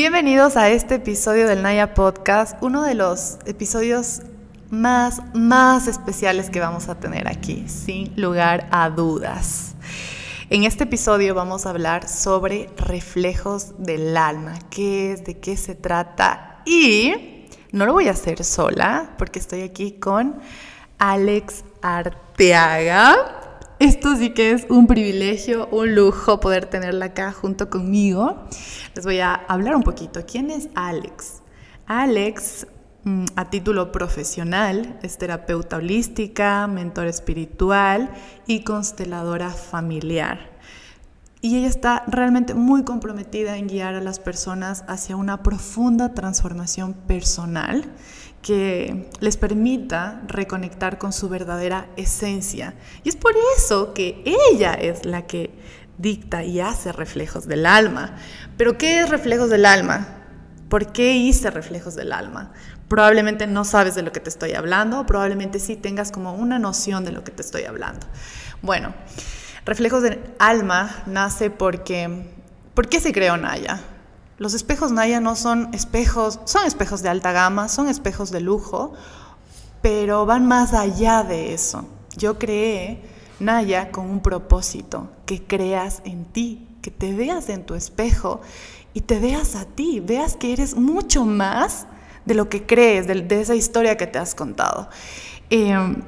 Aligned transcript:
Bienvenidos 0.00 0.56
a 0.56 0.70
este 0.70 0.94
episodio 0.94 1.48
del 1.48 1.60
Naya 1.60 1.92
Podcast, 1.92 2.56
uno 2.60 2.84
de 2.84 2.94
los 2.94 3.38
episodios 3.46 4.22
más, 4.70 5.20
más 5.34 5.88
especiales 5.88 6.50
que 6.50 6.60
vamos 6.60 6.88
a 6.88 7.00
tener 7.00 7.26
aquí, 7.26 7.64
sin 7.66 8.12
lugar 8.14 8.68
a 8.70 8.90
dudas. 8.90 9.74
En 10.50 10.62
este 10.62 10.84
episodio 10.84 11.34
vamos 11.34 11.66
a 11.66 11.70
hablar 11.70 12.08
sobre 12.08 12.70
reflejos 12.76 13.74
del 13.82 14.16
alma, 14.16 14.60
qué 14.70 15.14
es, 15.14 15.24
de 15.24 15.40
qué 15.40 15.56
se 15.56 15.74
trata 15.74 16.62
y 16.64 17.48
no 17.72 17.84
lo 17.84 17.92
voy 17.92 18.06
a 18.06 18.12
hacer 18.12 18.44
sola 18.44 19.16
porque 19.18 19.40
estoy 19.40 19.62
aquí 19.62 19.94
con 19.98 20.38
Alex 20.98 21.64
Arteaga. 21.82 23.37
Esto 23.78 24.16
sí 24.16 24.30
que 24.30 24.50
es 24.50 24.66
un 24.68 24.88
privilegio, 24.88 25.68
un 25.70 25.94
lujo 25.94 26.40
poder 26.40 26.66
tenerla 26.66 27.06
acá 27.06 27.30
junto 27.30 27.70
conmigo. 27.70 28.42
Les 28.96 29.04
voy 29.04 29.20
a 29.20 29.34
hablar 29.34 29.76
un 29.76 29.84
poquito. 29.84 30.26
¿Quién 30.26 30.50
es 30.50 30.68
Alex? 30.74 31.42
Alex, 31.86 32.66
mm, 33.04 33.26
a 33.36 33.50
título 33.50 33.92
profesional, 33.92 34.98
es 35.04 35.16
terapeuta 35.16 35.76
holística, 35.76 36.66
mentor 36.66 37.06
espiritual 37.06 38.10
y 38.48 38.64
consteladora 38.64 39.50
familiar. 39.50 40.58
Y 41.40 41.58
ella 41.58 41.68
está 41.68 42.02
realmente 42.08 42.54
muy 42.54 42.82
comprometida 42.82 43.58
en 43.58 43.68
guiar 43.68 43.94
a 43.94 44.00
las 44.00 44.18
personas 44.18 44.84
hacia 44.88 45.14
una 45.14 45.44
profunda 45.44 46.14
transformación 46.14 46.94
personal 46.94 47.84
que 48.42 49.10
les 49.20 49.36
permita 49.36 50.22
reconectar 50.26 50.98
con 50.98 51.12
su 51.12 51.28
verdadera 51.28 51.88
esencia. 51.96 52.74
Y 53.04 53.08
es 53.08 53.16
por 53.16 53.32
eso 53.56 53.94
que 53.94 54.22
ella 54.50 54.74
es 54.74 55.04
la 55.04 55.26
que 55.26 55.50
dicta 55.98 56.44
y 56.44 56.60
hace 56.60 56.92
reflejos 56.92 57.46
del 57.46 57.66
alma. 57.66 58.16
Pero 58.56 58.78
¿qué 58.78 59.00
es 59.00 59.08
reflejos 59.08 59.50
del 59.50 59.66
alma? 59.66 60.08
¿Por 60.68 60.92
qué 60.92 61.16
hice 61.16 61.50
reflejos 61.50 61.94
del 61.94 62.12
alma? 62.12 62.52
Probablemente 62.88 63.46
no 63.46 63.64
sabes 63.64 63.94
de 63.94 64.02
lo 64.02 64.12
que 64.12 64.20
te 64.20 64.30
estoy 64.30 64.52
hablando, 64.52 65.04
probablemente 65.04 65.58
sí 65.58 65.76
tengas 65.76 66.10
como 66.10 66.34
una 66.34 66.58
noción 66.58 67.04
de 67.04 67.12
lo 67.12 67.24
que 67.24 67.32
te 67.32 67.42
estoy 67.42 67.64
hablando. 67.64 68.06
Bueno, 68.62 68.94
Reflejos 69.68 70.02
del 70.02 70.20
alma 70.38 71.02
nace 71.04 71.50
porque... 71.50 72.24
¿Por 72.72 72.88
qué 72.88 73.00
se 73.00 73.12
creó 73.12 73.36
Naya? 73.36 73.78
Los 74.38 74.54
espejos 74.54 74.92
Naya 74.92 75.20
no 75.20 75.34
son 75.34 75.68
espejos, 75.74 76.38
son 76.44 76.64
espejos 76.64 77.02
de 77.02 77.08
alta 77.08 77.32
gama, 77.32 77.68
son 77.68 77.88
espejos 77.88 78.30
de 78.30 78.40
lujo, 78.40 78.92
pero 79.82 80.26
van 80.26 80.46
más 80.46 80.74
allá 80.74 81.24
de 81.24 81.54
eso. 81.54 81.84
Yo 82.16 82.38
creé 82.38 83.02
Naya 83.40 83.90
con 83.90 84.08
un 84.08 84.20
propósito, 84.20 85.10
que 85.26 85.42
creas 85.42 86.02
en 86.04 86.24
ti, 86.24 86.68
que 86.82 86.92
te 86.92 87.12
veas 87.14 87.48
en 87.48 87.64
tu 87.64 87.74
espejo 87.74 88.40
y 88.94 89.00
te 89.00 89.18
veas 89.18 89.56
a 89.56 89.64
ti, 89.64 89.98
veas 90.00 90.36
que 90.36 90.52
eres 90.52 90.76
mucho 90.76 91.24
más 91.24 91.86
de 92.24 92.34
lo 92.34 92.48
que 92.48 92.64
crees, 92.64 93.08
de, 93.08 93.40
esa 93.40 93.56
historia 93.56 93.96
que 93.96 94.06
te 94.06 94.18
has 94.18 94.36
contado. 94.36 94.88
Em, 95.50 96.02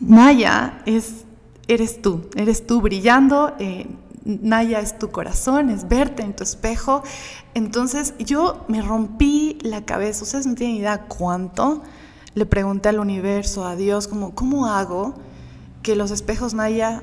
Naya 0.00 0.80
es 0.86 1.24
eres 1.68 2.02
tú, 2.02 2.28
eres 2.34 2.66
tú 2.66 2.80
brillando. 2.80 3.54
Naya 4.24 4.80
es 4.80 4.98
tu 4.98 5.10
corazón, 5.10 5.70
es 5.70 5.88
verte 5.88 6.22
en 6.22 6.34
tu 6.34 6.42
espejo. 6.42 7.02
Entonces 7.54 8.14
yo 8.18 8.64
me 8.68 8.82
rompí 8.82 9.58
la 9.62 9.84
cabeza, 9.84 10.24
ustedes 10.24 10.46
no 10.46 10.54
tienen 10.54 10.76
idea 10.76 11.06
cuánto. 11.06 11.82
Le 12.34 12.46
pregunté 12.46 12.88
al 12.88 13.00
universo, 13.00 13.66
a 13.66 13.76
Dios, 13.76 14.06
como, 14.06 14.34
¿cómo 14.34 14.66
hago 14.66 15.14
que 15.82 15.96
los 15.96 16.10
espejos 16.10 16.54
Naya 16.54 17.02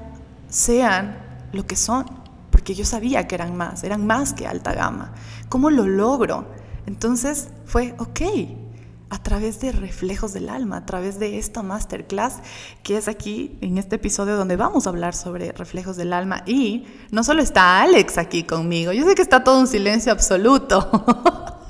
sean 0.49 1.17
lo 1.51 1.65
que 1.65 1.75
son? 1.75 2.05
Porque 2.51 2.75
yo 2.75 2.85
sabía 2.85 3.27
que 3.27 3.35
eran 3.35 3.55
más, 3.57 3.83
eran 3.83 4.05
más 4.05 4.33
que 4.33 4.47
alta 4.47 4.73
gama. 4.73 5.13
¿Cómo 5.49 5.69
lo 5.69 5.85
logro? 5.85 6.47
Entonces 6.85 7.49
fue, 7.65 7.95
ok, 7.97 8.21
a 9.09 9.23
través 9.23 9.59
de 9.59 9.71
reflejos 9.71 10.33
del 10.33 10.49
alma, 10.49 10.77
a 10.77 10.85
través 10.85 11.19
de 11.19 11.37
esta 11.37 11.63
masterclass 11.63 12.35
que 12.83 12.97
es 12.97 13.07
aquí 13.07 13.57
en 13.61 13.77
este 13.77 13.95
episodio 13.95 14.35
donde 14.35 14.55
vamos 14.55 14.85
a 14.85 14.89
hablar 14.89 15.15
sobre 15.15 15.51
reflejos 15.51 15.95
del 15.95 16.13
alma. 16.13 16.43
Y 16.45 16.85
no 17.11 17.23
solo 17.23 17.41
está 17.41 17.81
Alex 17.81 18.17
aquí 18.17 18.43
conmigo, 18.43 18.91
yo 18.91 19.05
sé 19.07 19.15
que 19.15 19.21
está 19.21 19.43
todo 19.43 19.59
un 19.59 19.67
silencio 19.67 20.11
absoluto. 20.11 21.05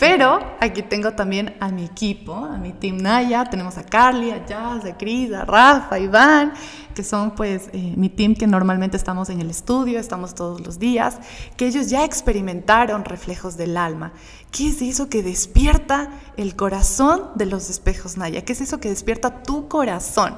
Pero 0.00 0.56
aquí 0.60 0.82
tengo 0.82 1.12
también 1.12 1.56
a 1.60 1.68
mi 1.68 1.84
equipo, 1.84 2.34
a 2.34 2.56
mi 2.56 2.72
team 2.72 2.96
Naya, 2.96 3.44
tenemos 3.44 3.76
a 3.76 3.84
Carly, 3.84 4.30
a 4.30 4.46
Jazz, 4.46 4.84
a 4.86 4.96
Cris, 4.96 5.30
a 5.32 5.44
Rafa, 5.44 5.96
a 5.96 5.98
Iván, 5.98 6.54
que 6.94 7.04
son 7.04 7.32
pues 7.32 7.68
eh, 7.74 7.92
mi 7.96 8.08
team 8.08 8.34
que 8.34 8.46
normalmente 8.46 8.96
estamos 8.96 9.28
en 9.28 9.42
el 9.42 9.50
estudio, 9.50 9.98
estamos 9.98 10.34
todos 10.34 10.62
los 10.62 10.78
días, 10.78 11.18
que 11.58 11.66
ellos 11.66 11.90
ya 11.90 12.04
experimentaron 12.04 13.04
reflejos 13.04 13.58
del 13.58 13.76
alma. 13.76 14.12
¿Qué 14.50 14.68
es 14.68 14.80
eso 14.80 15.10
que 15.10 15.22
despierta 15.22 16.10
el 16.38 16.56
corazón 16.56 17.24
de 17.34 17.44
los 17.44 17.68
espejos 17.68 18.16
Naya? 18.16 18.42
¿Qué 18.42 18.54
es 18.54 18.62
eso 18.62 18.80
que 18.80 18.88
despierta 18.88 19.42
tu 19.42 19.68
corazón? 19.68 20.36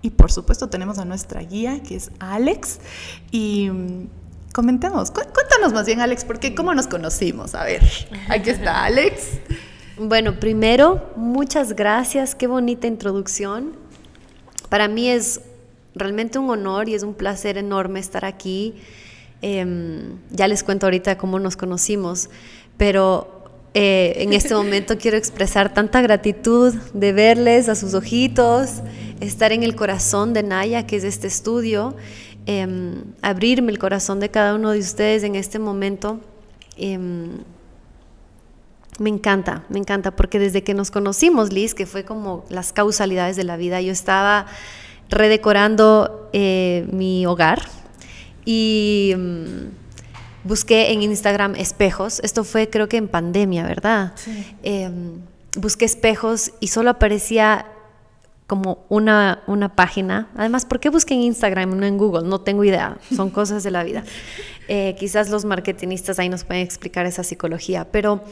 Y 0.00 0.10
por 0.10 0.32
supuesto 0.32 0.68
tenemos 0.68 0.98
a 0.98 1.04
nuestra 1.04 1.42
guía, 1.42 1.82
que 1.82 1.96
es 1.96 2.10
Alex, 2.18 2.80
y 3.30 3.70
comentemos, 4.52 5.10
cuéntanos 5.10 5.72
más 5.72 5.86
bien 5.86 6.00
Alex, 6.00 6.24
porque 6.24 6.54
cómo 6.54 6.74
nos 6.74 6.86
conocimos. 6.86 7.54
A 7.54 7.64
ver, 7.64 7.82
aquí 8.28 8.50
está 8.50 8.84
Alex. 8.84 9.38
Bueno, 9.98 10.38
primero, 10.40 11.12
muchas 11.16 11.74
gracias, 11.74 12.34
qué 12.34 12.46
bonita 12.46 12.86
introducción. 12.86 13.76
Para 14.68 14.88
mí 14.88 15.08
es 15.08 15.40
realmente 15.94 16.38
un 16.38 16.50
honor 16.50 16.88
y 16.88 16.94
es 16.94 17.02
un 17.02 17.14
placer 17.14 17.58
enorme 17.58 18.00
estar 18.00 18.24
aquí. 18.24 18.74
Em, 19.42 20.18
ya 20.30 20.48
les 20.48 20.62
cuento 20.62 20.86
ahorita 20.86 21.18
cómo 21.18 21.38
nos 21.38 21.56
conocimos, 21.56 22.30
pero 22.76 23.42
eh, 23.74 24.14
en 24.16 24.32
este 24.32 24.54
momento 24.54 24.96
quiero 25.00 25.16
expresar 25.16 25.74
tanta 25.74 26.00
gratitud 26.00 26.74
de 26.94 27.12
verles 27.12 27.68
a 27.68 27.74
sus 27.74 27.94
ojitos, 27.94 28.82
estar 29.20 29.52
en 29.52 29.62
el 29.62 29.74
corazón 29.74 30.32
de 30.32 30.42
Naya, 30.42 30.86
que 30.86 30.96
es 30.96 31.04
este 31.04 31.26
estudio, 31.26 31.96
Em, 32.46 33.04
abrirme 33.22 33.70
el 33.70 33.78
corazón 33.78 34.18
de 34.18 34.28
cada 34.28 34.54
uno 34.54 34.70
de 34.70 34.80
ustedes 34.80 35.22
en 35.22 35.36
este 35.36 35.58
momento. 35.58 36.20
Em, 36.76 37.38
me 38.98 39.10
encanta, 39.10 39.64
me 39.68 39.78
encanta, 39.78 40.16
porque 40.16 40.38
desde 40.38 40.64
que 40.64 40.74
nos 40.74 40.90
conocimos, 40.90 41.52
Liz, 41.52 41.74
que 41.74 41.86
fue 41.86 42.04
como 42.04 42.44
las 42.48 42.72
causalidades 42.72 43.36
de 43.36 43.44
la 43.44 43.56
vida, 43.56 43.80
yo 43.80 43.92
estaba 43.92 44.46
redecorando 45.08 46.30
eh, 46.32 46.86
mi 46.90 47.26
hogar 47.26 47.62
y 48.44 49.10
em, 49.12 49.70
busqué 50.42 50.92
en 50.92 51.02
Instagram 51.02 51.54
espejos. 51.54 52.20
Esto 52.24 52.42
fue 52.42 52.68
creo 52.68 52.88
que 52.88 52.96
en 52.96 53.08
pandemia, 53.08 53.64
¿verdad? 53.64 54.14
busqué 55.54 55.84
espejos 55.84 56.52
y 56.60 56.68
solo 56.68 56.90
aparecía 56.90 57.66
como 58.52 58.84
una, 58.90 59.42
una 59.46 59.74
página. 59.74 60.28
Además, 60.36 60.66
¿por 60.66 60.78
qué 60.78 60.90
busqué 60.90 61.14
en 61.14 61.22
Instagram, 61.22 61.74
no 61.74 61.86
en 61.86 61.96
Google? 61.96 62.28
No 62.28 62.42
tengo 62.42 62.64
idea, 62.64 62.98
son 63.16 63.30
cosas 63.38 63.62
de 63.62 63.70
la 63.70 63.82
vida. 63.82 64.04
Eh, 64.68 64.94
quizás 64.98 65.30
los 65.30 65.46
marketinistas 65.46 66.18
ahí 66.18 66.28
nos 66.28 66.44
pueden 66.44 66.62
explicar 66.62 67.06
esa 67.06 67.24
psicología, 67.24 67.86
pero 67.90 68.22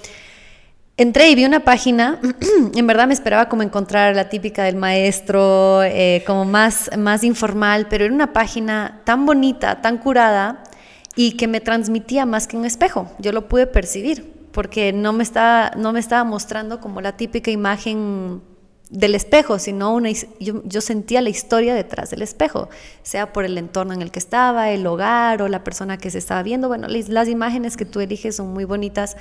entré 0.98 1.30
y 1.30 1.36
vi 1.36 1.46
una 1.46 1.60
página, 1.60 2.20
en 2.74 2.86
verdad 2.86 3.06
me 3.06 3.14
esperaba 3.14 3.48
como 3.48 3.62
encontrar 3.62 4.14
la 4.14 4.28
típica 4.28 4.62
del 4.64 4.76
maestro, 4.76 5.82
eh, 5.84 6.22
como 6.26 6.44
más, 6.44 6.90
más 6.98 7.24
informal, 7.24 7.86
pero 7.88 8.04
era 8.04 8.12
una 8.12 8.34
página 8.34 9.00
tan 9.04 9.24
bonita, 9.24 9.80
tan 9.80 9.96
curada 9.96 10.64
y 11.16 11.38
que 11.38 11.48
me 11.48 11.62
transmitía 11.62 12.26
más 12.26 12.46
que 12.46 12.58
un 12.58 12.66
espejo. 12.66 13.10
Yo 13.20 13.32
lo 13.32 13.48
pude 13.48 13.66
percibir 13.66 14.34
porque 14.52 14.92
no 14.92 15.14
me 15.14 15.22
estaba, 15.22 15.70
no 15.78 15.94
me 15.94 16.00
estaba 16.00 16.24
mostrando 16.24 16.78
como 16.78 17.00
la 17.00 17.16
típica 17.16 17.50
imagen 17.50 18.42
del 18.90 19.14
espejo, 19.14 19.60
sino 19.60 19.94
una, 19.94 20.10
yo, 20.40 20.80
sentía 20.80 21.20
la 21.22 21.30
historia 21.30 21.74
detrás 21.74 22.10
del 22.10 22.22
espejo, 22.22 22.68
sea 23.04 23.32
por 23.32 23.44
el 23.44 23.56
entorno 23.56 23.94
en 23.94 24.02
el 24.02 24.10
que 24.10 24.18
estaba, 24.18 24.70
el 24.70 24.84
hogar 24.84 25.42
o 25.42 25.48
la 25.48 25.62
persona 25.62 25.96
que 25.96 26.10
se 26.10 26.18
estaba 26.18 26.42
viendo. 26.42 26.66
Bueno, 26.66 26.88
las 26.88 27.28
imágenes 27.28 27.76
que 27.76 27.84
tú 27.84 28.00
eliges 28.00 28.36
son 28.36 28.52
muy 28.52 28.64
bonitas 28.64 29.16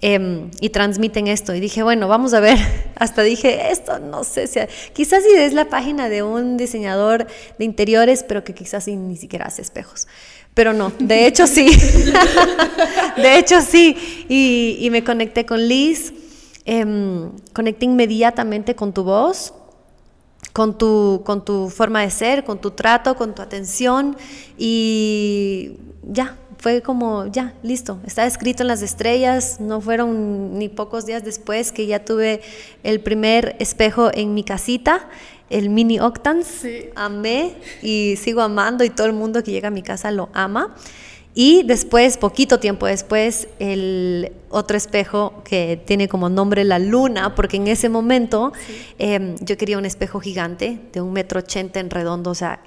em, 0.00 0.50
y 0.60 0.70
transmiten 0.70 1.26
esto. 1.26 1.52
Y 1.52 1.58
dije, 1.58 1.82
bueno, 1.82 2.06
vamos 2.06 2.32
a 2.32 2.38
ver. 2.38 2.58
Hasta 2.94 3.22
dije, 3.22 3.72
esto 3.72 3.98
no 3.98 4.22
sé, 4.22 4.46
si, 4.46 4.60
quizás 4.92 5.24
si 5.24 5.34
es 5.34 5.52
la 5.52 5.68
página 5.68 6.08
de 6.08 6.22
un 6.22 6.56
diseñador 6.56 7.26
de 7.58 7.64
interiores, 7.64 8.22
pero 8.22 8.44
que 8.44 8.54
quizás 8.54 8.86
ni 8.86 9.16
siquiera 9.16 9.46
hace 9.46 9.62
espejos. 9.62 10.06
Pero 10.54 10.74
no, 10.74 10.92
de 11.00 11.26
hecho 11.26 11.48
sí. 11.48 11.66
de 13.16 13.38
hecho 13.38 13.62
sí. 13.62 13.96
Y 14.28 14.88
me 14.90 15.02
conecté 15.02 15.44
con 15.44 15.66
Liz 15.66 16.12
eh, 16.64 17.30
conecté 17.52 17.84
inmediatamente 17.86 18.74
con 18.74 18.92
tu 18.92 19.04
voz, 19.04 19.54
con 20.52 20.76
tu, 20.76 21.22
con 21.24 21.44
tu 21.44 21.68
forma 21.70 22.02
de 22.02 22.10
ser, 22.10 22.44
con 22.44 22.60
tu 22.60 22.72
trato, 22.72 23.16
con 23.16 23.34
tu 23.34 23.42
atención 23.42 24.16
y 24.58 25.78
ya, 26.02 26.36
fue 26.58 26.80
como, 26.80 27.26
ya, 27.26 27.54
listo, 27.62 27.98
está 28.06 28.24
escrito 28.24 28.62
en 28.62 28.68
las 28.68 28.82
estrellas, 28.82 29.58
no 29.60 29.80
fueron 29.80 30.58
ni 30.58 30.68
pocos 30.68 31.06
días 31.06 31.24
después 31.24 31.72
que 31.72 31.86
ya 31.86 32.04
tuve 32.04 32.40
el 32.84 33.00
primer 33.00 33.56
espejo 33.58 34.10
en 34.14 34.34
mi 34.34 34.44
casita, 34.44 35.08
el 35.50 35.70
mini 35.70 35.98
Octans, 35.98 36.64
amé 36.94 37.54
y 37.82 38.14
sigo 38.16 38.42
amando 38.42 38.84
y 38.84 38.90
todo 38.90 39.06
el 39.06 39.12
mundo 39.12 39.42
que 39.42 39.50
llega 39.50 39.68
a 39.68 39.72
mi 39.72 39.82
casa 39.82 40.10
lo 40.12 40.28
ama. 40.34 40.74
Y 41.34 41.62
después, 41.62 42.18
poquito 42.18 42.60
tiempo 42.60 42.86
después, 42.86 43.48
el 43.58 44.32
otro 44.50 44.76
espejo 44.76 45.42
que 45.44 45.80
tiene 45.82 46.06
como 46.06 46.28
nombre 46.28 46.62
la 46.62 46.78
luna, 46.78 47.34
porque 47.34 47.56
en 47.56 47.68
ese 47.68 47.88
momento 47.88 48.52
em, 48.98 49.36
yo 49.40 49.56
quería 49.56 49.78
un 49.78 49.86
espejo 49.86 50.20
gigante 50.20 50.78
de 50.92 51.00
un 51.00 51.10
metro 51.14 51.40
ochenta 51.40 51.80
en 51.80 51.88
redondo, 51.88 52.30
o 52.30 52.34
sea, 52.34 52.62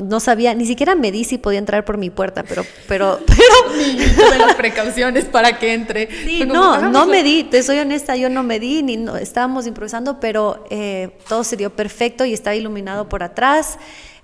no, 0.00 0.20
sabía, 0.20 0.54
ni 0.54 0.64
siquiera 0.64 0.94
medí 0.94 1.24
si 1.24 1.36
podía 1.36 1.58
entrar 1.58 1.84
por 1.84 1.98
mi 1.98 2.08
puerta, 2.08 2.42
pero... 2.42 2.64
pero, 2.88 3.20
pero 3.26 3.46
de 4.32 4.38
las 4.38 4.54
precauciones 4.54 5.26
para 5.26 5.58
que 5.58 5.74
entre. 5.74 6.08
Sí, 6.24 6.44
no, 6.46 6.90
no 6.90 7.06
medí, 7.06 7.44
te 7.44 7.62
soy 7.62 7.80
honesta, 7.80 8.16
yo 8.16 8.30
no 8.30 8.42
medí, 8.42 8.82
ni 8.82 8.96
no, 8.96 9.16
estábamos 9.18 9.66
improvisando, 9.66 10.20
pero 10.20 10.64
eh, 10.70 11.10
todo 11.28 11.44
se 11.44 11.58
dio 11.58 11.68
perfecto 11.68 12.24
y 12.24 12.32
estaba 12.32 12.56
iluminado 12.56 13.10
por 13.10 13.22
atrás. 13.22 13.78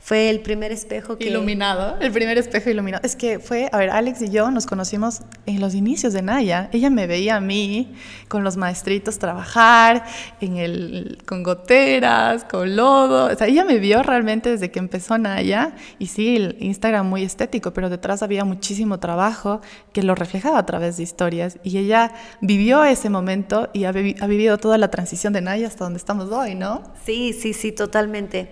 Fue 0.05 0.31
el 0.31 0.41
primer 0.41 0.73
espejo 0.73 1.17
que... 1.17 1.29
Iluminado, 1.29 1.97
el 2.01 2.11
primer 2.11 2.37
espejo 2.37 2.69
iluminado. 2.69 3.05
Es 3.05 3.15
que 3.15 3.39
fue, 3.39 3.69
a 3.71 3.79
ver, 3.79 3.91
Alex 3.91 4.21
y 4.23 4.31
yo 4.31 4.51
nos 4.51 4.67
conocimos 4.67 5.21
en 5.47 5.61
los 5.61 5.77
inicios 5.77 6.13
de 6.13 6.23
Naya. 6.23 6.69
Ella 6.73 6.91
me 6.91 7.07
veía 7.07 7.37
a 7.37 7.41
mí 7.41 7.95
con 8.27 8.43
los 8.43 8.57
maestritos 8.57 9.21
trabajar, 9.21 10.05
en 10.41 10.57
el, 10.57 11.19
con 11.25 11.45
goteras, 11.45 12.43
con 12.43 12.75
lodo. 12.75 13.33
O 13.33 13.37
sea, 13.37 13.47
ella 13.47 13.65
me 13.65 13.79
vio 13.79 14.03
realmente 14.03 14.51
desde 14.51 14.73
que 14.73 14.81
empezó 14.81 15.19
Naya. 15.19 15.77
Y 16.01 16.09
sí, 16.09 16.35
el 16.35 16.57
Instagram 16.59 17.09
muy 17.09 17.23
estético, 17.23 17.73
pero 17.73 17.89
detrás 17.89 18.25
había 18.25 18.45
muchísimo 18.45 18.99
trabajo 18.99 19.61
que 19.93 20.03
lo 20.03 20.17
reflejaba 20.17 20.59
a 20.59 20.67
través 20.67 20.97
de 20.97 21.05
historias. 21.05 21.59
Y 21.63 21.79
ella 21.79 22.13
vivió 22.41 22.83
ese 22.83 23.09
momento 23.09 23.71
y 23.73 23.85
ha, 23.85 23.91
ha 23.91 24.27
vivido 24.27 24.59
toda 24.59 24.79
la 24.79 24.91
transición 24.91 25.33
de 25.33 25.43
Naya 25.43 25.69
hasta 25.69 25.85
donde 25.85 25.99
estamos 25.99 26.29
hoy, 26.33 26.57
¿no? 26.57 26.83
Sí, 27.07 27.33
sí, 27.33 27.53
sí, 27.53 27.71
totalmente. 27.71 28.51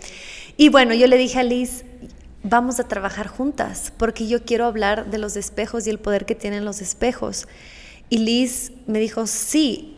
Y 0.61 0.69
bueno, 0.69 0.93
yo 0.93 1.07
le 1.07 1.17
dije 1.17 1.41
a 1.41 1.43
Liz, 1.43 1.87
vamos 2.43 2.81
a 2.81 2.85
trabajar 2.85 3.29
juntas, 3.29 3.95
porque 3.97 4.29
yo 4.29 4.45
quiero 4.45 4.67
hablar 4.67 5.11
de 5.11 5.17
los 5.17 5.37
espejos 5.37 5.87
y 5.87 5.91
el 5.91 5.99
poder 5.99 6.27
que 6.27 6.35
tienen 6.35 6.67
los 6.67 6.83
espejos. 6.83 7.49
Y 8.11 8.19
Liz 8.19 8.71
me 8.87 8.99
dijo, 8.99 9.27
sí. 9.27 9.97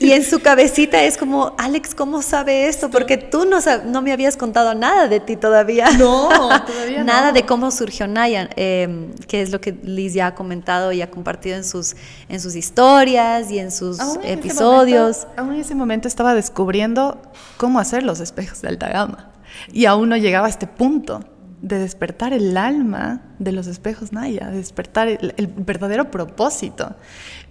Y 0.00 0.12
en 0.12 0.24
su 0.24 0.40
cabecita 0.40 1.02
es 1.02 1.18
como, 1.18 1.54
Alex, 1.58 1.94
¿cómo 1.94 2.22
sabe 2.22 2.66
esto? 2.66 2.88
Porque 2.88 3.18
tú 3.18 3.44
no, 3.44 3.58
no 3.84 4.00
me 4.00 4.12
habías 4.12 4.38
contado 4.38 4.74
nada 4.74 5.06
de 5.06 5.20
ti 5.20 5.36
todavía. 5.36 5.90
No, 5.98 6.30
todavía 6.66 7.04
Nada 7.04 7.32
de 7.32 7.44
cómo 7.44 7.70
surgió 7.70 8.06
Naya, 8.06 8.48
em, 8.56 9.12
que 9.28 9.42
es 9.42 9.50
lo 9.50 9.60
que 9.60 9.72
Liz 9.82 10.14
ya 10.14 10.28
ha 10.28 10.34
comentado 10.34 10.92
y 10.92 11.02
ha 11.02 11.10
compartido 11.10 11.58
en 11.58 11.64
sus, 11.64 11.94
en 12.30 12.40
sus 12.40 12.56
historias 12.56 13.50
y 13.50 13.58
en 13.58 13.70
sus 13.70 13.98
episodios. 14.22 15.26
aún 15.36 15.52
en 15.52 15.60
ese 15.60 15.74
momento 15.74 16.08
estaba 16.08 16.34
descubriendo 16.34 17.20
cómo 17.58 17.78
hacer 17.78 18.02
los 18.02 18.20
espejos 18.20 18.62
de 18.62 18.68
alta 18.68 18.88
gama. 18.88 19.30
Y 19.72 19.86
aún 19.86 20.08
no 20.08 20.16
llegaba 20.16 20.46
a 20.46 20.50
este 20.50 20.66
punto 20.66 21.24
de 21.62 21.78
despertar 21.78 22.32
el 22.32 22.56
alma 22.56 23.22
de 23.38 23.52
los 23.52 23.66
espejos 23.66 24.12
Naya, 24.12 24.48
de 24.48 24.56
despertar 24.56 25.08
el, 25.08 25.46
verdadero 25.56 26.10
propósito. 26.10 26.94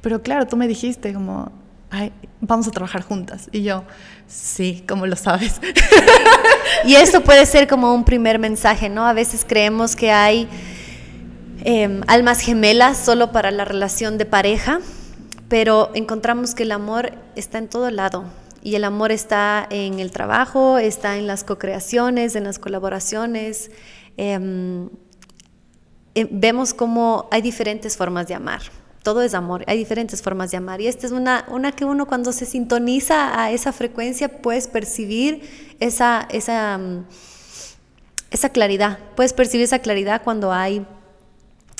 Pero 0.02 0.22
claro, 0.22 0.48
tú 0.48 0.58
me 0.58 0.68
dijiste 0.68 1.14
como, 1.14 1.52
Ay, 1.92 2.12
vamos 2.40 2.68
a 2.68 2.72
trabajar 2.72 3.02
juntas. 3.02 3.50
Y 3.52 3.64
yo, 3.64 3.84
sí, 4.28 4.84
como 4.88 5.08
lo 5.08 5.16
sabes. 5.16 5.60
y 6.86 6.96
esto 6.96 7.22
puede 7.22 7.46
ser 7.48 7.68
como 7.68 7.94
un 7.96 8.04
primer 8.04 8.38
mensaje, 8.38 8.90
¿no? 8.90 9.08
A 9.08 9.14
veces 9.14 9.44
creemos 9.48 9.96
que 9.96 10.12
hay 10.12 10.48
em, 11.64 12.02
almas 12.06 12.42
gemelas 12.42 12.98
solo 12.98 13.32
para 13.32 13.50
la 13.50 13.66
relación 13.66 14.20
de 14.20 14.26
pareja, 14.26 14.82
pero 15.48 15.90
encontramos 15.96 16.54
que 16.54 16.62
el 16.62 16.74
amor 16.74 17.14
está 17.36 17.58
en 17.58 17.68
todo 17.68 17.90
lado 17.90 18.26
y 18.62 18.76
el 18.76 18.84
amor 18.84 19.12
está 19.12 19.68
en 19.70 20.00
el 20.00 20.12
trabajo, 20.12 20.78
está 20.78 21.18
en 21.18 21.28
las 21.28 21.44
co-creaciones, 21.44 22.36
en 22.36 22.44
las 22.44 22.60
colaboraciones. 22.60 23.72
Em, 24.18 24.90
em, 26.16 26.28
vemos 26.32 26.74
cómo 26.74 27.28
hay 27.32 27.42
diferentes 27.42 27.96
formas 27.96 28.28
de 28.28 28.36
amar. 28.36 28.62
Todo 29.04 29.22
es 29.22 29.34
amor, 29.34 29.64
hay 29.68 29.78
diferentes 29.78 30.22
formas 30.22 30.52
de 30.52 30.58
amar. 30.58 30.82
Y 30.82 30.88
esta 30.88 31.08
es 31.08 31.14
una, 31.14 31.46
una 31.48 31.72
que 31.72 31.86
uno 31.86 32.06
cuando 32.06 32.34
se 32.34 32.46
sintoniza 32.46 33.42
a 33.42 33.52
esa 33.52 33.72
frecuencia 33.72 34.42
puedes 34.42 34.68
percibir 34.68 35.76
esa, 35.80 36.28
esa, 36.30 36.78
mm, 36.78 37.06
esa 38.32 38.50
claridad. 38.50 39.00
Puedes 39.16 39.32
percibir 39.34 39.64
esa 39.64 39.80
claridad 39.80 40.22
cuando 40.24 40.52
hay, 40.52 40.86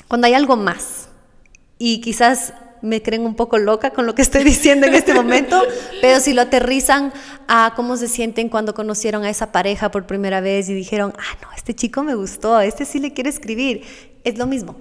cuando 0.08 0.26
hay 0.26 0.34
algo 0.34 0.56
más. 0.56 1.08
Y 1.78 2.00
quizás 2.00 2.54
me 2.82 3.02
creen 3.02 3.22
un 3.22 3.34
poco 3.34 3.58
loca 3.58 3.90
con 3.90 4.06
lo 4.06 4.14
que 4.14 4.22
estoy 4.22 4.44
diciendo 4.44 4.86
en 4.86 4.94
este 4.94 5.14
momento, 5.14 5.62
pero 6.00 6.20
si 6.20 6.32
lo 6.32 6.42
aterrizan 6.42 7.12
a 7.48 7.72
cómo 7.76 7.96
se 7.96 8.08
sienten 8.08 8.48
cuando 8.48 8.74
conocieron 8.74 9.24
a 9.24 9.30
esa 9.30 9.52
pareja 9.52 9.90
por 9.90 10.06
primera 10.06 10.40
vez 10.40 10.68
y 10.68 10.74
dijeron, 10.74 11.12
ah, 11.18 11.38
no, 11.42 11.48
este 11.56 11.74
chico 11.74 12.02
me 12.02 12.14
gustó, 12.14 12.60
este 12.60 12.84
sí 12.84 12.98
le 12.98 13.12
quiere 13.12 13.30
escribir, 13.30 13.82
es 14.24 14.38
lo 14.38 14.46
mismo, 14.46 14.76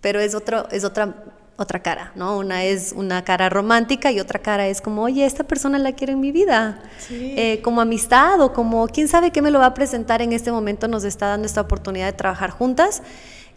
pero 0.00 0.20
es, 0.20 0.34
otro, 0.34 0.68
es 0.70 0.84
otra, 0.84 1.14
otra 1.56 1.82
cara, 1.82 2.12
¿no? 2.14 2.38
Una 2.38 2.64
es 2.64 2.92
una 2.96 3.24
cara 3.24 3.48
romántica 3.48 4.10
y 4.10 4.20
otra 4.20 4.38
cara 4.38 4.68
es 4.68 4.80
como, 4.80 5.02
oye, 5.02 5.26
esta 5.26 5.44
persona 5.44 5.78
la 5.78 5.92
quiero 5.92 6.12
en 6.12 6.20
mi 6.20 6.32
vida, 6.32 6.82
eh, 7.10 7.60
como 7.62 7.80
amistad 7.80 8.40
o 8.40 8.52
como, 8.52 8.86
quién 8.88 9.08
sabe 9.08 9.30
qué 9.30 9.42
me 9.42 9.50
lo 9.50 9.58
va 9.58 9.66
a 9.66 9.74
presentar 9.74 10.22
en 10.22 10.32
este 10.32 10.52
momento, 10.52 10.88
nos 10.88 11.04
está 11.04 11.26
dando 11.26 11.46
esta 11.46 11.60
oportunidad 11.60 12.06
de 12.06 12.12
trabajar 12.12 12.50
juntas 12.50 13.02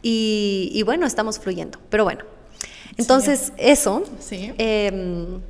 y, 0.01 0.71
y 0.73 0.83
bueno, 0.83 1.06
estamos 1.06 1.39
fluyendo, 1.39 1.79
pero 1.89 2.03
bueno. 2.03 2.40
Entonces, 2.97 3.53
eso. 3.57 4.03
Sí. 4.19 4.53
Em, 4.57 5.41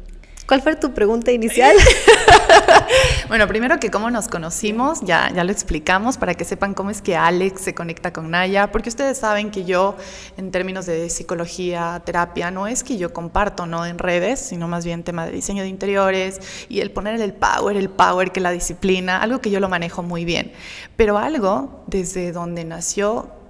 ¿Cuál 0.47 0.61
fue 0.61 0.75
tu 0.75 0.93
pregunta 0.93 1.31
inicial? 1.31 1.75
bueno, 3.27 3.47
primero 3.47 3.79
que 3.79 3.89
cómo 3.89 4.09
nos 4.09 4.27
conocimos, 4.27 5.01
ya, 5.01 5.31
ya 5.33 5.43
lo 5.43 5.51
explicamos 5.51 6.17
para 6.17 6.33
que 6.33 6.45
sepan 6.45 6.73
cómo 6.73 6.89
es 6.89 7.01
que 7.01 7.15
Alex 7.15 7.61
se 7.61 7.73
conecta 7.73 8.11
con 8.13 8.31
Naya, 8.31 8.71
porque 8.71 8.89
ustedes 8.89 9.17
saben 9.17 9.51
que 9.51 9.63
yo, 9.63 9.95
en 10.37 10.51
términos 10.51 10.85
de 10.85 11.09
psicología, 11.09 12.01
terapia, 12.05 12.51
no 12.51 12.67
es 12.67 12.83
que 12.83 12.97
yo 12.97 13.13
comparto 13.13 13.65
no 13.65 13.85
en 13.85 13.97
redes, 13.97 14.39
sino 14.39 14.67
más 14.67 14.85
bien 14.85 15.03
tema 15.03 15.25
de 15.25 15.31
diseño 15.31 15.63
de 15.63 15.69
interiores 15.69 16.39
y 16.69 16.81
el 16.81 16.91
poner 16.91 17.21
el 17.21 17.33
power, 17.33 17.77
el 17.77 17.89
power 17.89 18.31
que 18.31 18.39
la 18.39 18.51
disciplina, 18.51 19.21
algo 19.21 19.39
que 19.39 19.51
yo 19.51 19.59
lo 19.59 19.69
manejo 19.69 20.03
muy 20.03 20.25
bien. 20.25 20.51
Pero 20.95 21.17
algo 21.17 21.83
desde 21.87 22.31
donde 22.31 22.65
nació 22.65 23.40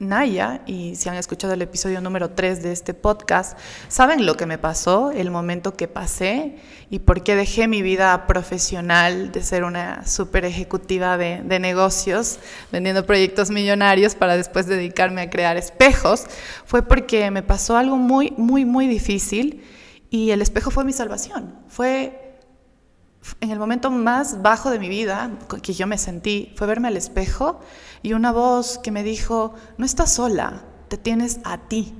Naya, 0.00 0.62
y 0.64 0.96
si 0.96 1.10
han 1.10 1.16
escuchado 1.16 1.52
el 1.52 1.60
episodio 1.60 2.00
número 2.00 2.30
3 2.30 2.62
de 2.62 2.72
este 2.72 2.94
podcast, 2.94 3.58
saben 3.88 4.24
lo 4.24 4.34
que 4.34 4.46
me 4.46 4.56
pasó, 4.56 5.10
el 5.10 5.30
momento 5.30 5.74
que 5.74 5.88
pasé 5.88 6.56
y 6.88 7.00
por 7.00 7.22
qué 7.22 7.36
dejé 7.36 7.68
mi 7.68 7.82
vida 7.82 8.26
profesional 8.26 9.30
de 9.30 9.42
ser 9.42 9.62
una 9.62 10.06
super 10.06 10.46
ejecutiva 10.46 11.18
de, 11.18 11.42
de 11.44 11.58
negocios, 11.58 12.38
vendiendo 12.72 13.04
proyectos 13.04 13.50
millonarios 13.50 14.14
para 14.14 14.38
después 14.38 14.66
dedicarme 14.66 15.20
a 15.20 15.28
crear 15.28 15.58
espejos, 15.58 16.24
fue 16.64 16.82
porque 16.82 17.30
me 17.30 17.42
pasó 17.42 17.76
algo 17.76 17.96
muy, 17.96 18.32
muy, 18.38 18.64
muy 18.64 18.86
difícil 18.86 19.62
y 20.08 20.30
el 20.30 20.40
espejo 20.40 20.70
fue 20.70 20.84
mi 20.84 20.94
salvación. 20.94 21.54
Fue 21.68 22.19
en 23.40 23.50
el 23.50 23.58
momento 23.58 23.90
más 23.90 24.42
bajo 24.42 24.70
de 24.70 24.78
mi 24.78 24.88
vida 24.88 25.30
que 25.62 25.72
yo 25.72 25.86
me 25.86 25.98
sentí 25.98 26.52
fue 26.56 26.66
verme 26.66 26.88
al 26.88 26.96
espejo 26.96 27.60
y 28.02 28.14
una 28.14 28.32
voz 28.32 28.78
que 28.78 28.90
me 28.90 29.02
dijo, 29.02 29.54
no 29.78 29.84
estás 29.84 30.12
sola, 30.12 30.64
te 30.88 30.96
tienes 30.96 31.40
a 31.44 31.58
ti. 31.58 31.94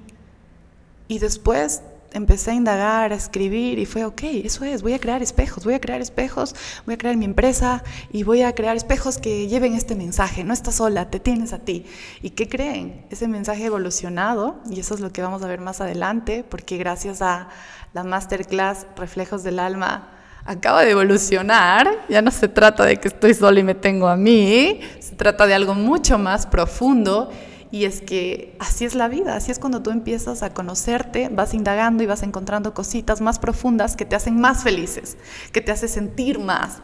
Y 1.09 1.19
después 1.19 1.83
empecé 2.13 2.53
a 2.53 2.55
indagar, 2.55 3.13
a 3.13 3.15
escribir 3.15 3.79
y 3.79 3.87
fue, 3.87 4.05
ok, 4.05 4.23
eso 4.45 4.65
es, 4.65 4.83
voy 4.83 4.95
a 4.95 4.99
crear 4.99 5.23
espejos, 5.23 5.65
voy 5.65 5.75
a 5.75 5.81
crear 5.81 6.01
espejos, 6.01 6.55
voy 6.87 6.95
a 6.95 6.99
crear 6.99 7.17
mi 7.17 7.25
empresa 7.25 7.83
y 8.13 8.23
voy 8.23 8.43
a 8.43 8.55
crear 8.55 8.77
espejos 8.77 9.19
que 9.19 9.49
lleven 9.49 9.75
este 9.75 9.95
mensaje, 9.95 10.45
no 10.45 10.53
estás 10.53 10.77
sola, 10.77 11.11
te 11.11 11.21
tienes 11.21 11.53
a 11.53 11.59
ti. 11.59 11.87
¿Y 12.23 12.31
qué 12.31 12.49
creen? 12.49 13.07
Ese 13.11 13.29
mensaje 13.29 13.65
evolucionado, 13.65 14.61
y 14.71 14.81
eso 14.81 14.95
es 14.95 15.01
lo 15.01 15.13
que 15.13 15.23
vamos 15.23 15.43
a 15.43 15.47
ver 15.47 15.61
más 15.61 15.81
adelante, 15.81 16.45
porque 16.49 16.79
gracias 16.79 17.23
a 17.23 17.49
la 17.93 18.05
masterclass 18.05 18.87
Reflejos 18.97 19.43
del 19.43 19.59
Alma, 19.59 20.20
acaba 20.51 20.85
de 20.85 20.91
evolucionar, 20.91 21.89
ya 22.09 22.23
no 22.23 22.33
se 22.33 22.49
trata 22.49 22.85
de 22.85 22.97
que 22.97 23.07
estoy 23.07 23.35
sola 23.35 23.61
y 23.61 23.63
me 23.63 23.77
tengo 23.77 24.09
a 24.09 24.17
mí, 24.17 24.81
se 24.99 25.15
trata 25.15 25.47
de 25.47 25.55
algo 25.55 25.75
mucho 25.75 26.19
más 26.19 26.45
profundo 26.45 27.31
y 27.71 27.85
es 27.85 28.01
que 28.01 28.57
así 28.59 28.85
es 28.85 28.97
la 28.97 29.07
vida, 29.07 29.37
así 29.37 29.53
es 29.53 29.61
cuando 29.61 29.81
tú 29.81 29.91
empiezas 29.91 30.43
a 30.43 30.53
conocerte, 30.53 31.29
vas 31.29 31.55
indagando 31.55 32.03
y 32.03 32.07
vas 32.07 32.25
encontrando 32.25 32.75
cositas 32.75 33.21
más 33.21 33.39
profundas 33.39 33.95
que 33.95 34.05
te 34.05 34.17
hacen 34.17 34.41
más 34.41 34.65
felices, 34.65 35.19
que 35.53 35.61
te 35.61 35.71
hacen 35.71 35.89
sentir 35.89 36.41
más. 36.41 36.79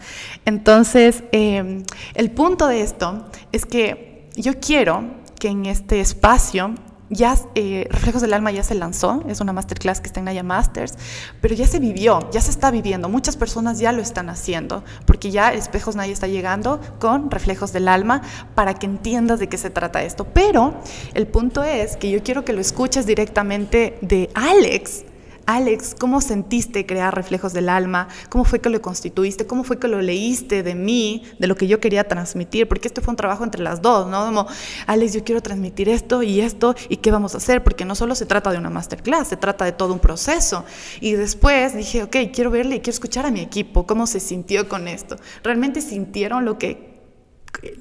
Entonces, 0.45 1.25
em, 1.33 1.83
el 2.15 2.31
punto 2.31 2.69
de 2.69 2.83
esto 2.83 3.29
es 3.51 3.67
que 3.67 4.31
yo 4.37 4.61
quiero 4.61 5.11
que 5.41 5.49
en 5.49 5.67
este 5.67 5.99
espacio 5.99 6.77
ya 7.11 7.37
eh, 7.55 7.87
Reflejos 7.91 8.23
del 8.23 8.33
Alma 8.35 8.51
ya 8.51 8.63
se 8.63 8.75
lanzó, 8.75 9.23
es 9.29 9.41
una 9.41 9.53
masterclass 9.53 10.01
que 10.01 10.09
está 10.09 10.21
en 10.21 10.27
Naya 10.27 10.43
Masters, 10.43 10.95
pero 11.41 11.55
ya 11.55 11.67
se 11.67 11.79
vivió, 11.79 12.29
ya 12.31 12.41
se 12.41 12.51
está 12.51 12.71
viviendo, 12.71 13.09
muchas 13.09 13.37
personas 13.37 13.79
ya 13.79 13.93
lo 13.93 14.03
están 14.03 14.29
haciendo, 14.29 14.85
porque 15.07 15.31
ya 15.31 15.53
Espejos 15.53 15.97
Naya 15.97 16.13
está 16.13 16.27
llegando 16.27 16.81
con 16.99 17.31
Reflejos 17.31 17.73
del 17.73 17.89
Alma 17.89 18.23
para 18.55 18.75
que 18.75 18.87
entiendas 18.87 19.39
de 19.39 19.49
qué 19.49 19.59
se 19.59 19.71
trata 19.71 20.03
esto. 20.03 20.25
Pero 20.25 20.75
el 21.15 21.27
punto 21.27 21.63
es 21.63 21.97
que 21.97 22.11
yo 22.11 22.23
quiero 22.23 22.45
que 22.45 22.53
lo 22.53 22.61
escuches 22.61 23.07
directamente 23.07 23.99
de 24.01 24.31
Alex, 24.35 25.05
Alex, 25.47 25.95
¿cómo 25.97 26.21
sentiste 26.21 26.87
crear 26.87 27.15
Reflejos 27.15 27.53
del 27.53 27.69
Alma? 27.69 28.09
¿Cómo 28.31 28.45
fue 28.45 28.61
que 28.61 28.69
lo 28.69 28.83
constituiste? 28.83 29.47
¿Cómo 29.47 29.63
fue 29.63 29.79
que 29.79 29.87
lo 29.87 30.03
leíste 30.03 30.65
de 30.65 30.75
mí, 30.75 31.23
de 31.39 31.47
lo 31.47 31.55
que 31.55 31.69
yo 31.69 31.79
quería 31.79 32.03
transmitir? 32.09 32.67
Porque 32.67 32.89
este 32.89 33.01
fue 33.01 33.13
un 33.13 33.17
trabajo 33.17 33.45
entre 33.45 33.63
las 33.63 33.81
dos, 33.81 34.09
¿no? 34.09 34.27
Como, 34.27 34.49
Alex, 34.89 35.13
yo 35.15 35.23
quiero 35.23 35.41
transmitir 35.41 35.89
esto 35.89 36.25
y 36.25 36.41
esto, 36.41 36.75
¿y 36.89 36.97
qué 36.97 37.13
vamos 37.13 37.35
a 37.35 37.39
hacer? 37.39 37.63
Porque 37.63 37.85
no 37.85 37.95
solo 37.95 38.17
se 38.17 38.27
trata 38.27 38.51
de 38.51 38.59
una 38.59 38.71
masterclass, 38.71 39.29
se 39.29 39.37
trata 39.37 39.65
de 39.65 39.71
todo 39.71 39.93
un 39.93 40.01
proceso. 40.01 40.65
Y 41.01 41.13
después 41.13 41.77
dije, 41.77 42.03
ok, 42.03 42.17
quiero 42.35 42.51
verle 42.51 42.77
y 42.77 42.81
quiero 42.81 42.95
escuchar 42.95 43.25
a 43.25 43.31
mi 43.31 43.41
equipo, 43.41 43.87
cómo 43.87 44.09
se 44.09 44.19
sintió 44.19 44.69
con 44.69 44.89
esto. 44.89 45.17
¿Realmente 45.45 45.81
sintieron 45.81 46.45
lo 46.45 46.59
que 46.59 46.96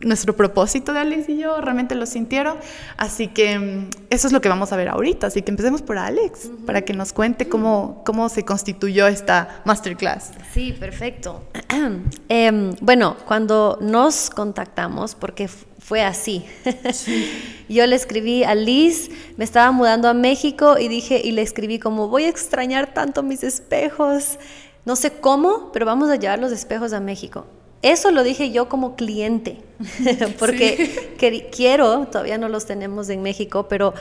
nuestro 0.02 0.36
propósito 0.36 0.94
de 0.94 1.00
Alex 1.00 1.30
y 1.30 1.38
yo, 1.38 1.60
realmente 1.62 1.96
lo 1.96 2.06
sintieron. 2.06 2.58
Así 2.98 3.28
que 3.28 3.58
mm, 3.58 3.90
eso 4.10 4.28
es 4.28 4.34
lo 4.34 4.42
que 4.42 4.50
vamos 4.50 4.72
a 4.72 4.76
ver 4.76 4.90
ahorita. 4.90 5.28
Así 5.28 5.42
que 5.42 5.52
empecemos 5.52 5.82
por 5.82 5.98
Alex, 5.98 6.50
para 6.66 6.82
que 6.82 6.94
nos 6.94 7.14
cuente 7.14 7.48
cómo, 7.48 8.02
cómo 8.06 8.30
se 8.30 8.44
constituyó 8.44 9.08
esta 9.08 9.62
masterclass. 9.66 10.32
Sí, 10.54 10.74
perfecto. 10.74 11.44
Em, 12.30 12.74
bueno, 12.82 13.18
cuando 13.26 13.78
nos 13.82 14.30
contactamos, 14.30 15.16
porque 15.16 15.48
fue 15.86 16.02
así. 16.02 16.46
Yo 17.70 17.86
le 17.86 17.96
escribí 17.96 18.44
a 18.44 18.56
Liz, 18.56 19.10
me 19.38 19.44
estaba 19.44 19.72
mudando 19.72 20.08
a 20.08 20.14
México 20.14 20.78
y 20.80 20.88
dije, 20.88 21.22
y 21.24 21.32
le 21.32 21.42
escribí 21.42 21.80
como, 21.80 22.08
voy 22.08 22.24
a 22.24 22.30
extrañar 22.30 22.94
tanto 22.94 23.22
mis 23.24 23.44
espejos. 23.44 24.40
No 24.86 24.96
sé 24.96 25.12
cómo, 25.12 25.72
pero 25.72 25.86
vamos 25.86 26.10
a 26.10 26.16
llevar 26.16 26.40
los 26.40 26.52
espejos 26.52 26.94
a 26.94 27.00
México. 27.00 27.46
Eso 27.86 28.10
lo 28.10 28.24
dije 28.24 28.50
yo 28.50 28.68
como 28.68 28.96
cliente, 28.96 29.60
porque 30.40 31.14
quiero, 31.52 32.08
todavía 32.08 32.40
no 32.40 32.50
los 32.50 32.66
tenemos 32.66 33.10
en 33.10 33.22
México, 33.22 33.68
pero 33.70 33.94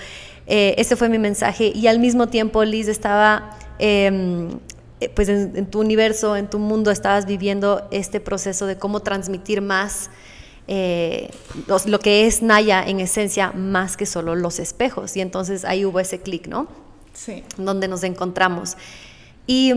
eh, 0.47 0.75
ese 0.79 0.97
fue 0.97 1.11
mi 1.11 1.19
mensaje. 1.19 1.71
Y 1.75 1.87
al 1.87 1.99
mismo 1.99 2.29
tiempo 2.29 2.65
Liz 2.65 2.89
estaba, 2.89 3.59
em, 3.79 4.53
eh, 5.01 5.11
pues 5.15 5.29
en, 5.29 5.67
tu 5.67 5.81
universo, 5.81 6.35
en 6.35 6.49
tu 6.49 6.59
mundo, 6.59 6.91
estabas 6.91 7.27
viviendo 7.27 7.87
este 7.91 8.21
proceso 8.21 8.65
de 8.65 8.79
cómo 8.79 9.01
transmitir 9.01 9.61
más 9.61 10.09
eh, 10.67 11.29
lo 11.85 11.99
que 12.01 12.27
es 12.27 12.41
Naya 12.41 12.83
en 12.87 13.01
esencia, 13.01 13.53
más 13.53 13.99
que 13.99 14.07
solo 14.07 14.35
los 14.35 14.61
espejos. 14.61 15.15
Y 15.15 15.21
entonces 15.21 15.67
ahí 15.67 15.85
hubo 15.85 16.01
ese 16.01 16.21
clic, 16.21 16.47
¿no? 16.47 16.69
Sí. 17.13 17.45
Donde 17.59 17.89
nos 17.89 18.03
encontramos. 18.03 18.79
Y 19.47 19.75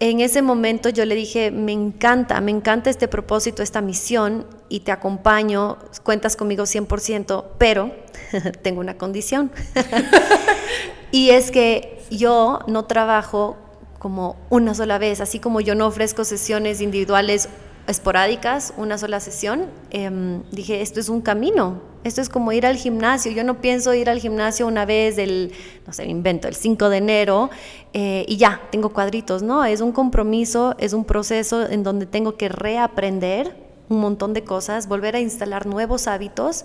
en 0.00 0.20
ese 0.20 0.42
momento 0.42 0.88
yo 0.88 1.04
le 1.04 1.14
dije, 1.14 1.50
me 1.50 1.72
encanta, 1.72 2.40
me 2.40 2.50
encanta 2.50 2.90
este 2.90 3.08
propósito, 3.08 3.62
esta 3.62 3.80
misión 3.80 4.46
y 4.68 4.80
te 4.80 4.92
acompaño, 4.92 5.78
cuentas 6.02 6.36
conmigo 6.36 6.64
100%, 6.64 7.44
pero 7.58 7.92
tengo 8.62 8.80
una 8.80 8.98
condición. 8.98 9.50
y 11.10 11.30
es 11.30 11.50
que 11.50 12.02
yo 12.10 12.60
no 12.66 12.84
trabajo 12.86 13.56
como 13.98 14.36
una 14.50 14.74
sola 14.74 14.98
vez, 14.98 15.20
así 15.20 15.38
como 15.38 15.60
yo 15.60 15.74
no 15.74 15.86
ofrezco 15.86 16.24
sesiones 16.24 16.80
individuales 16.80 17.48
esporádicas, 17.86 18.72
una 18.76 18.98
sola 18.98 19.20
sesión, 19.20 19.66
em, 19.90 20.42
dije, 20.50 20.80
esto 20.80 21.00
es 21.00 21.08
un 21.08 21.20
camino, 21.20 21.80
esto 22.02 22.20
es 22.20 22.28
como 22.28 22.52
ir 22.52 22.66
al 22.66 22.76
gimnasio, 22.76 23.32
yo 23.32 23.44
no 23.44 23.60
pienso 23.60 23.94
ir 23.94 24.08
al 24.08 24.18
gimnasio 24.18 24.66
una 24.66 24.84
vez 24.84 25.16
del, 25.16 25.52
no 25.86 25.92
sé, 25.92 26.06
invento, 26.06 26.48
el 26.48 26.54
5 26.54 26.88
de 26.88 26.96
enero 26.96 27.50
eh, 27.92 28.24
y 28.28 28.36
ya, 28.36 28.62
tengo 28.70 28.90
cuadritos, 28.90 29.42
no, 29.42 29.64
es 29.64 29.80
un 29.80 29.92
compromiso, 29.92 30.74
es 30.78 30.92
un 30.92 31.04
proceso 31.04 31.68
en 31.68 31.82
donde 31.82 32.06
tengo 32.06 32.36
que 32.36 32.48
reaprender 32.48 33.56
un 33.88 34.00
montón 34.00 34.32
de 34.32 34.44
cosas, 34.44 34.88
volver 34.88 35.16
a 35.16 35.20
instalar 35.20 35.66
nuevos 35.66 36.06
hábitos. 36.06 36.64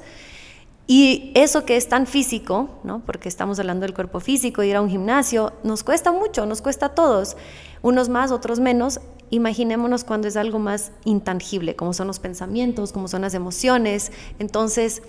Y 0.88 1.32
eso 1.36 1.66
que 1.66 1.78
es 1.78 1.88
tan 1.88 2.08
físico, 2.08 2.68
¿no? 2.84 3.04
porque 3.06 3.30
estamos 3.30 3.60
hablando 3.60 3.86
del 3.86 3.94
cuerpo 3.94 4.20
físico, 4.20 4.64
ir 4.64 4.76
a 4.76 4.82
un 4.82 4.90
gimnasio, 4.90 5.54
nos 5.64 5.84
cuesta 5.84 6.12
mucho, 6.12 6.48
nos 6.48 6.64
cuesta 6.64 6.88
a 6.88 6.96
todos, 6.96 7.38
unos 7.84 8.10
más, 8.10 8.32
otros 8.32 8.60
menos, 8.60 9.00
Imaginémonos 9.31 10.03
cuando 10.03 10.27
es 10.27 10.36
algo 10.38 10.57
más 10.57 10.91
intangible, 11.05 11.75
como 11.75 11.93
son 11.93 12.07
los 12.07 12.19
pensamientos, 12.19 12.91
como 12.91 13.07
son 13.07 13.21
las 13.21 13.33
emociones. 13.36 14.12
Entonces, 14.39 15.03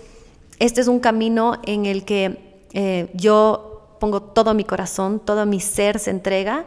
este 0.59 0.81
es 0.81 0.87
un 0.87 0.99
camino 0.99 1.59
en 1.65 1.87
el 1.87 2.05
que 2.05 2.59
eh, 2.73 3.09
yo 3.15 3.97
pongo 3.99 4.21
todo 4.21 4.53
mi 4.53 4.63
corazón, 4.63 5.19
todo 5.19 5.45
mi 5.45 5.59
ser 5.59 5.97
se 5.97 6.11
entrega 6.11 6.65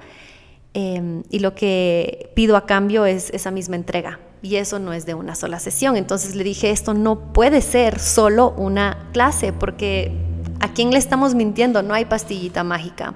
em, 0.73 1.23
y 1.31 1.39
lo 1.39 1.55
que 1.55 2.31
pido 2.35 2.57
a 2.57 2.67
cambio 2.67 3.07
es 3.07 3.31
esa 3.31 3.53
misma 3.53 3.77
entrega. 3.77 4.19
Y 4.43 4.57
eso 4.57 4.79
no 4.79 4.93
es 4.93 5.07
de 5.07 5.15
una 5.15 5.37
sola 5.37 5.61
sesión. 5.61 5.97
Entonces 5.97 6.35
le 6.35 6.45
dije, 6.45 6.71
esto 6.71 6.93
no 6.93 7.33
puede 7.33 7.61
ser 7.61 8.01
solo 8.01 8.53
una 8.57 9.09
clase, 9.13 9.53
porque 9.53 10.13
¿a 10.61 10.73
quién 10.73 10.91
le 10.91 10.99
estamos 10.99 11.35
mintiendo? 11.35 11.83
No 11.83 11.95
hay 11.95 12.05
pastillita 12.05 12.65
mágica, 12.65 13.15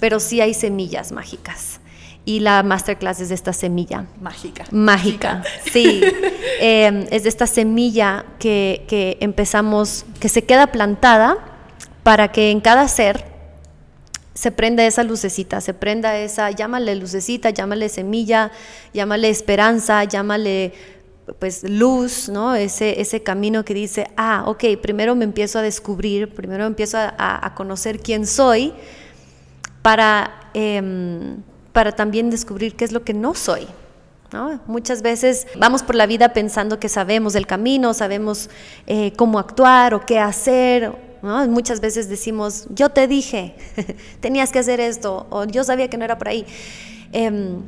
pero 0.00 0.18
sí 0.18 0.40
hay 0.40 0.54
semillas 0.54 1.12
mágicas 1.12 1.80
y 2.26 2.40
la 2.40 2.62
masterclass 2.64 3.20
es 3.20 3.30
de 3.30 3.36
esta 3.36 3.54
semilla. 3.54 4.04
Mágica. 4.20 4.64
Mágica, 4.72 5.42
sí. 5.72 6.02
Em, 6.60 7.06
es 7.10 7.22
de 7.24 7.28
esta 7.28 7.46
semilla 7.46 8.24
que, 8.38 8.84
que, 8.88 9.18
empezamos, 9.20 10.06
que 10.20 10.28
se 10.28 10.44
queda 10.44 10.68
plantada 10.68 11.36
para 12.02 12.32
que 12.32 12.50
en 12.50 12.60
cada 12.60 12.88
ser 12.88 13.26
se 14.32 14.50
prenda 14.50 14.86
esa 14.86 15.02
lucecita, 15.02 15.60
se 15.60 15.74
prenda 15.74 16.18
esa, 16.18 16.50
llámale 16.50 16.94
lucecita, 16.94 17.50
llámale 17.50 17.88
semilla, 17.90 18.50
llámale 18.94 19.28
esperanza, 19.28 20.02
llámale 20.04 20.72
pues 21.38 21.62
luz, 21.62 22.28
¿no? 22.30 22.54
Ese, 22.54 23.00
ese 23.00 23.22
camino 23.22 23.64
que 23.64 23.74
dice, 23.74 24.08
ah, 24.16 24.44
ok, 24.46 24.64
primero 24.80 25.14
me 25.14 25.24
empiezo 25.24 25.58
a 25.58 25.62
descubrir, 25.62 26.34
primero 26.34 26.64
empiezo 26.64 26.96
a, 26.98 27.46
a 27.46 27.54
conocer 27.54 28.00
quién 28.00 28.26
soy 28.26 28.72
para... 29.82 30.50
Eh, 30.54 31.36
para 31.76 31.92
también 31.92 32.30
descubrir 32.30 32.74
qué 32.74 32.86
es 32.86 32.92
lo 32.92 33.04
que 33.04 33.12
no 33.12 33.34
soy. 33.34 33.66
Muchas 34.66 35.02
veces 35.02 35.46
vamos 35.58 35.82
por 35.82 35.94
la 35.94 36.06
vida 36.06 36.30
pensando 36.30 36.80
que 36.80 36.88
sabemos 36.88 37.34
el 37.34 37.46
camino, 37.46 37.92
sabemos 37.92 38.48
eh, 38.86 39.12
cómo 39.14 39.38
actuar 39.38 39.92
o 39.92 40.06
qué 40.06 40.18
hacer. 40.18 40.90
Muchas 41.20 41.80
veces 41.82 42.08
decimos, 42.08 42.66
yo 42.70 42.88
te 42.88 43.06
dije, 43.06 43.56
tenías 44.20 44.52
que 44.52 44.60
hacer 44.60 44.80
esto, 44.80 45.26
o 45.28 45.44
yo 45.44 45.64
sabía 45.64 45.90
que 45.90 45.98
no 45.98 46.06
era 46.06 46.16
por 46.16 46.28
ahí. 46.28 46.46
Em, 47.12 47.60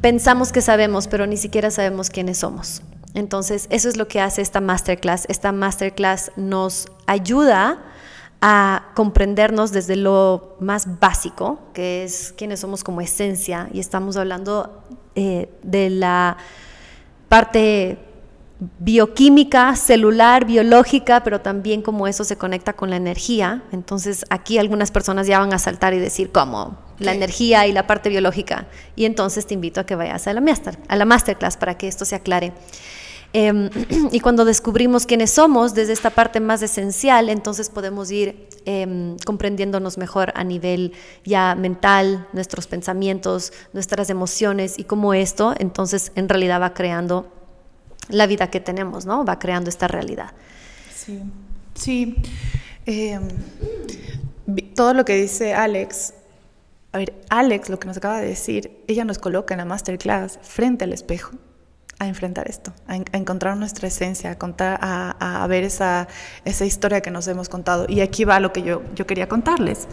pensamos 0.00 0.50
que 0.50 0.60
sabemos, 0.60 1.06
pero 1.06 1.24
ni 1.28 1.36
siquiera 1.36 1.70
sabemos 1.70 2.10
quiénes 2.10 2.38
somos. 2.38 2.82
Entonces, 3.14 3.68
eso 3.70 3.88
es 3.88 3.96
lo 3.96 4.08
que 4.08 4.20
hace 4.20 4.42
esta 4.42 4.60
masterclass. 4.60 5.26
Esta 5.28 5.52
masterclass 5.52 6.32
nos 6.34 6.88
ayuda 7.06 7.78
a 8.40 8.90
comprendernos 8.94 9.72
desde 9.72 9.96
lo 9.96 10.56
más 10.60 11.00
básico, 11.00 11.58
que 11.72 12.04
es 12.04 12.32
quiénes 12.36 12.60
somos 12.60 12.84
como 12.84 13.00
esencia, 13.00 13.68
y 13.72 13.80
estamos 13.80 14.16
hablando 14.16 14.82
eh, 15.14 15.50
de 15.62 15.90
la 15.90 16.36
parte 17.28 17.98
bioquímica, 18.78 19.76
celular, 19.76 20.44
biológica, 20.44 21.22
pero 21.22 21.40
también 21.40 21.82
como 21.82 22.06
eso 22.06 22.24
se 22.24 22.36
conecta 22.36 22.72
con 22.72 22.90
la 22.90 22.96
energía. 22.96 23.62
Entonces 23.72 24.24
aquí 24.30 24.58
algunas 24.58 24.90
personas 24.90 25.26
ya 25.26 25.38
van 25.38 25.52
a 25.52 25.58
saltar 25.58 25.94
y 25.94 25.98
decir, 25.98 26.32
¿cómo? 26.32 26.78
La 26.98 27.14
energía 27.14 27.66
y 27.66 27.72
la 27.72 27.86
parte 27.86 28.08
biológica. 28.08 28.66
Y 28.96 29.04
entonces 29.04 29.46
te 29.46 29.54
invito 29.54 29.80
a 29.80 29.86
que 29.86 29.94
vayas 29.94 30.26
a 30.26 30.32
la, 30.32 30.40
master, 30.40 30.78
a 30.88 30.96
la 30.96 31.04
masterclass 31.04 31.56
para 31.56 31.78
que 31.78 31.86
esto 31.86 32.04
se 32.04 32.16
aclare. 32.16 32.52
Em, 33.32 33.68
y 34.12 34.20
cuando 34.20 34.44
descubrimos 34.44 35.06
quiénes 35.06 35.30
somos 35.30 35.74
desde 35.74 35.92
esta 35.92 36.10
parte 36.10 36.40
más 36.40 36.62
esencial, 36.62 37.28
entonces 37.28 37.68
podemos 37.68 38.10
ir 38.10 38.48
em, 38.64 39.16
comprendiéndonos 39.24 39.98
mejor 39.98 40.32
a 40.34 40.44
nivel 40.44 40.92
ya 41.24 41.54
mental, 41.54 42.26
nuestros 42.32 42.66
pensamientos, 42.66 43.52
nuestras 43.72 44.10
emociones 44.10 44.78
y 44.78 44.84
cómo 44.84 45.14
esto 45.14 45.54
entonces 45.58 46.12
en 46.14 46.28
realidad 46.28 46.60
va 46.60 46.72
creando 46.74 47.30
la 48.08 48.26
vida 48.26 48.50
que 48.50 48.60
tenemos, 48.60 49.04
¿no? 49.04 49.24
Va 49.24 49.38
creando 49.38 49.68
esta 49.68 49.86
realidad. 49.88 50.32
Sí, 50.94 51.22
sí. 51.74 52.16
Em, 52.86 53.28
todo 54.74 54.94
lo 54.94 55.04
que 55.04 55.14
dice 55.14 55.52
Alex 55.52 56.14
a 56.90 56.96
ver, 56.96 57.12
Alex, 57.28 57.68
lo 57.68 57.78
que 57.78 57.86
nos 57.86 57.98
acaba 57.98 58.18
de 58.18 58.28
decir, 58.28 58.82
ella 58.86 59.04
nos 59.04 59.18
coloca 59.18 59.52
en 59.52 59.58
la 59.58 59.66
masterclass 59.66 60.38
frente 60.40 60.84
al 60.84 60.94
espejo 60.94 61.32
a 61.98 62.06
enfrentar 62.06 62.48
esto, 62.48 62.72
a, 62.86 62.96
encontrar 62.96 63.56
nuestra 63.56 63.88
esencia, 63.88 64.30
a, 64.30 64.38
contar, 64.38 64.78
a, 64.80 65.46
ver 65.48 65.64
esa, 65.64 66.06
esa, 66.44 66.64
historia 66.64 67.00
que 67.00 67.10
nos 67.10 67.26
hemos 67.26 67.48
contado. 67.48 67.86
Y 67.88 68.00
aquí 68.00 68.24
va 68.24 68.38
lo 68.38 68.52
que 68.52 68.62
yo, 68.62 68.82
yo 68.94 69.06
quería 69.06 69.28
contarles. 69.28 69.88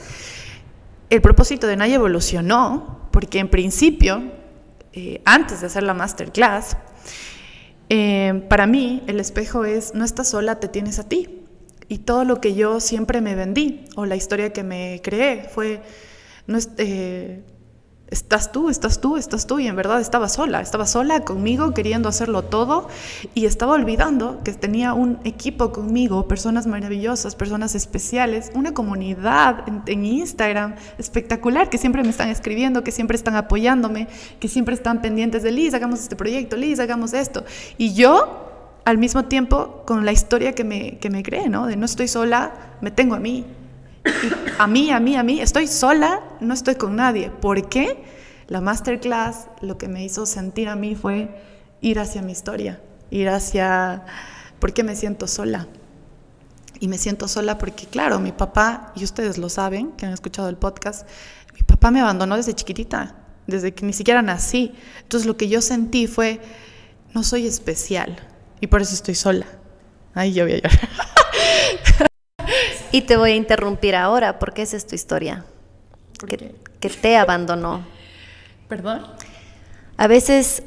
El 1.09 1.21
propósito 1.21 1.67
de 1.67 1.77
Naya 1.77 1.95
evolucionó 1.95 3.07
porque 3.11 3.39
en 3.39 3.49
principio, 3.49 4.23
eh, 4.93 5.21
antes 5.25 5.61
de 5.61 5.67
hacer 5.67 5.83
la 5.83 5.93
masterclass, 5.93 6.77
eh, 7.89 8.45
para 8.49 8.67
mí 8.67 9.03
el 9.07 9.19
espejo 9.19 9.65
es, 9.65 9.93
no 9.95 10.05
estás 10.05 10.29
sola, 10.29 10.59
te 10.59 10.67
tienes 10.67 10.99
a 10.99 11.07
ti. 11.07 11.41
Y 11.87 11.99
todo 11.99 12.23
lo 12.23 12.41
que 12.41 12.55
yo 12.55 12.79
siempre 12.79 13.21
me 13.21 13.35
vendí, 13.35 13.85
o 13.95 14.05
la 14.05 14.15
historia 14.15 14.51
que 14.51 14.63
me 14.63 15.01
creé, 15.03 15.47
fue, 15.47 15.81
no, 16.47 16.57
eh, 16.77 17.43
estás 18.09 18.51
tú, 18.51 18.69
estás 18.69 19.01
tú, 19.01 19.17
estás 19.17 19.47
tú, 19.47 19.59
y 19.59 19.67
en 19.67 19.75
verdad 19.75 19.99
estaba 19.99 20.29
sola, 20.29 20.61
estaba 20.61 20.85
sola 20.85 21.21
conmigo 21.21 21.73
queriendo 21.73 22.07
hacerlo 22.07 22.43
todo 22.43 22.87
y 23.33 23.45
estaba 23.45 23.73
olvidando 23.73 24.41
que 24.43 24.53
tenía 24.53 24.93
un 24.93 25.19
equipo 25.23 25.71
conmigo, 25.71 26.27
personas 26.27 26.67
maravillosas, 26.67 27.35
personas 27.35 27.73
especiales, 27.73 28.51
una 28.53 28.73
comunidad 28.73 29.65
en, 29.87 30.05
Instagram 30.05 30.75
espectacular 30.99 31.69
que 31.69 31.77
siempre 31.77 32.03
me 32.03 32.09
están 32.09 32.29
escribiendo, 32.29 32.83
que 32.83 32.91
siempre 32.91 33.17
están 33.17 33.35
apoyándome, 33.35 34.07
que 34.39 34.47
siempre 34.47 34.75
están 34.75 35.01
pendientes 35.01 35.41
de 35.41 35.51
Liz, 35.51 35.73
hagamos 35.73 35.99
este 35.99 36.15
proyecto, 36.15 36.55
Liz, 36.55 36.79
hagamos 36.79 37.13
esto. 37.13 37.43
Y 37.77 37.93
yo 37.93 38.51
al 38.85 38.99
mismo 38.99 39.25
tiempo 39.25 39.81
con 39.85 40.05
la 40.05 40.11
historia 40.11 40.53
que 40.53 40.63
me, 40.63 40.99
que 40.99 41.09
me 41.09 41.23
cree, 41.23 41.49
¿no? 41.49 41.65
De 41.65 41.75
no 41.75 41.85
estoy 41.85 42.07
sola, 42.07 42.53
me 42.81 42.91
tengo 42.91 43.15
a 43.15 43.19
mí, 43.19 43.45
a 44.59 44.67
mí, 44.67 44.91
a 44.91 44.99
mí, 44.99 45.15
a 45.15 45.23
mí, 45.23 45.39
estoy 45.41 45.67
sola, 45.67 46.21
no 46.39 46.53
estoy 46.53 46.75
con 46.75 46.95
nadie. 46.95 47.29
¿Por 47.29 47.69
qué? 47.69 48.03
La 48.47 48.61
masterclass 48.61 49.47
lo 49.61 49.77
que 49.77 49.87
me 49.87 50.03
hizo 50.03 50.25
sentir 50.25 50.69
a 50.69 50.75
mí 50.75 50.95
fue 50.95 51.29
ir 51.81 51.99
hacia 51.99 52.21
mi 52.21 52.31
historia, 52.31 52.81
ir 53.09 53.29
hacia 53.29 54.05
por 54.59 54.73
qué 54.73 54.83
me 54.83 54.95
siento 54.95 55.27
sola. 55.27 55.67
Y 56.79 56.87
me 56.87 56.97
siento 56.97 57.27
sola 57.27 57.57
porque, 57.57 57.85
claro, 57.85 58.19
mi 58.19 58.31
papá, 58.31 58.91
y 58.95 59.03
ustedes 59.03 59.37
lo 59.37 59.49
saben, 59.49 59.91
que 59.93 60.05
han 60.05 60.13
escuchado 60.13 60.49
el 60.49 60.57
podcast, 60.57 61.07
mi 61.53 61.61
papá 61.61 61.89
me 61.89 62.01
abandonó 62.01 62.35
desde 62.35 62.53
chiquitita, 62.53 63.15
desde 63.47 63.73
que 63.73 63.85
ni 63.85 63.93
siquiera 63.93 64.21
nací. 64.21 64.73
Entonces 65.01 65.25
lo 65.25 65.37
que 65.37 65.47
yo 65.47 65.61
sentí 65.61 66.07
fue, 66.07 66.41
no 67.13 67.23
soy 67.23 67.47
especial, 67.47 68.17
y 68.59 68.67
por 68.67 68.81
eso 68.81 68.93
estoy 68.93 69.15
sola. 69.15 69.45
Ay, 70.13 70.33
yo 70.33 70.43
voy 70.43 70.53
a 70.53 70.55
llorar. 70.57 70.89
Y 72.95 73.01
te 73.01 73.17
voy 73.17 73.31
a 73.31 73.35
interrumpir 73.35 73.93
ahora 73.93 74.39
porque 74.39 74.61
esa 74.61 74.77
es 74.77 74.87
tu 74.87 74.95
historia. 74.95 75.43
Que, 76.25 76.55
que, 76.79 76.89
te 76.89 77.17
abandonó. 77.17 77.83
¿Perdón? 78.69 79.05
A 79.97 80.07
veces 80.07 80.63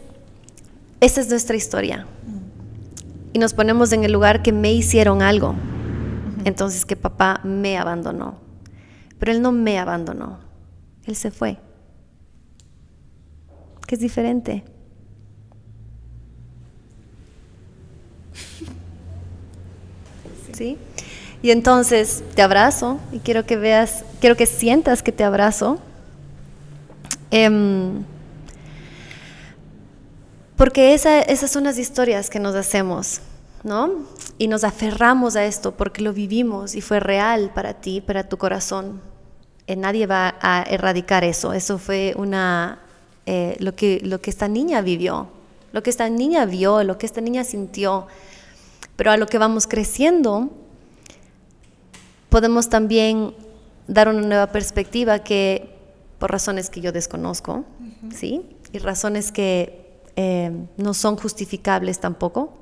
esa 1.00 1.22
es 1.22 1.30
nuestra 1.30 1.56
historia. 1.56 2.06
Y 3.32 3.38
nos 3.38 3.54
ponemos 3.54 3.92
en 3.92 4.04
el 4.04 4.12
lugar 4.12 4.42
que 4.42 4.52
me 4.52 4.70
hicieron 4.70 5.22
algo. 5.22 5.54
Entonces 6.44 6.84
que 6.84 6.96
papá 6.96 7.40
me 7.44 7.78
abandonó. 7.78 8.38
Pero 9.18 9.32
él 9.32 9.40
no 9.40 9.50
me 9.50 9.78
abandonó. 9.78 10.38
Él 11.06 11.16
se 11.16 11.30
fue. 11.30 11.56
Que 13.86 13.94
es 13.94 14.02
diferente. 14.02 14.64
¿Sí? 20.52 20.76
Y 21.42 21.50
entonces 21.52 22.24
te 22.34 22.42
abrazo 22.42 22.98
y 23.12 23.20
quiero 23.20 23.46
que 23.46 23.56
veas, 23.56 24.04
quiero 24.20 24.36
que 24.36 24.46
sientas 24.46 25.02
que 25.02 25.12
te 25.12 25.22
abrazo. 25.22 25.78
Em, 27.30 28.04
porque 30.56 30.94
esas 30.94 31.50
son 31.50 31.64
las 31.64 31.78
historias 31.78 32.28
que 32.30 32.40
nos 32.40 32.56
hacemos, 32.56 33.20
¿no? 33.62 34.06
Y 34.38 34.48
nos 34.48 34.64
aferramos 34.64 35.36
a 35.36 35.44
esto 35.44 35.76
porque 35.76 36.02
lo 36.02 36.12
vivimos 36.12 36.74
y 36.74 36.80
fue 36.80 36.98
real 36.98 37.52
para 37.54 37.74
ti, 37.74 38.00
para 38.00 38.28
tu 38.28 38.36
corazón. 38.38 39.00
Eh, 39.68 39.76
nadie 39.76 40.06
va 40.06 40.34
a 40.40 40.62
erradicar 40.62 41.22
eso. 41.22 41.52
Eso 41.52 41.78
fue 41.78 42.14
una, 42.16 42.80
eh, 43.26 43.56
lo, 43.60 43.76
que, 43.76 44.00
lo 44.02 44.20
que 44.20 44.30
esta 44.30 44.48
niña 44.48 44.80
vivió, 44.80 45.28
lo 45.72 45.82
que 45.82 45.90
esta 45.90 46.08
niña 46.08 46.44
vio, 46.46 46.82
lo 46.82 46.98
que 46.98 47.06
esta 47.06 47.20
niña 47.20 47.44
sintió. 47.44 48.08
Pero 48.96 49.12
a 49.12 49.16
lo 49.16 49.26
que 49.26 49.38
vamos 49.38 49.68
creciendo, 49.68 50.50
podemos 52.28 52.68
también 52.68 53.34
dar 53.86 54.08
una 54.08 54.20
nueva 54.20 54.48
perspectiva 54.48 55.20
que 55.20 55.74
por 56.18 56.30
razones 56.30 56.70
que 56.70 56.80
yo 56.80 56.92
desconozco, 56.92 57.64
¿sí? 58.14 58.44
Y 58.72 58.78
razones 58.78 59.32
que 59.32 60.00
eh, 60.16 60.50
no 60.76 60.94
son 60.94 61.16
justificables 61.16 62.00
tampoco, 62.00 62.58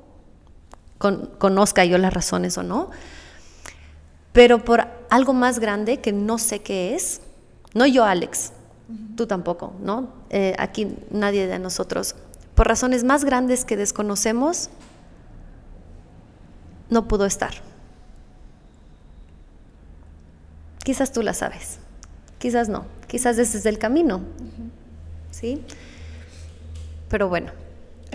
conozca 0.97 1.85
yo 1.85 1.97
las 1.97 2.13
razones 2.13 2.57
o 2.57 2.63
no, 2.63 2.89
pero 4.31 4.63
por 4.63 4.87
algo 5.09 5.33
más 5.33 5.59
grande 5.59 5.97
que 5.97 6.11
no 6.13 6.37
sé 6.37 6.59
qué 6.59 6.95
es, 6.95 7.21
no 7.73 7.85
yo 7.85 8.05
Alex, 8.05 8.53
tú 9.15 9.27
tampoco, 9.27 9.73
¿no? 9.81 10.09
Eh, 10.29 10.55
aquí 10.59 10.95
nadie 11.11 11.47
de 11.47 11.59
nosotros, 11.59 12.15
por 12.55 12.67
razones 12.67 13.03
más 13.03 13.25
grandes 13.25 13.65
que 13.65 13.75
desconocemos, 13.75 14.69
no 16.89 17.07
pudo 17.07 17.25
estar. 17.25 17.53
Quizás 20.87 21.11
tú 21.11 21.21
la 21.21 21.33
sabes, 21.33 21.79
quizás 22.39 22.69
no, 22.69 22.85
quizás 23.07 23.37
ese 23.37 23.57
es 23.57 23.65
el 23.65 23.77
camino. 23.77 24.21
¿Sí? 25.31 25.61
Pero 27.09 27.27
bueno, 27.27 27.51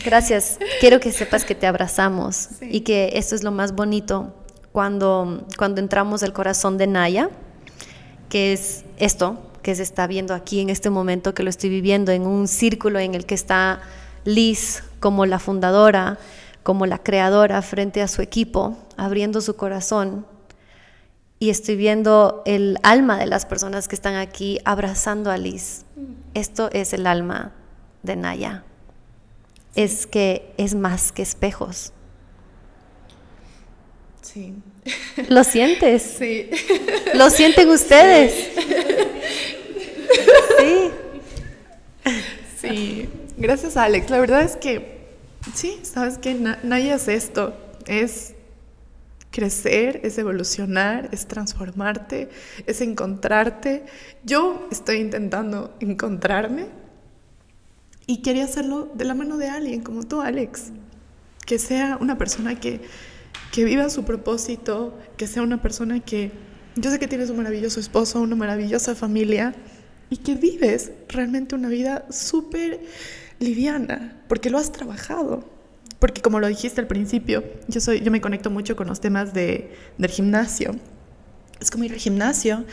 gracias. 0.03 0.59
Quiero 0.81 0.99
que 0.99 1.13
sepas 1.13 1.45
que 1.45 1.55
te 1.55 1.67
abrazamos 1.67 2.49
y 2.63 2.81
que 2.81 3.11
esto 3.17 3.35
es 3.35 3.43
lo 3.43 3.51
más 3.51 3.75
bonito 3.75 4.35
cuando, 4.73 5.47
cuando 5.59 5.83
entramos 5.83 6.23
al 6.23 6.33
corazón 6.33 6.79
de 6.79 6.87
Naya, 6.87 7.29
que 8.31 8.55
es 8.55 8.87
esto 8.97 9.37
que 9.61 9.75
se 9.75 9.83
está 9.83 10.07
viendo 10.07 10.33
aquí 10.33 10.61
en 10.61 10.71
este 10.71 10.89
momento, 10.89 11.35
que 11.35 11.43
lo 11.43 11.51
estoy 11.51 11.69
viviendo 11.69 12.11
en 12.11 12.27
un 12.27 12.49
círculo 12.49 13.01
en 13.01 13.15
el 13.15 13.27
que 13.27 13.35
está 13.35 13.83
Liz 14.25 14.83
como 14.99 15.27
la 15.27 15.39
fundadora, 15.39 16.19
como 16.63 16.87
la 16.87 16.97
creadora 16.97 17.61
frente 17.61 18.01
a 18.01 18.09
su 18.09 18.23
equipo, 18.23 18.79
abriendo 18.97 19.43
su 19.43 19.57
corazón 19.57 20.25
y 21.43 21.51
estoy 21.51 21.75
viendo 21.75 22.45
el 22.47 22.79
alma 22.85 23.19
de 23.19 23.27
las 23.27 23.47
personas 23.47 23.89
que 23.89 23.97
están 23.97 24.15
aquí 24.15 24.61
abrazando 24.65 25.29
a 25.29 25.37
Liz. 25.37 25.85
Esto 26.35 26.71
es 26.73 26.93
el 26.93 27.05
alma 27.05 27.51
de 28.05 28.15
Naya. 28.15 28.63
Es 29.75 30.07
que 30.07 30.55
es 30.57 30.77
más 30.77 31.11
que 31.11 31.23
espejos. 31.23 31.93
Sí. 34.21 34.55
¿Lo 35.31 35.43
sientes? 35.43 36.15
Sí. 36.17 36.49
¿Lo 37.15 37.29
sienten 37.29 37.71
ustedes? 37.71 38.51
Sí. 40.61 40.91
Sí. 42.57 43.09
Gracias, 43.37 43.77
Alex. 43.77 44.11
La 44.11 44.21
verdad 44.21 44.43
es 44.43 44.55
que, 44.55 45.09
sí, 45.57 45.81
sabes 45.83 46.19
que 46.19 46.35
Naya 46.35 46.95
es 46.95 47.09
esto. 47.09 47.53
Es 47.89 48.32
crecer, 49.33 50.01
es 50.05 50.17
evolucionar, 50.19 51.09
es 51.11 51.27
transformarte, 51.27 52.29
es 52.67 52.81
encontrarte. 52.81 53.85
Yo 54.23 54.69
estoy 54.71 54.99
intentando 54.99 55.75
encontrarme 55.81 56.67
y 58.07 58.23
quería 58.23 58.45
hacerlo 58.45 58.93
de 58.95 59.05
la 59.05 59.15
mano 59.15 59.39
de 59.39 59.49
alguien 59.49 59.83
como 59.83 60.05
tú, 60.05 60.21
Alex. 60.21 60.67
Que 61.45 61.59
sea 61.59 61.99
una 62.01 62.19
persona 62.19 62.61
que, 62.61 62.83
que 63.51 63.65
viva 63.65 63.89
su 63.89 64.05
propósito, 64.05 64.97
que 65.17 65.27
sea 65.27 65.43
una 65.43 65.61
persona 65.61 65.99
que... 65.99 66.31
Yo 66.77 66.91
sé 66.91 66.99
que 66.99 67.09
tienes 67.09 67.29
un 67.29 67.39
maravilloso 67.39 67.81
esposo, 67.81 68.21
una 68.21 68.37
maravillosa 68.37 68.95
familia 68.95 69.55
y 70.09 70.19
que 70.19 70.35
vives 70.35 70.93
realmente 71.09 71.55
una 71.55 71.69
vida 71.69 72.07
súper 72.11 72.81
liviana, 73.39 74.23
porque 74.29 74.51
lo 74.51 74.59
has 74.59 74.73
trabajado, 74.73 75.45
porque 76.03 76.21
como 76.21 76.41
lo 76.41 76.49
dijiste 76.49 76.81
al 76.81 76.89
principio, 76.89 77.45
yo, 77.69 77.81
soy, 77.81 78.01
yo 78.01 78.11
me 78.11 78.21
conecto 78.21 78.51
mucho 78.51 78.75
con 78.75 78.89
los 78.89 78.99
temas 78.99 79.33
de, 79.33 79.71
del 79.99 80.11
gimnasio. 80.11 80.73
Es 81.61 81.71
como 81.71 81.85
ir 81.85 81.93
al 81.93 82.01
gimnasio, 82.01 82.65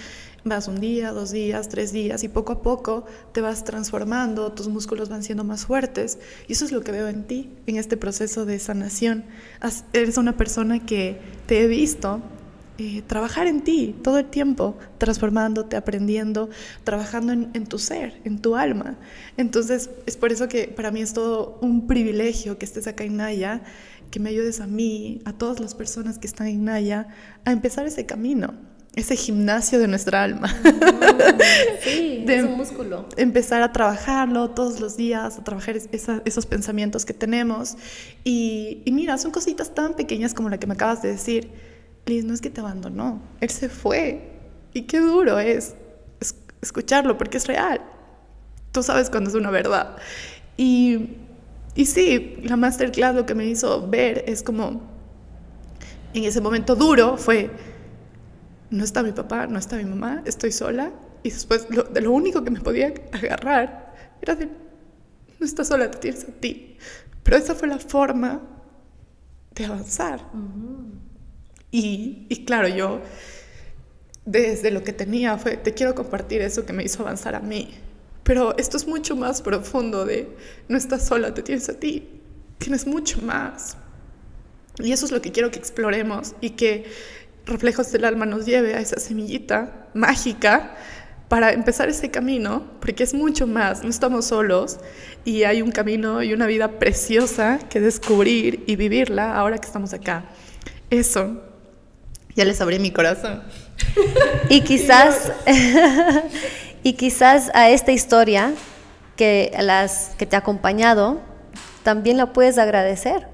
vas 0.43 0.67
un 0.67 0.79
día, 0.79 1.11
dos 1.11 1.29
días, 1.29 1.69
tres 1.69 1.93
días 1.93 2.23
y 2.23 2.27
poco 2.27 2.53
a 2.53 2.63
poco 2.63 3.05
te 3.31 3.41
vas 3.41 3.63
transformando, 3.63 4.51
tus 4.53 4.67
músculos 4.67 5.09
van 5.09 5.21
siendo 5.21 5.43
más 5.43 5.67
fuertes 5.67 6.17
y 6.47 6.53
eso 6.53 6.65
es 6.65 6.71
lo 6.71 6.81
que 6.81 6.91
veo 6.91 7.07
en 7.07 7.23
ti, 7.23 7.51
en 7.67 7.75
este 7.75 7.97
proceso 7.97 8.47
de 8.47 8.57
sanación. 8.57 9.25
Eres 9.93 10.17
una 10.17 10.35
persona 10.35 10.83
que 10.83 11.21
te 11.45 11.61
he 11.61 11.67
visto 11.67 12.23
eh, 12.79 13.03
trabajar 13.05 13.45
en 13.47 13.59
ti 13.59 13.93
todo 14.01 14.19
el 14.19 14.25
tiempo, 14.29 14.77
transformándote, 14.99 15.75
aprendiendo, 15.75 16.49
trabajando 16.85 17.33
en, 17.33 17.65
tu 17.65 17.77
ser, 17.77 18.21
en 18.23 18.39
tu 18.39 18.55
alma. 18.55 18.97
Entonces, 19.35 19.89
es 20.05 20.15
por 20.15 20.31
eso 20.31 20.47
que 20.47 20.69
para 20.69 20.89
mí 20.89 21.01
es 21.01 21.11
todo 21.11 21.57
un 21.61 21.87
privilegio 21.87 22.57
que 22.57 22.63
estés 22.63 22.87
acá 22.87 23.03
en 23.03 23.17
Naya, 23.17 23.63
que 24.11 24.21
me 24.21 24.29
ayudes 24.29 24.61
a 24.61 24.67
mí, 24.67 25.21
a 25.25 25.33
todas 25.33 25.59
las 25.59 25.75
personas 25.75 26.19
que 26.19 26.27
están 26.27 26.47
en 26.47 26.63
Naya, 26.63 27.09
a 27.43 27.51
empezar 27.51 27.85
ese 27.85 28.05
camino, 28.05 28.53
ese 28.95 29.17
gimnasio 29.17 29.77
de 29.77 29.87
nuestra 29.87 30.23
alma. 30.23 30.55
Sí, 31.83 32.25
es 32.27 32.43
un 32.43 32.57
músculo. 32.57 33.07
Empezar 33.17 33.61
a 33.61 33.71
trabajarlo 33.71 34.51
todos 34.51 34.79
los 34.79 34.95
días, 34.95 35.37
a 35.37 35.43
trabajar 35.43 35.75
esos 35.77 36.45
pensamientos 36.45 37.05
que 37.05 37.13
tenemos. 37.13 37.75
Y, 38.23 38.81
y 38.85 38.91
mira, 38.91 39.17
son 39.17 39.31
cositas 39.31 39.73
tan 39.73 39.95
pequeñas 39.95 40.33
como 40.33 40.49
la 40.49 40.59
que 40.59 40.67
me 40.67 40.73
acabas 40.73 41.01
de 41.01 41.09
decir 41.09 41.49
Liz, 42.09 42.25
no 42.25 42.33
es 42.33 42.41
que 42.41 42.49
te 42.49 42.61
abandonó, 42.61 43.21
él 43.39 43.49
se 43.49 43.69
fue. 43.69 44.31
Y 44.73 44.83
qué 44.83 44.99
duro 44.99 45.39
es 45.39 45.75
escucharlo 46.61 47.17
porque 47.17 47.37
es 47.37 47.47
real. 47.47 47.81
Tú 48.71 48.83
sabes 48.83 49.09
cuando 49.09 49.29
es 49.29 49.35
una 49.35 49.49
verdad. 49.49 49.95
Y, 50.57 51.15
y 51.75 51.85
sí, 51.85 52.37
la 52.43 52.57
masterclass 52.57 53.15
lo 53.15 53.25
que 53.25 53.35
me 53.35 53.45
hizo 53.45 53.87
ver 53.87 54.23
es 54.27 54.43
como, 54.43 54.81
en 56.13 56.23
ese 56.23 56.41
momento 56.41 56.75
duro 56.75 57.17
fue, 57.17 57.49
no 58.69 58.83
está 58.83 59.03
mi 59.03 59.11
papá, 59.11 59.47
no 59.47 59.57
está 59.57 59.77
mi 59.77 59.85
mamá, 59.85 60.21
estoy 60.25 60.51
sola 60.51 60.91
y 61.23 61.31
después 61.31 61.67
lo, 61.69 61.83
de 61.83 62.01
lo 62.01 62.11
único 62.11 62.43
que 62.43 62.51
me 62.51 62.59
podía 62.59 62.93
agarrar 63.11 63.93
era 64.21 64.35
de, 64.35 64.47
no 64.47 65.45
estás 65.45 65.67
sola, 65.67 65.89
te 65.89 65.97
tienes 65.99 66.23
a 66.25 66.31
ti. 66.31 66.77
Pero 67.23 67.37
esa 67.37 67.55
fue 67.55 67.67
la 67.67 67.79
forma 67.79 68.41
de 69.55 69.65
avanzar. 69.65 70.21
Y, 71.71 72.45
claro, 72.45 72.67
yo 72.67 73.01
desde 74.25 74.71
lo 74.71 74.83
que 74.83 74.93
tenía 74.93 75.37
fue, 75.37 75.57
te 75.57 75.73
quiero 75.73 75.95
compartir 75.95 76.41
eso 76.41 76.65
que 76.65 76.73
me 76.73 76.83
hizo 76.83 77.03
avanzar 77.03 77.35
a 77.35 77.39
mí. 77.39 77.73
Pero 78.23 78.55
esto 78.57 78.77
es 78.77 78.87
mucho 78.87 79.15
más 79.15 79.41
profundo 79.41 80.05
de, 80.05 80.29
no 80.67 80.77
estás 80.77 81.07
sola, 81.07 81.33
te 81.33 81.41
tienes 81.41 81.69
a 81.69 81.79
ti, 81.79 82.07
tienes 82.57 82.85
mucho 82.85 83.21
más. 83.21 83.77
Y 84.77 84.91
eso 84.91 85.05
es 85.05 85.11
lo 85.11 85.21
que 85.21 85.31
quiero 85.31 85.51
que 85.51 85.59
exploremos 85.59 86.35
y 86.41 86.51
que 86.51 86.85
Reflejos 87.45 87.91
del 87.91 88.05
Alma 88.05 88.25
nos 88.27 88.45
lleve 88.45 88.75
a 88.75 88.79
esa 88.79 88.99
semillita 88.99 89.87
mágica 89.93 90.75
para 91.29 91.51
empezar 91.51 91.89
ese 91.89 92.11
camino, 92.11 92.63
porque 92.79 93.03
es 93.03 93.13
mucho 93.13 93.47
más, 93.47 93.83
no 93.83 93.89
estamos 93.89 94.25
solos 94.25 94.79
y 95.25 95.43
hay 95.43 95.61
un 95.61 95.71
camino 95.71 96.21
y 96.23 96.33
una 96.33 96.47
vida 96.47 96.79
preciosa 96.79 97.59
que 97.69 97.79
descubrir 97.79 98.63
y 98.67 98.75
vivirla 98.75 99.35
ahora 99.35 99.57
que 99.57 99.65
estamos 99.67 99.93
acá. 99.93 100.25
Eso, 100.89 101.43
ya 102.39 102.45
les 102.45 102.61
abrí 102.61 102.79
mi 102.79 102.91
corazón. 102.91 103.43
Y 104.49 104.61
quizás, 104.61 105.31
y 106.83 106.93
quizás 106.93 107.51
a 107.53 107.69
esta 107.69 107.91
historia 107.91 108.53
que, 109.15 109.51
las, 109.59 110.15
que 110.17 110.25
te 110.25 110.35
ha 110.35 110.39
acompañado, 110.39 111.19
también 111.83 112.17
la 112.17 112.33
puedes 112.33 112.57
agradecer. 112.57 113.27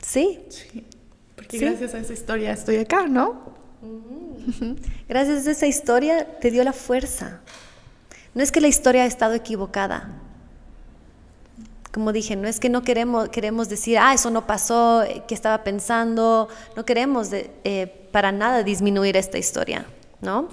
Sí. 0.00 0.40
Sí, 0.48 0.86
porque 1.34 1.58
gracias 1.58 1.94
a 1.94 1.98
esa 1.98 2.12
historia 2.12 2.52
estoy 2.52 2.76
acá, 2.76 3.06
¿no? 3.06 3.54
Gracias 5.08 5.46
a 5.46 5.50
esa 5.50 5.66
historia 5.66 6.38
te 6.40 6.50
dio 6.50 6.62
la 6.64 6.72
fuerza. 6.72 7.40
No 8.34 8.42
es 8.42 8.52
que 8.52 8.60
la 8.60 8.68
historia 8.68 9.02
ha 9.02 9.06
estado 9.06 9.34
equivocada. 9.34 10.22
Como 11.92 12.12
dije, 12.12 12.36
no 12.36 12.48
es 12.48 12.60
que 12.60 12.68
no 12.68 12.82
queremos, 12.82 13.28
queremos 13.30 13.68
decir, 13.68 13.98
ah, 13.98 14.12
eso 14.12 14.30
no 14.30 14.46
pasó, 14.46 15.04
¿qué 15.26 15.34
estaba 15.34 15.64
pensando? 15.64 16.48
No 16.76 16.84
queremos 16.84 17.28
eh, 17.32 18.08
para 18.12 18.32
nada 18.32 18.62
disminuir 18.62 19.16
esta 19.16 19.38
historia, 19.38 19.86
¿no? 20.20 20.48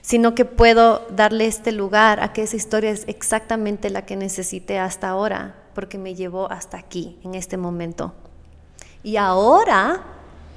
Sino 0.00 0.34
que 0.34 0.44
puedo 0.44 1.06
darle 1.10 1.46
este 1.46 1.72
lugar 1.72 2.20
a 2.20 2.32
que 2.32 2.42
esa 2.42 2.56
historia 2.56 2.90
es 2.90 3.04
exactamente 3.06 3.90
la 3.90 4.06
que 4.06 4.16
necesité 4.16 4.78
hasta 4.78 5.08
ahora, 5.08 5.56
porque 5.74 5.98
me 5.98 6.14
llevó 6.14 6.50
hasta 6.50 6.78
aquí, 6.78 7.18
en 7.22 7.34
este 7.34 7.56
momento. 7.56 8.14
Y 9.02 9.16
ahora 9.16 10.02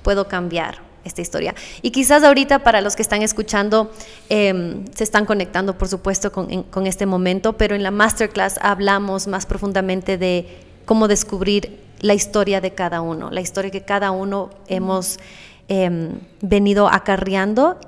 puedo 0.03 0.27
cambiar 0.27 0.90
esta 1.03 1.21
historia. 1.21 1.55
Y 1.81 1.91
quizás 1.91 2.23
ahorita 2.23 2.59
para 2.59 2.81
los 2.81 2.95
que 2.95 3.01
están 3.01 3.21
escuchando 3.21 3.91
em, 4.29 4.85
se 4.93 5.03
están 5.03 5.25
conectando, 5.25 5.77
por 5.77 5.87
supuesto, 5.87 6.31
con, 6.31 6.87
este 6.87 7.05
momento, 7.05 7.53
pero 7.53 7.75
en 7.75 7.83
la 7.83 7.91
masterclass 7.91 8.59
hablamos 8.61 9.27
más 9.27 9.45
profundamente 9.45 10.17
de 10.17 10.47
cómo 10.85 11.07
descubrir 11.07 11.79
la 11.99 12.13
historia 12.13 12.61
de 12.61 12.71
cada 12.71 13.01
uno, 13.01 13.29
la 13.29 13.41
historia 13.41 13.71
que 13.71 13.83
cada 13.83 14.11
uno 14.11 14.49
hemos 14.67 15.19
em, 15.67 16.19
venido 16.41 16.87
acarreando, 16.87 17.79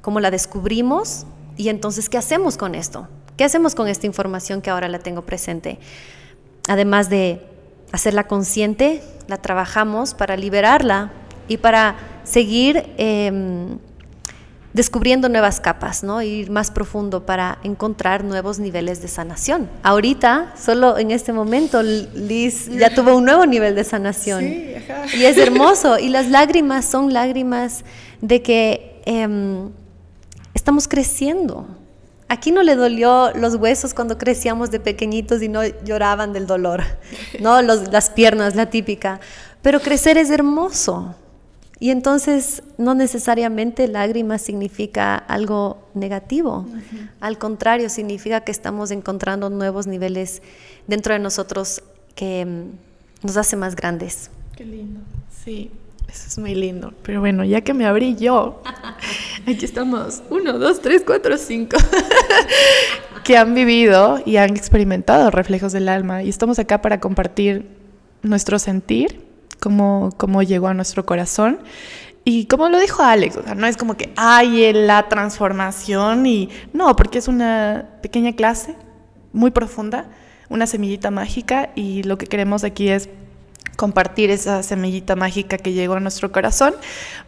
cómo 0.00 0.20
la 0.20 0.30
descubrimos 0.30 1.24
y 1.56 1.68
entonces 1.68 2.08
qué 2.08 2.18
hacemos 2.18 2.56
con 2.56 2.74
esto, 2.74 3.08
qué 3.36 3.44
hacemos 3.44 3.74
con 3.74 3.88
esta 3.88 4.06
información 4.06 4.60
que 4.60 4.70
ahora 4.70 4.88
la 4.88 4.98
tengo 4.98 5.22
presente. 5.22 5.78
Además 6.68 7.10
de 7.10 7.40
hacerla 7.92 8.24
consciente, 8.24 9.02
la 9.28 9.36
trabajamos 9.38 10.14
para 10.14 10.36
liberarla 10.36 11.12
y 11.46 11.58
para 11.58 11.96
seguir 12.24 12.92
em, 12.96 13.78
descubriendo 14.74 15.28
nuevas 15.28 15.60
capas, 15.60 16.02
¿no? 16.02 16.20
Ir 16.20 16.50
más 16.50 16.70
profundo 16.72 17.24
para 17.24 17.58
encontrar 17.62 18.24
nuevos 18.24 18.58
niveles 18.58 19.00
de 19.00 19.08
sanación. 19.08 19.70
Ahorita, 19.84 20.52
solo 20.60 20.98
en 20.98 21.12
este 21.12 21.32
momento, 21.32 21.82
Liz 21.82 22.68
ya 22.68 22.92
tuvo 22.92 23.16
un 23.16 23.24
nuevo 23.24 23.46
nivel 23.46 23.76
de 23.76 23.84
sanación. 23.84 24.40
Sí, 24.40 24.74
ajá. 24.74 25.16
Y 25.16 25.24
es 25.24 25.38
hermoso. 25.38 25.98
Y 25.98 26.08
las 26.08 26.28
lágrimas 26.28 26.84
son 26.84 27.12
lágrimas 27.12 27.84
de 28.20 28.42
que 28.42 29.00
em, 29.06 29.70
estamos 30.54 30.88
creciendo. 30.88 31.68
Aquí 32.28 32.50
no 32.50 32.64
le 32.64 32.74
dolió 32.74 33.30
los 33.34 33.54
huesos 33.54 33.94
cuando 33.94 34.18
crecíamos 34.18 34.72
de 34.72 34.80
pequeñitos 34.80 35.40
y 35.40 35.48
no 35.48 35.60
lloraban 35.84 36.32
del 36.32 36.48
dolor, 36.48 36.82
¿no? 37.40 37.62
las 37.62 38.10
piernas, 38.10 38.56
la 38.56 38.70
típica. 38.70 39.20
Pero 39.62 39.78
crecer 39.80 40.18
es 40.18 40.30
hermoso. 40.30 41.14
Y 41.80 41.90
entonces 41.90 42.62
no 42.78 42.94
necesariamente 42.94 43.88
lágrimas 43.88 44.42
significa 44.42 45.16
algo 45.16 45.88
negativo, 45.94 46.66
al 47.20 47.38
contrario, 47.38 47.90
significa 47.90 48.42
que 48.42 48.52
estamos 48.52 48.90
encontrando 48.90 49.50
nuevos 49.50 49.86
niveles 49.86 50.40
dentro 50.86 51.14
de 51.14 51.18
nosotros 51.18 51.82
que 52.14 52.44
mm, 52.44 53.26
nos 53.26 53.36
hace 53.36 53.56
más 53.56 53.74
grandes. 53.74 54.30
Qué 54.56 54.64
lindo, 54.64 55.00
sí, 55.44 55.70
eso 56.08 56.28
es 56.28 56.38
muy 56.38 56.54
lindo. 56.54 56.94
Pero 57.02 57.20
bueno, 57.20 57.44
ya 57.44 57.62
que 57.62 57.74
me 57.74 57.86
abrí 57.86 58.14
yo, 58.14 58.62
aquí 59.46 59.64
estamos, 59.64 60.22
uno, 60.30 60.58
dos, 60.58 60.80
tres, 60.80 61.02
cuatro, 61.04 61.36
cinco, 61.36 61.76
que 63.24 63.36
han 63.36 63.52
vivido 63.52 64.22
y 64.24 64.36
han 64.36 64.50
experimentado 64.50 65.30
reflejos 65.32 65.72
del 65.72 65.88
alma. 65.88 66.22
Y 66.22 66.28
estamos 66.28 66.60
acá 66.60 66.80
para 66.80 67.00
compartir 67.00 67.66
nuestro 68.22 68.60
sentir 68.60 69.33
cómo, 69.64 70.42
llegó 70.42 70.68
a 70.68 70.74
nuestro 70.74 71.04
corazón. 71.06 71.58
Y 72.24 72.46
como 72.46 72.68
lo 72.68 72.78
dijo 72.78 73.02
Alex, 73.02 73.38
no 73.56 73.66
es 73.66 73.76
como 73.76 73.96
que 73.96 74.12
hay 74.16 74.72
la 74.72 75.08
transformación 75.08 76.24
y 76.26 76.48
no, 76.72 76.96
porque 76.96 77.18
es 77.18 77.28
una 77.28 77.86
pequeña 78.02 78.32
clase 78.34 78.76
muy 79.32 79.50
profunda, 79.50 80.06
una 80.48 80.66
semillita 80.66 81.10
mágica 81.10 81.70
y 81.74 82.02
lo 82.04 82.16
que 82.16 82.26
queremos 82.26 82.64
aquí 82.64 82.88
es 82.88 83.08
compartir 83.76 84.30
esa 84.30 84.62
semillita 84.62 85.16
mágica 85.16 85.58
que 85.58 85.72
llegó 85.72 85.94
a 85.94 86.00
nuestro 86.00 86.30
corazón 86.32 86.74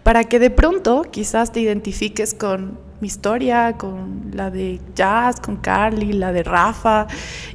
para 0.03 0.25
que 0.25 0.39
de 0.39 0.51
pronto 0.51 1.03
quizás 1.11 1.53
te 1.53 1.61
identifiques 1.61 2.35
con 2.35 2.79
mi 3.01 3.09
historia, 3.09 3.75
con 3.77 4.31
la 4.33 4.51
de 4.51 4.81
Jazz, 4.95 5.41
con 5.41 5.57
Carly, 5.57 6.13
la 6.13 6.33
de 6.33 6.43
Rafa 6.43 7.07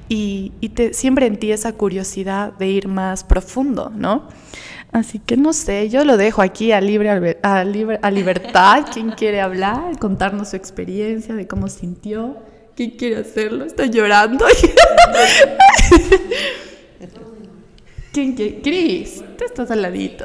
y, 0.07 0.51
y 0.61 0.69
te, 0.69 0.93
siempre 0.93 1.25
en 1.25 1.37
ti 1.37 1.51
esa 1.51 1.73
curiosidad 1.73 2.53
de 2.53 2.67
ir 2.67 2.87
más 2.87 3.23
profundo, 3.23 3.91
¿no? 3.95 4.27
Así 4.91 5.19
que 5.19 5.37
no 5.37 5.53
sé, 5.53 5.87
yo 5.89 6.03
lo 6.03 6.17
dejo 6.17 6.41
aquí 6.41 6.73
a 6.73 6.81
libre 6.81 7.09
a, 7.41 7.63
libre, 7.63 7.99
a 8.01 8.11
libertad. 8.11 8.85
¿Quién 8.93 9.11
quiere 9.11 9.39
hablar? 9.39 9.97
Contarnos 9.99 10.49
su 10.49 10.57
experiencia 10.57 11.33
de 11.33 11.47
cómo 11.47 11.69
sintió. 11.69 12.37
¿Quién 12.75 12.91
quiere 12.91 13.17
hacerlo? 13.17 13.65
Está 13.65 13.85
llorando. 13.85 14.45
¿Quién 18.11 18.35
quiere? 18.35 18.61
Cris, 18.61 19.23
tú 19.37 19.45
estás 19.45 19.71
al 19.71 19.81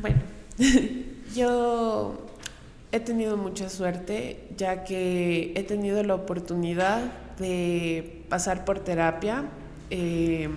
bueno, 0.00 0.18
yo 1.34 2.14
he 2.92 3.00
tenido 3.00 3.36
mucha 3.36 3.68
suerte 3.68 4.48
ya 4.56 4.84
que 4.84 5.52
he 5.56 5.62
tenido 5.64 6.02
la 6.02 6.14
oportunidad 6.14 7.12
de 7.38 8.22
pasar 8.28 8.64
por 8.64 8.78
terapia 8.80 9.44
eh, 9.90 10.48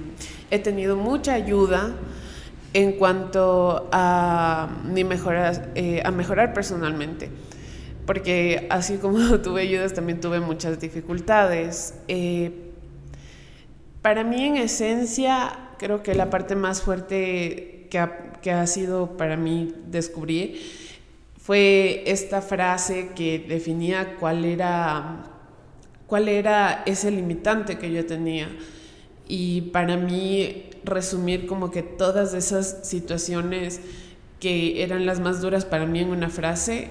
he 0.49 0.59
tenido 0.59 0.95
mucha 0.95 1.33
ayuda 1.33 1.91
en 2.73 2.93
cuanto 2.93 3.89
a, 3.91 4.69
mi 4.85 5.03
mejorar, 5.03 5.71
eh, 5.75 6.01
a 6.03 6.11
mejorar 6.11 6.53
personalmente. 6.53 7.29
Porque 8.05 8.67
así 8.69 8.97
como 8.97 9.39
tuve 9.41 9.61
ayudas, 9.61 9.93
también 9.93 10.19
tuve 10.19 10.39
muchas 10.39 10.79
dificultades. 10.79 11.95
Eh, 12.07 12.68
para 14.01 14.23
mí, 14.23 14.43
en 14.43 14.57
esencia, 14.57 15.69
creo 15.77 16.03
que 16.03 16.13
la 16.13 16.29
parte 16.29 16.55
más 16.55 16.81
fuerte 16.81 17.87
que 17.89 18.51
ha, 18.51 18.67
sido 18.67 19.17
para 19.17 19.35
mí 19.35 19.73
descubrir 19.87 20.61
fue 21.41 22.03
esta 22.05 22.41
frase 22.41 23.09
que 23.15 23.39
definía 23.39 24.17
cuál 24.19 24.45
era, 24.45 25.23
cuál 26.05 26.27
era 26.27 26.83
ese 26.85 27.09
limitante 27.09 27.79
que 27.79 27.91
yo 27.91 28.05
tenía 28.05 28.49
y 29.27 29.61
para 29.61 29.97
mí 29.97 30.69
resumir 30.83 31.47
como 31.47 31.71
que 31.71 31.81
todas 31.81 32.33
esas 32.33 32.87
situaciones 32.87 33.81
que 34.39 34.83
eran 34.83 35.05
las 35.05 35.19
más 35.19 35.41
duras 35.41 35.65
para 35.65 35.85
mí 35.85 35.99
en 35.99 36.09
una 36.09 36.29
frase 36.29 36.89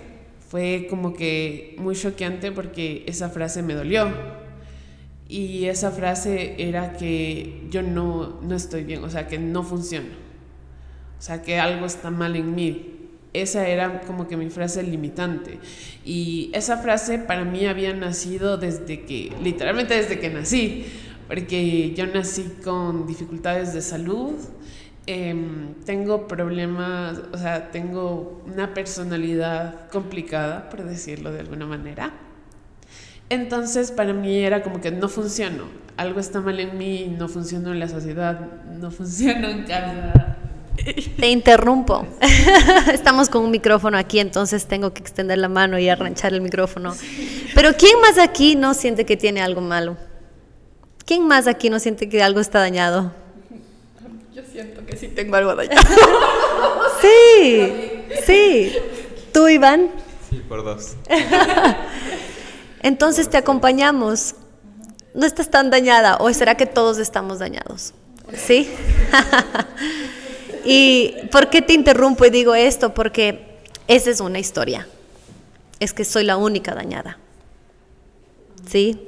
fue 0.48 0.86
como 0.90 1.14
que 1.14 1.76
muy 1.78 1.94
choqueante 1.94 2.52
porque 2.52 3.04
esa 3.06 3.28
frase 3.28 3.62
me 3.62 3.74
dolió. 3.74 4.08
Y 5.28 5.66
esa 5.66 5.90
frase 5.90 6.54
era 6.58 6.94
que 6.94 7.66
yo 7.70 7.82
no, 7.82 8.40
no 8.40 8.54
estoy 8.54 8.84
bien, 8.84 9.04
o 9.04 9.10
sea, 9.10 9.26
que 9.26 9.38
no 9.38 9.62
funciona. 9.62 10.08
O 11.18 11.22
sea, 11.22 11.42
que 11.42 11.58
algo 11.58 11.86
está 11.86 12.10
mal 12.10 12.36
en 12.36 12.54
mí. 12.54 12.94
Esa 13.34 13.68
era 13.68 14.00
como 14.02 14.26
que 14.26 14.36
mi 14.36 14.48
frase 14.48 14.82
limitante. 14.82 15.58
Y 16.04 16.50
esa 16.54 16.78
frase 16.78 17.18
para 17.18 17.44
mí 17.44 17.66
había 17.66 17.92
nacido 17.92 18.56
desde 18.56 19.04
que, 19.04 19.32
literalmente 19.42 19.94
desde 19.94 20.18
que 20.18 20.30
nací 20.30 20.86
porque 21.28 21.92
yo 21.94 22.06
nací 22.06 22.50
con 22.64 23.06
dificultades 23.06 23.74
de 23.74 23.82
salud 23.82 24.34
Em, 25.10 25.72
tengo 25.86 26.28
problemas, 26.28 27.18
o 27.32 27.38
sea, 27.38 27.70
tengo 27.70 28.42
una 28.44 28.74
personalidad 28.74 29.88
complicada, 29.88 30.68
por 30.68 30.84
decirlo 30.84 31.32
de 31.32 31.40
alguna 31.40 31.64
manera. 31.64 32.12
Entonces 33.30 33.90
para 33.92 34.12
mí 34.12 34.38
era 34.38 34.62
como 34.62 34.80
que 34.80 34.90
no 34.90 35.08
funciono, 35.08 35.64
algo 35.96 36.20
está 36.20 36.40
mal 36.40 36.58
en 36.60 36.78
mí, 36.78 37.14
no 37.18 37.28
funciono 37.28 37.72
en 37.72 37.80
la 37.80 37.88
sociedad, 37.88 38.40
no 38.80 38.90
funciono 38.90 39.48
en 39.48 39.64
casa. 39.64 40.36
Te 41.18 41.28
interrumpo. 41.28 42.06
Estamos 42.92 43.28
con 43.28 43.44
un 43.44 43.50
micrófono 43.50 43.98
aquí, 43.98 44.20
entonces 44.20 44.66
tengo 44.66 44.94
que 44.94 45.00
extender 45.00 45.38
la 45.38 45.48
mano 45.48 45.78
y 45.78 45.88
arranchar 45.88 46.32
el 46.32 46.40
micrófono. 46.40 46.94
Pero 47.54 47.74
¿quién 47.76 48.00
más 48.00 48.18
aquí 48.18 48.56
no 48.56 48.74
siente 48.74 49.04
que 49.04 49.16
tiene 49.16 49.42
algo 49.42 49.60
malo? 49.60 49.96
¿Quién 51.04 51.26
más 51.26 51.46
aquí 51.46 51.68
no 51.68 51.80
siente 51.80 52.08
que 52.08 52.22
algo 52.22 52.40
está 52.40 52.60
dañado? 52.60 53.12
Yo 54.34 54.42
siento 54.50 54.86
que 54.86 54.96
sí 54.96 55.08
tengo 55.08 55.36
algo 55.36 55.54
dañado. 55.54 55.82
sí, 57.00 57.72
sí. 58.24 58.72
¿Tú, 59.32 59.48
Iván? 59.48 59.90
Sí, 60.30 60.42
por 60.48 60.64
dos. 60.64 60.96
Entonces 62.82 63.28
te 63.28 63.36
acompañamos. 63.36 64.34
No 65.14 65.26
estás 65.26 65.50
tan 65.50 65.70
dañada, 65.70 66.16
o 66.20 66.32
será 66.32 66.56
que 66.56 66.66
todos 66.66 66.98
estamos 66.98 67.38
dañados. 67.38 67.94
¿Sí? 68.36 68.70
¿Y 70.64 71.14
por 71.32 71.48
qué 71.50 71.62
te 71.62 71.72
interrumpo 71.72 72.24
y 72.26 72.30
digo 72.30 72.54
esto? 72.54 72.94
Porque 72.94 73.58
esa 73.86 74.10
es 74.10 74.20
una 74.20 74.38
historia. 74.38 74.86
Es 75.80 75.92
que 75.92 76.04
soy 76.04 76.24
la 76.24 76.36
única 76.36 76.74
dañada. 76.74 77.18
¿Sí? 78.68 79.00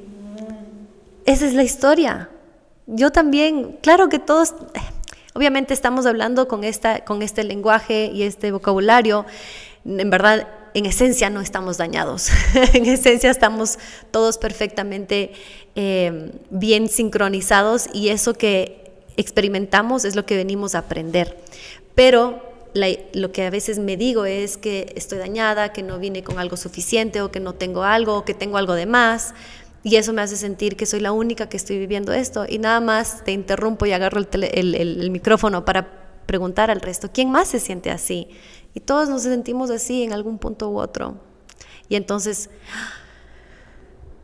Esa 1.27 1.47
es 1.47 1.55
la 1.55 1.63
historia. 1.63 2.31
Yo 2.87 3.13
también, 3.13 3.79
claro 3.83 4.09
que 4.09 4.19
todos, 4.19 4.55
obviamente 5.35 5.75
estamos 5.75 6.07
hablando 6.07 6.49
con, 6.49 6.65
esta, 6.65 7.05
con 7.05 7.23
este 7.23 7.45
lenguaje 7.45 8.11
y 8.13 8.23
este 8.23 8.53
vocabulario. 8.53 9.27
En 9.85 10.11
verdad, 10.11 10.49
en 10.75 10.87
esencia 10.87 11.31
no 11.31 11.41
estamos 11.41 11.79
dañados. 11.79 12.31
en 12.75 12.87
esencia 12.87 13.31
estamos 13.31 13.79
todos 14.11 14.39
perfectamente 14.39 15.33
eh, 15.75 16.33
bien 16.51 16.89
sincronizados 16.89 17.89
y 17.93 18.09
eso 18.09 18.35
que 18.35 18.93
experimentamos 19.17 20.05
es 20.05 20.17
lo 20.17 20.27
que 20.27 20.37
venimos 20.37 20.75
a 20.75 20.79
aprender. 20.79 21.37
Pero 21.95 22.43
lo 23.13 23.33
que 23.33 23.45
a 23.45 23.51
veces 23.51 23.79
me 23.79 23.97
digo 23.97 24.25
es 24.25 24.57
que 24.57 24.93
estoy 24.97 25.19
dañada, 25.19 25.73
que 25.73 25.83
no 25.83 25.99
vine 25.99 26.23
con 26.23 26.39
algo 26.39 26.57
suficiente 26.57 27.21
o 27.21 27.31
que 27.31 27.41
no 27.41 27.55
tengo 27.55 27.83
algo 27.83 28.19
o 28.19 28.25
que 28.25 28.35
tengo 28.35 28.59
algo 28.59 28.75
de 28.75 28.87
más. 28.87 29.35
Y 29.83 29.97
eso 29.97 30.13
me 30.13 30.23
hace 30.23 30.37
sentir 30.37 30.77
que 30.77 30.87
soy 30.87 31.01
la 31.01 31.11
única 31.11 31.49
que 31.49 31.57
estoy 31.57 31.79
viviendo 31.79 32.13
esto. 32.13 32.45
Y 32.49 32.59
nada 32.59 32.81
más 32.81 33.25
te 33.25 33.33
interrumpo 33.33 33.87
y 33.87 33.93
agarro 33.93 34.21
el, 34.21 34.75
el 34.75 35.11
micrófono 35.11 35.65
para 35.65 36.01
preguntar 36.27 36.71
al 36.71 36.81
resto, 36.81 37.11
¿quién 37.13 37.29
más 37.31 37.49
se 37.49 37.59
siente 37.59 37.91
así? 37.91 38.29
Y 38.75 38.81
todos 38.81 39.09
nos 39.09 39.23
sentimos 39.23 39.71
así 39.71 40.03
en 40.03 40.13
algún 40.13 40.39
punto 40.39 40.71
u 40.71 40.79
otro. 40.79 41.17
Y 41.89 41.97
entonces, 41.97 42.51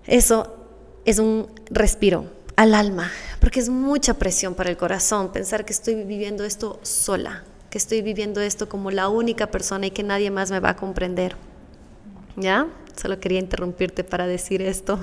eso 0.07 0.57
es 1.05 1.19
un 1.19 1.49
respiro 1.71 2.27
al 2.57 2.75
alma, 2.75 3.11
porque 3.41 3.61
es 3.61 3.69
mucha 3.69 4.15
presión 4.15 4.55
para 4.55 4.71
el 4.71 4.77
corazón 4.77 5.31
pensar 5.31 5.65
que 5.65 5.73
estoy 5.73 5.95
viviendo 5.95 6.45
esto 6.45 6.79
sola, 6.83 7.45
que 7.71 7.79
estoy 7.79 8.03
viviendo 8.03 8.41
esto 8.41 8.69
como 8.69 8.91
la 8.91 9.09
única 9.09 9.49
persona 9.49 9.87
y 9.87 9.91
que 9.91 10.03
nadie 10.03 10.31
más 10.31 10.51
me 10.51 10.61
va 10.61 10.71
a 10.71 10.77
comprender. 10.77 11.37
¿Ya? 12.37 12.67
Solo 13.01 13.21
quería 13.21 13.39
interrumpirte 13.39 14.05
para 14.05 14.27
decir 14.27 14.63
esto. 14.63 14.99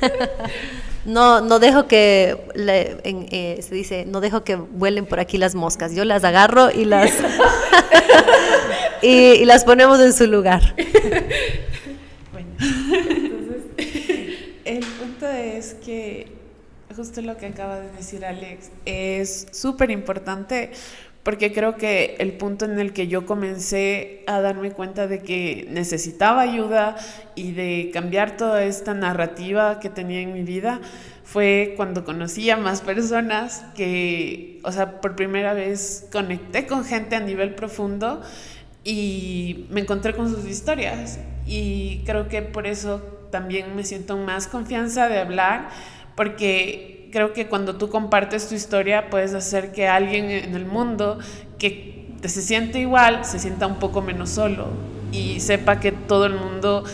no, 1.04 1.40
no 1.40 1.58
dejo 1.58 1.86
que, 1.86 2.46
eh, 2.54 3.58
se 3.60 3.74
dice, 3.74 4.06
no 4.06 4.20
dejo 4.20 4.44
que 4.44 4.56
vuelen 4.56 5.06
por 5.06 5.20
aquí 5.20 5.36
las 5.36 5.54
moscas. 5.54 5.94
Yo 5.94 6.04
las 6.04 6.24
agarro 6.24 6.70
y 6.70 6.84
las, 6.84 7.10
y, 9.04 9.44
las 9.44 9.64
ponemos 9.64 10.00
en 10.00 10.12
su 10.12 10.26
lugar. 10.26 10.62
bueno, 12.32 12.48
entonces, 12.58 13.62
el 14.64 14.84
punto 14.84 15.28
es 15.28 15.74
que 15.74 16.28
justo 16.96 17.20
lo 17.22 17.36
que 17.36 17.46
acaba 17.46 17.80
de 17.80 17.90
decir 17.92 18.24
Alex 18.24 18.70
es 18.84 19.48
súper 19.52 19.90
importante 19.90 20.70
porque 21.24 21.52
creo 21.52 21.76
que 21.76 22.16
el 22.18 22.34
punto 22.34 22.66
en 22.66 22.78
el 22.78 22.92
que 22.92 23.08
yo 23.08 23.24
comencé 23.24 24.22
a 24.26 24.40
darme 24.40 24.72
cuenta 24.72 25.06
de 25.06 25.22
que 25.22 25.66
necesitaba 25.70 26.42
ayuda 26.42 26.96
y 27.34 27.52
de 27.52 27.90
cambiar 27.92 28.36
toda 28.36 28.62
esta 28.62 28.92
narrativa 28.92 29.80
que 29.80 29.88
tenía 29.88 30.20
en 30.20 30.34
mi 30.34 30.42
vida 30.42 30.80
fue 31.24 31.72
cuando 31.76 32.04
conocí 32.04 32.50
a 32.50 32.58
más 32.58 32.82
personas 32.82 33.64
que, 33.74 34.60
o 34.64 34.70
sea, 34.70 35.00
por 35.00 35.16
primera 35.16 35.54
vez 35.54 36.06
conecté 36.12 36.66
con 36.66 36.84
gente 36.84 37.16
a 37.16 37.20
nivel 37.20 37.54
profundo 37.54 38.20
y 38.84 39.66
me 39.70 39.80
encontré 39.80 40.14
con 40.14 40.30
sus 40.30 40.44
historias. 40.46 41.18
Y 41.46 42.02
creo 42.04 42.28
que 42.28 42.42
por 42.42 42.66
eso 42.66 43.02
también 43.30 43.74
me 43.74 43.84
siento 43.84 44.16
más 44.16 44.46
confianza 44.46 45.08
de 45.08 45.18
hablar 45.18 45.68
porque 46.14 47.08
creo 47.10 47.32
que 47.32 47.48
cuando 47.48 47.76
tú 47.76 47.88
compartes 47.88 48.48
tu 48.48 48.54
historia 48.54 49.10
puedes 49.10 49.34
hacer 49.34 49.72
que 49.72 49.88
alguien 49.88 50.30
en 50.30 50.54
el 50.54 50.66
mundo 50.66 51.18
que 51.58 52.10
se 52.22 52.42
siente 52.42 52.78
igual 52.78 53.24
se 53.24 53.38
sienta 53.38 53.66
un 53.66 53.78
poco 53.80 54.02
menos 54.02 54.30
solo 54.30 54.68
y 55.10 55.40
sepa 55.40 55.80
que 55.80 55.92
todo 55.92 56.26
el 56.26 56.34
mundo 56.34 56.84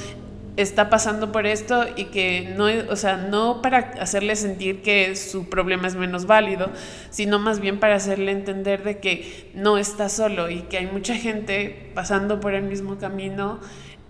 está 0.57 0.91
pasando 0.91 1.33
por 1.33 1.47
esto 1.47 1.87
y 1.97 2.07
que 2.07 2.55
no, 2.57 2.67
o 2.91 2.97
sea, 2.97 3.17
no 3.17 3.63
para 3.63 3.79
hacerle 4.01 4.37
sentir 4.37 4.83
que 4.83 5.17
su 5.17 5.49
problema 5.49 5.87
es 5.87 5.95
menos 5.95 6.27
válido, 6.27 6.71
sino 7.11 7.39
más 7.39 7.61
bien 7.61 7.81
para 7.81 7.97
hacerle 7.97 8.33
entender 8.33 8.83
de 8.83 8.99
que 8.99 9.51
no 9.55 9.79
está 9.79 10.09
solo 10.09 10.51
y 10.51 10.63
que 10.63 10.79
hay 10.79 10.87
mucha 10.87 11.15
gente 11.15 11.91
pasando 11.95 12.41
por 12.41 12.55
el 12.55 12.65
mismo 12.65 12.99
camino 12.99 13.61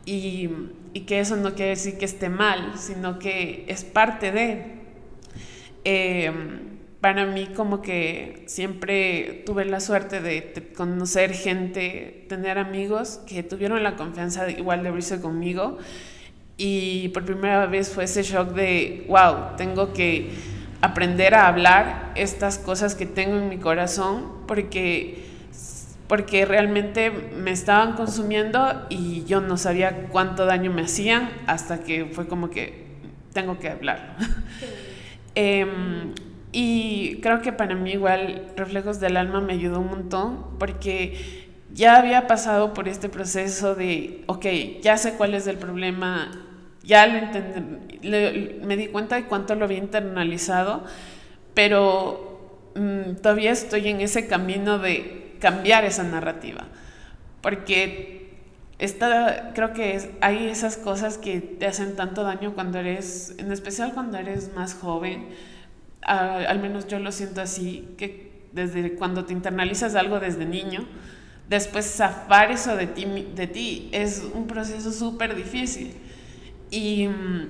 y, 0.07 0.49
y 0.93 1.01
que 1.01 1.21
eso 1.21 1.37
no 1.37 1.55
quiere 1.55 1.71
decir 1.71 1.99
que 1.99 2.05
esté 2.05 2.29
mal, 2.29 2.75
sino 2.79 3.19
que 3.19 3.65
es 3.69 3.85
parte 3.85 4.33
de. 4.33 4.81
Em, 5.85 6.71
para 7.01 7.25
mí 7.25 7.47
como 7.57 7.81
que 7.81 8.43
siempre 8.47 9.43
tuve 9.47 9.65
la 9.65 9.81
suerte 9.81 10.21
de 10.21 10.53
conocer 10.77 11.33
gente, 11.33 12.27
tener 12.29 12.59
amigos 12.59 13.21
que 13.27 13.43
tuvieron 13.43 13.83
la 13.83 13.97
confianza 13.97 14.45
de, 14.45 14.53
igual 14.53 14.83
de 14.83 14.91
abrirse 14.91 15.19
conmigo 15.19 15.79
y 16.63 17.09
por 17.09 17.25
primera 17.25 17.65
vez 17.65 17.89
fue 17.89 18.05
ese 18.05 18.23
shock 18.23 18.51
de, 18.51 19.07
wow, 19.09 19.57
tengo 19.57 19.95
que 19.95 20.31
aprender 20.83 21.35
a 21.35 21.49
hablar 21.49 22.13
estas 22.17 22.59
cosas 22.59 22.95
que 22.95 23.07
tengo 23.07 23.37
en 23.37 23.49
mi 23.49 23.57
corazón 23.57 24.45
porque, 24.47 25.25
porque 26.07 26.45
realmente 26.45 27.11
me 27.11 27.51
estaban 27.51 27.95
consumiendo 27.95 28.87
y 28.91 29.25
yo 29.25 29.41
no 29.41 29.57
sabía 29.57 30.09
cuánto 30.09 30.45
daño 30.45 30.71
me 30.71 30.83
hacían 30.83 31.31
hasta 31.47 31.81
que 31.81 32.05
fue 32.05 32.29
como 32.29 32.51
que 32.51 32.85
tengo 33.33 33.59
que 33.59 33.71
hablar. 33.71 34.17
Em, 35.37 36.13
y 36.51 37.21
creo 37.23 37.41
que 37.41 37.53
para 37.53 37.77
mí 37.77 37.93
igual 37.93 38.49
Reflejos 38.57 38.99
del 38.99 39.17
Alma 39.17 39.41
me 39.41 39.53
ayudó 39.53 39.79
un 39.79 39.87
montón 39.87 40.59
porque 40.59 41.49
ya 41.73 41.97
había 41.97 42.27
pasado 42.27 42.75
por 42.75 42.89
este 42.89 43.09
proceso 43.09 43.77
de, 43.77 44.25
ok, 44.27 44.45
ya 44.83 44.99
sé 44.99 45.15
cuál 45.15 45.35
es 45.35 45.47
el 45.47 45.57
problema, 45.57 46.50
ya 46.83 47.07
lo 47.07 47.19
entendí, 47.19 48.61
me 48.65 48.77
di 48.77 48.89
cuenta 48.89 49.17
de 49.17 49.25
cuánto 49.25 49.55
lo 49.55 49.65
había 49.65 49.79
internalizado, 49.79 50.85
pero 51.55 52.71
mm, 52.75 53.17
todavía 53.23 53.53
estoy 53.53 53.89
en 53.89 54.01
ese 54.01 54.27
camino 54.27 54.79
de 54.79 55.37
cambiar 55.41 55.85
esa 55.85 56.03
narrativa, 56.03 56.67
porque 57.43 58.21
esta, 58.79 59.53
creo 59.55 59.75
que 59.75 60.17
hay 60.23 60.49
esas 60.49 60.77
cosas 60.79 61.19
que 61.19 61.41
te 61.41 61.67
hacen 61.67 61.97
tanto 61.97 62.23
daño 62.23 62.55
cuando 62.55 62.79
eres, 62.79 63.35
en 63.39 63.53
especial 63.53 63.93
cuando 63.93 64.17
eres 64.17 64.55
más 64.55 64.75
joven, 64.75 65.29
al 66.03 66.59
menos 66.61 66.89
yo 66.89 66.99
lo 66.99 67.13
siento 67.13 67.43
así, 67.43 67.89
que 67.99 68.31
desde 68.53 68.95
cuando 68.95 69.27
te 69.27 69.33
internalizas 69.35 69.95
algo 69.95 70.19
desde 70.19 70.47
niño, 70.47 70.87
después 71.49 71.85
zafar 71.85 72.51
eso 72.51 72.77
de 72.77 72.87
ti, 72.87 73.05
de 73.35 73.47
ti 73.47 73.91
es 73.93 74.25
un 74.33 74.47
proceso 74.47 74.93
súper 74.93 75.35
difícil. 75.35 75.95
Y 76.71 77.09
mm, 77.09 77.49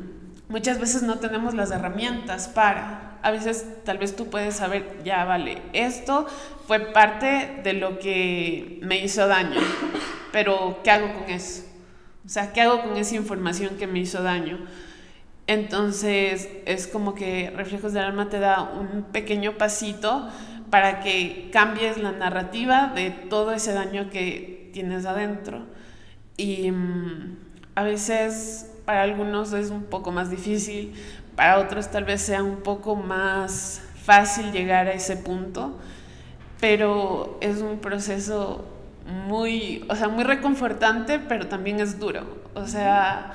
muchas 0.49 0.79
veces 0.79 1.03
no 1.03 1.19
tenemos 1.19 1.55
las 1.55 1.71
herramientas 1.71 2.49
para. 2.49 3.19
A 3.23 3.31
veces 3.31 3.67
tal 3.85 3.99
vez 3.99 4.17
tú 4.17 4.31
puedes 4.31 4.57
saber, 4.57 5.03
ya 5.05 5.25
vale, 5.25 5.61
esto 5.75 6.27
fue 6.67 6.81
parte 6.93 7.61
de 7.63 7.75
lo 7.75 7.99
que 7.99 8.79
me 8.83 8.99
hizo 8.99 9.27
daño 9.29 9.61
pero 10.33 10.81
¿qué 10.83 10.91
hago 10.91 11.13
con 11.15 11.31
eso? 11.31 11.65
O 12.25 12.29
sea, 12.29 12.53
¿qué 12.53 12.61
hago 12.61 12.83
con 12.83 12.97
esa 12.97 13.17
información 13.17 13.77
que 13.77 13.87
me 13.87 14.01
hizo 14.01 14.23
daño? 14.23 14.59
Entonces 15.47 16.49
es 16.67 16.87
como 16.87 17.15
que 17.15 17.51
Reflejos 17.51 17.93
del 17.93 18.05
Alma 18.05 18.29
te 18.29 18.39
da 18.39 18.63
un 18.63 19.05
pequeño 19.05 19.59
pasito 19.59 20.29
para 20.71 21.01
que 21.01 21.51
cambies 21.53 21.99
la 21.99 22.13
narrativa 22.13 22.93
de 22.95 23.11
todo 23.11 23.53
ese 23.53 23.73
daño 23.73 24.11
que 24.11 24.71
tienes 24.73 25.07
adentro. 25.07 25.67
Y 26.37 26.71
mm, 26.71 27.37
a 27.75 27.83
veces 27.83 28.70
para 28.85 29.03
algunos 29.03 29.53
es 29.53 29.71
un 29.71 29.85
poco 29.85 30.13
más 30.13 30.31
difícil, 30.31 30.95
para 31.37 31.59
otros 31.59 31.91
tal 31.91 32.05
vez 32.05 32.21
sea 32.21 32.43
un 32.43 32.57
poco 32.59 32.97
más 32.97 33.83
fácil 34.03 34.53
llegar 34.53 34.87
a 34.89 34.93
ese 34.93 35.17
punto. 35.17 35.79
pero 36.61 37.39
es 37.41 37.63
un 37.63 37.79
proceso 37.79 38.67
muy, 39.07 39.85
o 39.89 39.97
sea, 39.97 40.09
muy 40.09 40.25
reconfortante, 40.25 41.19
pero 41.19 41.47
también 41.49 41.81
es 41.81 41.99
duro. 41.99 42.23
O 42.55 42.67
sea, 42.67 43.33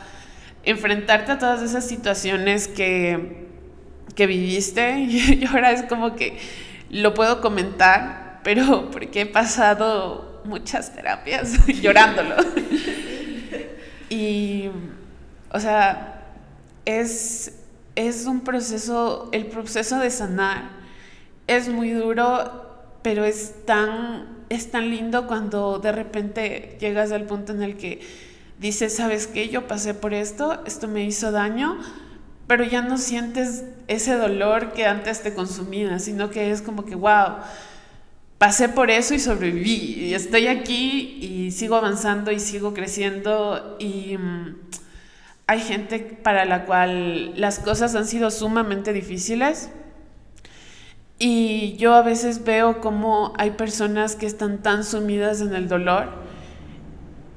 enfrentarte 0.63 1.31
a 1.33 1.39
todas 1.39 1.61
esas 1.61 1.87
situaciones 1.87 2.67
que, 2.67 3.47
que 4.15 4.27
viviste, 4.27 4.99
y 4.99 5.45
ahora 5.45 5.71
es 5.71 5.83
como 5.83 6.15
que 6.15 6.37
lo 6.89 7.13
puedo 7.13 7.41
comentar, 7.41 8.41
pero 8.43 8.89
porque 8.91 9.21
he 9.21 9.25
pasado 9.25 10.41
muchas 10.45 10.93
terapias 10.93 11.65
llorándolo. 11.81 12.35
y, 14.09 14.69
o 15.55 15.59
sea, 15.59 16.21
es, 16.83 17.53
es 17.95 18.25
un 18.25 18.41
proceso, 18.41 19.29
el 19.31 19.45
proceso 19.47 19.99
de 19.99 20.11
sanar 20.11 20.69
es 21.47 21.69
muy 21.69 21.91
duro, 21.91 22.65
pero 23.01 23.23
es 23.23 23.65
tan 23.65 24.35
es 24.49 24.69
tan 24.69 24.89
lindo 24.89 25.27
cuando 25.27 25.79
de 25.79 25.91
repente 25.91 26.77
llegas 26.79 27.11
al 27.11 27.23
punto 27.23 27.53
en 27.53 27.63
el 27.63 27.77
que 27.77 28.01
dices, 28.59 28.95
¿sabes 28.95 29.27
qué? 29.27 29.49
Yo 29.49 29.67
pasé 29.67 29.93
por 29.93 30.13
esto, 30.13 30.61
esto 30.65 30.87
me 30.87 31.03
hizo 31.03 31.31
daño, 31.31 31.77
pero 32.47 32.63
ya 32.63 32.81
no 32.81 32.97
sientes 32.97 33.63
ese 33.87 34.15
dolor 34.15 34.73
que 34.73 34.85
antes 34.85 35.21
te 35.21 35.33
consumía, 35.33 35.99
sino 35.99 36.29
que 36.29 36.51
es 36.51 36.61
como 36.61 36.85
que, 36.85 36.95
wow, 36.95 37.37
pasé 38.37 38.69
por 38.69 38.91
eso 38.91 39.13
y 39.13 39.19
sobreviví, 39.19 40.05
y 40.05 40.13
estoy 40.13 40.47
aquí 40.47 41.17
y 41.21 41.51
sigo 41.51 41.75
avanzando 41.75 42.31
y 42.31 42.39
sigo 42.39 42.73
creciendo 42.73 43.77
y 43.79 44.17
mm, 44.17 44.55
hay 45.47 45.59
gente 45.59 45.99
para 45.99 46.45
la 46.45 46.65
cual 46.65 47.39
las 47.39 47.59
cosas 47.59 47.95
han 47.95 48.05
sido 48.05 48.31
sumamente 48.31 48.93
difíciles 48.93 49.69
y 51.17 51.77
yo 51.77 51.93
a 51.93 52.01
veces 52.01 52.43
veo 52.43 52.81
como 52.81 53.33
hay 53.37 53.51
personas 53.51 54.15
que 54.15 54.25
están 54.25 54.61
tan 54.61 54.83
sumidas 54.83 55.41
en 55.41 55.53
el 55.53 55.67
dolor. 55.67 56.09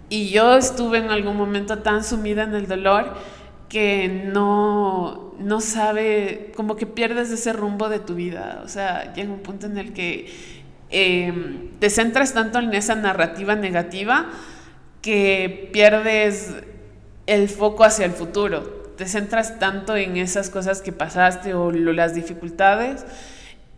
Y 0.08 0.30
yo 0.30 0.56
estuve 0.56 0.98
en 0.98 1.10
algún 1.10 1.36
momento 1.36 1.78
tan 1.78 2.02
sumida 2.02 2.42
en 2.42 2.54
el 2.54 2.66
dolor 2.66 3.14
que 3.68 4.08
no, 4.08 5.34
no 5.38 5.60
sabe, 5.60 6.52
como 6.56 6.76
que 6.76 6.86
pierdes 6.86 7.30
ese 7.30 7.52
rumbo 7.52 7.88
de 7.88 8.00
tu 8.00 8.14
vida. 8.14 8.62
O 8.64 8.68
sea, 8.68 9.12
llega 9.12 9.30
un 9.32 9.40
punto 9.40 9.66
en 9.66 9.76
el 9.78 9.92
que 9.92 10.32
em, 10.90 11.70
te 11.78 11.90
centras 11.90 12.32
tanto 12.34 12.58
en 12.58 12.72
esa 12.74 12.94
narrativa 12.94 13.54
negativa 13.54 14.30
que 15.02 15.68
pierdes 15.72 16.54
el 17.28 17.48
foco 17.50 17.84
hacia 17.84 18.06
el 18.06 18.12
futuro. 18.12 18.62
Te 18.96 19.06
centras 19.06 19.58
tanto 19.60 19.94
en 19.94 20.16
esas 20.16 20.48
cosas 20.50 20.80
que 20.80 20.92
pasaste 20.92 21.54
o 21.54 21.70
las 21.70 22.14
dificultades 22.14 23.04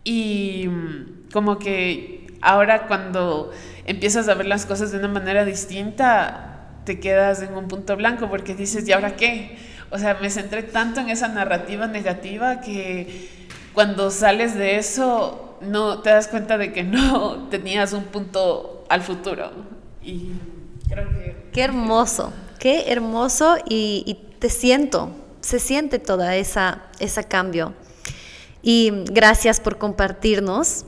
y 0.03 0.67
mm, 0.67 1.29
como 1.31 1.59
que 1.59 2.27
ahora 2.41 2.87
cuando 2.87 3.51
empiezas 3.85 4.29
a 4.29 4.35
ver 4.35 4.47
las 4.47 4.65
cosas 4.65 4.91
de 4.91 4.99
una 4.99 5.09
manera 5.09 5.43
distinta, 5.43 6.69
te 6.85 6.99
quedas 6.99 7.41
en 7.43 7.53
un 7.53 7.67
punto 7.67 7.95
blanco 7.97 8.29
porque 8.29 8.55
dices, 8.55 8.87
¿y 8.87 8.93
ahora 8.93 9.17
qué? 9.17 9.57
O 9.91 9.97
sea, 9.97 10.17
me 10.21 10.29
centré 10.29 10.63
tanto 10.63 11.01
en 11.01 11.09
esa 11.09 11.27
narrativa 11.27 11.87
negativa 11.87 12.61
que 12.61 13.29
cuando 13.73 14.11
sales 14.11 14.55
de 14.55 14.77
eso 14.77 15.57
no 15.59 15.99
te 15.99 16.09
das 16.09 16.29
cuenta 16.29 16.57
de 16.57 16.71
que 16.71 16.83
no 16.83 17.49
tenías 17.49 17.91
un 17.91 18.05
punto 18.05 18.85
al 18.87 19.01
futuro. 19.01 19.51
Y 20.01 20.31
creo 20.87 21.09
que... 21.09 21.35
Qué 21.51 21.63
hermoso, 21.63 22.31
qué 22.61 22.91
hermoso 22.91 23.57
y, 23.67 24.19
te 24.37 24.51
siento, 24.51 25.09
se 25.41 25.59
siente 25.59 25.97
toda 25.97 26.35
esa, 26.35 26.83
ese 26.99 27.23
cambio. 27.23 27.73
Y 28.61 28.91
gracias 29.11 29.59
por 29.59 29.79
compartirnos. 29.79 30.85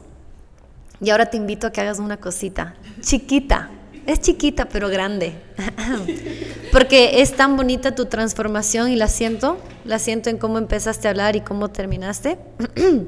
Y 1.02 1.10
ahora 1.10 1.32
te 1.32 1.38
invito 1.38 1.66
a 1.66 1.72
que 1.72 1.82
hagas 1.82 1.98
una 1.98 2.18
cosita, 2.18 2.76
chiquita. 3.02 3.72
Es 4.06 4.20
chiquita 4.20 4.66
pero 4.66 4.88
grande. 4.90 5.34
Porque 6.72 7.22
es 7.22 7.36
tan 7.36 7.58
bonita 7.58 7.96
tu 7.96 8.06
transformación 8.06 8.92
y 8.92 8.96
la 8.96 9.08
siento. 9.08 9.58
La 9.84 9.98
siento 9.98 10.30
en 10.30 10.38
cómo 10.38 10.60
empezaste 10.60 11.08
a 11.08 11.12
hablar 11.12 11.36
y 11.36 11.42
cómo 11.42 11.70
terminaste. 11.70 12.38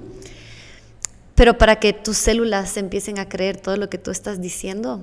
Pero 1.36 1.58
para 1.60 1.80
que 1.80 1.94
tus 1.94 2.18
células 2.18 2.78
empiecen 2.78 3.20
a 3.20 3.30
creer 3.30 3.58
todo 3.58 3.78
lo 3.78 3.90
que 3.90 4.00
tú 4.00 4.10
estás 4.10 4.42
diciendo. 4.42 5.02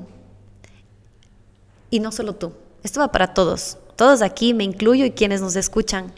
Y 1.91 2.01
no 2.01 2.11
solo 2.11 2.35
tú. 2.35 2.53
Esto 2.83 3.01
va 3.01 3.13
para 3.13 3.35
todos. 3.35 3.79
Todos 3.97 4.23
aquí, 4.23 4.55
me 4.55 4.65
incluyo 4.65 5.05
y 5.05 5.13
quienes 5.13 5.41
nos 5.41 5.57
escuchan 5.57 6.13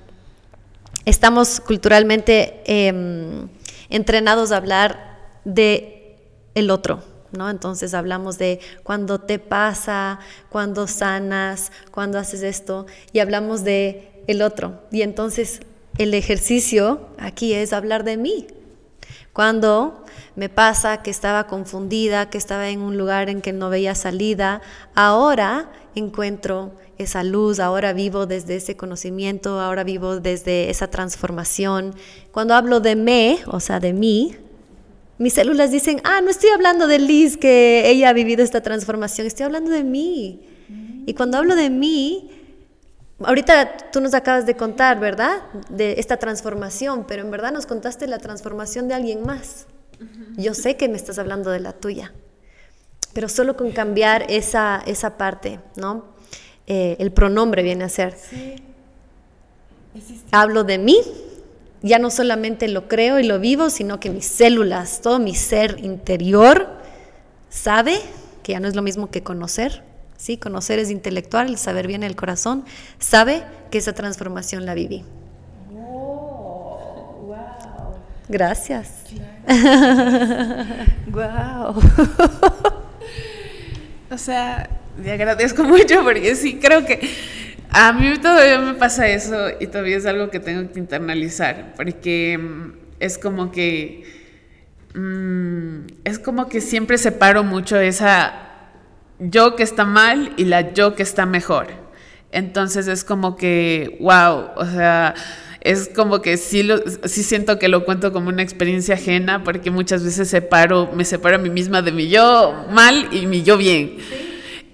estamos 1.04 1.60
culturalmente 1.60 2.62
em, 2.64 3.48
entrenados 3.90 4.52
a 4.52 4.56
hablar 4.56 5.18
de 5.44 6.16
el 6.54 6.70
otro, 6.70 7.02
¿no? 7.32 7.50
Entonces 7.50 7.94
hablamos 7.94 8.38
de 8.38 8.60
cuando 8.82 9.20
te 9.20 9.38
pasa, 9.38 10.20
cuando 10.48 10.86
sanas, 10.86 11.72
cuando 11.90 12.18
haces 12.18 12.42
esto, 12.42 12.86
y 13.12 13.18
hablamos 13.18 13.64
de 13.64 14.22
el 14.26 14.42
otro. 14.42 14.80
Y 14.90 15.02
entonces 15.02 15.60
el 15.98 16.14
ejercicio 16.14 17.08
aquí 17.18 17.52
es 17.54 17.72
hablar 17.72 18.04
de 18.04 18.16
mí. 18.16 18.46
Cuando 19.32 20.04
me 20.36 20.48
pasa 20.48 21.02
que 21.02 21.10
estaba 21.10 21.46
confundida, 21.46 22.28
que 22.28 22.38
estaba 22.38 22.68
en 22.68 22.80
un 22.80 22.98
lugar 22.98 23.28
en 23.28 23.40
que 23.40 23.52
no 23.52 23.70
veía 23.70 23.94
salida, 23.94 24.62
ahora 24.94 25.70
encuentro 25.94 26.72
esa 26.98 27.22
luz, 27.24 27.60
ahora 27.60 27.92
vivo 27.92 28.26
desde 28.26 28.56
ese 28.56 28.76
conocimiento, 28.76 29.60
ahora 29.60 29.84
vivo 29.84 30.20
desde 30.20 30.70
esa 30.70 30.88
transformación. 30.88 31.94
Cuando 32.32 32.54
hablo 32.54 32.80
de 32.80 32.96
me, 32.96 33.38
o 33.46 33.60
sea, 33.60 33.80
de 33.80 33.92
mí, 33.92 34.36
mis 35.18 35.34
células 35.34 35.70
dicen, 35.70 36.00
ah, 36.04 36.20
no 36.20 36.30
estoy 36.30 36.50
hablando 36.50 36.86
de 36.86 36.98
Liz, 36.98 37.36
que 37.36 37.88
ella 37.88 38.08
ha 38.08 38.12
vivido 38.12 38.42
esta 38.42 38.60
transformación, 38.60 39.26
estoy 39.26 39.44
hablando 39.44 39.70
de 39.70 39.84
mí. 39.84 40.40
Y 41.06 41.14
cuando 41.14 41.38
hablo 41.38 41.54
de 41.54 41.70
mí, 41.70 42.30
ahorita 43.20 43.90
tú 43.92 44.00
nos 44.00 44.14
acabas 44.14 44.46
de 44.46 44.56
contar, 44.56 44.98
¿verdad? 44.98 45.42
De 45.68 45.94
esta 45.98 46.16
transformación, 46.16 47.04
pero 47.06 47.22
en 47.22 47.30
verdad 47.30 47.52
nos 47.52 47.66
contaste 47.66 48.08
la 48.08 48.18
transformación 48.18 48.88
de 48.88 48.94
alguien 48.94 49.22
más. 49.24 49.66
Yo 50.36 50.54
sé 50.54 50.76
que 50.76 50.88
me 50.88 50.96
estás 50.96 51.18
hablando 51.18 51.50
de 51.50 51.60
la 51.60 51.72
tuya, 51.72 52.12
pero 53.12 53.28
solo 53.28 53.56
con 53.56 53.72
cambiar 53.72 54.26
esa, 54.28 54.82
esa 54.86 55.16
parte, 55.16 55.60
¿no? 55.76 56.04
Eh, 56.66 56.96
el 56.98 57.12
pronombre 57.12 57.62
viene 57.62 57.84
a 57.84 57.88
ser. 57.88 58.16
Hablo 60.32 60.64
de 60.64 60.78
mí, 60.78 60.98
ya 61.82 61.98
no 61.98 62.10
solamente 62.10 62.68
lo 62.68 62.88
creo 62.88 63.20
y 63.20 63.24
lo 63.24 63.38
vivo, 63.38 63.70
sino 63.70 64.00
que 64.00 64.10
mis 64.10 64.26
células, 64.26 65.00
todo 65.00 65.18
mi 65.18 65.34
ser 65.34 65.78
interior 65.84 66.68
sabe 67.50 68.00
que 68.42 68.52
ya 68.52 68.60
no 68.60 68.68
es 68.68 68.74
lo 68.74 68.82
mismo 68.82 69.10
que 69.10 69.22
conocer. 69.22 69.82
¿sí? 70.16 70.38
Conocer 70.38 70.78
es 70.78 70.90
intelectual, 70.90 71.48
el 71.48 71.58
saber 71.58 71.86
viene 71.86 72.06
del 72.06 72.16
corazón, 72.16 72.64
sabe 72.98 73.44
que 73.70 73.78
esa 73.78 73.92
transformación 73.92 74.64
la 74.64 74.74
viví. 74.74 75.04
wow. 75.70 77.34
Gracias. 78.28 78.88
wow. 81.10 81.74
o 84.10 84.18
sea, 84.18 84.68
le 85.02 85.12
agradezco 85.12 85.64
mucho 85.64 86.02
porque 86.02 86.34
sí, 86.34 86.58
creo 86.60 86.84
que 86.84 87.00
a 87.70 87.92
mí 87.92 88.16
todavía 88.18 88.58
me 88.60 88.74
pasa 88.74 89.08
eso 89.08 89.48
y 89.60 89.66
todavía 89.66 89.96
es 89.96 90.06
algo 90.06 90.30
que 90.30 90.40
tengo 90.40 90.72
que 90.72 90.78
internalizar, 90.78 91.74
porque 91.76 92.38
mm, 92.38 92.72
es 93.00 93.18
como 93.18 93.50
que 93.50 94.04
mm, 94.94 95.78
es 96.04 96.18
como 96.18 96.48
que 96.48 96.60
siempre 96.60 96.98
separo 96.98 97.42
mucho 97.42 97.78
esa 97.78 98.44
yo 99.18 99.56
que 99.56 99.62
está 99.62 99.84
mal 99.84 100.32
y 100.36 100.44
la 100.44 100.72
yo 100.72 100.94
que 100.94 101.02
está 101.02 101.26
mejor. 101.26 101.68
Entonces 102.32 102.88
es 102.88 103.04
como 103.04 103.36
que, 103.36 103.96
wow, 104.00 104.50
o 104.56 104.66
sea, 104.66 105.14
es 105.64 105.88
como 105.88 106.20
que 106.22 106.36
sí, 106.36 106.62
lo, 106.62 106.78
sí 107.04 107.22
siento 107.22 107.58
que 107.58 107.68
lo 107.68 107.84
cuento 107.84 108.12
como 108.12 108.28
una 108.28 108.42
experiencia 108.42 108.94
ajena 108.94 109.42
porque 109.42 109.70
muchas 109.70 110.04
veces 110.04 110.28
separo, 110.28 110.90
me 110.94 111.04
separo 111.04 111.36
a 111.36 111.38
mí 111.38 111.50
misma 111.50 111.82
de 111.82 111.90
mi 111.90 112.08
yo 112.08 112.66
mal 112.70 113.08
y 113.10 113.26
mi 113.26 113.42
yo 113.42 113.56
bien. 113.56 113.96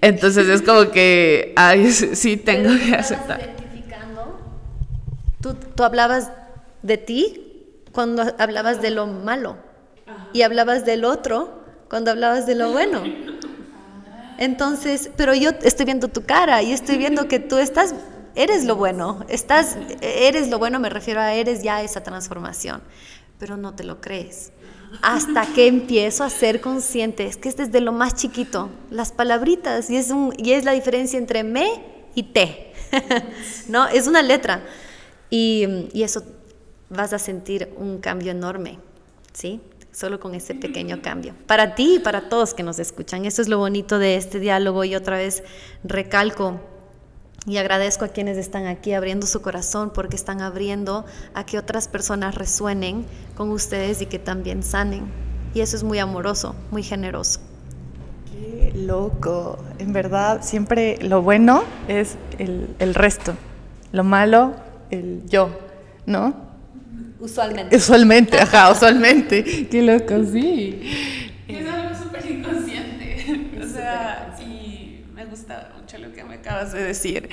Entonces 0.01 0.47
es 0.47 0.61
como 0.61 0.91
que, 0.91 1.53
ay, 1.55 1.91
sí 1.91 2.37
tengo 2.37 2.69
que 2.77 2.95
aceptar. 2.95 3.55
¿Tú, 5.41 5.55
tú 5.55 5.83
hablabas 5.83 6.29
de 6.83 6.97
ti 6.97 7.41
cuando 7.91 8.23
hablabas 8.37 8.81
de 8.81 8.91
lo 8.91 9.07
malo 9.07 9.57
y 10.33 10.43
hablabas 10.43 10.85
del 10.85 11.05
otro 11.05 11.61
cuando 11.89 12.11
hablabas 12.11 12.45
de 12.45 12.55
lo 12.55 12.71
bueno. 12.71 13.03
Entonces, 14.37 15.09
pero 15.17 15.33
yo 15.35 15.51
estoy 15.61 15.85
viendo 15.85 16.07
tu 16.07 16.23
cara 16.23 16.63
y 16.63 16.71
estoy 16.71 16.97
viendo 16.97 17.27
que 17.27 17.39
tú 17.39 17.57
estás, 17.57 17.93
eres 18.35 18.65
lo 18.65 18.75
bueno, 18.75 19.25
estás, 19.29 19.77
eres 20.01 20.49
lo 20.49 20.59
bueno, 20.59 20.79
me 20.79 20.89
refiero 20.89 21.21
a 21.21 21.33
eres 21.33 21.63
ya 21.63 21.81
esa 21.81 22.03
transformación, 22.03 22.81
pero 23.39 23.57
no 23.57 23.73
te 23.73 23.83
lo 23.83 24.01
crees 24.01 24.51
hasta 25.01 25.45
que 25.53 25.67
empiezo 25.67 26.23
a 26.23 26.29
ser 26.29 26.61
consciente. 26.61 27.25
Es 27.25 27.37
que 27.37 27.49
es 27.49 27.57
desde 27.57 27.81
lo 27.81 27.91
más 27.91 28.15
chiquito, 28.15 28.69
las 28.89 29.11
palabritas, 29.11 29.89
y 29.89 29.97
es, 29.97 30.09
un, 30.09 30.33
y 30.37 30.51
es 30.51 30.65
la 30.65 30.73
diferencia 30.73 31.17
entre 31.17 31.43
me 31.43 31.81
y 32.13 32.23
te. 32.23 32.73
¿No? 33.69 33.87
Es 33.87 34.07
una 34.07 34.21
letra. 34.21 34.63
Y, 35.29 35.87
y, 35.93 36.03
eso 36.03 36.23
vas 36.89 37.13
a 37.13 37.19
sentir 37.19 37.73
un 37.77 37.99
cambio 37.99 38.31
enorme, 38.31 38.79
¿sí? 39.31 39.61
solo 39.93 40.19
con 40.19 40.35
ese 40.35 40.55
pequeño 40.55 41.01
cambio. 41.01 41.35
Para 41.47 41.75
ti 41.75 41.95
y 41.95 41.99
para 41.99 42.29
todos 42.29 42.53
que 42.53 42.63
nos 42.63 42.79
escuchan. 42.79 43.25
Eso 43.25 43.41
es 43.41 43.49
lo 43.49 43.57
bonito 43.57 43.99
de 43.99 44.15
este 44.15 44.39
diálogo 44.39 44.83
y 44.85 44.95
otra 44.95 45.17
vez 45.17 45.43
recalco 45.83 46.61
y 47.45 47.57
agradezco 47.57 48.05
a 48.05 48.09
quienes 48.09 48.37
están 48.37 48.67
aquí 48.67 48.93
abriendo 48.93 49.25
su 49.25 49.41
corazón 49.41 49.91
porque 49.93 50.15
están 50.15 50.41
abriendo 50.41 51.05
a 51.33 51.45
que 51.45 51.57
otras 51.57 51.87
personas 51.87 52.35
resuenen 52.35 53.05
con 53.35 53.49
ustedes 53.49 54.01
y 54.01 54.05
que 54.05 54.19
también 54.19 54.61
sanen. 54.61 55.05
Y 55.53 55.61
eso 55.61 55.75
es 55.75 55.83
muy 55.83 55.99
amoroso, 55.99 56.55
muy 56.69 56.83
generoso. 56.83 57.39
Qué 58.31 58.71
loco. 58.75 59.57
En 59.79 59.91
verdad, 59.91 60.41
siempre 60.43 60.97
lo 61.01 61.21
bueno 61.21 61.63
es 61.87 62.15
el, 62.37 62.75
el 62.79 62.93
resto. 62.93 63.33
Lo 63.91 64.03
malo, 64.03 64.55
el 64.91 65.23
yo, 65.27 65.49
¿no? 66.05 66.51
Usualmente. 67.19 67.75
Usualmente, 67.75 68.39
ajá, 68.39 68.71
usualmente. 68.71 69.67
Qué 69.67 69.81
loco, 69.81 70.23
sí. 70.31 70.81
Es 71.47 71.67
algo 71.67 71.95
súper 71.95 72.31
inconsciente. 72.31 73.59
O 73.61 73.67
sea, 73.67 74.35
y 74.39 75.05
me 75.13 75.25
gusta 75.25 75.73
mucho 75.79 75.97
lo 75.97 76.11
que 76.13 76.20
me 76.31 76.37
acabas 76.37 76.71
de 76.71 76.81
decir. 76.81 77.29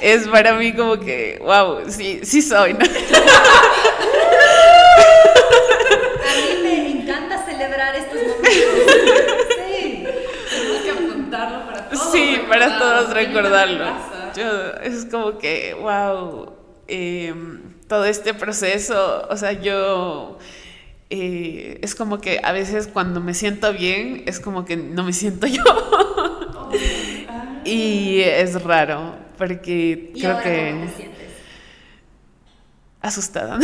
Es 0.00 0.26
para 0.26 0.54
mí 0.54 0.72
como 0.72 0.98
que, 0.98 1.38
wow, 1.42 1.80
sí, 1.88 2.20
sí 2.22 2.40
soy. 2.40 2.72
¿no? 2.72 2.80
A 2.80 2.82
mí 6.34 6.62
me 6.62 6.92
encanta 6.92 7.44
celebrar 7.44 7.94
estos 7.94 8.14
momentos. 8.22 8.50
Sí. 9.50 10.06
Tenemos 10.50 10.82
que 10.82 10.90
apuntarlo 10.90 11.66
para 11.66 11.90
todos. 11.90 12.10
Sí, 12.10 12.40
para 12.48 12.78
todos 12.78 13.12
recordarlo. 13.12 13.84
Yo, 14.34 14.72
es 14.82 15.04
como 15.04 15.36
que, 15.36 15.76
wow. 15.78 16.54
Eh, 16.86 17.34
todo 17.86 18.06
este 18.06 18.32
proceso, 18.32 19.26
o 19.28 19.36
sea, 19.36 19.52
yo... 19.52 20.38
Eh, 21.10 21.80
es 21.82 21.94
como 21.94 22.18
que 22.20 22.40
a 22.42 22.52
veces 22.52 22.86
cuando 22.86 23.20
me 23.20 23.34
siento 23.34 23.74
bien, 23.74 24.22
es 24.26 24.40
como 24.40 24.64
que 24.64 24.76
no 24.78 25.04
me 25.04 25.12
siento 25.12 25.46
yo. 25.46 25.62
Y 27.68 28.20
es 28.20 28.62
raro, 28.62 29.14
porque 29.36 30.12
creo 30.14 30.40
que... 30.40 30.70
¿cómo 30.72 30.86
te 30.86 30.96
sientes? 30.96 31.28
Asustada. 33.00 33.58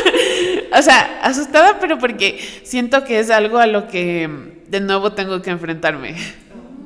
o 0.78 0.82
sea, 0.82 1.20
asustada, 1.22 1.78
pero 1.80 1.98
porque 1.98 2.38
siento 2.64 3.04
que 3.04 3.18
es 3.18 3.30
algo 3.30 3.58
a 3.58 3.66
lo 3.66 3.88
que 3.88 4.28
de 4.68 4.80
nuevo 4.80 5.12
tengo 5.12 5.42
que 5.42 5.50
enfrentarme. 5.50 6.16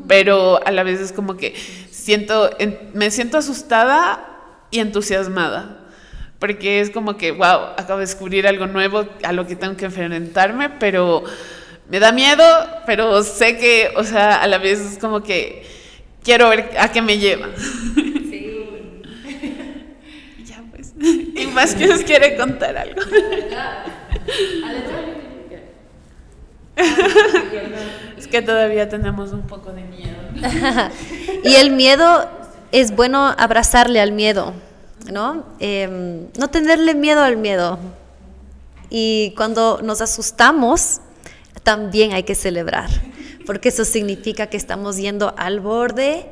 Pero 0.09 0.61
a 0.66 0.70
la 0.70 0.82
vez 0.82 1.01
es 1.01 1.12
como 1.12 1.36
que 1.36 1.55
siento, 1.90 2.51
me 2.94 3.11
siento 3.11 3.38
asustada 3.38 4.24
y 4.70 4.80
entusiasmada 4.80 5.78
porque 6.38 6.80
es 6.80 6.90
como 6.90 7.16
que, 7.16 7.32
wow, 7.32 7.72
acabo 7.76 7.99
de 7.99 8.07
descubrir 8.07 8.46
algo 8.46 8.66
nuevo 8.66 9.07
a 9.24 9.32
lo 9.32 9.46
que 9.46 9.57
tengo 9.57 9.76
que 9.76 9.86
enfrentarme, 9.86 10.70
pero 10.70 11.24
me 11.88 11.99
da 11.99 12.12
miedo, 12.12 12.44
pero 12.86 13.22
sé 13.22 13.57
que, 13.57 13.90
o 13.96 14.05
sea, 14.05 14.40
a 14.40 14.46
la 14.46 14.59
vez 14.59 14.78
es 14.78 14.99
como 14.99 15.22
que 15.22 15.66
quiero 16.23 16.49
ver 16.49 16.71
a 16.79 16.91
qué 16.91 17.03
me 17.03 17.19
lleva. 17.19 17.49
Sí. 17.57 18.66
ya 20.45 20.62
pues. 20.71 20.93
Y 20.99 21.47
más 21.49 21.75
que 21.75 21.87
nos 21.87 22.03
quiere 22.03 22.37
contar 22.37 22.77
algo. 22.77 23.01
es 28.16 28.29
que 28.29 28.43
todavía 28.43 28.89
tenemos 28.89 29.33
un 29.33 29.47
poco 29.47 29.73
de 29.73 29.83
miedo. 29.83 30.16
y 31.45 31.55
el 31.57 31.73
miedo 31.73 32.29
es 32.73 32.95
bueno 32.95 33.35
abrazarle 33.37 34.01
al 34.01 34.12
miedo. 34.12 34.55
¿no? 35.11 35.45
Em, 35.59 36.27
no 36.39 36.49
tenerle 36.49 36.95
miedo 36.95 37.23
al 37.23 37.37
miedo. 37.37 37.79
Y 38.91 39.35
cuando 39.37 39.81
nos 39.83 40.01
asustamos, 40.01 41.01
también 41.62 42.12
hay 42.12 42.23
que 42.23 42.35
celebrar, 42.35 42.89
porque 43.49 43.70
eso 43.70 43.86
significa 43.86 44.49
que 44.49 44.59
estamos 44.59 44.99
yendo 44.99 45.32
al 45.38 45.61
borde 45.61 46.26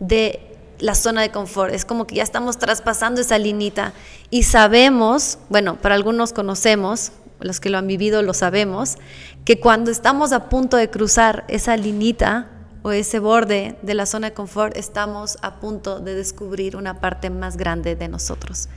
de 0.00 0.40
la 0.80 0.96
zona 0.96 1.22
de 1.22 1.30
confort. 1.30 1.72
Es 1.72 1.84
como 1.84 2.08
que 2.08 2.16
ya 2.16 2.24
estamos 2.24 2.58
traspasando 2.58 3.20
esa 3.20 3.38
linita 3.38 3.92
y 4.30 4.42
sabemos, 4.42 5.38
bueno, 5.48 5.76
para 5.76 5.94
algunos 5.94 6.32
conocemos, 6.32 7.12
los 7.38 7.60
que 7.60 7.70
lo 7.70 7.78
han 7.78 7.86
vivido 7.86 8.20
lo 8.22 8.34
sabemos, 8.34 8.96
que 9.44 9.60
cuando 9.60 9.92
estamos 9.92 10.32
a 10.32 10.48
punto 10.48 10.76
de 10.76 10.90
cruzar 10.90 11.44
esa 11.46 11.76
linita, 11.76 12.50
o 12.82 12.90
ese 12.90 13.20
borde 13.20 13.76
de 13.82 13.94
la 13.94 14.04
zona 14.04 14.30
de 14.30 14.34
confort, 14.34 14.76
estamos 14.76 15.38
a 15.42 15.60
punto 15.60 16.00
de 16.00 16.14
descubrir 16.14 16.74
una 16.74 17.00
parte 17.00 17.30
más 17.30 17.56
grande 17.56 17.94
de 17.94 18.08
nosotros. 18.08 18.68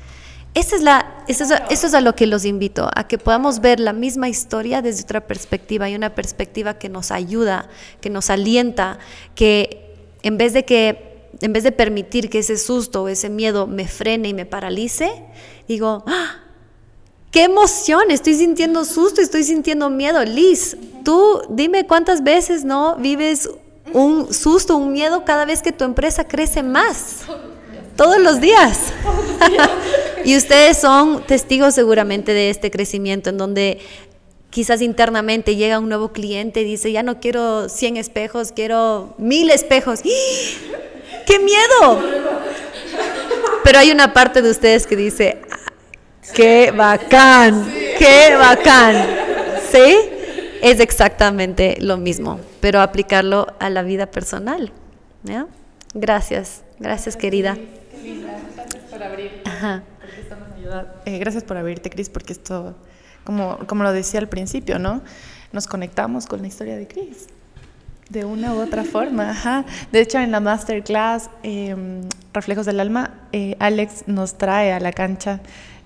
Esa 0.56 0.76
es 0.76 0.82
la, 0.82 1.24
eso, 1.28 1.44
es, 1.44 1.52
eso 1.70 1.88
es 1.88 1.94
a 1.94 2.02
lo 2.02 2.16
que 2.16 2.26
los 2.26 2.44
invito, 2.44 2.90
a 2.96 3.08
que 3.08 3.18
podamos 3.18 3.60
ver 3.60 3.80
la 3.80 3.94
misma 3.94 4.30
historia 4.30 4.82
desde 4.82 5.04
otra 5.04 5.28
perspectiva 5.28 5.90
y 5.90 5.96
una 5.96 6.16
perspectiva 6.16 6.80
que 6.80 6.90
nos 6.90 7.12
ayuda, 7.12 7.70
que 8.02 8.10
nos 8.10 8.30
alienta, 8.30 8.98
que 9.36 9.96
en 10.24 10.38
vez 10.38 10.54
de 10.54 10.66
que 10.66 11.10
en 11.42 11.54
vez 11.54 11.64
de 11.64 11.72
permitir 11.72 12.30
que 12.30 12.40
ese 12.40 12.58
susto 12.58 13.04
o 13.04 13.08
ese 13.08 13.30
miedo 13.30 13.68
me 13.68 13.88
frene 13.88 14.30
y 14.30 14.34
me 14.34 14.46
paralice, 14.46 15.24
digo, 15.68 16.04
¡Ah! 16.08 16.40
¡qué 17.32 17.44
emoción! 17.44 18.10
Estoy 18.10 18.34
sintiendo 18.36 18.84
susto, 18.84 19.22
estoy 19.22 19.44
sintiendo 19.44 19.90
miedo. 19.90 20.24
Liz, 20.26 20.76
tú 21.06 21.42
dime 21.50 21.86
cuántas 21.86 22.24
veces 22.24 22.66
no 22.66 22.96
vives 22.96 23.50
un 23.94 24.34
susto, 24.34 24.76
un 24.76 24.92
miedo 24.92 25.24
cada 25.26 25.46
vez 25.46 25.62
que 25.62 25.72
tu 25.72 25.84
empresa 25.84 26.28
crece 26.28 26.64
más. 26.64 27.22
Todos 28.04 28.20
los 28.20 28.40
días. 28.40 28.94
y 30.26 30.38
ustedes 30.38 30.78
son 30.78 31.24
testigos 31.24 31.74
seguramente 31.76 32.34
de 32.34 32.50
este 32.50 32.72
crecimiento 32.72 33.30
en 33.30 33.38
donde 33.38 33.80
quizás 34.50 34.82
internamente 34.82 35.56
llega 35.56 35.80
un 35.80 35.90
nuevo 35.90 36.12
cliente 36.14 36.62
y 36.62 36.64
dice, 36.64 36.92
ya 36.92 37.04
no 37.04 37.20
quiero 37.20 37.70
100 37.70 37.98
espejos, 37.98 38.52
quiero 38.52 39.14
mil 39.18 39.50
espejos. 39.50 40.02
¡Qué 40.02 41.40
miedo! 41.40 42.02
Pero 43.64 43.80
hay 43.80 43.92
una 43.92 44.14
parte 44.14 44.42
de 44.42 44.50
ustedes 44.50 44.88
que 44.88 44.96
dice, 44.96 45.42
¡qué 46.34 46.72
bacán! 46.72 47.72
¡Qué 47.98 48.36
bacán! 48.36 49.08
¿Sí? 49.72 49.96
Es 50.62 50.80
exactamente 50.80 51.78
lo 51.80 51.98
mismo 51.98 52.40
pero 52.60 52.82
aplicarlo 52.82 53.48
a 53.60 53.70
la 53.70 53.84
vida 53.84 54.08
personal. 54.08 54.72
¿ya? 55.24 55.48
Gracias, 55.94 56.64
gracias 56.80 57.16
querida. 57.16 57.58
Gracias 58.56 58.84
por 58.90 59.04
abrir. 59.04 59.44
Eh, 61.06 61.20
gracias 61.20 61.44
por 61.44 61.58
abrirte, 61.58 61.90
Cris, 61.90 62.10
porque 62.10 62.34
esto, 62.34 62.76
como, 63.24 63.58
como 63.68 63.84
lo 63.84 63.92
decía 63.92 64.20
al 64.20 64.30
principio, 64.30 64.80
¿no? 64.80 65.02
Nos 65.52 65.68
conectamos 65.68 66.26
con 66.28 66.42
la 66.42 66.48
historia 66.48 66.76
de 66.78 66.88
Cris 66.88 67.28
de 68.10 68.26
una 68.26 68.54
u 68.54 68.60
otra 68.62 68.84
forma. 68.92 69.32
Ajá. 69.32 69.66
De 69.92 70.02
hecho, 70.02 70.20
en 70.20 70.32
la 70.32 70.40
masterclass 70.40 71.30
em, 71.44 72.02
Reflejos 72.34 72.66
del 72.66 72.80
Alma, 72.80 73.14
eh, 73.32 73.56
Alex 73.60 74.04
nos 74.08 74.38
trae 74.38 74.74
a 74.74 74.80
la 74.80 74.92
cancha 74.92 75.40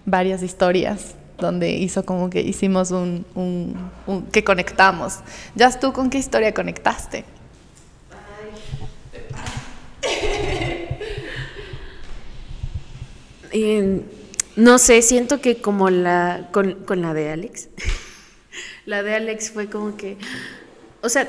varias 0.05 0.41
historias 0.43 1.15
donde 1.37 1.71
hizo 1.71 2.05
como 2.05 2.29
que 2.29 2.41
hicimos 2.41 2.91
un, 2.91 3.25
un, 3.35 4.25
que 4.31 4.43
conectamos. 4.43 5.19
¿Ya 5.55 5.77
tú 5.77 5.91
con 5.91 6.09
qué 6.09 6.17
historia 6.17 6.53
conectaste? 6.53 7.25
no 14.55 14.77
sé, 14.77 15.01
siento 15.01 15.41
que 15.41 15.61
como 15.61 15.89
la 15.89 16.49
con, 16.51 16.85
con 16.85 17.01
la 17.01 17.13
de 17.13 17.29
Alex, 17.29 17.69
la 18.85 19.03
de 19.03 19.15
Alex 19.15 19.51
fue 19.51 19.69
como 19.69 19.95
que, 19.97 20.17
o 21.01 21.09
sea, 21.09 21.27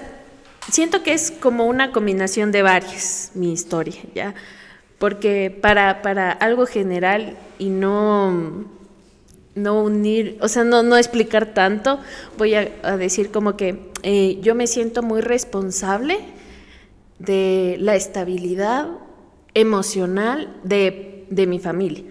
siento 0.71 1.03
que 1.03 1.13
es 1.13 1.31
como 1.31 1.67
una 1.67 1.93
combinación 1.93 2.53
de 2.53 2.63
varias 2.63 3.33
mi 3.35 3.53
historia, 3.53 4.01
¿ya? 4.15 4.35
Porque 4.99 5.51
para, 5.51 6.03
para 6.03 6.33
algo 6.33 6.67
general 6.67 7.37
y 7.59 7.69
no 7.69 8.65
no 9.55 9.83
unir, 9.83 10.37
o 10.41 10.49
sea, 10.49 10.65
no, 10.65 10.83
no 10.83 10.97
explicar 10.97 11.55
tanto, 11.55 12.01
voy 12.37 12.55
a, 12.55 12.97
decir 12.97 13.31
como 13.31 13.57
que 13.57 13.91
eh, 14.03 14.39
yo 14.43 14.55
me 14.55 14.67
siento 14.67 15.03
muy 15.03 15.21
responsable 15.21 16.19
de 17.19 17.77
la 17.79 17.95
estabilidad 17.95 18.89
emocional 19.55 20.57
de, 20.65 21.27
de, 21.31 21.47
mi 21.47 21.61
familia. 21.61 22.03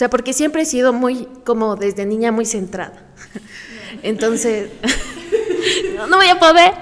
O 0.00 0.02
sea, 0.02 0.08
porque 0.08 0.32
siempre 0.32 0.62
he 0.62 0.64
sido 0.64 0.94
muy, 0.94 1.28
como 1.44 1.76
desde 1.76 2.06
niña, 2.06 2.32
muy 2.32 2.46
centrada. 2.46 3.04
Entonces, 4.02 4.70
no, 6.08 6.16
voy 6.16 6.28
a 6.28 6.38
poder. 6.38 6.72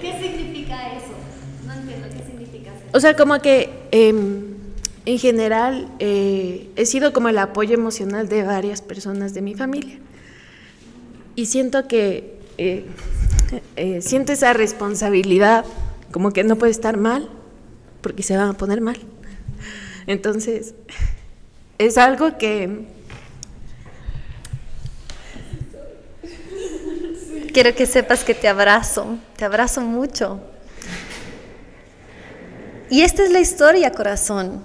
¿Qué 0.00 0.12
significa 0.22 0.92
eso? 0.92 1.12
No 1.66 1.72
entiendo, 1.72 2.06
¿qué 2.08 2.24
significa 2.24 2.70
eso? 2.70 2.84
O 2.92 3.00
sea, 3.00 3.16
como 3.16 3.40
que... 3.40 3.70
Eh, 3.90 4.48
en 5.04 5.18
general 5.18 5.88
eh, 5.98 6.70
he 6.76 6.86
sido 6.86 7.12
como 7.12 7.28
el 7.28 7.38
apoyo 7.38 7.74
emocional 7.74 8.28
de 8.28 8.44
varias 8.44 8.82
personas 8.82 9.34
de 9.34 9.42
mi 9.42 9.56
familia. 9.56 9.98
Y 11.34 11.46
siento 11.46 11.88
que 11.88 12.38
eh, 12.56 12.86
eh, 13.74 14.00
siento 14.00 14.32
esa 14.32 14.52
responsabilidad, 14.52 15.64
como 16.12 16.32
que 16.32 16.44
no 16.44 16.54
puede 16.54 16.70
estar 16.70 16.98
mal, 16.98 17.28
porque 18.00 18.22
se 18.22 18.36
van 18.36 18.50
a 18.50 18.52
poner 18.52 18.80
mal. 18.80 18.98
Entonces, 20.06 20.74
es 21.86 21.98
algo 21.98 22.38
que... 22.38 22.86
Quiero 27.52 27.74
que 27.74 27.84
sepas 27.84 28.24
que 28.24 28.34
te 28.34 28.48
abrazo, 28.48 29.18
te 29.36 29.44
abrazo 29.44 29.82
mucho. 29.82 30.40
Y 32.88 33.02
esta 33.02 33.22
es 33.22 33.30
la 33.30 33.40
historia, 33.40 33.92
corazón, 33.92 34.64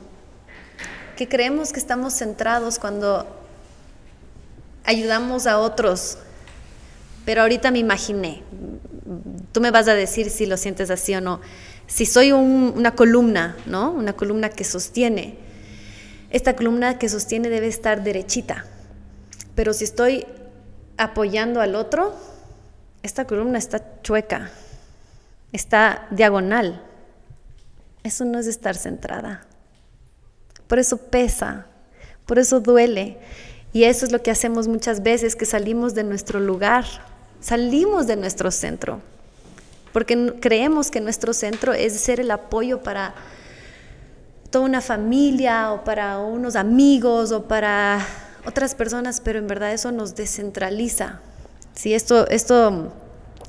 que 1.18 1.28
creemos 1.28 1.74
que 1.74 1.80
estamos 1.80 2.13
centrados 2.13 2.80
cuando 2.80 3.28
ayudamos 4.86 5.47
a 5.47 5.59
otros. 5.59 6.18
Pero 7.26 7.41
ahorita 7.41 7.72
me 7.72 7.80
imaginé, 7.80 8.41
tú 9.51 9.59
me 9.59 9.72
vas 9.72 9.89
a 9.89 9.93
decir 9.93 10.30
si 10.30 10.45
lo 10.45 10.55
sientes 10.55 10.89
así 10.89 11.13
o 11.13 11.20
no, 11.20 11.41
si 11.88 12.05
soy 12.05 12.32
una 12.32 12.95
columna, 12.95 13.57
¿no? 13.65 13.91
Una 13.91 14.13
columna 14.13 14.49
que 14.49 14.63
sostiene. 14.63 15.46
Esta 16.30 16.55
columna 16.55 16.99
que 16.99 17.09
sostiene 17.09 17.49
debe 17.49 17.67
estar 17.67 18.03
derechita. 18.03 18.65
Pero 19.55 19.73
si 19.73 19.86
estoy 19.86 20.25
apoyando 20.97 21.61
al 21.61 21.75
otro, 21.75 22.15
esta 23.03 23.25
columna 23.25 23.57
está 23.57 24.01
chueca, 24.01 24.51
está 25.51 26.07
diagonal. 26.11 26.84
Eso 28.03 28.25
no 28.25 28.39
es 28.39 28.47
estar 28.47 28.75
centrada. 28.75 29.45
Por 30.67 30.80
eso 30.80 30.97
pesa, 30.97 31.67
por 32.25 32.39
eso 32.39 32.59
duele. 32.59 33.17
Y 33.73 33.86
eso 33.86 34.05
es 34.05 34.11
lo 34.11 34.21
que 34.21 34.32
hacemos 34.32 34.67
muchas 34.67 35.03
veces, 35.03 35.36
que 35.36 35.45
salimos 35.45 35.93
de 35.93 36.03
nuestro 36.03 36.39
lugar, 36.39 36.86
salimos 37.39 38.07
de 38.07 38.15
nuestro 38.15 38.51
centro, 38.51 39.01
porque 39.93 40.36
creemos 40.39 40.89
que 40.89 41.01
nuestro 41.01 41.34
centro 41.34 41.73
es 41.73 41.99
ser 41.99 42.19
el 42.19 42.32
apoyo 42.32 42.82
para 42.82 43.13
toda 44.49 44.65
una 44.65 44.81
familia 44.81 45.71
o 45.71 45.83
para 45.83 46.19
unos 46.19 46.55
amigos 46.55 47.31
o 47.31 47.43
para 47.43 48.05
otras 48.45 48.75
personas, 48.75 49.21
pero 49.21 49.39
en 49.39 49.47
verdad 49.47 49.73
eso 49.73 49.91
nos 49.91 50.15
descentraliza. 50.15 51.19
Si 51.73 51.93
esto, 51.93 52.27
esto 52.29 52.93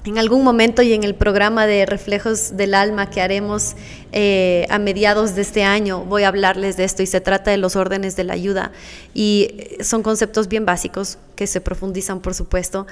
en 0.04 0.18
algún 0.18 0.42
momento 0.42 0.82
y 0.82 0.92
en 0.92 1.04
el 1.04 1.14
programa 1.14 1.66
de 1.66 1.84
Reflejos 1.84 2.56
del 2.56 2.74
Alma 2.74 3.10
que 3.10 3.20
haremos 3.20 3.74
eh, 4.12 4.66
a 4.70 4.78
mediados 4.78 5.34
de 5.34 5.42
este 5.42 5.64
año, 5.64 6.04
voy 6.04 6.22
a 6.22 6.28
hablarles 6.28 6.76
de 6.76 6.84
esto 6.84 7.02
y 7.02 7.06
se 7.06 7.20
trata 7.20 7.50
de 7.50 7.58
los 7.58 7.76
órdenes 7.76 8.16
de 8.16 8.24
la 8.24 8.32
ayuda. 8.32 8.72
Y 9.14 9.68
son 9.80 10.02
conceptos 10.02 10.48
bien 10.48 10.64
básicos 10.64 11.18
que 11.36 11.46
se 11.46 11.60
profundizan, 11.60 12.20
por 12.20 12.34
supuesto, 12.34 12.86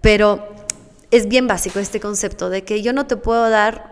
pero 0.00 0.48
es 1.10 1.28
bien 1.28 1.46
básico 1.46 1.78
este 1.78 2.00
concepto 2.00 2.48
de 2.48 2.64
que 2.64 2.80
yo 2.80 2.92
no 2.92 3.06
te 3.06 3.16
puedo 3.16 3.50
dar, 3.50 3.91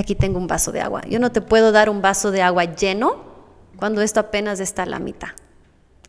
aquí 0.00 0.14
tengo 0.14 0.38
un 0.38 0.46
vaso 0.46 0.72
de 0.72 0.80
agua, 0.80 1.02
yo 1.08 1.18
no 1.18 1.32
te 1.32 1.40
puedo 1.40 1.72
dar 1.72 1.90
un 1.90 2.02
vaso 2.02 2.30
de 2.30 2.42
agua 2.42 2.64
lleno 2.64 3.16
cuando 3.76 4.00
esto 4.00 4.20
apenas 4.20 4.60
está 4.60 4.84
a 4.84 4.86
la 4.86 4.98
mitad. 4.98 5.30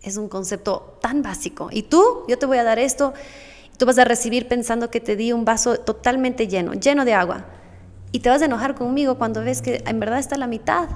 Es 0.02 0.18
un 0.18 0.28
concepto 0.28 0.98
tan 1.02 1.22
básico. 1.22 1.70
Y 1.72 1.84
tú, 1.84 2.26
yo 2.28 2.38
te 2.38 2.46
voy 2.46 2.58
a 2.58 2.64
dar 2.64 2.78
esto 2.78 3.14
Tú 3.78 3.86
vas 3.86 3.98
a 3.98 4.06
recibir 4.06 4.48
pensando 4.48 4.90
que 4.90 5.00
te 5.00 5.16
di 5.16 5.34
un 5.34 5.46
vaso 5.46 5.78
totalmente 5.78 6.48
lleno, 6.48 6.74
lleno 6.74 7.06
de 7.06 7.14
agua. 7.14 7.46
Y 8.12 8.20
te 8.20 8.30
vas 8.30 8.42
a 8.42 8.46
enojar 8.46 8.76
conmigo 8.76 9.18
cuando 9.18 9.44
ves 9.44 9.62
que 9.62 9.84
en 9.86 10.00
verdad 10.00 10.20
está 10.20 10.38
la 10.38 10.48
mitad. 10.48 10.88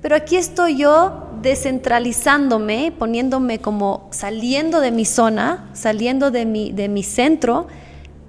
Pero 0.00 0.14
aquí 0.14 0.36
estoy 0.36 0.76
yo 0.76 1.28
descentralizándome, 1.42 2.92
poniéndome 2.96 3.58
como 3.58 4.08
saliendo 4.12 4.80
de 4.80 4.92
mi 4.92 5.04
zona, 5.04 5.68
saliendo 5.72 6.30
de 6.30 6.44
mi, 6.44 6.72
de 6.72 6.88
mi 6.88 7.02
centro, 7.02 7.66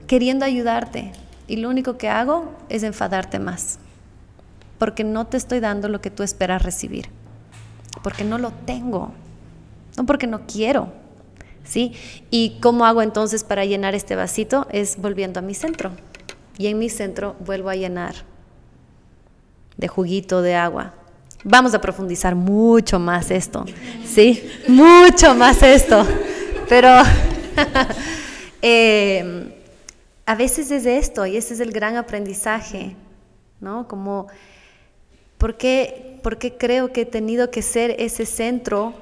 queriendo 0.07 0.45
ayudarte. 0.45 1.11
Y 1.47 1.57
lo 1.57 1.69
único 1.69 1.97
que 1.97 2.09
hago 2.09 2.51
es 2.69 2.83
enfadarte 2.83 3.39
más. 3.39 3.79
Porque 4.77 5.03
no 5.03 5.25
te 5.27 5.37
estoy 5.37 5.59
dando 5.59 5.87
lo 5.89 6.01
que 6.01 6.09
tú 6.09 6.23
esperas 6.23 6.63
recibir. 6.63 7.09
Porque 8.03 8.23
no 8.23 8.37
lo 8.37 8.51
tengo. 8.51 9.11
No 9.97 10.05
porque 10.05 10.27
no 10.27 10.41
quiero 10.45 10.91
¿sí? 11.65 11.93
¿Y 12.29 12.57
cómo 12.61 12.85
hago 12.85 13.01
entonces 13.01 13.43
para 13.43 13.65
llenar 13.65 13.95
este 13.95 14.15
vasito? 14.15 14.67
Es 14.71 14.97
volviendo 14.97 15.39
a 15.39 15.43
mi 15.43 15.53
centro. 15.53 15.91
Y 16.57 16.67
en 16.67 16.79
mi 16.79 16.89
centro 16.89 17.35
vuelvo 17.39 17.69
a 17.69 17.75
llenar 17.75 18.15
de 19.75 19.87
juguito 19.87 20.41
de 20.41 20.55
agua. 20.55 20.93
Vamos 21.43 21.73
a 21.73 21.81
profundizar 21.81 22.33
mucho 22.33 22.97
más 22.97 23.29
esto, 23.29 23.65
¿sí? 24.05 24.49
Mucho 24.67 25.35
más 25.35 25.61
esto. 25.61 26.05
Pero 26.67 26.89
em, 28.61 29.44
a 30.25 30.35
veces 30.35 30.71
es 30.71 30.85
esto 30.85 31.25
y 31.25 31.37
ese 31.37 31.53
es 31.53 31.59
el 31.59 31.71
gran 31.71 31.97
aprendizaje, 31.97 32.95
¿no? 33.59 33.87
Como, 33.87 34.27
¿por 35.37 35.57
qué, 35.57 36.19
¿por 36.23 36.37
qué 36.37 36.57
creo 36.57 36.91
que 36.91 37.01
he 37.01 37.05
tenido 37.05 37.51
que 37.51 37.61
ser 37.61 37.95
ese 37.99 38.25
centro 38.25 38.93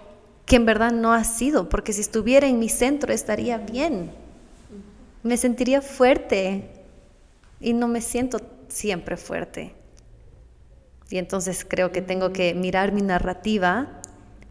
que 0.45 0.57
en 0.57 0.65
verdad 0.65 0.91
no 0.91 1.13
ha 1.13 1.23
sido, 1.23 1.69
porque 1.69 1.93
si 1.93 2.01
estuviera 2.01 2.47
en 2.47 2.59
mi 2.59 2.67
centro 2.67 3.13
estaría 3.13 3.57
bien, 3.57 4.11
me 5.23 5.37
sentiría 5.37 5.81
fuerte 5.81 6.69
y 7.61 7.73
no 7.73 7.87
me 7.87 8.01
siento 8.01 8.41
siempre 8.67 9.15
fuerte. 9.15 9.73
Y 11.09 11.17
entonces 11.17 11.65
creo 11.65 11.91
que 11.91 12.01
tengo 12.01 12.33
que 12.33 12.53
mirar 12.53 12.91
mi 12.91 13.01
narrativa 13.01 14.01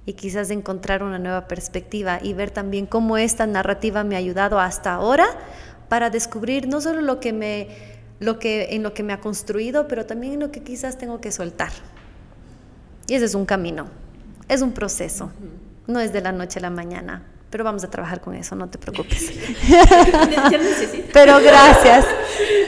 y 0.07 0.15
quizás 0.15 0.51
encontrar 0.51 1.03
una 1.03 1.19
nueva 1.19 1.47
perspectiva 1.47 2.19
y 2.23 2.33
ver 2.33 2.51
también 2.51 2.87
cómo 2.87 3.19
esta 3.19 3.47
narrativa 3.47 4.03
me 4.05 4.15
ha 4.15 4.19
ayudado 4.19 4.59
hasta 4.59 4.95
ahora 4.95 5.27
para 5.93 6.09
descubrir 6.09 6.69
no 6.69 6.81
solo 6.81 7.03
lo 7.03 7.21
que 7.21 7.35
me 7.35 7.69
lo 8.19 8.39
que 8.39 8.69
en 8.71 8.83
lo 8.83 8.95
que 8.95 9.03
me 9.03 9.13
ha 9.13 9.21
construido, 9.21 9.89
pero 9.89 10.07
también 10.07 10.33
en 10.33 10.41
lo 10.41 10.51
que 10.51 10.63
quizás 10.63 10.97
tengo 10.97 11.21
que 11.21 11.31
soltar. 11.31 11.71
Y 13.09 13.15
ese 13.15 13.27
es 13.27 13.35
un 13.35 13.45
camino, 13.45 13.89
es 14.49 14.63
un 14.63 14.73
proceso. 14.73 15.31
No 15.87 16.01
es 16.01 16.15
de 16.15 16.23
la 16.23 16.33
noche 16.33 16.61
a 16.61 16.63
la 16.63 16.71
mañana, 16.71 17.27
pero 17.51 17.63
vamos 17.63 17.85
a 17.85 17.91
trabajar 17.91 18.23
con 18.23 18.35
eso, 18.35 18.57
no 18.57 18.71
te 18.71 18.79
preocupes. 18.79 19.33
pero 21.13 21.39
gracias, 21.43 22.07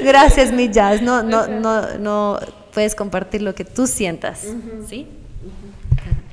gracias 0.03 0.53
mi 0.53 0.69
jazz. 0.69 1.01
No, 1.01 1.23
no, 1.23 1.47
no, 1.47 1.97
no 1.99 2.39
puedes 2.75 2.95
compartir 2.95 3.41
lo 3.41 3.55
que 3.55 3.65
tú 3.65 3.87
sientas, 3.87 4.47
¿sí? 4.87 5.09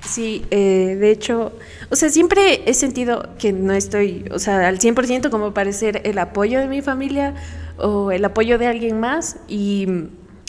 Sí, 0.03 0.45
eh, 0.49 0.97
de 0.99 1.11
hecho, 1.11 1.53
o 1.89 1.95
sea, 1.95 2.09
siempre 2.09 2.63
he 2.65 2.73
sentido 2.73 3.29
que 3.37 3.53
no 3.53 3.73
estoy, 3.73 4.25
o 4.31 4.39
sea, 4.39 4.67
al 4.67 4.79
100% 4.79 5.29
como 5.29 5.53
parecer 5.53 6.01
el 6.05 6.17
apoyo 6.17 6.59
de 6.59 6.67
mi 6.67 6.81
familia 6.81 7.35
o 7.77 8.11
el 8.11 8.25
apoyo 8.25 8.57
de 8.57 8.67
alguien 8.67 8.99
más 8.99 9.37
y, 9.47 9.87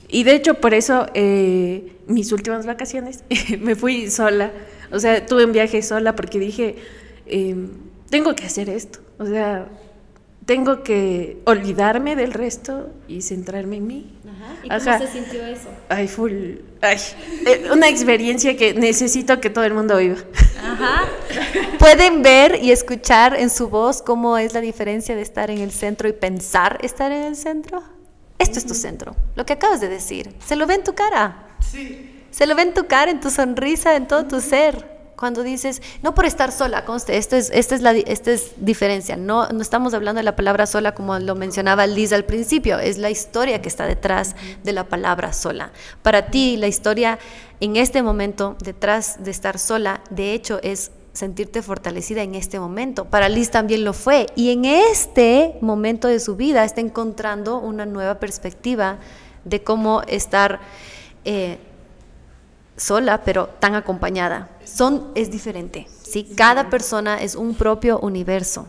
y 0.09 0.25
de 0.25 0.35
hecho 0.35 0.55
por 0.55 0.75
eso 0.75 1.07
eh, 1.15 1.97
mis 2.07 2.33
últimas 2.33 2.67
vacaciones 2.67 3.25
me 3.61 3.75
fui 3.75 4.11
sola 4.11 4.51
o 4.93 5.01
sea, 5.01 5.25
tuve 5.25 5.47
un 5.47 5.53
viaje 5.53 5.83
sola 5.83 6.15
porque 6.15 6.39
dije, 6.39 6.77
em, 7.27 7.71
tengo 8.11 8.35
que 8.35 8.45
hacer 8.45 8.69
esto. 8.69 9.01
O 9.19 9.27
sea, 9.27 9.69
tengo 10.47 10.83
que 10.83 11.41
olvidarme 11.45 12.17
del 12.17 12.33
resto 12.33 12.91
y 13.07 13.23
centrarme 13.23 13.77
en 13.77 13.87
mí. 13.87 14.19
Ajá. 14.25 14.55
¿Y 14.65 14.69
cómo 14.69 14.99
se 14.99 15.13
sintió 15.13 15.47
eso? 15.47 15.69
Ay, 15.89 16.09
full. 16.09 16.33
Ay, 16.81 16.99
eh, 17.47 17.69
una 17.73 17.89
experiencia 17.89 18.57
que 18.57 18.75
necesito 18.75 19.41
que 19.41 19.51
todo 19.51 19.65
el 19.65 19.75
mundo 19.75 19.97
viva. 19.99 20.17
Ajá. 20.59 21.05
Pueden 21.79 22.23
ver 22.23 22.59
y 22.63 22.73
escuchar 22.73 23.35
en 23.35 23.51
su 23.51 23.69
voz 23.69 24.03
cómo 24.03 24.37
es 24.39 24.53
la 24.55 24.61
diferencia 24.61 25.15
de 25.15 25.23
estar 25.23 25.51
en 25.51 25.59
el 25.59 25.71
centro 25.71 26.09
y 26.09 26.13
pensar 26.13 26.79
estar 26.83 27.13
en 27.13 27.23
el 27.23 27.37
centro. 27.37 27.83
Esto 28.39 28.59
es 28.59 28.67
tu 28.67 28.75
centro. 28.75 29.15
Lo 29.37 29.47
que 29.47 29.53
acabas 29.53 29.81
de 29.81 29.89
decir. 29.89 30.35
Se 30.45 30.57
lo 30.57 30.67
ve 30.67 30.75
en 30.75 30.85
tu 30.85 30.95
cara. 30.95 31.47
Sí. 31.61 32.25
Se 32.33 32.47
lo 32.47 32.57
ve 32.57 32.63
en 32.63 32.75
tu 32.75 32.87
cara, 32.87 33.11
en 33.11 33.21
tu 33.21 33.31
sonrisa, 33.31 33.95
en 33.95 34.09
todo 34.09 34.25
tu 34.27 34.41
ser. 34.41 34.92
Cuando 35.17 35.43
dices, 35.43 35.83
no 36.03 36.15
por 36.15 36.25
estar 36.25 36.51
sola, 36.51 36.85
conste, 36.85 37.17
esto 37.17 37.37
es, 37.37 37.51
esta, 37.55 37.75
es 37.75 37.83
la, 37.83 37.93
esta 37.93 38.33
es 38.33 38.53
diferencia. 38.57 39.17
No, 39.17 39.49
no 39.49 39.63
estamos 39.63 39.95
hablando 39.95 40.19
de 40.19 40.25
la 40.25 40.35
palabra 40.35 40.67
sola 40.67 40.95
como 40.95 41.19
lo 41.19 41.35
mencionaba 41.35 41.87
Liz 41.87 42.13
al 42.13 42.25
principio, 42.25 42.79
es 42.79 42.99
la 42.99 43.11
historia 43.11 43.63
que 43.63 43.69
está 43.69 43.87
detrás 43.87 44.35
de 44.65 44.73
la 44.73 44.85
palabra 44.85 45.33
sola. 45.33 45.73
Para 46.03 46.27
ti, 46.27 46.57
la 46.57 46.67
historia 46.67 47.19
en 47.61 47.77
este 47.77 48.03
momento, 48.03 48.57
detrás 48.63 49.23
de 49.23 49.31
estar 49.31 49.59
sola, 49.59 50.01
de 50.11 50.33
hecho, 50.33 50.59
es 50.63 50.91
sentirte 51.13 51.63
fortalecida 51.63 52.23
en 52.23 52.35
este 52.35 52.59
momento. 52.59 53.05
Para 53.05 53.29
Liz 53.29 53.51
también 53.51 53.85
lo 53.85 53.93
fue. 53.93 54.27
Y 54.35 54.51
en 54.51 54.65
este 54.65 55.57
momento 55.61 56.09
de 56.09 56.21
su 56.21 56.37
vida 56.37 56.65
está 56.65 56.81
encontrando 56.81 57.59
una 57.59 57.87
nueva 57.87 58.19
perspectiva 58.19 58.99
de 59.45 59.63
cómo 59.63 60.03
estar 60.03 60.61
eh, 61.25 61.59
sola, 62.77 63.23
pero 63.25 63.49
tan 63.61 63.75
acompañada. 63.75 64.49
Son, 64.65 65.11
es 65.15 65.31
diferente, 65.31 65.87
¿sí? 66.03 66.25
Cada 66.37 66.71
persona 66.71 67.21
es 67.21 67.35
un 67.35 67.55
propio 67.55 67.99
universo 67.99 68.67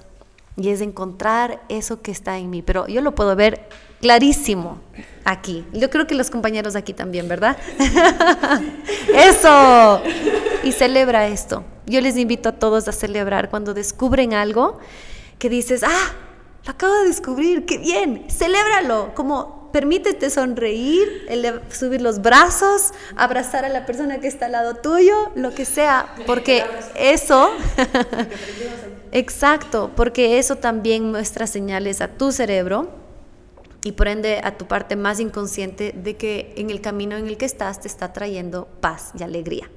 y 0.55 0.69
es 0.69 0.81
encontrar 0.81 1.61
eso 1.69 2.01
que 2.01 2.11
está 2.11 2.37
en 2.37 2.49
mí, 2.49 2.61
pero 2.61 2.87
yo 2.87 3.01
lo 3.01 3.15
puedo 3.15 3.35
ver 3.35 3.67
clarísimo 4.01 4.79
aquí. 5.23 5.65
Yo 5.73 5.89
creo 5.89 6.05
que 6.07 6.15
los 6.15 6.29
compañeros 6.29 6.75
aquí 6.75 6.93
también, 6.93 7.27
¿verdad? 7.27 7.57
eso. 9.15 10.01
Y 10.63 10.71
celebra 10.71 11.27
esto. 11.27 11.63
Yo 11.85 12.01
les 12.01 12.17
invito 12.17 12.49
a 12.49 12.51
todos 12.53 12.87
a 12.87 12.91
celebrar 12.91 13.49
cuando 13.49 13.73
descubren 13.73 14.33
algo 14.33 14.79
que 15.39 15.49
dices, 15.49 15.83
ah, 15.83 16.11
lo 16.65 16.71
acabo 16.71 16.93
de 16.93 17.07
descubrir, 17.07 17.65
qué 17.65 17.77
bien, 17.77 18.25
celébralo, 18.29 19.13
como 19.15 19.62
permítete 19.73 20.29
sonreír, 20.29 21.27
subir 21.69 22.01
los 22.01 22.21
brazos, 22.21 22.93
abrazar 23.17 23.65
a 23.65 23.69
la 23.69 23.85
persona 23.85 24.19
que 24.19 24.27
está 24.27 24.45
al 24.45 24.53
lado 24.53 24.75
tuyo, 24.75 25.31
lo 25.35 25.53
que 25.53 25.65
sea, 25.65 26.13
porque 26.27 26.63
eso, 26.95 27.51
exacto, 29.11 29.91
porque 29.95 30.37
eso 30.37 30.57
también 30.57 31.09
muestra 31.09 31.47
señales 31.47 32.01
a 32.01 32.07
tu 32.07 32.31
cerebro 32.31 32.91
y 33.83 33.93
por 33.93 34.07
ende 34.07 34.39
a 34.43 34.57
tu 34.57 34.67
parte 34.67 34.95
más 34.95 35.19
inconsciente 35.19 35.91
de 35.91 36.15
que 36.17 36.53
en 36.55 36.69
el 36.69 36.79
camino 36.79 37.17
en 37.17 37.27
el 37.27 37.37
que 37.37 37.45
estás 37.45 37.81
te 37.81 37.87
está 37.87 38.13
trayendo 38.13 38.67
paz 38.79 39.11
y 39.19 39.23
alegría. 39.23 39.69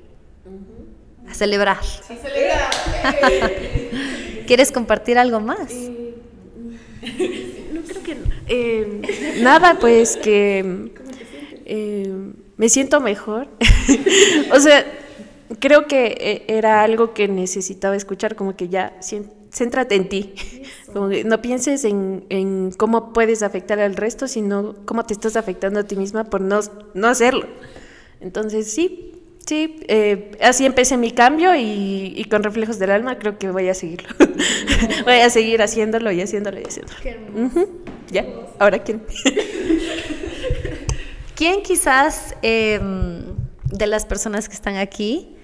A 1.27 1.35
celebrar. 1.35 1.79
A 1.79 2.17
celebrar. 2.17 2.71
¿Quieres 4.47 4.71
compartir 4.71 5.19
algo 5.19 5.41
más? 5.41 5.73
Eh, 7.97 8.03
creo 8.03 8.03
que 8.03 8.17
eh, 8.49 9.41
nada, 9.43 9.79
pues 9.79 10.17
que 10.17 10.93
eh, 11.65 12.15
me 12.57 12.69
siento 12.69 13.01
mejor. 13.01 13.49
o 14.53 14.61
sea, 14.61 14.85
creo 15.61 15.87
que 15.87 16.45
era 16.49 16.83
algo 16.83 17.15
que 17.15 17.29
necesitaba 17.29 17.97
escuchar, 17.97 18.37
como 18.37 18.57
que 18.57 18.69
ya 18.69 18.99
céntrate 19.51 19.95
en 19.95 20.09
ti. 20.09 20.35
Como 20.93 21.09
que 21.09 21.25
no 21.25 21.43
pienses 21.43 21.85
en, 21.85 22.25
en, 22.29 22.73
cómo 22.73 23.13
puedes 23.13 23.43
afectar 23.43 23.81
al 23.81 23.97
resto, 23.97 24.29
sino 24.29 24.75
cómo 24.85 25.05
te 25.05 25.13
estás 25.15 25.37
afectando 25.37 25.81
a 25.81 25.85
ti 25.85 25.97
misma 25.97 26.25
por 26.25 26.41
no, 26.41 26.61
no 26.95 27.09
hacerlo. 27.09 27.47
Entonces, 28.21 28.73
sí, 28.73 29.16
Sí, 29.47 29.77
eh, 29.87 30.33
así 30.43 30.67
empecé 30.67 30.97
mi 30.97 31.13
cambio 31.13 31.55
y, 31.55 32.27
con 32.29 32.43
reflejos 32.43 32.81
del 32.81 32.91
alma 32.91 33.19
creo 33.19 33.39
que 33.39 33.51
voy 33.51 33.69
a 33.69 33.75
seguirlo. 33.75 34.09
voy 35.05 35.21
a 35.21 35.31
seguir 35.31 35.63
haciéndolo 35.63 36.11
y 36.11 36.21
haciéndolo 36.21 36.59
y 36.59 36.65
haciéndolo. 36.65 36.99
Ya, 38.11 38.27
ahora 38.59 38.83
quién. 38.83 39.05
¿Quién 41.37 41.63
quizás 41.63 42.35
em, 42.43 43.23
de 43.65 43.87
las 43.87 44.05
personas 44.05 44.49
que 44.49 44.55
están 44.55 44.77
aquí 44.77 45.37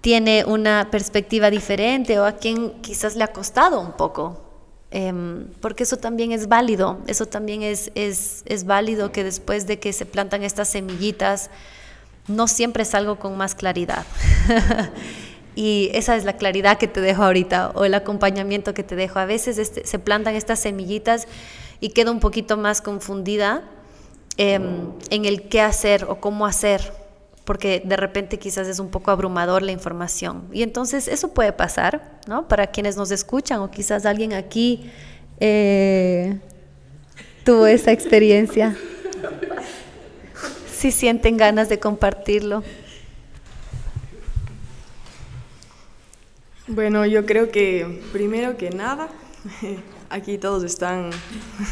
tiene 0.00 0.44
una 0.46 0.88
perspectiva 0.90 1.50
diferente 1.50 2.18
o 2.20 2.24
a 2.24 2.36
quien 2.36 2.80
quizás 2.80 3.16
le 3.16 3.24
ha 3.24 3.32
costado 3.32 3.80
un 3.80 3.92
poco? 3.92 4.40
Em, 4.90 5.48
porque 5.60 5.82
eso 5.82 5.98
también 5.98 6.32
es 6.32 6.48
válido, 6.48 7.00
eso 7.06 7.26
también 7.26 7.62
es, 7.62 7.90
es, 7.96 8.44
es 8.46 8.64
válido 8.64 9.12
que 9.12 9.24
después 9.24 9.66
de 9.66 9.78
que 9.78 9.92
se 9.92 10.06
plantan 10.06 10.42
estas 10.42 10.68
semillitas, 10.68 11.50
no 12.28 12.48
siempre 12.48 12.84
salgo 12.84 13.18
con 13.18 13.36
más 13.36 13.54
claridad. 13.54 14.04
y 15.54 15.90
esa 15.92 16.16
es 16.16 16.24
la 16.24 16.34
claridad 16.34 16.78
que 16.78 16.88
te 16.88 17.00
dejo 17.00 17.22
ahorita 17.22 17.72
o 17.74 17.84
el 17.84 17.94
acompañamiento 17.94 18.74
que 18.74 18.82
te 18.82 18.96
dejo. 18.96 19.18
A 19.18 19.26
veces 19.26 19.58
este, 19.58 19.86
se 19.86 19.98
plantan 19.98 20.34
estas 20.34 20.60
semillitas 20.60 21.28
y 21.80 21.90
quedo 21.90 22.12
un 22.12 22.20
poquito 22.20 22.56
más 22.56 22.80
confundida 22.80 23.62
em, 24.36 24.92
en 25.10 25.24
el 25.24 25.48
qué 25.48 25.60
hacer 25.60 26.06
o 26.08 26.16
cómo 26.16 26.46
hacer, 26.46 26.92
porque 27.44 27.82
de 27.84 27.96
repente 27.96 28.38
quizás 28.38 28.66
es 28.68 28.78
un 28.78 28.88
poco 28.88 29.10
abrumador 29.10 29.62
la 29.62 29.72
información. 29.72 30.48
Y 30.52 30.62
entonces 30.62 31.08
eso 31.08 31.34
puede 31.34 31.52
pasar, 31.52 32.20
¿no? 32.26 32.48
Para 32.48 32.68
quienes 32.68 32.96
nos 32.96 33.10
escuchan 33.10 33.60
o 33.60 33.70
quizás 33.70 34.06
alguien 34.06 34.32
aquí 34.32 34.90
eh, 35.40 36.38
tuvo 37.44 37.66
esa 37.66 37.92
experiencia 37.92 38.76
si 40.84 40.92
sienten 40.92 41.38
ganas 41.38 41.70
de 41.70 41.78
compartirlo. 41.78 42.62
Bueno, 46.66 47.06
yo 47.06 47.24
creo 47.24 47.50
que 47.50 48.02
primero 48.12 48.58
que 48.58 48.68
nada, 48.68 49.08
aquí 50.10 50.36
todos 50.36 50.62
están 50.62 51.08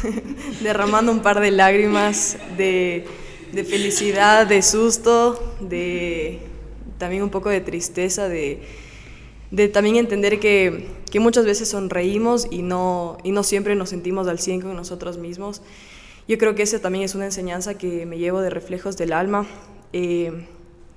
derramando 0.63 1.11
un 1.11 1.21
par 1.21 1.39
de 1.41 1.51
lágrimas 1.51 2.39
de, 2.57 3.05
felicidad, 3.53 4.47
de 4.47 4.63
susto, 4.63 5.39
de 5.59 6.39
también 6.97 7.21
un 7.21 7.29
poco 7.29 7.49
de 7.49 7.61
tristeza, 7.61 8.27
de, 8.27 8.63
también 9.71 9.97
entender 9.97 10.39
que, 10.39 10.87
muchas 11.19 11.45
veces 11.45 11.69
sonreímos 11.69 12.47
y 12.49 12.63
no, 12.63 13.19
y 13.23 13.29
no 13.29 13.43
siempre 13.43 13.75
nos 13.75 13.89
sentimos 13.89 14.27
al 14.27 14.39
100 14.39 14.61
con 14.61 14.75
nosotros 14.75 15.19
mismos. 15.19 15.61
Yo 16.25 16.37
creo 16.37 16.55
que 16.55 16.63
esa 16.63 16.79
también 16.79 17.03
es 17.03 17.15
una 17.15 17.25
enseñanza 17.25 17.77
que 17.77 18.05
me 18.05 18.17
llevo 18.17 18.39
de 18.39 18.49
reflejos 18.49 18.95
del 18.95 19.11
alma. 19.11 19.45
Eh, 19.91 20.31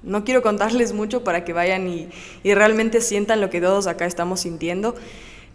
no 0.04 0.24
quiero 0.24 0.40
contarles 0.40 0.92
mucho 0.92 1.24
para 1.24 1.44
que 1.44 1.52
vayan 1.52 1.88
y, 1.88 2.08
realmente 2.44 3.00
sientan 3.00 3.40
lo 3.40 3.50
que 3.50 3.60
todos 3.60 3.88
acá 3.88 4.06
estamos 4.06 4.40
sintiendo, 4.40 4.94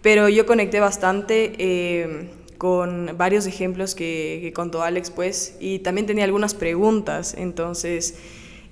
pero 0.02 0.28
yo 0.28 0.46
conecté 0.46 0.82
bastante 0.82 1.54
eh, 1.58 2.28
con 2.58 3.18
varios 3.18 3.46
ejemplos 3.46 3.96
que, 3.96 4.52
contó 4.54 4.84
Alex, 4.84 5.10
pues, 5.10 5.56
y 5.62 5.80
también 5.80 6.06
tenía 6.06 6.26
algunas 6.26 6.54
preguntas. 6.54 7.34
Entonces, 7.38 8.16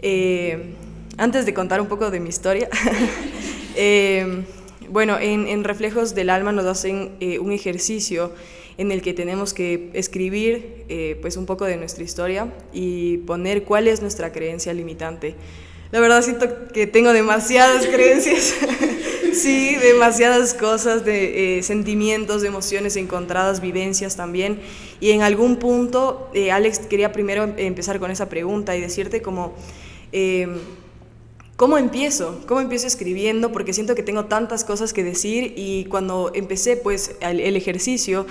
eh, 0.02 0.74
antes 1.18 1.46
de 1.46 1.54
contar 1.54 1.80
un 1.80 1.88
poco 1.88 2.12
de 2.12 2.20
mi 2.20 2.28
historia, 2.28 2.68
bueno, 4.90 5.18
en, 5.18 5.48
en, 5.48 5.64
Reflejos 5.64 6.14
del 6.14 6.30
Alma 6.30 6.52
nos 6.52 6.66
hacen 6.66 7.12
un 7.40 7.54
ejercicio 7.54 8.34
en 8.80 8.94
el 8.94 9.02
que 9.02 9.14
tenemos 9.14 9.54
que 9.54 9.90
escribir 9.94 10.86
eh, 10.88 11.18
pues 11.22 11.36
un 11.36 11.46
poco 11.46 11.66
de 11.66 11.76
nuestra 11.76 12.02
historia 12.02 12.54
y 12.72 13.18
poner 13.18 13.64
cuál 13.64 13.90
es 13.90 14.02
nuestra 14.02 14.32
creencia 14.32 14.74
limitante. 14.74 15.36
La 15.92 16.00
verdad 16.00 16.22
siento 16.22 16.48
que 16.70 16.88
tengo 16.88 17.12
demasiadas 17.12 17.86
creencias, 17.94 18.56
sí, 19.34 19.76
demasiadas 19.76 20.54
cosas, 20.54 21.04
de 21.04 21.58
eh, 21.58 21.64
sentimientos, 21.64 22.42
de 22.42 22.48
emociones 22.48 22.96
encontradas, 22.96 23.60
vivencias 23.60 24.16
también. 24.16 24.62
Y 25.02 25.12
en 25.12 25.24
algún 25.24 25.58
punto, 25.58 26.30
eh, 26.34 26.52
Alex, 26.52 26.80
quería 26.80 27.12
primero 27.12 27.54
empezar 27.58 28.00
con 28.00 28.12
esa 28.12 28.30
pregunta 28.30 28.78
y 28.78 28.82
decirte 28.82 29.22
como... 29.22 29.56
¿Cómo 31.58 31.78
empiezo? 31.78 32.42
¿Cómo 32.48 32.62
empiezo 32.62 32.88
escribiendo? 32.88 33.52
Porque 33.52 33.74
siento 33.74 33.94
que 33.94 34.02
tengo 34.02 34.26
tantas 34.26 34.64
cosas 34.64 34.94
que 34.94 35.04
decir 35.04 35.54
y 35.58 35.84
cuando 35.90 36.32
empecé 36.34 36.78
pues 36.78 37.18
el 37.20 37.58
ejercicio 37.58 38.26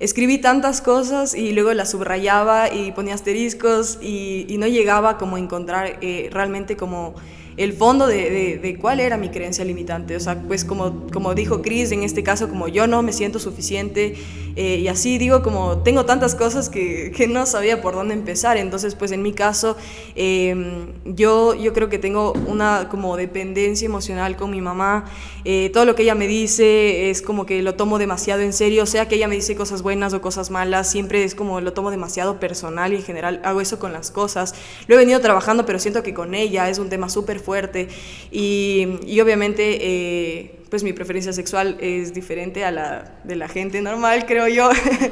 escribí 0.00 0.38
tantas 0.38 0.80
cosas 0.80 1.34
y 1.34 1.52
luego 1.52 1.72
las 1.74 1.90
subrayaba 1.90 2.72
y 2.72 2.92
ponía 2.92 3.14
asteriscos 3.14 3.98
y, 4.00 4.56
no 4.58 4.66
llegaba 4.66 5.18
como 5.18 5.36
a 5.36 5.38
encontrar 5.38 5.98
eh, 6.00 6.30
realmente 6.32 6.76
como 6.76 7.14
el 7.58 7.72
fondo 7.72 8.06
de, 8.06 8.58
de, 8.62 8.76
cuál 8.78 9.00
era 9.00 9.16
mi 9.16 9.28
creencia 9.28 9.64
limitante. 9.64 10.16
O 10.16 10.20
sea, 10.20 10.40
pues 10.40 10.64
como, 10.64 11.06
como 11.12 11.34
dijo 11.34 11.60
Chris, 11.60 11.92
en 11.92 12.04
este 12.04 12.22
caso, 12.22 12.48
como 12.48 12.68
yo 12.68 12.86
no 12.86 13.02
me 13.02 13.12
siento 13.12 13.38
suficiente 13.38 14.14
eh, 14.58 14.78
y 14.78 14.88
así 14.88 15.18
digo, 15.18 15.42
como 15.42 15.78
tengo 15.84 16.04
tantas 16.04 16.34
cosas 16.34 16.68
que, 16.68 17.12
que, 17.16 17.28
no 17.28 17.46
sabía 17.46 17.80
por 17.80 17.94
dónde 17.94 18.14
empezar. 18.14 18.56
Entonces, 18.56 18.96
pues 18.96 19.12
en 19.12 19.22
mi 19.22 19.32
caso, 19.32 19.76
em, 20.16 20.88
yo, 21.04 21.54
yo 21.54 21.72
creo 21.72 21.88
que 21.88 21.98
tengo 21.98 22.32
una 22.48 22.88
como 22.90 23.16
dependencia 23.16 23.86
emocional 23.86 24.36
con 24.36 24.50
mi 24.50 24.60
mamá. 24.60 25.04
Eh, 25.44 25.70
todo 25.72 25.84
lo 25.84 25.94
que 25.94 26.02
ella 26.02 26.16
me 26.16 26.26
dice 26.26 27.08
es 27.08 27.22
como 27.22 27.46
que 27.46 27.62
lo 27.62 27.76
tomo 27.76 27.98
demasiado 27.98 28.42
en 28.42 28.52
serio, 28.52 28.84
sea 28.86 29.06
que 29.06 29.14
ella 29.14 29.28
me 29.28 29.36
dice 29.36 29.54
cosas 29.54 29.82
buenas 29.82 30.12
o 30.12 30.20
cosas 30.20 30.50
malas, 30.50 30.90
siempre 30.90 31.22
es 31.22 31.36
como 31.36 31.60
lo 31.60 31.72
tomo 31.72 31.92
demasiado 31.92 32.40
personal 32.40 32.92
y 32.92 32.96
en 32.96 33.02
general 33.02 33.40
hago 33.44 33.60
eso 33.60 33.78
con 33.78 33.92
las 33.92 34.10
cosas. 34.10 34.54
Lo 34.88 34.96
he 34.96 34.98
venido 34.98 35.20
trabajando, 35.20 35.66
pero 35.66 35.78
siento 35.78 36.02
que 36.02 36.14
con 36.14 36.34
ella 36.34 36.68
es 36.68 36.78
un 36.78 36.88
tema 36.88 37.08
súper 37.08 37.38
fuerte 37.48 37.88
y, 38.30 38.98
y 39.06 39.18
obviamente 39.22 39.78
eh, 39.80 40.50
pues 40.68 40.82
mi 40.82 40.92
preferencia 40.92 41.32
sexual 41.32 41.78
es 41.80 42.12
diferente 42.12 42.62
a 42.62 42.70
la 42.70 43.20
de 43.24 43.36
la 43.36 43.48
gente 43.48 43.80
normal, 43.80 44.26
creo 44.26 44.48
yo. 44.48 44.68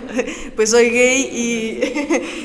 pues 0.57 0.69
soy 0.69 0.91
gay 0.91 1.23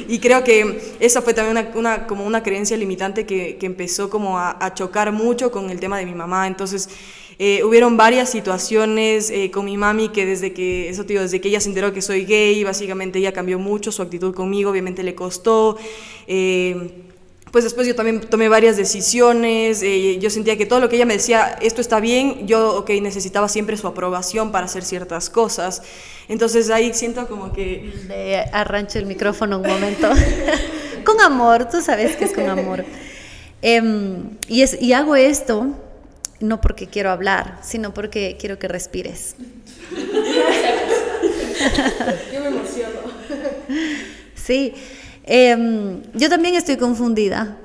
y, 0.07 0.13
y, 0.13 0.19
creo 0.19 0.45
que 0.45 0.79
esa 1.01 1.21
fue 1.21 1.33
también 1.33 1.57
una, 1.57 1.77
una 1.77 2.07
como 2.07 2.25
una 2.25 2.41
creencia 2.41 2.77
limitante 2.77 3.25
que, 3.25 3.57
que 3.57 3.65
empezó 3.65 4.09
como 4.09 4.39
a, 4.39 4.65
a, 4.65 4.73
chocar 4.73 5.11
mucho 5.11 5.51
con 5.51 5.69
el 5.71 5.81
tema 5.81 5.97
de 5.97 6.05
mi 6.05 6.13
mamá. 6.13 6.47
Entonces 6.47 6.87
eh, 7.43 7.63
hubieron 7.63 7.97
varias 7.97 8.29
situaciones 8.29 9.31
eh, 9.31 9.49
con 9.49 9.65
mi 9.65 9.75
mami 9.75 10.09
que 10.09 10.27
desde 10.27 10.53
que, 10.53 10.89
eso 10.89 11.03
desde 11.03 11.41
que 11.41 11.49
ella 11.49 11.59
se 11.59 11.69
enteró 11.69 11.91
que 11.91 12.03
soy 12.03 12.23
gay, 12.23 12.63
básicamente 12.63 13.17
ella 13.19 13.33
cambió 13.33 13.57
mucho 13.59 13.91
su 13.91 14.03
actitud 14.03 14.33
conmigo, 14.35 14.69
obviamente 14.69 15.01
le 15.01 15.15
costó. 15.15 15.75
Eh, 16.27 17.10
pues 17.51 17.65
después 17.65 17.85
yo 17.85 17.95
también 17.95 18.21
tomé 18.21 18.47
varias 18.47 18.77
decisiones, 18.77 19.83
eh, 19.83 20.17
yo 20.19 20.29
sentía 20.29 20.57
que 20.57 20.65
todo 20.65 20.79
lo 20.79 20.87
que 20.87 20.95
ella 20.95 21.05
me 21.05 21.15
decía, 21.15 21.57
esto 21.61 21.81
está 21.81 21.99
bien, 21.99 22.47
yo, 22.47 22.77
ok, 22.77 22.91
necesitaba 23.01 23.49
siempre 23.49 23.75
su 23.75 23.87
aprobación 23.87 24.53
para 24.53 24.65
hacer 24.65 24.83
ciertas 24.83 25.29
cosas. 25.29 25.81
Entonces 26.29 26.69
ahí 26.69 26.93
siento 26.93 27.27
como 27.27 27.51
que... 27.51 27.93
Le 28.07 28.37
arrancho 28.37 28.99
el 28.99 29.05
micrófono 29.05 29.59
un 29.59 29.67
momento. 29.67 30.09
con 31.03 31.19
amor, 31.19 31.67
tú 31.69 31.81
sabes 31.81 32.15
que 32.15 32.23
es 32.25 32.31
con 32.31 32.47
amor. 32.47 32.85
Em, 33.61 34.37
y, 34.47 34.61
es, 34.61 34.81
y 34.81 34.93
hago 34.93 35.17
esto 35.17 35.67
no 36.39 36.61
porque 36.61 36.87
quiero 36.87 37.11
hablar, 37.11 37.59
sino 37.61 37.93
porque 37.93 38.37
quiero 38.39 38.57
que 38.59 38.69
respires. 38.69 39.35
yo 42.33 42.41
me 42.41 42.47
emociono. 42.47 42.99
Sí. 44.35 44.73
Em, 45.23 46.01
yo 46.13 46.29
también 46.29 46.55
estoy 46.55 46.77
confundida, 46.77 47.57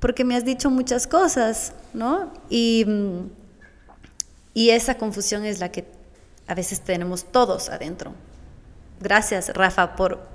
porque 0.00 0.24
me 0.24 0.36
has 0.36 0.44
dicho 0.44 0.70
muchas 0.70 1.06
cosas, 1.06 1.72
¿no? 1.92 2.32
Y, 2.50 2.86
y 4.52 4.70
esa 4.70 4.96
confusión 4.96 5.44
es 5.44 5.60
la 5.60 5.70
que 5.70 5.84
a 6.46 6.54
veces 6.54 6.80
tenemos 6.80 7.24
todos 7.24 7.68
adentro. 7.68 8.12
Gracias, 9.00 9.52
Rafa, 9.54 9.96
por 9.96 10.34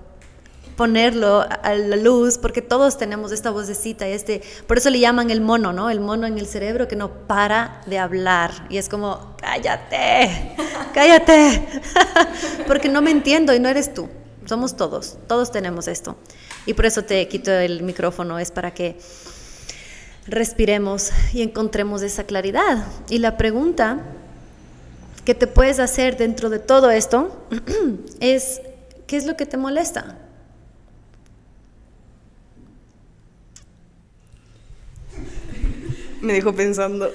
ponerlo 0.79 1.41
a 1.41 1.73
la 1.73 1.97
luz, 1.97 2.37
porque 2.37 2.61
todos 2.61 2.97
tenemos 2.97 3.33
esta 3.33 3.51
vocecita, 3.51 4.07
este, 4.07 4.41
por 4.65 4.77
eso 4.77 4.89
le 4.89 5.01
llaman 5.01 5.29
el 5.29 5.41
mono, 5.41 5.73
¿no? 5.73 5.89
El 5.89 5.99
mono 5.99 6.25
en 6.25 6.37
el 6.37 6.47
cerebro 6.47 6.87
que 6.87 6.95
no 6.95 7.11
para 7.27 7.81
de 7.85 7.99
hablar 7.99 8.51
y 8.69 8.77
es 8.77 8.87
como, 8.87 9.35
cállate, 9.41 10.55
cállate, 10.93 11.67
porque 12.67 12.87
no 12.87 13.01
me 13.01 13.11
entiendo 13.11 13.53
y 13.53 13.59
no 13.59 13.67
eres 13.67 13.93
tú, 13.93 14.07
somos 14.49 14.75
todos, 14.75 15.17
todos 15.27 15.51
tenemos 15.51 15.87
esto. 15.87 16.17
Y 16.65 16.73
por 16.73 16.87
eso 16.87 17.03
te 17.03 17.27
quito 17.27 17.51
el 17.51 17.83
micrófono, 17.83 18.39
es 18.39 18.49
para 18.49 18.73
que 18.73 18.97
respiremos 20.25 21.11
y 21.33 21.43
encontremos 21.43 22.01
esa 22.01 22.23
claridad. 22.23 22.87
Y 23.09 23.19
la 23.19 23.37
pregunta 23.37 24.01
que 25.23 25.35
te 25.35 25.45
puedes 25.45 25.77
hacer 25.77 26.17
dentro 26.17 26.49
de 26.49 26.57
todo 26.57 26.89
esto 26.89 27.45
es, 28.19 28.59
¿qué 29.05 29.17
es 29.17 29.27
lo 29.27 29.37
que 29.37 29.45
te 29.45 29.55
molesta? 29.55 30.17
Me 36.21 36.33
dejó 36.33 36.55
pensando. 36.55 37.11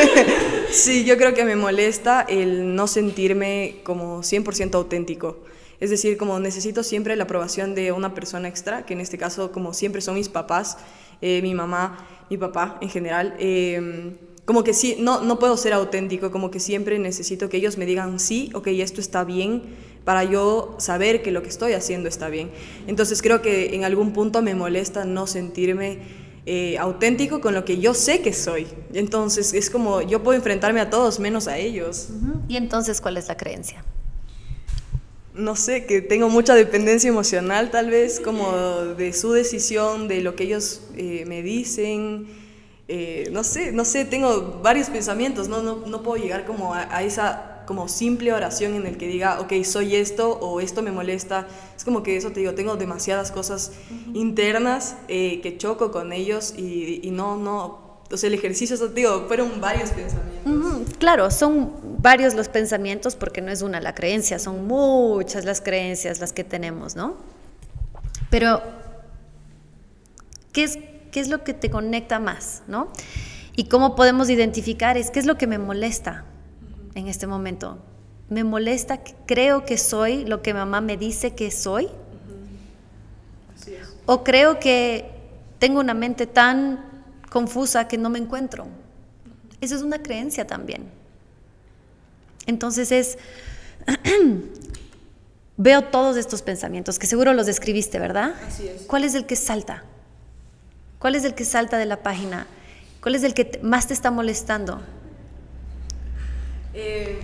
sí, 0.70 1.04
yo 1.04 1.18
creo 1.18 1.34
que 1.34 1.44
me 1.44 1.54
molesta 1.54 2.22
el 2.22 2.74
no 2.74 2.86
sentirme 2.86 3.82
como 3.84 4.22
100% 4.22 4.74
auténtico. 4.74 5.51
Es 5.82 5.90
decir, 5.90 6.16
como 6.16 6.38
necesito 6.38 6.84
siempre 6.84 7.16
la 7.16 7.24
aprobación 7.24 7.74
de 7.74 7.90
una 7.90 8.14
persona 8.14 8.46
extra, 8.46 8.86
que 8.86 8.92
en 8.92 9.00
este 9.00 9.18
caso 9.18 9.50
como 9.50 9.74
siempre 9.74 10.00
son 10.00 10.14
mis 10.14 10.28
papás, 10.28 10.78
eh, 11.20 11.42
mi 11.42 11.54
mamá, 11.54 12.06
mi 12.30 12.36
papá 12.36 12.78
en 12.80 12.88
general. 12.88 13.34
Eh, 13.40 14.16
como 14.44 14.62
que 14.62 14.74
sí, 14.74 14.94
no, 15.00 15.22
no 15.22 15.40
puedo 15.40 15.56
ser 15.56 15.72
auténtico, 15.72 16.30
como 16.30 16.52
que 16.52 16.60
siempre 16.60 17.00
necesito 17.00 17.48
que 17.48 17.56
ellos 17.56 17.78
me 17.78 17.84
digan 17.84 18.20
sí, 18.20 18.52
ok, 18.54 18.68
esto 18.68 19.00
está 19.00 19.24
bien, 19.24 19.64
para 20.04 20.22
yo 20.22 20.76
saber 20.78 21.20
que 21.20 21.32
lo 21.32 21.42
que 21.42 21.48
estoy 21.48 21.72
haciendo 21.72 22.08
está 22.08 22.28
bien. 22.28 22.52
Entonces 22.86 23.20
creo 23.20 23.42
que 23.42 23.74
en 23.74 23.82
algún 23.82 24.12
punto 24.12 24.40
me 24.40 24.54
molesta 24.54 25.04
no 25.04 25.26
sentirme 25.26 25.98
eh, 26.46 26.78
auténtico 26.78 27.40
con 27.40 27.54
lo 27.54 27.64
que 27.64 27.80
yo 27.80 27.92
sé 27.92 28.22
que 28.22 28.32
soy. 28.32 28.68
Entonces 28.94 29.52
es 29.52 29.68
como 29.68 30.00
yo 30.00 30.22
puedo 30.22 30.36
enfrentarme 30.36 30.78
a 30.78 30.90
todos 30.90 31.18
menos 31.18 31.48
a 31.48 31.58
ellos. 31.58 32.10
¿Y 32.46 32.56
entonces 32.56 33.00
cuál 33.00 33.16
es 33.16 33.26
la 33.26 33.36
creencia? 33.36 33.84
No 35.34 35.56
sé, 35.56 35.86
que 35.86 36.02
tengo 36.02 36.28
mucha 36.28 36.54
dependencia 36.54 37.08
emocional 37.08 37.70
tal 37.70 37.88
vez, 37.88 38.20
como 38.20 38.52
de 38.52 39.12
su 39.14 39.32
decisión, 39.32 40.06
de 40.06 40.20
lo 40.20 40.36
que 40.36 40.44
ellos 40.44 40.82
eh, 40.96 41.24
me 41.26 41.42
dicen. 41.42 42.26
Eh, 42.88 43.28
no 43.32 43.42
sé, 43.42 43.72
no 43.72 43.84
sé, 43.86 44.04
tengo 44.04 44.60
varios 44.62 44.90
pensamientos, 44.90 45.48
no, 45.48 45.62
no, 45.62 45.86
no 45.86 46.02
puedo 46.02 46.22
llegar 46.22 46.44
como 46.44 46.74
a, 46.74 46.94
a 46.94 47.02
esa 47.02 47.52
como 47.66 47.88
simple 47.88 48.32
oración 48.32 48.74
en 48.74 48.86
el 48.86 48.96
que 48.96 49.06
diga, 49.06 49.40
ok, 49.40 49.52
soy 49.64 49.96
esto 49.96 50.30
o 50.30 50.60
esto 50.60 50.82
me 50.82 50.90
molesta. 50.90 51.46
Es 51.76 51.84
como 51.84 52.02
que 52.02 52.16
eso 52.16 52.30
te 52.30 52.40
digo, 52.40 52.54
tengo 52.54 52.76
demasiadas 52.76 53.32
cosas 53.32 53.72
internas 54.14 54.96
eh, 55.08 55.40
que 55.42 55.56
choco 55.56 55.90
con 55.90 56.12
ellos 56.12 56.54
y, 56.56 57.00
y, 57.02 57.10
no, 57.10 57.36
no, 57.36 57.81
o 58.12 58.16
sea, 58.16 58.28
el 58.28 58.34
ejercicio, 58.34 58.76
eso 58.76 58.88
digo, 58.88 59.24
fueron 59.26 59.60
varios 59.60 59.90
pensamientos. 59.90 60.94
Claro, 60.98 61.30
son 61.30 61.72
varios 61.98 62.34
los 62.34 62.48
pensamientos 62.48 63.16
porque 63.16 63.40
no 63.40 63.50
es 63.50 63.62
una 63.62 63.80
la 63.80 63.94
creencia, 63.94 64.38
son 64.38 64.66
muchas 64.66 65.44
las 65.44 65.60
creencias 65.60 66.20
las 66.20 66.32
que 66.32 66.44
tenemos, 66.44 66.94
¿no? 66.94 67.16
Pero, 68.28 68.62
¿qué 70.52 70.64
es, 70.64 70.78
qué 71.10 71.20
es 71.20 71.28
lo 71.28 71.42
que 71.42 71.54
te 71.54 71.70
conecta 71.70 72.18
más, 72.18 72.62
¿no? 72.68 72.88
Y 73.56 73.64
cómo 73.64 73.96
podemos 73.96 74.28
identificar 74.30 74.96
es 74.96 75.10
qué 75.10 75.18
es 75.18 75.26
lo 75.26 75.38
que 75.38 75.46
me 75.46 75.58
molesta, 75.58 76.24
en 76.94 77.08
este 77.08 77.26
momento. 77.26 77.78
Me 78.28 78.44
molesta, 78.44 79.00
creo 79.26 79.64
que 79.64 79.78
soy 79.78 80.24
lo 80.24 80.42
que 80.42 80.54
mamá 80.54 80.80
me 80.80 80.96
dice 80.96 81.34
que 81.34 81.50
soy. 81.50 81.88
O 84.04 84.24
creo 84.24 84.58
que 84.58 85.10
tengo 85.58 85.80
una 85.80 85.94
mente 85.94 86.26
tan 86.26 86.91
confusa 87.32 87.88
que 87.88 87.96
no 87.96 88.10
me 88.10 88.18
encuentro. 88.18 88.66
Eso 89.62 89.74
es 89.74 89.82
una 89.82 90.02
creencia 90.02 90.46
también. 90.46 90.84
Entonces 92.46 92.92
es, 92.92 93.16
veo 95.56 95.84
todos 95.84 96.18
estos 96.18 96.42
pensamientos, 96.42 96.98
que 96.98 97.06
seguro 97.06 97.32
los 97.32 97.46
describiste, 97.46 97.98
¿verdad? 97.98 98.34
Así 98.46 98.68
es. 98.68 98.82
¿Cuál 98.82 99.04
es 99.04 99.14
el 99.14 99.24
que 99.24 99.36
salta? 99.36 99.82
¿Cuál 100.98 101.14
es 101.14 101.24
el 101.24 101.34
que 101.34 101.46
salta 101.46 101.78
de 101.78 101.86
la 101.86 102.02
página? 102.02 102.46
¿Cuál 103.00 103.14
es 103.14 103.22
el 103.22 103.32
que 103.32 103.58
más 103.62 103.88
te 103.88 103.94
está 103.94 104.10
molestando? 104.10 104.82
Eh, 106.74 107.18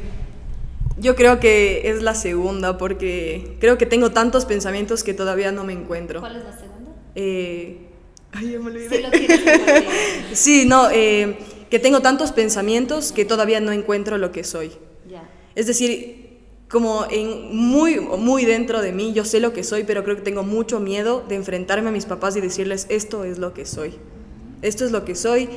yo 0.97 1.17
creo 1.17 1.39
que 1.39 1.91
es 1.91 2.03
la 2.03 2.15
segunda 2.15 2.79
porque 2.79 3.59
creo 3.61 3.77
que 3.77 3.85
tengo 3.85 4.11
tantos 4.11 4.47
pensamientos 4.47 5.05
que 5.05 5.13
todavía 5.13 5.53
no 5.53 5.65
me 5.65 5.75
encuentro. 5.75 6.21
¿Cuál 6.21 6.37
es 6.37 6.45
la 6.45 6.53
segunda? 6.57 6.93
Eh, 7.15 7.88
ay, 8.33 8.53
ya 8.53 8.59
me 8.59 8.71
olvidé. 8.71 9.05
Sí, 10.33 10.65
no, 10.67 10.91
eh, 10.91 11.39
que 11.71 11.79
tengo 11.79 12.01
tantos 12.01 12.33
pensamientos 12.33 13.13
que 13.13 13.25
todavía 13.25 13.61
no 13.61 13.73
encuentro 13.73 14.19
lo 14.19 14.33
que 14.33 14.45
soy. 14.45 14.73
Ya. 15.09 15.29
Es 15.55 15.67
decir, 15.67 16.29
como 16.69 17.07
en 17.11 17.57
muy, 17.57 17.99
muy 18.01 18.45
dentro 18.45 18.83
de 18.83 18.93
mí, 18.93 19.13
yo 19.13 19.25
sé 19.25 19.41
lo 19.41 19.53
que 19.53 19.65
soy, 19.65 19.85
pero 19.85 20.05
creo 20.05 20.17
que 20.17 20.23
tengo 20.23 20.43
mucho 20.43 20.81
miedo 20.81 21.25
de 21.27 21.35
enfrentarme 21.35 21.89
a 21.89 21.93
mis 21.93 22.05
papás 22.05 22.37
y 22.37 22.41
decirles, 22.41 22.87
esto 22.91 23.25
es 23.25 23.39
lo 23.39 23.55
que 23.55 23.65
soy. 23.65 23.95
Esto 24.61 24.85
es 24.85 24.91
lo 24.91 25.05
que 25.05 25.15
soy 25.15 25.49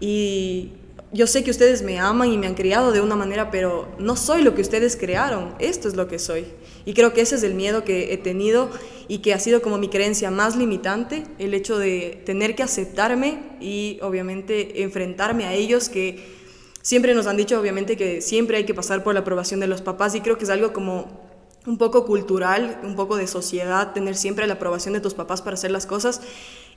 y 0.00 0.72
yo 1.12 1.26
sé 1.26 1.42
que 1.42 1.50
ustedes 1.50 1.82
me 1.82 1.98
aman 1.98 2.32
y 2.32 2.38
me 2.38 2.46
han 2.46 2.54
criado 2.54 2.92
de 2.92 3.00
una 3.00 3.16
manera, 3.16 3.50
pero 3.50 3.88
no 3.98 4.14
soy 4.14 4.42
lo 4.42 4.54
que 4.54 4.62
ustedes 4.62 4.96
crearon, 4.96 5.54
esto 5.58 5.88
es 5.88 5.96
lo 5.96 6.06
que 6.06 6.18
soy. 6.18 6.46
Y 6.84 6.94
creo 6.94 7.12
que 7.12 7.20
ese 7.20 7.34
es 7.34 7.42
el 7.42 7.54
miedo 7.54 7.84
que 7.84 8.12
he 8.12 8.16
tenido 8.16 8.70
y 9.08 9.18
que 9.18 9.34
ha 9.34 9.40
sido 9.40 9.60
como 9.60 9.76
mi 9.76 9.88
creencia 9.88 10.30
más 10.30 10.56
limitante, 10.56 11.24
el 11.38 11.52
hecho 11.54 11.78
de 11.78 12.22
tener 12.24 12.54
que 12.54 12.62
aceptarme 12.62 13.42
y 13.60 13.98
obviamente 14.02 14.82
enfrentarme 14.82 15.46
a 15.46 15.54
ellos 15.54 15.88
que 15.88 16.38
siempre 16.80 17.14
nos 17.14 17.26
han 17.26 17.36
dicho 17.36 17.60
obviamente 17.60 17.96
que 17.96 18.22
siempre 18.22 18.56
hay 18.56 18.64
que 18.64 18.74
pasar 18.74 19.02
por 19.02 19.14
la 19.14 19.20
aprobación 19.20 19.60
de 19.60 19.66
los 19.66 19.82
papás 19.82 20.14
y 20.14 20.20
creo 20.20 20.38
que 20.38 20.44
es 20.44 20.50
algo 20.50 20.72
como 20.72 21.28
un 21.66 21.76
poco 21.76 22.06
cultural, 22.06 22.80
un 22.84 22.96
poco 22.96 23.16
de 23.16 23.26
sociedad, 23.26 23.92
tener 23.92 24.16
siempre 24.16 24.46
la 24.46 24.54
aprobación 24.54 24.94
de 24.94 25.00
tus 25.00 25.14
papás 25.14 25.42
para 25.42 25.54
hacer 25.54 25.70
las 25.70 25.86
cosas. 25.86 26.22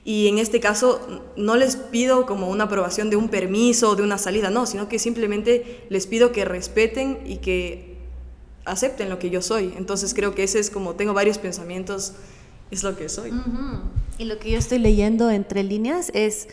Y 0.04 0.28
en 0.28 0.38
este 0.38 0.60
caso 0.60 1.00
no 1.36 1.56
les 1.56 1.76
pido 1.76 2.26
como 2.26 2.50
una 2.50 2.64
aprobación 2.64 3.08
de 3.08 3.16
un 3.16 3.30
permiso 3.30 3.90
o 3.90 3.96
de 3.96 4.02
una 4.02 4.18
salida, 4.18 4.50
no, 4.50 4.66
sino 4.66 4.88
que 4.88 4.98
simplemente 4.98 5.86
les 5.88 6.06
pido 6.06 6.30
que 6.30 6.44
respeten 6.44 7.20
y 7.24 7.38
que 7.38 7.96
acepten 8.66 9.08
lo 9.08 9.18
que 9.18 9.30
yo 9.30 9.40
soy. 9.40 9.72
Entonces 9.78 10.12
creo 10.12 10.34
que 10.34 10.42
ese 10.42 10.58
es 10.58 10.68
como, 10.68 10.94
tengo 10.94 11.14
varios 11.14 11.38
pensamientos, 11.38 12.12
es 12.70 12.82
lo 12.82 12.96
que 12.96 13.08
soy. 13.08 13.32
Y 14.18 14.26
lo 14.26 14.38
que 14.38 14.50
yo 14.50 14.58
estoy 14.58 14.78
leyendo 14.78 15.30
entre 15.30 15.62
líneas 15.62 16.10
es... 16.14 16.48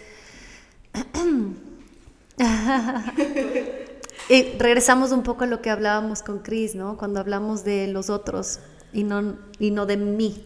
regresamos 4.59 5.11
un 5.11 5.23
poco 5.23 5.43
a 5.43 5.47
lo 5.47 5.61
que 5.61 5.69
hablábamos 5.69 6.23
con 6.23 6.39
Chris, 6.39 6.75
¿no? 6.75 6.97
Cuando 6.97 7.19
hablamos 7.19 7.63
de 7.63 7.87
los 7.87 8.09
otros 8.09 8.59
y 8.93 9.03
no, 9.03 9.37
y 9.59 9.71
no 9.71 9.85
de 9.85 9.97
mí, 9.97 10.43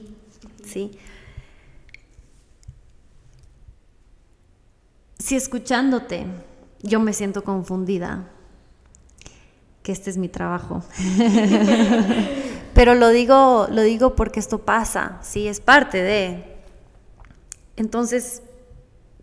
¿sí? 0.65 0.91
Si 5.25 5.35
escuchándote 5.35 6.27
yo 6.83 6.99
me 6.99 7.11
siento 7.11 7.43
confundida, 7.43 8.29
que 9.81 9.91
este 9.91 10.11
es 10.11 10.17
mi 10.17 10.29
trabajo. 10.29 10.83
Pero 12.75 12.93
lo 12.93 13.09
digo, 13.09 13.67
lo 13.71 13.81
digo 13.81 14.15
porque 14.15 14.39
esto 14.39 14.59
pasa, 14.59 15.17
sí, 15.23 15.47
es 15.47 15.61
parte 15.61 16.03
de. 16.03 16.57
Entonces, 17.75 18.43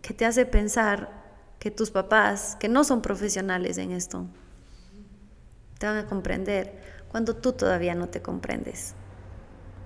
¿qué 0.01 0.13
te 0.13 0.25
hace 0.25 0.45
pensar 0.45 1.09
que 1.57 1.71
tus 1.71 1.89
papás, 1.89 2.57
que 2.59 2.67
no 2.67 2.83
son 2.83 3.01
profesionales 3.01 3.77
en 3.77 3.93
esto, 3.93 4.25
te 5.77 5.85
van 5.85 5.95
a 5.99 6.05
comprender 6.07 6.81
cuando 7.07 7.33
tú 7.37 7.53
todavía 7.53 7.95
no 7.95 8.09
te 8.09 8.21
comprendes? 8.21 8.93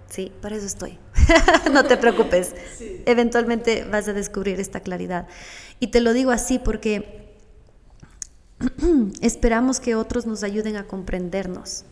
Sí, 0.10 0.32
para 0.42 0.56
eso 0.56 0.66
estoy. 0.66 0.98
no 1.72 1.84
te 1.84 1.98
preocupes. 1.98 2.56
Sí. 2.78 3.04
Eventualmente 3.06 3.84
vas 3.84 4.08
a 4.08 4.14
descubrir 4.14 4.60
esta 4.60 4.80
claridad. 4.80 5.28
Y 5.80 5.88
te 5.88 6.02
lo 6.02 6.14
digo 6.14 6.32
así 6.32 6.60
porque 6.60 7.36
esperamos 9.22 9.80
que 9.80 9.96
otros 9.96 10.26
nos 10.26 10.44
ayuden 10.44 10.78
a 10.78 10.86
comprendernos. 10.86 11.84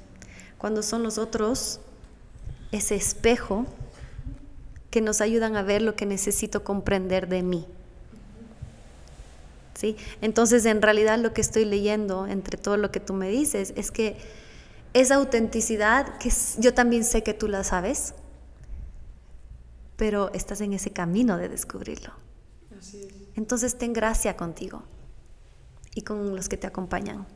Cuando 0.58 0.82
son 0.82 1.04
los 1.04 1.18
otros 1.18 1.80
ese 2.72 2.96
espejo 2.96 3.66
que 4.90 5.02
nos 5.02 5.22
ayudan 5.22 5.56
a 5.56 5.64
ver 5.64 5.82
lo 5.82 5.96
que 5.96 6.06
necesito 6.06 6.64
comprender 6.64 7.28
de 7.28 7.44
mí. 7.44 7.66
¿Sí? 9.74 9.98
Entonces, 10.22 10.66
en 10.66 10.82
realidad 10.82 11.20
lo 11.20 11.34
que 11.34 11.42
estoy 11.42 11.66
leyendo 11.66 12.28
entre 12.28 12.58
todo 12.58 12.78
lo 12.78 12.92
que 12.92 13.02
tú 13.02 13.14
me 13.14 13.30
dices 13.30 13.74
es 13.76 13.92
que 13.92 14.16
esa 14.96 15.16
autenticidad 15.16 16.18
que 16.18 16.32
yo 16.58 16.74
también 16.74 17.04
sé 17.04 17.22
que 17.22 17.34
tú 17.34 17.48
la 17.48 17.64
sabes, 17.64 18.16
pero 19.98 20.32
estás 20.34 20.62
en 20.62 20.74
ese 20.74 20.92
camino 20.92 21.38
de 21.38 21.50
descubrirlo. 21.50 22.14
Así 22.80 23.04
es. 23.04 23.14
Entonces 23.36 23.78
ten 23.78 23.94
gracia 23.94 24.38
contigo 24.38 24.84
y 25.94 26.02
con 26.02 26.36
los 26.36 26.50
que 26.50 26.58
te 26.58 26.66
acompañan. 26.66 27.28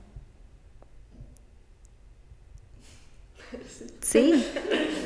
¿Sí? 4.01 4.45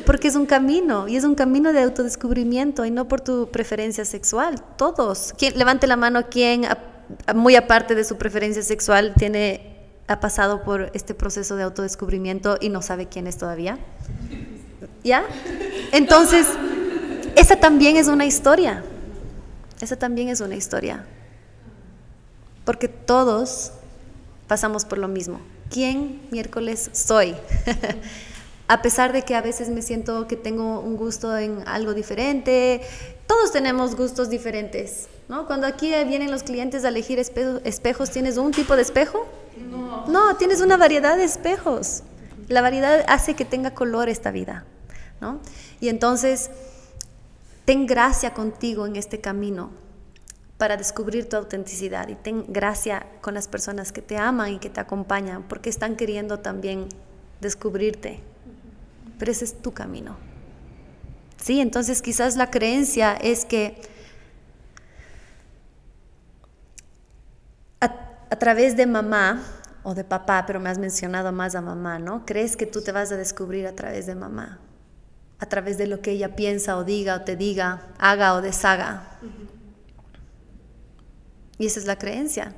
porque 0.05 0.27
es 0.27 0.35
un 0.35 0.45
camino 0.45 1.07
y 1.07 1.15
es 1.15 1.23
un 1.23 1.35
camino 1.35 1.73
de 1.73 1.81
autodescubrimiento 1.81 2.85
y 2.85 2.91
no 2.91 3.07
por 3.07 3.21
tu 3.21 3.49
preferencia 3.49 4.05
sexual. 4.05 4.63
Todos. 4.77 5.33
¿Quién, 5.37 5.57
levante 5.57 5.87
la 5.87 5.95
mano 5.95 6.29
quien, 6.29 6.67
muy 7.33 7.55
aparte 7.55 7.95
de 7.95 8.03
su 8.03 8.17
preferencia 8.17 8.61
sexual, 8.61 9.13
tiene, 9.17 9.72
ha 10.07 10.19
pasado 10.19 10.63
por 10.63 10.91
este 10.93 11.13
proceso 11.13 11.55
de 11.55 11.63
autodescubrimiento 11.63 12.57
y 12.59 12.69
no 12.69 12.81
sabe 12.81 13.07
quién 13.07 13.27
es 13.27 13.37
todavía. 13.37 13.77
¿Ya? 15.03 15.25
Entonces, 15.91 16.47
esa 17.35 17.55
también 17.57 17.97
es 17.97 18.07
una 18.07 18.25
historia. 18.25 18.83
Esa 19.81 19.97
también 19.97 20.29
es 20.29 20.41
una 20.41 20.55
historia. 20.55 21.05
Porque 22.65 22.87
todos 22.87 23.71
pasamos 24.47 24.85
por 24.85 24.97
lo 24.97 25.07
mismo. 25.07 25.39
¿Quién 25.69 26.21
miércoles 26.31 26.89
soy? 26.93 27.35
a 28.67 28.81
pesar 28.81 29.13
de 29.13 29.23
que 29.23 29.35
a 29.35 29.41
veces 29.41 29.69
me 29.69 29.81
siento 29.81 30.27
que 30.27 30.35
tengo 30.35 30.79
un 30.79 30.95
gusto 30.95 31.37
en 31.37 31.63
algo 31.67 31.93
diferente, 31.93 32.81
todos 33.27 33.51
tenemos 33.51 33.95
gustos 33.95 34.29
diferentes, 34.29 35.07
¿no? 35.29 35.47
Cuando 35.47 35.67
aquí 35.67 35.93
vienen 36.05 36.31
los 36.31 36.43
clientes 36.43 36.83
a 36.85 36.89
elegir 36.89 37.19
espejos, 37.19 38.09
¿tienes 38.11 38.37
un 38.37 38.51
tipo 38.51 38.75
de 38.75 38.81
espejo? 38.81 39.25
No. 39.69 40.07
No, 40.07 40.35
tienes 40.37 40.61
una 40.61 40.77
variedad 40.77 41.15
de 41.15 41.23
espejos. 41.23 42.03
La 42.47 42.61
variedad 42.61 43.05
hace 43.07 43.35
que 43.35 43.45
tenga 43.45 43.73
color 43.73 44.09
esta 44.09 44.31
vida, 44.31 44.65
¿no? 45.21 45.39
Y 45.79 45.89
entonces, 45.89 46.49
ten 47.65 47.85
gracia 47.85 48.33
contigo 48.33 48.85
en 48.85 48.95
este 48.95 49.21
camino 49.21 49.71
para 50.57 50.77
descubrir 50.77 51.27
tu 51.29 51.35
autenticidad 51.37 52.07
y 52.09 52.15
ten 52.15 52.45
gracia 52.47 53.05
con 53.21 53.33
las 53.33 53.47
personas 53.47 53.91
que 53.91 54.01
te 54.01 54.17
aman 54.17 54.53
y 54.53 54.59
que 54.59 54.69
te 54.69 54.79
acompañan 54.79 55.43
porque 55.43 55.69
están 55.69 55.95
queriendo 55.95 56.39
también 56.39 56.87
descubrirte. 57.41 58.21
Pero 59.17 59.31
ese 59.31 59.45
es 59.45 59.61
tu 59.61 59.71
camino. 59.71 60.17
Sí, 61.43 61.59
entonces 61.59 62.01
quizás 62.01 62.37
la 62.37 62.49
creencia 62.49 63.15
es 63.15 63.43
que 63.43 63.75
a, 67.81 67.85
a, 68.29 68.39
través 68.39 68.77
de 68.77 68.85
mamá 68.85 69.43
o 69.83 69.93
de 69.93 70.05
papá, 70.05 70.45
pero 70.47 70.61
me 70.61 70.69
has 70.69 70.77
mencionado 70.77 71.33
más 71.33 71.55
a 71.55 71.59
mamá, 71.59 71.99
¿no? 71.99 72.25
Crees 72.25 72.55
que 72.55 72.65
tú 72.65 72.81
te 72.81 72.93
vas 72.93 73.11
a 73.11 73.17
descubrir 73.17 73.67
a 73.67 73.75
través 73.75 74.05
de 74.05 74.15
mamá, 74.15 74.61
a 75.37 75.45
través 75.45 75.77
de 75.77 75.87
lo 75.87 75.99
que 75.99 76.11
ella 76.11 76.33
piensa 76.33 76.77
o 76.77 76.85
diga 76.85 77.17
o 77.17 77.21
te 77.23 77.35
diga, 77.35 77.89
haga 77.97 78.35
o 78.35 78.41
deshaga. 78.41 79.19
Y 81.57 81.65
esa 81.65 81.77
es 81.77 81.85
la 81.85 81.97
creencia, 81.97 82.55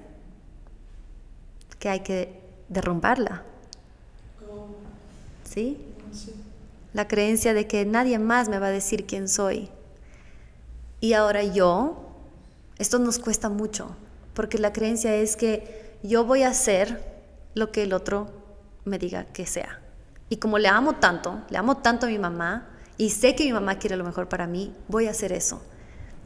que 1.79 1.89
hay 1.89 2.01
que 2.01 2.39
derrumbarla. 2.69 3.41
¿Sí? 5.43 5.95
La 6.95 7.09
creencia 7.09 7.53
de 7.53 7.67
que 7.67 7.85
nadie 7.85 8.19
más 8.19 8.47
me 8.47 8.57
va 8.57 8.67
a 8.67 8.71
decir 8.71 9.05
quién 9.05 9.27
soy. 9.27 9.69
Y 11.01 11.11
ahora 11.11 11.43
yo, 11.43 12.07
esto 12.77 12.99
nos 12.99 13.19
cuesta 13.19 13.49
mucho, 13.49 13.97
porque 14.33 14.59
la 14.59 14.71
creencia 14.71 15.13
es 15.13 15.35
que 15.35 15.97
yo 16.03 16.23
voy 16.23 16.43
a 16.43 16.47
hacer 16.47 17.03
lo 17.53 17.73
que 17.73 17.83
el 17.83 17.91
otro 17.91 18.29
me 18.85 18.97
diga 18.97 19.25
que 19.25 19.45
sea. 19.45 19.81
Y 20.29 20.37
como 20.37 20.57
le 20.57 20.69
amo 20.69 20.93
tanto, 20.93 21.41
le 21.49 21.57
amo 21.57 21.75
tanto 21.75 22.05
a 22.05 22.09
mi 22.09 22.17
mamá, 22.17 22.69
y 22.97 23.09
sé 23.09 23.35
que 23.35 23.43
mi 23.43 23.51
mamá 23.51 23.77
quiere 23.77 23.97
lo 23.97 24.05
mejor 24.05 24.29
para 24.29 24.47
mí, 24.47 24.73
voy 24.87 25.07
a 25.07 25.11
hacer 25.11 25.33
eso. 25.33 25.61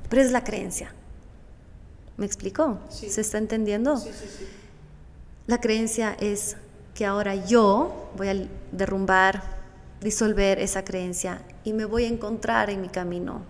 Pero 0.07 0.22
es 0.22 0.32
la 0.32 0.43
creencia. 0.43 0.93
¿Me 2.15 2.28
explicó? 2.28 2.78
¿Se 2.89 3.22
está 3.22 3.39
entendiendo? 3.39 3.97
Sí, 3.97 4.11
sí, 4.13 4.28
sí. 4.28 4.47
La 5.47 5.59
creencia 5.59 6.15
es 6.20 6.57
que 6.93 7.07
ahora 7.07 7.34
yo 7.34 8.11
voy 8.15 8.28
a 8.28 8.47
derrumbar, 8.72 9.59
disolver 10.02 10.60
esa 10.60 10.84
creencia 10.84 11.41
y 11.64 11.74
me 11.74 11.86
voy 11.86 12.06
a 12.06 12.08
encontrar 12.08 12.70
en 12.70 12.82
mi 12.82 12.89
camino. 12.89 13.43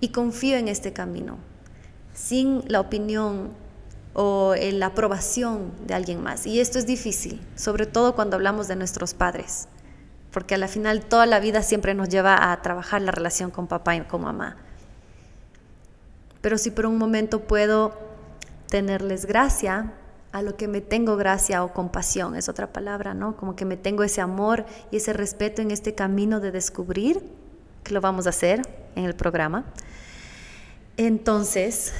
Y 0.00 0.08
confío 0.08 0.56
en 0.56 0.68
este 0.68 0.92
camino, 0.92 1.38
sin 2.12 2.62
la 2.66 2.80
opinión 2.80 3.50
o 4.14 4.54
la 4.56 4.86
aprobación 4.86 5.72
de 5.86 5.94
alguien 5.94 6.22
más. 6.22 6.46
Y 6.46 6.60
esto 6.60 6.78
es 6.78 6.86
difícil, 6.86 7.40
sobre 7.54 7.86
todo 7.86 8.14
cuando 8.14 8.36
hablamos 8.36 8.66
de 8.66 8.76
nuestros 8.76 9.14
padres, 9.14 9.68
porque 10.32 10.56
a 10.56 10.58
la 10.58 10.66
final 10.66 11.04
toda 11.04 11.26
la 11.26 11.38
vida 11.38 11.62
siempre 11.62 11.94
nos 11.94 12.08
lleva 12.08 12.50
a 12.50 12.62
trabajar 12.62 13.00
la 13.02 13.12
relación 13.12 13.50
con 13.50 13.68
papá 13.68 13.94
y 13.94 14.00
con 14.02 14.22
mamá 14.22 14.56
pero 16.42 16.58
si 16.58 16.70
por 16.70 16.84
un 16.84 16.98
momento 16.98 17.40
puedo 17.40 17.96
tenerles 18.68 19.24
gracia, 19.24 19.92
a 20.32 20.40
lo 20.42 20.56
que 20.56 20.66
me 20.66 20.80
tengo 20.80 21.16
gracia 21.16 21.62
o 21.62 21.72
compasión, 21.72 22.34
es 22.34 22.48
otra 22.48 22.72
palabra, 22.72 23.12
¿no? 23.12 23.36
Como 23.36 23.54
que 23.54 23.64
me 23.66 23.76
tengo 23.76 24.02
ese 24.02 24.22
amor 24.22 24.64
y 24.90 24.96
ese 24.96 25.12
respeto 25.12 25.60
en 25.60 25.70
este 25.70 25.94
camino 25.94 26.40
de 26.40 26.50
descubrir, 26.50 27.22
que 27.84 27.92
lo 27.92 28.00
vamos 28.00 28.26
a 28.26 28.30
hacer 28.30 28.62
en 28.96 29.04
el 29.04 29.14
programa, 29.14 29.66
entonces 30.96 31.92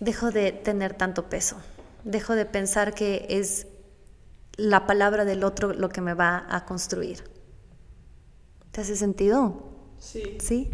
dejo 0.00 0.32
de 0.32 0.52
tener 0.52 0.94
tanto 0.94 1.24
peso, 1.24 1.56
dejo 2.04 2.34
de 2.34 2.46
pensar 2.46 2.94
que 2.94 3.26
es 3.28 3.68
la 4.56 4.86
palabra 4.86 5.24
del 5.24 5.44
otro 5.44 5.72
lo 5.72 5.88
que 5.88 6.00
me 6.00 6.14
va 6.14 6.46
a 6.48 6.64
construir. 6.64 7.22
¿Te 8.72 8.80
hace 8.80 8.96
sentido? 8.96 9.62
Sí. 9.98 10.36
¿Sí? 10.40 10.70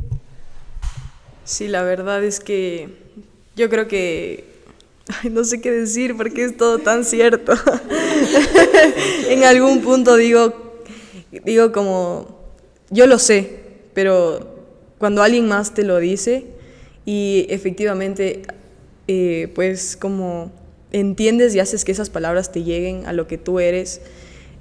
Sí, 1.45 1.69
la 1.69 1.83
verdad 1.83 2.23
es 2.25 2.41
que 2.41 3.13
yo 3.57 3.69
creo 3.69 3.89
que 3.89 4.52
no 5.31 5.45
sé 5.45 5.61
qué 5.61 5.71
decir 5.71 6.17
porque 6.17 6.45
es 6.45 6.57
todo 6.57 6.79
tan 6.79 7.05
cierto. 7.05 7.53
en 9.29 9.45
algún 9.45 9.83
punto 9.83 10.17
digo, 10.17 10.83
digo 11.45 11.73
como, 11.73 12.39
yo 12.91 13.07
lo 13.07 13.19
sé, 13.19 13.61
pero 13.95 14.65
cuando 14.99 15.23
alguien 15.23 15.49
más 15.49 15.75
te 15.75 15.83
lo 15.83 15.99
dice 15.99 16.47
y 17.05 17.47
efectivamente, 17.49 18.43
eh, 19.09 19.51
pues 19.55 19.97
como 19.97 20.53
entiendes 20.93 21.55
y 21.55 21.61
haces 21.61 21.85
que 21.85 21.93
esas 21.93 22.11
palabras 22.11 22.53
te 22.53 22.63
lleguen 22.63 23.07
a 23.07 23.13
lo 23.13 23.27
que 23.27 23.39
tú 23.39 23.61
eres, 23.61 24.01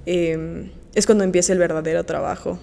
eh, 0.05 0.69
es 0.95 1.05
cuando 1.05 1.23
empieza 1.23 1.53
el 1.53 1.59
verdadero 1.59 2.05
trabajo. 2.05 2.57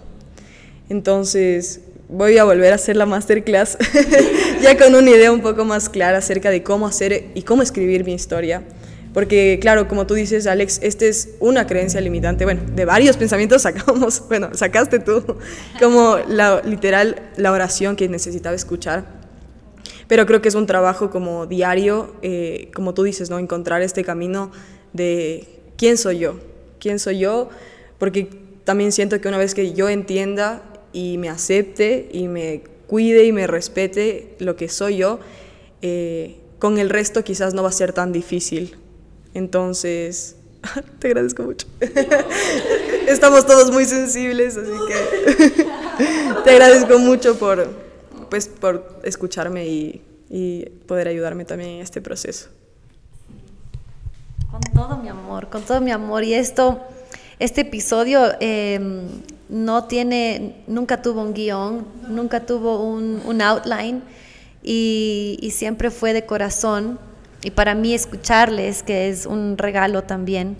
Entonces, 0.89 1.83
voy 2.09 2.39
a 2.39 2.45
volver 2.45 2.73
a 2.73 2.77
hacer 2.77 2.97
la 2.97 3.07
masterclass 3.07 3.77
ya 4.63 4.77
con 4.79 4.95
una 4.95 5.11
idea 5.11 5.31
un 5.31 5.43
poco 5.43 5.65
más 5.65 5.89
clara 5.89 6.19
acerca 6.19 6.51
de 6.51 6.63
cómo 6.63 6.87
hacer 6.87 7.27
y 7.35 7.43
cómo 7.43 7.63
escribir 7.63 8.05
mi 8.05 8.15
historia. 8.15 8.63
Porque 9.13 9.59
claro, 9.61 9.89
como 9.89 10.07
tú 10.07 10.15
dices, 10.15 10.47
Alex, 10.47 10.81
esta 10.83 11.07
es 11.07 11.31
una 11.41 11.67
creencia 11.67 12.01
limitante. 12.01 12.45
Bueno, 12.45 12.63
de 12.75 12.85
varios 12.85 13.17
pensamientos 13.17 13.63
sacamos, 13.69 14.23
bueno, 14.29 14.51
sacaste 14.53 14.99
tú 14.99 15.25
como 15.81 16.19
la, 16.29 16.63
literal 16.65 17.21
la 17.37 17.53
oración 17.53 17.97
que 17.97 18.09
necesitaba 18.09 18.55
escuchar. 18.55 19.19
Pero 20.07 20.25
creo 20.25 20.41
que 20.41 20.49
es 20.49 20.55
un 20.55 20.67
trabajo 20.67 21.11
como 21.11 21.47
diario, 21.47 22.15
eh, 22.23 22.71
como 22.75 22.95
tú 22.95 23.03
dices, 23.03 23.29
¿no? 23.29 23.39
Encontrar 23.39 23.83
este 23.83 24.05
camino 24.05 24.51
de 24.95 25.61
quién 25.77 25.99
soy 25.99 26.19
yo, 26.19 26.41
quién 26.81 26.99
soy 26.99 27.19
yo, 27.19 27.51
porque 27.99 28.29
también 28.65 28.93
siento 28.93 29.21
que 29.21 29.29
una 29.29 29.37
vez 29.37 29.55
que 29.55 29.73
yo 29.75 29.89
entienda 29.91 30.63
y 30.93 31.19
me 31.19 31.29
acepte 31.29 32.09
y 32.13 32.29
me 32.29 32.63
cuide 32.87 33.25
y 33.25 33.33
me 33.33 33.47
respete 33.47 34.35
lo 34.39 34.57
que 34.57 34.69
soy 34.69 34.97
yo, 34.97 35.21
eh, 35.83 36.39
con 36.59 36.79
el 36.79 36.91
resto 36.91 37.23
quizás 37.23 37.55
no 37.55 37.63
va 37.63 37.69
a 37.69 37.73
ser 37.73 37.93
tan 37.93 38.13
difícil. 38.13 38.77
Entonces, 39.35 40.37
te 40.99 41.09
agradezco 41.09 41.45
mucho. 41.45 41.67
Estamos 43.07 43.47
todos 43.47 43.71
muy 43.71 43.85
sensibles, 43.85 44.57
así 44.57 44.73
que 44.89 45.65
te 46.45 46.51
agradezco 46.51 46.99
mucho 46.99 47.39
por, 47.39 47.69
pues, 48.31 48.49
por 48.49 49.01
escucharme 49.05 49.67
y, 49.69 50.03
y 50.31 50.67
poder 50.87 51.09
ayudarme 51.09 51.45
también 51.45 51.71
en 51.71 51.81
este 51.83 52.01
proceso. 52.01 52.49
Con 54.51 54.61
todo 54.75 54.97
mi 54.97 55.09
amor, 55.09 55.51
con 55.51 55.63
todo 55.63 55.81
mi 55.81 55.91
amor. 55.91 56.25
Y 56.25 56.35
esto, 56.35 56.81
este 57.39 57.61
episodio 57.61 58.33
eh, 58.41 58.81
no 59.49 59.85
tiene, 59.85 60.57
nunca 60.67 61.01
tuvo 61.03 61.23
un 61.23 61.33
guion, 61.33 61.87
nunca 62.09 62.45
tuvo 62.45 62.85
un, 62.85 63.41
outline 63.41 64.03
y, 64.63 65.51
siempre 65.53 65.91
fue 65.91 66.13
de 66.13 66.27
corazón. 66.27 66.99
Y 67.43 67.51
para 67.51 67.75
mí 67.75 67.95
escucharles, 67.95 68.83
que 68.83 69.09
es 69.09 69.25
un 69.25 69.57
regalo 69.59 70.03
también, 70.03 70.57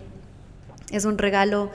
es 0.91 1.05
un 1.05 1.19
regalo 1.19 1.71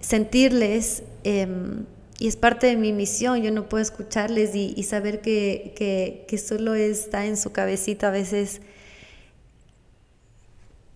sentirles 0.00 1.02
em, 1.22 1.84
y 2.18 2.28
es 2.28 2.36
parte 2.36 2.66
de 2.66 2.76
mi 2.76 2.92
misión. 2.92 3.42
Yo 3.42 3.52
no 3.52 3.68
puedo 3.68 3.82
escucharles 3.82 4.54
y, 4.54 4.82
saber 4.82 5.20
que, 5.20 6.26
solo 6.44 6.74
está 6.74 7.26
en 7.26 7.36
su 7.36 7.52
cabecita 7.52 8.08
a 8.08 8.10
veces 8.10 8.62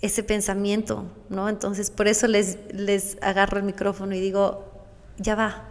ese 0.01 0.25
pensamiento, 0.25 1.05
¿no? 1.29 1.49
Entonces 1.49 1.93
por 1.93 2.09
eso 2.09 2.27
les 2.27 3.19
agarro 3.21 3.59
el 3.59 3.65
micrófono 3.65 4.17
y 4.17 4.21
digo, 4.21 4.72
ya 5.19 5.35
va, 5.35 5.65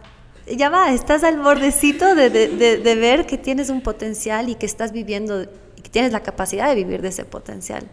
ya 0.46 0.70
va, 0.70 0.92
estás 0.92 1.24
al 1.24 1.38
bordecito 1.38 2.14
de, 2.14 2.30
de, 2.30 2.94
ver 2.96 3.26
que 3.26 3.38
tienes 3.38 3.70
un 3.70 3.80
potencial 3.80 4.48
y 4.48 4.54
que 4.54 4.66
estás 4.66 4.92
viviendo, 4.92 5.42
y 5.42 5.82
que 5.82 5.90
tienes 5.90 6.12
la 6.12 6.22
capacidad 6.22 6.68
de 6.68 6.74
vivir 6.74 7.02
de 7.02 7.08
ese 7.08 7.24
potencial. 7.24 7.86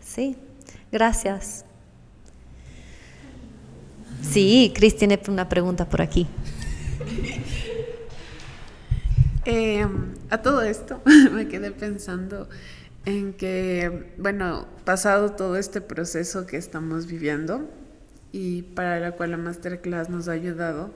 Sí, 0.00 0.36
gracias. 0.92 1.64
Sí, 4.22 4.72
Cris 4.74 4.96
tiene 4.96 5.20
una 5.28 5.48
pregunta 5.48 5.88
por 5.88 6.02
aquí. 6.02 6.26
Eh, 9.46 9.86
a 10.28 10.42
todo 10.42 10.62
esto 10.62 11.00
me 11.32 11.48
quedé 11.48 11.70
pensando 11.70 12.48
en 13.06 13.32
que, 13.32 14.12
bueno, 14.18 14.66
pasado 14.84 15.32
todo 15.32 15.56
este 15.56 15.80
proceso 15.80 16.46
que 16.46 16.56
estamos 16.58 17.06
viviendo 17.06 17.68
y 18.32 18.62
para 18.62 19.00
la 19.00 19.12
cual 19.12 19.32
la 19.32 19.36
masterclass 19.36 20.08
nos 20.08 20.28
ha 20.28 20.32
ayudado, 20.32 20.92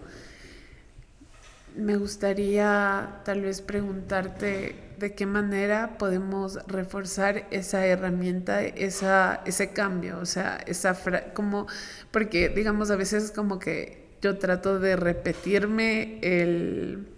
me 1.77 1.97
gustaría 1.97 3.21
tal 3.25 3.43
vez 3.43 3.61
preguntarte 3.61 4.77
de 4.99 5.15
qué 5.15 5.27
manera 5.27 5.99
podemos 5.99 6.59
reforzar 6.67 7.47
esa 7.51 7.85
herramienta, 7.87 8.63
esa, 8.63 9.43
ese 9.45 9.73
cambio, 9.73 10.19
o 10.21 10.27
sea, 10.27 10.59
esa 10.67 10.97
como, 11.35 11.67
porque 12.13 12.49
digamos 12.49 12.91
a 12.91 12.97
veces 12.97 13.33
como 13.33 13.59
que 13.59 14.05
yo 14.23 14.39
trato 14.39 14.79
de 14.79 14.97
repetirme 14.97 16.19
el, 16.23 17.09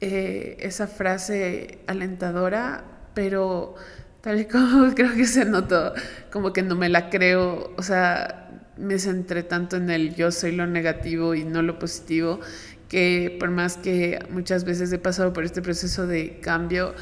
eh, 0.00 0.56
esa 0.60 0.86
frase 0.86 1.80
alentadora, 1.86 2.84
pero 3.14 3.74
tal 4.20 4.40
y 4.40 4.44
como 4.46 4.94
creo 4.94 5.14
que 5.14 5.26
se 5.26 5.44
notó, 5.44 5.92
como 6.30 6.52
que 6.52 6.62
no 6.62 6.76
me 6.76 6.88
la 6.88 7.10
creo, 7.10 7.72
o 7.76 7.82
sea, 7.82 8.41
me 8.82 8.98
centré 8.98 9.44
tanto 9.44 9.76
en 9.76 9.88
el 9.90 10.14
yo 10.14 10.32
soy 10.32 10.52
lo 10.52 10.66
negativo 10.66 11.34
y 11.34 11.44
no 11.44 11.62
lo 11.62 11.78
positivo, 11.78 12.40
que 12.88 13.36
por 13.38 13.50
más 13.50 13.76
que 13.76 14.18
muchas 14.30 14.64
veces 14.64 14.92
he 14.92 14.98
pasado 14.98 15.32
por 15.32 15.44
este 15.44 15.62
proceso 15.62 16.06
de 16.06 16.40
cambio, 16.40 16.94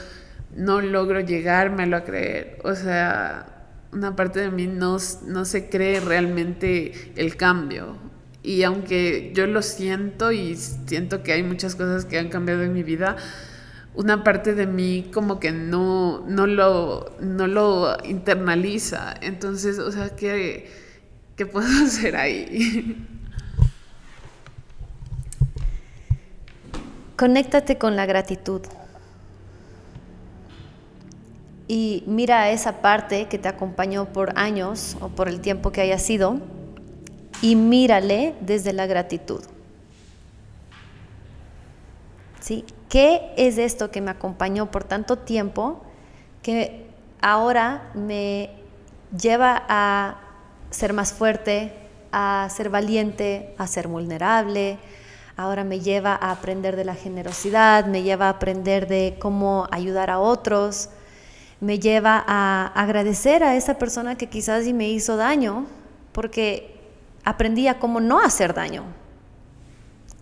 no 0.55 0.81
logro 0.81 1.21
llegármelo 1.21 1.97
a 1.97 2.05
creer. 2.05 2.59
O 2.65 2.75
sea, 2.75 3.67
una 3.93 4.15
parte 4.15 4.41
de 4.41 4.51
mí 4.51 4.67
no, 4.67 4.99
no 5.27 5.45
se 5.45 5.69
cree 5.69 6.01
realmente 6.01 7.13
el 7.17 7.37
cambio. 7.37 7.97
Y 8.43 8.63
aunque 8.63 9.33
yo 9.35 9.47
lo 9.47 9.63
siento 9.63 10.33
y 10.33 10.57
siento 10.57 11.23
que 11.23 11.33
hay 11.33 11.43
muchas 11.43 11.75
cosas 11.75 12.05
que 12.05 12.19
han 12.19 12.29
cambiado 12.29 12.63
en 12.63 12.73
mi 12.73 12.83
vida, 12.83 13.17
una 13.95 14.23
parte 14.23 14.55
de 14.55 14.67
mí 14.67 15.11
como 15.13 15.41
que 15.41 15.51
no, 15.53 16.25
no, 16.29 16.47
lo, 16.47 17.17
no 17.21 17.47
lo 17.47 17.97
internaliza. 18.05 19.15
Entonces, 19.21 19.79
o 19.79 19.91
sea, 19.91 20.11
¿qué, 20.17 20.90
qué 21.41 21.47
puedo 21.47 21.67
hacer 21.87 22.17
ahí? 22.17 23.03
Conéctate 27.17 27.79
con 27.79 27.97
la 27.97 28.05
gratitud. 28.05 28.61
Y 31.67 32.05
mira 32.07 32.51
esa 32.51 32.83
parte 32.83 33.27
que 33.29 33.39
te 33.39 33.49
acompañó 33.49 34.13
por 34.13 34.39
años 34.39 34.99
o 35.01 35.09
por 35.09 35.29
el 35.29 35.41
tiempo 35.41 35.73
que 35.73 35.81
haya 35.81 35.99
sido 35.99 36.41
y 37.41 37.57
mírale 37.57 38.35
desde 38.43 38.75
la 38.75 38.85
gratitud. 38.85 39.43
¿Sí? 42.41 42.67
¿Qué 42.91 43.33
es 43.39 43.57
esto 43.57 43.91
que 43.91 44.03
me 44.03 44.11
acompañó 44.11 44.71
por 44.71 44.85
tanto 44.85 45.17
tiempo 45.17 45.83
que 46.43 46.85
ahora 47.23 47.91
me 47.95 48.51
lleva 49.17 49.65
a 49.71 50.27
ser 50.71 50.93
más 50.93 51.13
fuerte, 51.13 51.73
a 52.13 52.49
ser 52.51 52.71
valiente, 52.71 53.55
a 53.59 53.67
ser 53.67 53.89
vulnerable, 53.89 54.79
ahora 55.37 55.65
me 55.65 55.81
lleva 55.81 56.13
a 56.21 56.31
aprender 56.33 56.77
de 56.77 56.85
la 56.85 56.95
generosidad, 56.95 57.87
me 57.87 58.03
lleva 58.03 58.27
a 58.27 58.31
aprender 58.31 58.87
de 58.87 59.17
cómo 59.19 59.67
ayudar 59.71 60.11
a 60.11 60.19
otros, 60.19 60.91
me 61.61 61.79
lleva 61.79 62.23
a 62.27 62.67
agradecer 62.75 63.43
a 63.43 63.57
esa 63.57 63.79
persona 63.79 64.17
que 64.17 64.29
quizás 64.29 64.67
y 64.67 64.73
me 64.73 64.89
hizo 64.89 65.17
daño, 65.17 65.67
porque 66.13 66.79
aprendí 67.25 67.69
a 67.69 67.79
cómo 67.79 68.01
no 68.01 68.21
hacer 68.21 68.55
daño. 68.55 68.85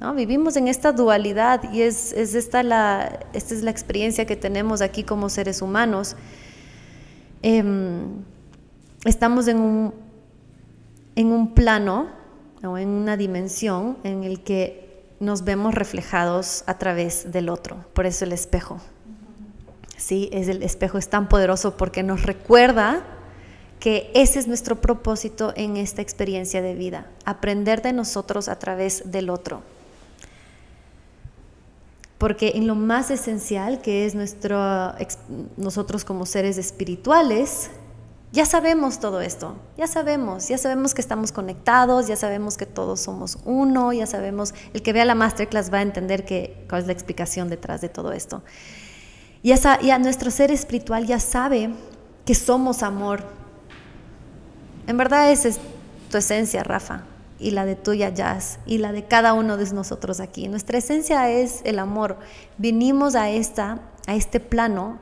¿no? 0.00 0.14
Vivimos 0.14 0.56
en 0.56 0.68
esta 0.68 0.92
dualidad 0.92 1.72
y 1.72 1.82
es, 1.82 2.12
esta, 2.12 2.62
la, 2.62 3.20
esta 3.32 3.54
es 3.54 3.62
la 3.62 3.70
experiencia 3.70 4.26
que 4.26 4.36
tenemos 4.36 4.80
aquí 4.80 5.02
como 5.02 5.28
seres 5.28 5.62
humanos. 5.62 6.16
Em, 7.42 8.22
estamos 9.04 9.48
en 9.48 9.58
un, 9.58 9.94
en 11.18 11.32
un 11.32 11.52
plano 11.52 12.06
o 12.62 12.78
en 12.78 12.88
una 12.90 13.16
dimensión 13.16 13.98
en 14.04 14.22
el 14.22 14.44
que 14.44 15.04
nos 15.18 15.42
vemos 15.42 15.74
reflejados 15.74 16.62
a 16.66 16.78
través 16.78 17.32
del 17.32 17.48
otro, 17.48 17.84
por 17.92 18.06
eso 18.06 18.24
el 18.24 18.30
espejo. 18.30 18.80
Sí, 19.96 20.30
es 20.32 20.46
el 20.46 20.62
espejo 20.62 20.96
es 20.96 21.08
tan 21.08 21.28
poderoso 21.28 21.76
porque 21.76 22.04
nos 22.04 22.22
recuerda 22.22 23.02
que 23.80 24.12
ese 24.14 24.38
es 24.38 24.46
nuestro 24.46 24.80
propósito 24.80 25.52
en 25.56 25.76
esta 25.76 26.02
experiencia 26.02 26.62
de 26.62 26.76
vida, 26.76 27.10
aprender 27.24 27.82
de 27.82 27.92
nosotros 27.92 28.48
a 28.48 28.60
través 28.60 29.10
del 29.10 29.28
otro. 29.28 29.62
Porque 32.18 32.52
en 32.54 32.68
lo 32.68 32.76
más 32.76 33.10
esencial 33.10 33.80
que 33.80 34.06
es 34.06 34.14
nuestro, 34.14 34.94
nosotros 35.56 36.04
como 36.04 36.26
seres 36.26 36.58
espirituales, 36.58 37.70
ya 38.30 38.44
sabemos 38.44 39.00
todo 39.00 39.22
esto, 39.22 39.56
ya 39.78 39.86
sabemos, 39.86 40.48
ya 40.48 40.58
sabemos 40.58 40.92
que 40.92 41.00
estamos 41.00 41.32
conectados, 41.32 42.08
ya 42.08 42.16
sabemos 42.16 42.58
que 42.58 42.66
todos 42.66 43.00
somos 43.00 43.38
uno, 43.44 43.92
ya 43.92 44.06
sabemos, 44.06 44.54
el 44.74 44.82
que 44.82 44.92
vea 44.92 45.06
la 45.06 45.14
masterclass 45.14 45.72
va 45.72 45.78
a 45.78 45.82
entender 45.82 46.26
que, 46.26 46.66
cuál 46.68 46.82
es 46.82 46.86
la 46.86 46.92
explicación 46.92 47.48
detrás 47.48 47.80
de 47.80 47.88
todo 47.88 48.12
esto. 48.12 48.42
Ya, 49.42 49.80
ya 49.80 49.98
nuestro 49.98 50.30
ser 50.30 50.50
espiritual 50.50 51.06
ya 51.06 51.20
sabe 51.20 51.70
que 52.26 52.34
somos 52.34 52.82
amor. 52.82 53.22
En 54.86 54.98
verdad 54.98 55.30
esa 55.30 55.48
es 55.48 55.58
tu 56.10 56.18
esencia, 56.18 56.62
Rafa, 56.62 57.04
y 57.38 57.52
la 57.52 57.64
de 57.64 57.76
tuya, 57.76 58.10
Jazz, 58.10 58.58
y 58.66 58.78
la 58.78 58.92
de 58.92 59.04
cada 59.04 59.32
uno 59.32 59.56
de 59.56 59.72
nosotros 59.72 60.20
aquí. 60.20 60.48
Nuestra 60.48 60.78
esencia 60.78 61.30
es 61.30 61.62
el 61.64 61.78
amor. 61.78 62.18
Vinimos 62.58 63.14
a, 63.14 63.30
esta, 63.30 63.80
a 64.06 64.14
este 64.14 64.40
plano 64.40 64.98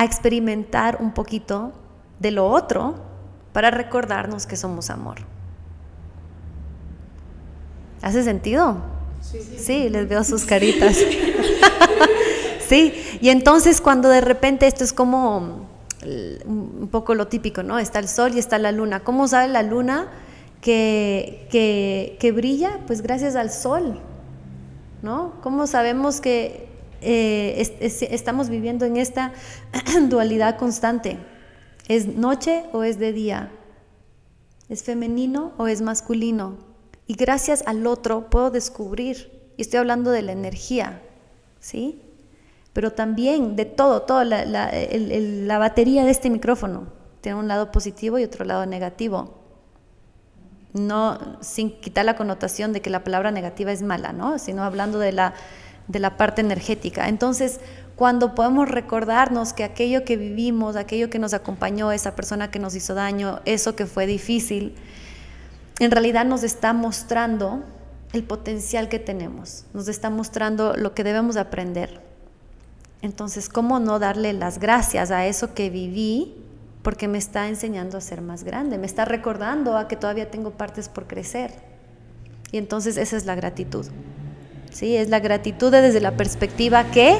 a 0.00 0.04
experimentar 0.04 0.96
un 1.02 1.12
poquito 1.12 1.72
de 2.20 2.30
lo 2.30 2.48
otro 2.48 2.94
para 3.52 3.70
recordarnos 3.70 4.46
que 4.46 4.56
somos 4.56 4.88
amor. 4.88 5.18
¿Hace 8.00 8.22
sentido? 8.22 8.78
Sí, 9.20 9.90
les 9.90 10.08
veo 10.08 10.24
sus 10.24 10.46
caritas. 10.46 10.96
sí, 12.66 12.94
y 13.20 13.28
entonces 13.28 13.82
cuando 13.82 14.08
de 14.08 14.22
repente 14.22 14.66
esto 14.66 14.84
es 14.84 14.94
como 14.94 15.68
un 16.02 16.88
poco 16.90 17.14
lo 17.14 17.28
típico, 17.28 17.62
¿no? 17.62 17.78
Está 17.78 17.98
el 17.98 18.08
sol 18.08 18.32
y 18.34 18.38
está 18.38 18.56
la 18.56 18.72
luna. 18.72 19.00
¿Cómo 19.00 19.28
sabe 19.28 19.48
la 19.48 19.62
luna 19.62 20.08
que, 20.62 21.46
que 22.18 22.32
brilla? 22.32 22.80
Pues 22.86 23.02
gracias 23.02 23.36
al 23.36 23.50
sol, 23.50 24.00
¿no? 25.02 25.34
¿Cómo 25.42 25.66
sabemos 25.66 26.22
que 26.22 26.69
eh, 27.00 27.76
estamos 27.80 28.48
viviendo 28.48 28.84
en 28.84 28.96
esta 28.96 29.32
dualidad 30.08 30.58
constante. 30.58 31.18
¿Es 31.88 32.06
noche 32.06 32.64
o 32.72 32.84
es 32.84 32.98
de 32.98 33.12
día? 33.12 33.50
¿Es 34.68 34.84
femenino 34.84 35.52
o 35.56 35.66
es 35.66 35.82
masculino? 35.82 36.58
Y 37.06 37.14
gracias 37.14 37.64
al 37.66 37.86
otro 37.86 38.30
puedo 38.30 38.50
descubrir, 38.50 39.52
y 39.56 39.62
estoy 39.62 39.78
hablando 39.78 40.10
de 40.10 40.22
la 40.22 40.32
energía, 40.32 41.02
¿sí? 41.58 42.00
Pero 42.72 42.92
también 42.92 43.56
de 43.56 43.64
todo, 43.64 44.02
toda 44.02 44.24
la, 44.24 44.44
la 44.44 45.58
batería 45.58 46.04
de 46.04 46.12
este 46.12 46.30
micrófono. 46.30 46.86
Tiene 47.20 47.38
un 47.38 47.48
lado 47.48 47.72
positivo 47.72 48.18
y 48.18 48.24
otro 48.24 48.44
lado 48.44 48.64
negativo 48.64 49.40
no 50.72 51.18
sin 51.40 51.80
quitar 51.80 52.04
la 52.04 52.16
connotación 52.16 52.72
de 52.72 52.80
que 52.80 52.90
la 52.90 53.04
palabra 53.04 53.30
negativa 53.30 53.72
es 53.72 53.82
mala, 53.82 54.12
¿no? 54.12 54.38
sino 54.38 54.62
hablando 54.62 54.98
de 54.98 55.12
la 55.12 55.34
de 55.90 55.98
la 55.98 56.16
parte 56.16 56.40
energética. 56.40 57.08
Entonces, 57.08 57.60
cuando 57.96 58.34
podemos 58.34 58.68
recordarnos 58.68 59.52
que 59.52 59.64
aquello 59.64 60.04
que 60.04 60.16
vivimos, 60.16 60.76
aquello 60.76 61.10
que 61.10 61.18
nos 61.18 61.34
acompañó, 61.34 61.90
esa 61.90 62.14
persona 62.14 62.50
que 62.50 62.60
nos 62.60 62.74
hizo 62.76 62.94
daño, 62.94 63.40
eso 63.44 63.74
que 63.74 63.86
fue 63.86 64.06
difícil, 64.06 64.76
en 65.80 65.90
realidad 65.90 66.24
nos 66.24 66.44
está 66.44 66.72
mostrando 66.72 67.64
el 68.12 68.22
potencial 68.22 68.88
que 68.88 68.98
tenemos, 68.98 69.64
nos 69.74 69.88
está 69.88 70.10
mostrando 70.10 70.76
lo 70.76 70.94
que 70.94 71.04
debemos 71.04 71.36
aprender. 71.36 72.00
Entonces, 73.02 73.48
¿cómo 73.48 73.80
no 73.80 73.98
darle 73.98 74.32
las 74.32 74.60
gracias 74.60 75.10
a 75.10 75.26
eso 75.26 75.54
que 75.54 75.70
viví? 75.70 76.36
Porque 76.82 77.08
me 77.08 77.18
está 77.18 77.48
enseñando 77.48 77.98
a 77.98 78.00
ser 78.00 78.20
más 78.20 78.44
grande, 78.44 78.78
me 78.78 78.86
está 78.86 79.04
recordando 79.04 79.76
a 79.76 79.88
que 79.88 79.96
todavía 79.96 80.30
tengo 80.30 80.52
partes 80.52 80.88
por 80.88 81.06
crecer. 81.06 81.52
Y 82.52 82.58
entonces 82.58 82.96
esa 82.96 83.16
es 83.16 83.26
la 83.26 83.34
gratitud. 83.34 83.86
¿Sí? 84.70 84.96
Es 84.96 85.08
la 85.08 85.20
gratitud 85.20 85.70
desde 85.70 86.00
la 86.00 86.16
perspectiva 86.16 86.84
que 86.84 87.18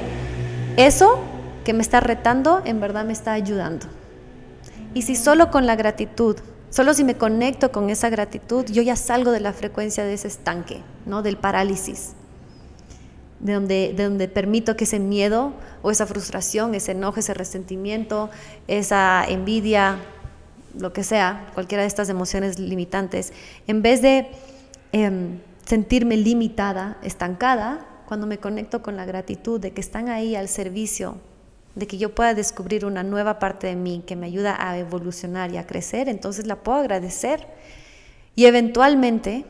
eso 0.76 1.18
que 1.64 1.72
me 1.72 1.82
está 1.82 2.00
retando 2.00 2.62
en 2.64 2.80
verdad 2.80 3.04
me 3.04 3.12
está 3.12 3.32
ayudando. 3.32 3.86
Y 4.94 5.02
si 5.02 5.14
solo 5.14 5.50
con 5.50 5.66
la 5.66 5.76
gratitud, 5.76 6.36
solo 6.70 6.94
si 6.94 7.04
me 7.04 7.16
conecto 7.16 7.70
con 7.70 7.90
esa 7.90 8.08
gratitud, 8.10 8.64
yo 8.66 8.82
ya 8.82 8.96
salgo 8.96 9.30
de 9.30 9.40
la 9.40 9.52
frecuencia 9.52 10.04
de 10.04 10.14
ese 10.14 10.28
estanque, 10.28 10.82
¿no? 11.06 11.22
Del 11.22 11.36
parálisis. 11.36 12.12
De 13.38 13.54
donde, 13.54 13.94
de 13.96 14.04
donde 14.04 14.28
permito 14.28 14.76
que 14.76 14.84
ese 14.84 14.98
miedo 14.98 15.52
o 15.82 15.90
esa 15.90 16.06
frustración, 16.06 16.74
ese 16.74 16.92
enojo, 16.92 17.20
ese 17.20 17.34
resentimiento, 17.34 18.28
esa 18.68 19.24
envidia, 19.26 19.98
lo 20.78 20.92
que 20.92 21.04
sea, 21.04 21.46
cualquiera 21.54 21.82
de 21.82 21.88
estas 21.88 22.08
emociones 22.08 22.58
limitantes, 22.58 23.32
en 23.66 23.80
vez 23.80 24.02
de 24.02 24.28
em, 24.92 25.38
sentirme 25.70 26.16
limitada, 26.16 26.98
estancada, 27.00 27.86
cuando 28.04 28.26
me 28.26 28.38
conecto 28.38 28.82
con 28.82 28.96
la 28.96 29.04
gratitud 29.04 29.60
de 29.60 29.70
que 29.70 29.80
están 29.80 30.08
ahí 30.08 30.34
al 30.34 30.48
servicio, 30.48 31.18
de 31.76 31.86
que 31.86 31.96
yo 31.96 32.12
pueda 32.12 32.34
descubrir 32.34 32.84
una 32.84 33.04
nueva 33.04 33.38
parte 33.38 33.68
de 33.68 33.76
mí 33.76 34.02
que 34.04 34.16
me 34.16 34.26
ayuda 34.26 34.56
a 34.58 34.76
evolucionar 34.78 35.52
y 35.52 35.58
a 35.58 35.68
crecer, 35.68 36.08
entonces 36.08 36.48
la 36.48 36.56
puedo 36.56 36.78
agradecer. 36.78 37.46
Y 38.34 38.46
eventualmente, 38.46 39.44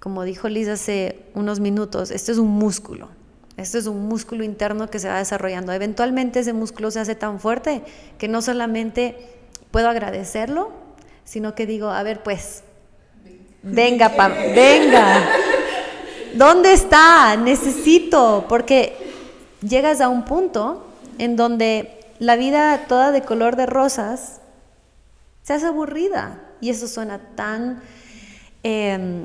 como 0.00 0.24
dijo 0.24 0.48
Liz 0.48 0.66
hace 0.66 1.22
unos 1.34 1.60
minutos, 1.60 2.10
esto 2.10 2.32
es 2.32 2.38
un 2.38 2.48
músculo. 2.48 3.08
Esto 3.56 3.78
es 3.78 3.86
un 3.86 4.08
músculo 4.08 4.42
interno 4.42 4.90
que 4.90 4.98
se 4.98 5.08
va 5.08 5.18
desarrollando. 5.18 5.70
Eventualmente 5.70 6.40
ese 6.40 6.54
músculo 6.54 6.90
se 6.90 6.98
hace 6.98 7.14
tan 7.14 7.38
fuerte 7.38 7.84
que 8.18 8.26
no 8.26 8.42
solamente 8.42 9.16
puedo 9.70 9.88
agradecerlo, 9.88 10.72
sino 11.22 11.54
que 11.54 11.66
digo, 11.66 11.90
a 11.90 12.02
ver, 12.02 12.24
pues, 12.24 12.64
venga, 13.62 14.08
venga. 14.54 15.28
¿Dónde 16.34 16.72
está? 16.72 17.36
Necesito, 17.36 18.46
porque 18.48 18.96
llegas 19.62 20.00
a 20.00 20.08
un 20.08 20.24
punto 20.24 20.86
en 21.18 21.36
donde 21.36 22.00
la 22.18 22.36
vida 22.36 22.86
toda 22.86 23.12
de 23.12 23.22
color 23.22 23.56
de 23.56 23.66
rosas 23.66 24.40
se 25.42 25.54
hace 25.54 25.66
aburrida. 25.66 26.40
Y 26.60 26.70
eso 26.70 26.86
suena 26.86 27.18
tan, 27.34 27.82
em, 28.62 29.24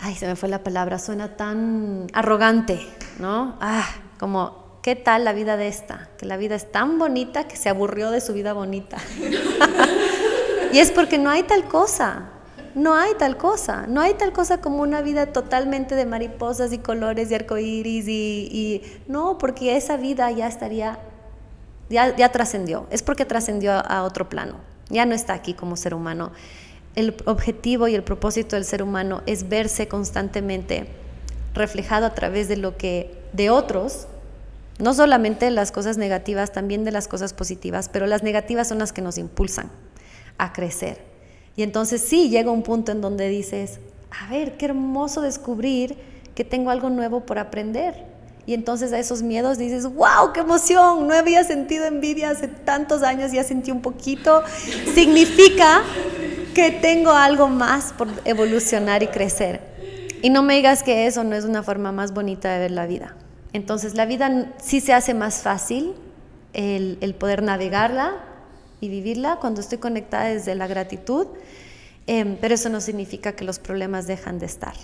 ay, 0.00 0.14
se 0.16 0.26
me 0.26 0.36
fue 0.36 0.48
la 0.48 0.62
palabra, 0.62 0.98
suena 0.98 1.36
tan 1.36 2.08
arrogante, 2.12 2.80
¿no? 3.18 3.56
Ah, 3.60 3.88
como, 4.18 4.78
¿qué 4.82 4.96
tal 4.96 5.24
la 5.24 5.32
vida 5.32 5.56
de 5.56 5.68
esta? 5.68 6.08
Que 6.18 6.26
la 6.26 6.36
vida 6.36 6.56
es 6.56 6.70
tan 6.70 6.98
bonita 6.98 7.46
que 7.46 7.56
se 7.56 7.68
aburrió 7.68 8.10
de 8.10 8.20
su 8.20 8.34
vida 8.34 8.52
bonita. 8.52 8.98
y 10.72 10.78
es 10.78 10.90
porque 10.90 11.18
no 11.18 11.30
hay 11.30 11.44
tal 11.44 11.64
cosa. 11.64 12.31
No 12.74 12.94
hay 12.94 13.12
tal 13.18 13.36
cosa, 13.36 13.86
no 13.86 14.00
hay 14.00 14.14
tal 14.14 14.32
cosa 14.32 14.60
como 14.60 14.80
una 14.80 15.02
vida 15.02 15.26
totalmente 15.26 15.94
de 15.94 16.06
mariposas 16.06 16.72
y 16.72 16.78
colores 16.78 17.30
y 17.30 17.34
arcoíris 17.34 18.08
y, 18.08 18.48
y 18.50 18.82
no, 19.08 19.36
porque 19.36 19.76
esa 19.76 19.98
vida 19.98 20.30
ya 20.30 20.48
estaría, 20.48 20.98
ya, 21.90 22.16
ya 22.16 22.32
trascendió, 22.32 22.86
es 22.90 23.02
porque 23.02 23.26
trascendió 23.26 23.72
a 23.72 24.04
otro 24.04 24.30
plano, 24.30 24.56
ya 24.88 25.04
no 25.04 25.14
está 25.14 25.34
aquí 25.34 25.52
como 25.52 25.76
ser 25.76 25.94
humano. 25.94 26.32
El 26.94 27.14
objetivo 27.26 27.88
y 27.88 27.94
el 27.94 28.02
propósito 28.02 28.56
del 28.56 28.64
ser 28.64 28.82
humano 28.82 29.22
es 29.26 29.48
verse 29.48 29.86
constantemente 29.88 30.88
reflejado 31.54 32.06
a 32.06 32.14
través 32.14 32.48
de 32.48 32.56
lo 32.56 32.78
que 32.78 33.22
de 33.34 33.50
otros, 33.50 34.06
no 34.78 34.94
solamente 34.94 35.50
las 35.50 35.72
cosas 35.72 35.98
negativas, 35.98 36.52
también 36.52 36.84
de 36.84 36.92
las 36.92 37.06
cosas 37.06 37.34
positivas, 37.34 37.90
pero 37.90 38.06
las 38.06 38.22
negativas 38.22 38.68
son 38.68 38.78
las 38.78 38.92
que 38.94 39.02
nos 39.02 39.18
impulsan 39.18 39.70
a 40.38 40.54
crecer 40.54 41.11
y 41.56 41.62
entonces 41.62 42.00
sí 42.00 42.28
llega 42.28 42.50
un 42.50 42.62
punto 42.62 42.92
en 42.92 43.00
donde 43.00 43.28
dices, 43.28 43.78
a 44.10 44.30
ver, 44.30 44.56
qué 44.56 44.66
hermoso 44.66 45.20
descubrir 45.20 45.96
que 46.34 46.44
tengo 46.44 46.70
algo 46.70 46.90
nuevo 46.90 47.20
por 47.20 47.38
aprender. 47.38 48.12
Y 48.44 48.54
entonces 48.54 48.92
a 48.92 48.98
esos 48.98 49.22
miedos 49.22 49.58
dices, 49.58 49.84
wow, 49.84 50.32
qué 50.34 50.40
emoción, 50.40 51.06
no 51.06 51.14
había 51.14 51.44
sentido 51.44 51.84
envidia 51.84 52.30
hace 52.30 52.48
tantos 52.48 53.02
años, 53.02 53.30
ya 53.32 53.44
sentí 53.44 53.70
un 53.70 53.82
poquito. 53.82 54.42
Significa 54.94 55.82
que 56.54 56.70
tengo 56.70 57.12
algo 57.12 57.48
más 57.48 57.92
por 57.92 58.08
evolucionar 58.24 59.02
y 59.02 59.08
crecer. 59.08 59.60
Y 60.22 60.30
no 60.30 60.42
me 60.42 60.54
digas 60.54 60.82
que 60.82 61.06
eso 61.06 61.22
no 61.22 61.36
es 61.36 61.44
una 61.44 61.62
forma 61.62 61.92
más 61.92 62.12
bonita 62.12 62.52
de 62.52 62.58
ver 62.58 62.70
la 62.72 62.86
vida. 62.86 63.14
Entonces 63.52 63.94
la 63.94 64.06
vida 64.06 64.52
sí 64.60 64.80
se 64.80 64.92
hace 64.92 65.14
más 65.14 65.42
fácil 65.42 65.94
el, 66.52 66.98
el 67.00 67.14
poder 67.14 67.42
navegarla, 67.42 68.16
y 68.82 68.88
vivirla 68.88 69.36
cuando 69.36 69.60
estoy 69.60 69.78
conectada 69.78 70.24
desde 70.24 70.56
la 70.56 70.66
gratitud, 70.66 71.28
em, 72.08 72.36
pero 72.40 72.54
eso 72.54 72.68
no 72.68 72.80
significa 72.80 73.32
que 73.32 73.44
los 73.44 73.60
problemas 73.60 74.08
dejan 74.08 74.40
de 74.40 74.46
estar. 74.46 74.74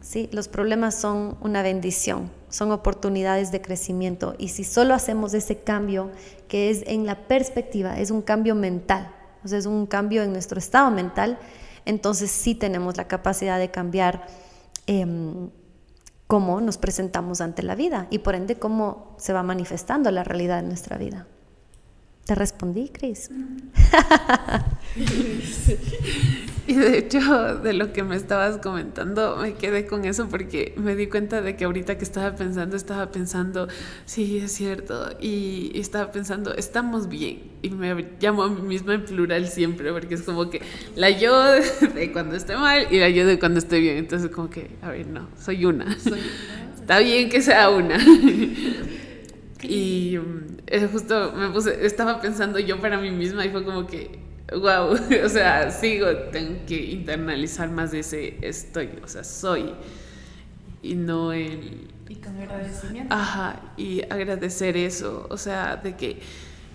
¿sí? 0.00 0.30
Los 0.32 0.48
problemas 0.48 0.94
son 0.94 1.36
una 1.42 1.60
bendición, 1.60 2.30
son 2.48 2.72
oportunidades 2.72 3.52
de 3.52 3.60
crecimiento 3.60 4.34
y 4.38 4.48
si 4.48 4.64
solo 4.64 4.94
hacemos 4.94 5.34
ese 5.34 5.58
cambio 5.58 6.10
que 6.48 6.70
es 6.70 6.82
en 6.86 7.04
la 7.04 7.28
perspectiva, 7.28 8.00
es 8.00 8.10
un 8.10 8.22
cambio 8.22 8.54
mental, 8.54 9.12
o 9.44 9.48
sea, 9.48 9.58
es 9.58 9.66
un 9.66 9.84
cambio 9.84 10.22
en 10.22 10.32
nuestro 10.32 10.58
estado 10.58 10.90
mental, 10.90 11.38
entonces 11.84 12.30
sí 12.30 12.54
tenemos 12.54 12.96
la 12.96 13.06
capacidad 13.06 13.58
de 13.58 13.70
cambiar 13.70 14.26
em, 14.86 15.50
cómo 16.26 16.62
nos 16.62 16.78
presentamos 16.78 17.42
ante 17.42 17.62
la 17.62 17.74
vida 17.74 18.06
y 18.08 18.20
por 18.20 18.34
ende 18.34 18.58
cómo 18.58 19.14
se 19.18 19.34
va 19.34 19.42
manifestando 19.42 20.10
la 20.10 20.24
realidad 20.24 20.60
en 20.60 20.68
nuestra 20.68 20.96
vida. 20.96 21.26
Te 22.26 22.34
respondí, 22.34 22.88
Cris. 22.88 23.30
y 26.66 26.74
de 26.74 26.98
hecho, 26.98 27.58
de 27.58 27.72
lo 27.72 27.92
que 27.92 28.02
me 28.02 28.16
estabas 28.16 28.58
comentando, 28.58 29.36
me 29.36 29.54
quedé 29.54 29.86
con 29.86 30.04
eso 30.04 30.26
porque 30.28 30.74
me 30.76 30.96
di 30.96 31.06
cuenta 31.06 31.40
de 31.40 31.54
que 31.54 31.66
ahorita 31.66 31.98
que 31.98 32.02
estaba 32.02 32.34
pensando, 32.34 32.74
estaba 32.74 33.12
pensando, 33.12 33.68
sí, 34.06 34.38
es 34.38 34.50
cierto, 34.50 35.10
y, 35.20 35.70
estaba 35.78 36.10
pensando, 36.10 36.52
estamos 36.56 37.08
bien. 37.08 37.42
Y 37.62 37.70
me 37.70 37.94
llamo 38.20 38.42
a 38.42 38.50
mí 38.50 38.60
misma 38.60 38.94
en 38.94 39.04
plural 39.04 39.46
siempre, 39.46 39.92
porque 39.92 40.16
es 40.16 40.22
como 40.22 40.50
que 40.50 40.62
la 40.96 41.10
yo 41.10 41.32
de 41.94 42.10
cuando 42.12 42.34
estoy 42.34 42.56
mal 42.56 42.88
y 42.90 42.98
la 42.98 43.08
yo 43.08 43.24
de 43.24 43.38
cuando 43.38 43.60
estoy 43.60 43.82
bien. 43.82 43.98
Entonces, 43.98 44.32
como 44.32 44.50
que, 44.50 44.70
a 44.82 44.90
ver, 44.90 45.06
no, 45.06 45.28
soy 45.38 45.64
una. 45.64 45.96
Soy 46.00 46.12
una. 46.14 46.74
Está 46.74 46.98
bien 46.98 47.28
que 47.28 47.40
sea 47.40 47.70
una. 47.70 47.98
Y 49.62 50.18
justo 50.92 51.32
me 51.32 51.50
puse, 51.50 51.86
estaba 51.86 52.20
pensando 52.20 52.58
yo 52.58 52.80
para 52.80 52.98
mí 52.98 53.10
misma 53.10 53.44
y 53.44 53.50
fue 53.50 53.64
como 53.64 53.86
que, 53.86 54.18
wow, 54.52 54.96
o 55.24 55.28
sea, 55.28 55.70
sigo, 55.70 56.08
tengo 56.32 56.66
que 56.66 56.76
internalizar 56.76 57.70
más 57.70 57.92
de 57.92 58.00
ese 58.00 58.38
estoy, 58.42 58.90
o 59.02 59.08
sea, 59.08 59.24
soy, 59.24 59.72
y 60.82 60.94
no 60.94 61.32
el... 61.32 61.88
Y 62.08 62.16
con 62.16 62.36
agradecimiento. 62.36 63.14
Ajá, 63.14 63.60
y 63.76 64.02
agradecer 64.02 64.76
eso, 64.76 65.26
o 65.30 65.36
sea, 65.36 65.76
de 65.76 65.96
que 65.96 66.20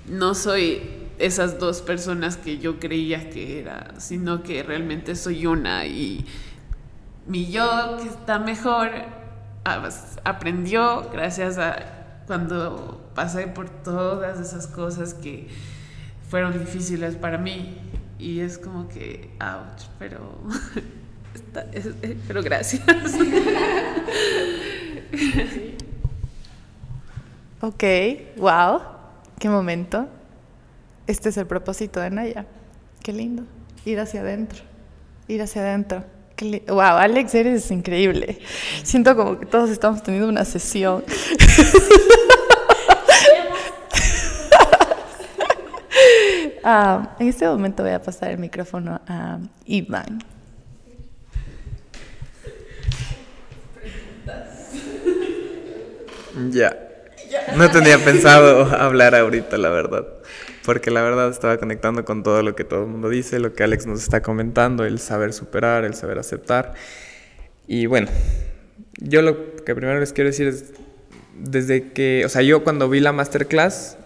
no 0.08 0.34
soy 0.34 0.82
esas 1.20 1.60
dos 1.60 1.82
personas 1.82 2.36
que 2.36 2.58
yo 2.58 2.80
creía 2.80 3.30
que 3.30 3.60
era, 3.60 3.94
sino 3.98 4.44
que 4.44 4.64
realmente 4.64 5.16
soy 5.16 5.46
una 5.46 5.86
y 5.86 6.26
mi 7.28 7.52
yo 7.52 7.98
que 8.02 8.10
está 8.10 8.40
mejor 8.40 8.90
aprendió 10.24 11.10
gracias 11.12 11.58
a 11.60 12.24
cuando 12.26 13.01
pasé 13.14 13.48
por 13.48 13.70
todas 13.70 14.40
esas 14.40 14.68
cosas 14.68 15.14
que 15.14 15.48
fueron 16.30 16.58
difíciles 16.58 17.16
para 17.16 17.38
mí 17.38 17.78
y 18.18 18.40
es 18.40 18.58
como 18.58 18.88
que, 18.88 19.30
ouch, 19.42 19.88
pero, 19.98 20.20
eh, 21.74 22.18
pero 22.28 22.44
gracias. 22.44 22.84
ok, 27.62 27.84
wow, 28.38 28.82
qué 29.40 29.50
momento. 29.50 30.08
Este 31.08 31.30
es 31.30 31.38
el 31.38 31.48
propósito 31.48 32.00
de 32.00 32.12
Naya. 32.12 32.46
Qué 33.02 33.12
lindo, 33.12 33.44
ir 33.86 34.00
hacia 34.00 34.22
adentro, 34.22 34.62
ir 35.28 35.42
hacia 35.42 35.64
adentro. 35.64 36.06
Wow, 36.68 36.98
Alex, 36.98 37.36
eres 37.36 37.70
increíble. 37.70 38.40
Siento 38.84 39.16
como 39.16 39.40
que 39.40 39.46
todos 39.46 39.70
estamos 39.70 40.02
teniendo 40.02 40.28
una 40.30 40.46
sesión. 40.46 41.04
Ah, 46.74 47.18
en 47.20 47.28
este 47.28 47.46
momento 47.46 47.84
voy 47.84 47.92
a 47.92 48.02
pasar 48.02 48.32
el 48.32 48.38
micrófono 48.38 49.02
a 49.06 49.40
Iván. 49.66 50.24
Ya. 56.50 56.78
No 57.58 57.70
tenía 57.70 57.98
pensado 57.98 58.64
hablar 58.74 59.16
ahorita, 59.16 59.58
la 59.58 59.68
verdad. 59.68 60.08
Porque 60.64 60.92
la 60.92 61.02
verdad 61.02 61.30
estaba 61.30 61.58
conectando 61.58 62.06
con 62.06 62.24
todo 62.24 62.42
lo 62.42 62.56
que 62.56 62.64
todo 62.64 62.84
el 62.84 62.88
mundo 62.88 63.10
dice, 63.10 63.40
lo 63.40 63.52
que 63.52 63.64
Alex 63.64 63.86
nos 63.86 64.02
está 64.02 64.22
comentando, 64.22 64.86
el 64.86 65.00
saber 65.00 65.34
superar, 65.34 65.84
el 65.84 65.94
saber 65.94 66.20
aceptar. 66.20 66.74
Y 67.68 67.88
bueno, 67.88 68.08
yo 68.98 69.22
lo 69.22 69.58
que 69.58 69.76
primero 69.76 70.00
les 70.00 70.14
quiero 70.14 70.30
decir 70.30 70.48
es, 70.48 70.72
desde 71.38 71.92
que, 71.92 72.24
o 72.26 72.30
sea, 72.30 72.44
yo 72.44 72.64
cuando 72.64 72.88
vi 72.88 73.02
la 73.02 73.12
masterclass, 73.12 73.98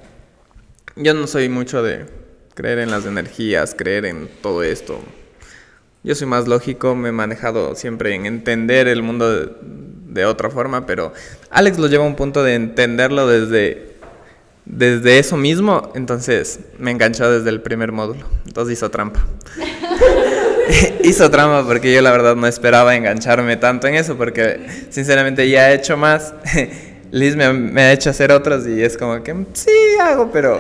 yo 0.96 1.14
no 1.14 1.28
soy 1.28 1.48
mucho 1.48 1.84
de 1.84 2.25
creer 2.56 2.80
en 2.80 2.90
las 2.90 3.06
energías, 3.06 3.76
creer 3.78 4.06
en 4.06 4.28
todo 4.42 4.64
esto. 4.64 5.00
Yo 6.04 6.16
soy 6.16 6.28
más 6.28 6.48
lógico, 6.48 6.96
me 6.96 7.10
he 7.10 7.12
manejado 7.12 7.76
siempre 7.76 8.16
en 8.16 8.26
entender 8.26 8.88
el 8.88 9.04
mundo 9.04 9.56
de, 10.08 10.26
otra 10.26 10.50
forma, 10.50 10.86
pero 10.86 11.14
Alex 11.50 11.78
lo 11.78 11.88
lleva 11.88 12.06
a 12.06 12.08
un 12.08 12.16
punto 12.16 12.42
de 12.42 12.56
entenderlo 12.56 13.28
desde, 13.28 13.96
desde 14.66 15.20
eso 15.20 15.36
mismo, 15.36 15.92
entonces 15.94 16.60
me 16.80 16.92
enganchó 16.92 17.30
desde 17.30 17.50
el 17.50 17.62
primer 17.62 17.92
módulo, 17.92 18.26
entonces 18.46 18.78
hizo 18.78 18.90
trampa. 18.90 19.26
hizo 21.04 21.30
trampa 21.30 21.68
porque 21.68 21.94
yo 21.94 22.02
la 22.02 22.12
verdad 22.12 22.36
no 22.36 22.48
esperaba 22.48 22.96
engancharme 22.96 23.58
tanto 23.58 23.88
en 23.88 23.96
eso, 23.96 24.16
porque 24.16 24.66
sinceramente 24.90 25.50
ya 25.50 25.72
he 25.72 25.76
hecho 25.76 25.98
más. 25.98 26.34
Liz 27.12 27.36
me, 27.36 27.82
ha 27.82 27.94
hecho 27.94 28.10
hacer 28.10 28.32
otras 28.32 28.68
y 28.68 28.82
es 28.82 28.98
como 28.98 29.22
que 29.24 29.34
sí 29.54 29.72
hago, 30.02 30.32
pero 30.32 30.60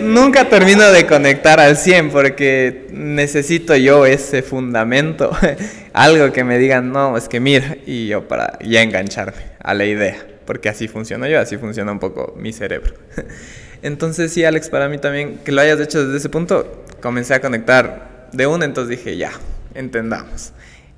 nunca 0.00 0.48
termino 0.48 0.90
de 0.92 1.06
conectar 1.06 1.60
al 1.60 1.76
100 1.76 2.10
porque 2.10 2.86
necesito 2.90 3.76
yo 3.76 4.06
ese 4.06 4.42
fundamento, 4.42 5.30
algo 5.92 6.32
que 6.32 6.44
me 6.44 6.58
digan, 6.58 6.92
no, 6.92 7.16
es 7.16 7.28
que 7.28 7.40
mira, 7.40 7.76
y 7.86 8.06
yo 8.08 8.28
para 8.28 8.58
ya 8.60 8.82
engancharme 8.82 9.42
a 9.62 9.74
la 9.74 9.84
idea, 9.84 10.16
porque 10.44 10.68
así 10.68 10.88
funciona 10.88 11.28
yo, 11.28 11.40
así 11.40 11.56
funciona 11.56 11.92
un 11.92 11.98
poco 11.98 12.34
mi 12.36 12.52
cerebro. 12.52 12.94
Entonces 13.82 14.32
sí, 14.32 14.44
Alex, 14.44 14.68
para 14.68 14.88
mí 14.88 14.98
también, 14.98 15.38
que 15.44 15.52
lo 15.52 15.60
hayas 15.60 15.80
hecho 15.80 16.04
desde 16.04 16.18
ese 16.18 16.28
punto, 16.28 16.84
comencé 17.00 17.34
a 17.34 17.40
conectar 17.40 18.28
de 18.32 18.46
una, 18.46 18.64
entonces 18.64 18.98
dije, 18.98 19.16
ya, 19.16 19.32
entendamos. 19.74 20.52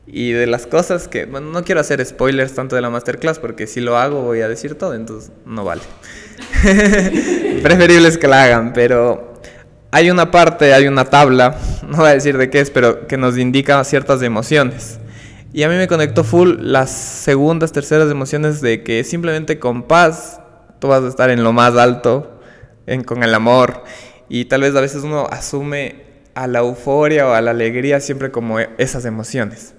Y 0.07 0.33
de 0.33 0.47
las 0.47 0.67
cosas 0.67 1.07
que, 1.07 1.27
bueno, 1.27 1.51
no 1.51 1.65
quiero 1.65 1.81
hacer 1.81 2.05
spoilers 2.05 2.55
tanto 2.55 2.77
de 2.77 2.83
la 2.83 2.89
masterclass 2.89 3.39
porque 3.39 3.67
si 3.67 3.81
lo 3.81 3.99
hago 3.99 4.23
voy 4.23 4.41
a 4.41 4.49
decir 4.49 4.75
todo, 4.75 4.95
entonces 4.95 5.33
no 5.45 5.65
vale. 5.65 5.83
Preferible 7.63 8.09
es 8.09 8.19
que 8.19 8.29
la 8.29 8.45
hagan, 8.45 8.73
pero 8.73 9.35
hay 9.91 10.11
una 10.11 10.31
parte, 10.31 10.75
hay 10.75 10.87
una 10.87 11.05
tabla, 11.05 11.59
no 11.89 11.99
voy 11.99 12.09
a 12.09 12.15
decir 12.15 12.37
de 12.37 12.51
qué 12.51 12.61
es, 12.61 12.71
pero 12.71 13.07
que 13.07 13.17
nos 13.17 13.39
indica 13.39 13.83
ciertas 13.85 14.23
emociones. 14.23 14.99
Y 15.53 15.63
a 15.63 15.69
mí 15.69 15.77
me 15.77 15.89
conectó 15.89 16.25
full 16.25 16.57
las 16.61 16.91
segundas, 16.91 17.73
terceras 17.73 18.11
emociones 18.11 18.61
de 18.61 18.83
que 18.83 19.03
simplemente 19.03 19.59
con 19.59 19.83
paz 19.85 20.41
tú 20.79 20.89
vas 20.89 21.03
a 21.03 21.09
estar 21.09 21.31
en 21.31 21.43
lo 21.43 21.53
más 21.53 21.75
alto, 21.77 22.41
en, 22.87 23.03
con 23.03 23.23
el 23.23 23.35
amor. 23.35 23.83
Y 24.29 24.45
tal 24.45 24.61
vez 24.61 24.77
a 24.77 24.81
veces 24.81 25.05
uno 25.05 25.27
asume 25.31 26.03
a 26.35 26.47
la 26.47 26.61
euforia 26.61 27.27
o 27.27 27.33
a 27.33 27.41
la 27.41 27.53
alegría 27.53 27.99
siempre 28.01 28.31
como 28.31 28.59
esas 28.61 29.05
emociones. 29.07 29.75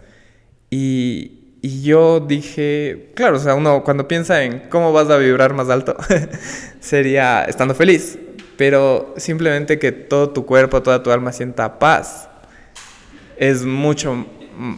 Y, 0.71 1.38
yo 1.61 2.21
dije, 2.21 3.11
claro, 3.15 3.37
o 3.37 3.39
sea, 3.39 3.55
uno 3.55 3.83
cuando 3.83 4.07
piensa 4.07 4.43
en 4.43 4.69
cómo 4.69 4.93
vas 4.93 5.09
a 5.09 5.17
vibrar 5.17 5.53
más 5.53 5.69
alto, 5.69 5.95
sería 6.79 7.43
estando 7.43 7.75
feliz, 7.75 8.17
pero 8.55 9.13
simplemente 9.17 9.77
que 9.79 9.91
todo 9.91 10.29
tu 10.29 10.45
cuerpo, 10.45 10.81
toda 10.81 11.03
tu 11.03 11.11
alma 11.11 11.31
sienta 11.31 11.79
paz, 11.79 12.29
es 13.37 13.65
mucho 13.65 14.25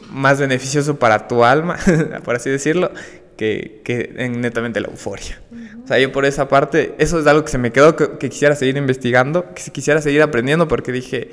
más 0.10 0.40
beneficioso 0.40 0.98
para 0.98 1.28
tu 1.28 1.44
alma, 1.44 1.78
por 2.24 2.36
así 2.36 2.50
decirlo, 2.50 2.92
que, 3.38 3.82
que 3.84 4.14
en 4.18 4.42
netamente 4.42 4.80
la 4.80 4.88
euforia. 4.88 5.42
O 5.84 5.88
sea, 5.88 6.00
yo 6.00 6.12
por 6.12 6.26
esa 6.26 6.48
parte, 6.48 6.94
eso 7.00 7.20
es 7.20 7.28
algo 7.28 7.44
que 7.44 7.52
se 7.52 7.58
me 7.58 7.72
quedó, 7.72 7.96
que, 7.96 8.18
que 8.18 8.30
quisiera 8.30 8.56
seguir 8.56 8.78
investigando, 8.78 9.54
que 9.54 9.72
quisiera 9.72 10.02
seguir 10.02 10.22
aprendiendo, 10.22 10.68
porque 10.68 10.92
dije, 10.92 11.30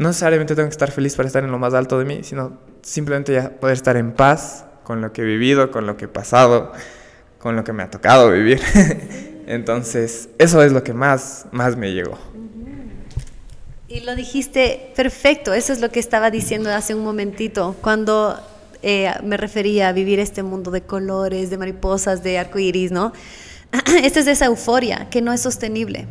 no 0.00 0.08
necesariamente 0.08 0.54
tengo 0.54 0.66
que 0.66 0.72
estar 0.72 0.90
feliz 0.90 1.14
para 1.14 1.26
estar 1.26 1.44
en 1.44 1.52
lo 1.52 1.58
más 1.58 1.74
alto 1.74 1.98
de 1.98 2.06
mí, 2.06 2.20
sino 2.22 2.58
simplemente 2.80 3.34
ya 3.34 3.50
poder 3.50 3.76
estar 3.76 3.98
en 3.98 4.12
paz 4.12 4.64
con 4.82 5.02
lo 5.02 5.12
que 5.12 5.20
he 5.20 5.24
vivido, 5.26 5.70
con 5.70 5.86
lo 5.86 5.98
que 5.98 6.06
he 6.06 6.08
pasado, 6.08 6.72
con 7.38 7.54
lo 7.54 7.64
que 7.64 7.74
me 7.74 7.82
ha 7.82 7.90
tocado 7.90 8.30
vivir. 8.30 8.62
Entonces, 9.46 10.30
eso 10.38 10.62
es 10.62 10.72
lo 10.72 10.82
que 10.82 10.94
más, 10.94 11.44
más 11.52 11.76
me 11.76 11.92
llegó. 11.92 12.16
Y 13.88 14.00
lo 14.00 14.16
dijiste 14.16 14.90
perfecto, 14.96 15.52
eso 15.52 15.74
es 15.74 15.82
lo 15.82 15.90
que 15.90 16.00
estaba 16.00 16.30
diciendo 16.30 16.70
hace 16.70 16.94
un 16.94 17.04
momentito, 17.04 17.76
cuando 17.82 18.40
eh, 18.80 19.12
me 19.22 19.36
refería 19.36 19.88
a 19.88 19.92
vivir 19.92 20.18
este 20.18 20.42
mundo 20.42 20.70
de 20.70 20.80
colores, 20.80 21.50
de 21.50 21.58
mariposas, 21.58 22.22
de 22.22 22.38
arcoíris, 22.38 22.90
¿no? 22.90 23.12
Esta 24.02 24.20
es 24.20 24.26
esa 24.26 24.46
euforia 24.46 25.10
que 25.10 25.20
no 25.20 25.34
es 25.34 25.42
sostenible. 25.42 26.06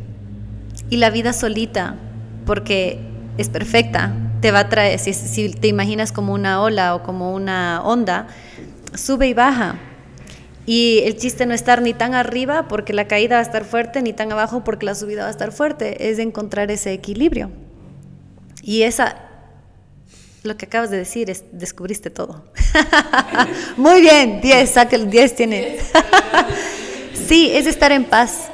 Y 0.90 0.98
la 0.98 1.10
vida 1.10 1.32
solita, 1.32 1.96
porque 2.46 3.09
es 3.38 3.48
perfecta, 3.48 4.12
te 4.40 4.52
va 4.52 4.60
a 4.60 4.68
traer, 4.68 4.98
si, 4.98 5.48
te 5.50 5.68
imaginas 5.68 6.12
como 6.12 6.32
una 6.32 6.62
ola 6.62 6.94
o 6.94 7.02
como 7.02 7.34
una 7.34 7.82
onda, 7.84 8.28
sube 8.94 9.28
y 9.28 9.34
baja. 9.34 9.78
Y 10.66 11.00
el 11.04 11.16
chiste 11.16 11.46
no 11.46 11.54
estar 11.54 11.82
ni 11.82 11.94
tan 11.94 12.14
arriba 12.14 12.68
porque 12.68 12.92
la 12.92 13.08
caída 13.08 13.36
va 13.36 13.40
a 13.40 13.42
estar 13.42 13.64
fuerte, 13.64 14.02
ni 14.02 14.12
tan 14.12 14.30
abajo 14.30 14.62
porque 14.62 14.86
la 14.86 14.94
subida 14.94 15.22
va 15.22 15.28
a 15.28 15.30
estar 15.30 15.52
fuerte, 15.52 16.10
es 16.10 16.18
encontrar 16.18 16.70
ese 16.70 16.92
equilibrio. 16.92 17.50
Y 18.62 18.82
esa, 18.82 19.16
lo 20.42 20.56
que 20.56 20.66
acabas 20.66 20.90
de 20.90 20.98
decir 20.98 21.30
es, 21.30 21.44
descubriste 21.52 22.10
todo. 22.10 22.44
Muy 23.76 24.00
bien, 24.00 24.40
10, 24.40 24.70
saca 24.70 24.96
el 24.96 25.10
10 25.10 25.34
tiene. 25.34 25.78
sí, 27.26 27.50
es 27.52 27.66
estar 27.66 27.90
en 27.90 28.04
paz 28.04 28.50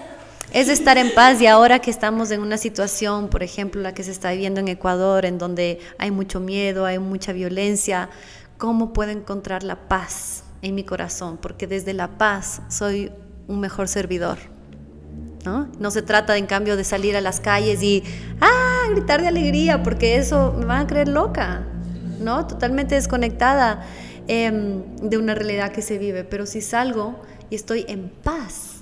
es 0.52 0.68
estar 0.68 0.98
en 0.98 1.12
paz 1.14 1.40
y 1.40 1.46
ahora 1.46 1.80
que 1.80 1.90
estamos 1.90 2.30
en 2.30 2.40
una 2.40 2.56
situación, 2.56 3.28
por 3.28 3.42
ejemplo, 3.42 3.80
la 3.80 3.94
que 3.94 4.02
se 4.02 4.10
está 4.10 4.30
viviendo 4.32 4.60
en 4.60 4.68
Ecuador, 4.68 5.24
en 5.26 5.38
donde 5.38 5.80
hay 5.98 6.10
mucho 6.10 6.40
miedo, 6.40 6.86
hay 6.86 6.98
mucha 6.98 7.32
violencia, 7.32 8.08
¿cómo 8.58 8.92
puedo 8.92 9.10
encontrar 9.10 9.62
la 9.62 9.88
paz 9.88 10.44
en 10.62 10.74
mi 10.74 10.84
corazón? 10.84 11.36
Porque 11.36 11.66
desde 11.66 11.92
la 11.92 12.18
paz 12.18 12.62
soy 12.68 13.12
un 13.48 13.60
mejor 13.60 13.88
servidor. 13.88 14.38
¿no? 15.44 15.68
no 15.78 15.90
se 15.92 16.02
trata, 16.02 16.36
en 16.36 16.46
cambio, 16.46 16.76
de 16.76 16.82
salir 16.82 17.16
a 17.16 17.20
las 17.20 17.38
calles 17.38 17.82
y 17.82 18.02
¡ah! 18.40 18.88
gritar 18.90 19.20
de 19.22 19.28
alegría, 19.28 19.82
porque 19.82 20.16
eso 20.16 20.54
me 20.58 20.64
van 20.64 20.82
a 20.82 20.86
creer 20.86 21.08
loca, 21.08 21.62
¿no? 22.20 22.46
Totalmente 22.46 22.96
desconectada 22.96 23.86
em, 24.26 24.82
de 24.96 25.18
una 25.18 25.34
realidad 25.36 25.70
que 25.70 25.82
se 25.82 25.98
vive. 25.98 26.24
Pero 26.24 26.46
si 26.46 26.60
salgo 26.60 27.20
y 27.48 27.54
estoy 27.54 27.84
en 27.88 28.08
paz, 28.08 28.75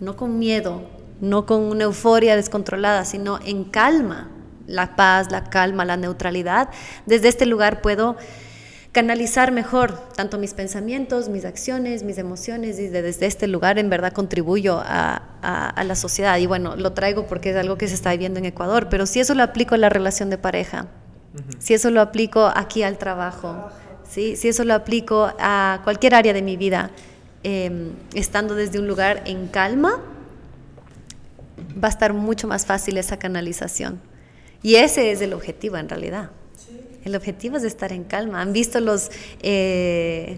no 0.00 0.16
con 0.16 0.38
miedo, 0.38 0.82
no 1.20 1.46
con 1.46 1.62
una 1.62 1.84
euforia 1.84 2.36
descontrolada, 2.36 3.04
sino 3.04 3.38
en 3.44 3.64
calma, 3.64 4.30
la 4.66 4.96
paz, 4.96 5.30
la 5.30 5.44
calma, 5.44 5.84
la 5.84 5.96
neutralidad. 5.96 6.68
Desde 7.06 7.28
este 7.28 7.46
lugar 7.46 7.80
puedo 7.80 8.16
canalizar 8.92 9.52
mejor 9.52 9.96
tanto 10.14 10.38
mis 10.38 10.54
pensamientos, 10.54 11.28
mis 11.28 11.44
acciones, 11.44 12.02
mis 12.02 12.18
emociones 12.18 12.78
y 12.78 12.88
desde 12.88 13.26
este 13.26 13.46
lugar 13.46 13.78
en 13.78 13.90
verdad 13.90 14.12
contribuyo 14.12 14.82
a, 14.84 15.22
la 15.40 15.94
sociedad. 15.94 16.36
Y 16.38 16.46
bueno, 16.46 16.76
lo 16.76 16.92
traigo 16.92 17.26
porque 17.26 17.50
es 17.50 17.56
algo 17.56 17.78
que 17.78 17.88
se 17.88 17.94
está 17.94 18.10
viviendo 18.10 18.38
en 18.38 18.46
Ecuador, 18.46 18.88
pero 18.90 19.06
si 19.06 19.20
eso 19.20 19.34
lo 19.34 19.42
aplico 19.42 19.74
a 19.74 19.78
la 19.78 19.88
relación 19.88 20.30
de 20.30 20.38
pareja, 20.38 20.86
si 21.58 21.74
eso 21.74 21.90
lo 21.90 22.00
aplico 22.00 22.50
aquí 22.54 22.82
al 22.82 22.98
trabajo, 22.98 23.68
¿sí? 24.08 24.36
si 24.36 24.48
eso 24.48 24.64
lo 24.64 24.74
aplico 24.74 25.32
a 25.38 25.80
cualquier 25.84 26.14
área 26.14 26.32
de 26.32 26.42
mi 26.42 26.56
vida, 26.56 26.90
Em, 27.50 27.92
estando 28.12 28.54
desde 28.54 28.78
un 28.78 28.86
lugar 28.86 29.22
en 29.24 29.46
calma, 29.46 30.02
va 31.82 31.88
a 31.88 31.90
estar 31.90 32.12
mucho 32.12 32.46
más 32.46 32.66
fácil 32.66 32.98
esa 32.98 33.18
canalización. 33.18 34.02
Y 34.62 34.74
ese 34.74 35.12
es 35.12 35.22
el 35.22 35.32
objetivo 35.32 35.78
en 35.78 35.88
realidad. 35.88 36.30
El 37.06 37.16
objetivo 37.16 37.56
es 37.56 37.62
estar 37.62 37.90
en 37.90 38.04
calma. 38.04 38.42
Han 38.42 38.52
visto 38.52 38.80
los, 38.80 39.10
eh, 39.40 40.36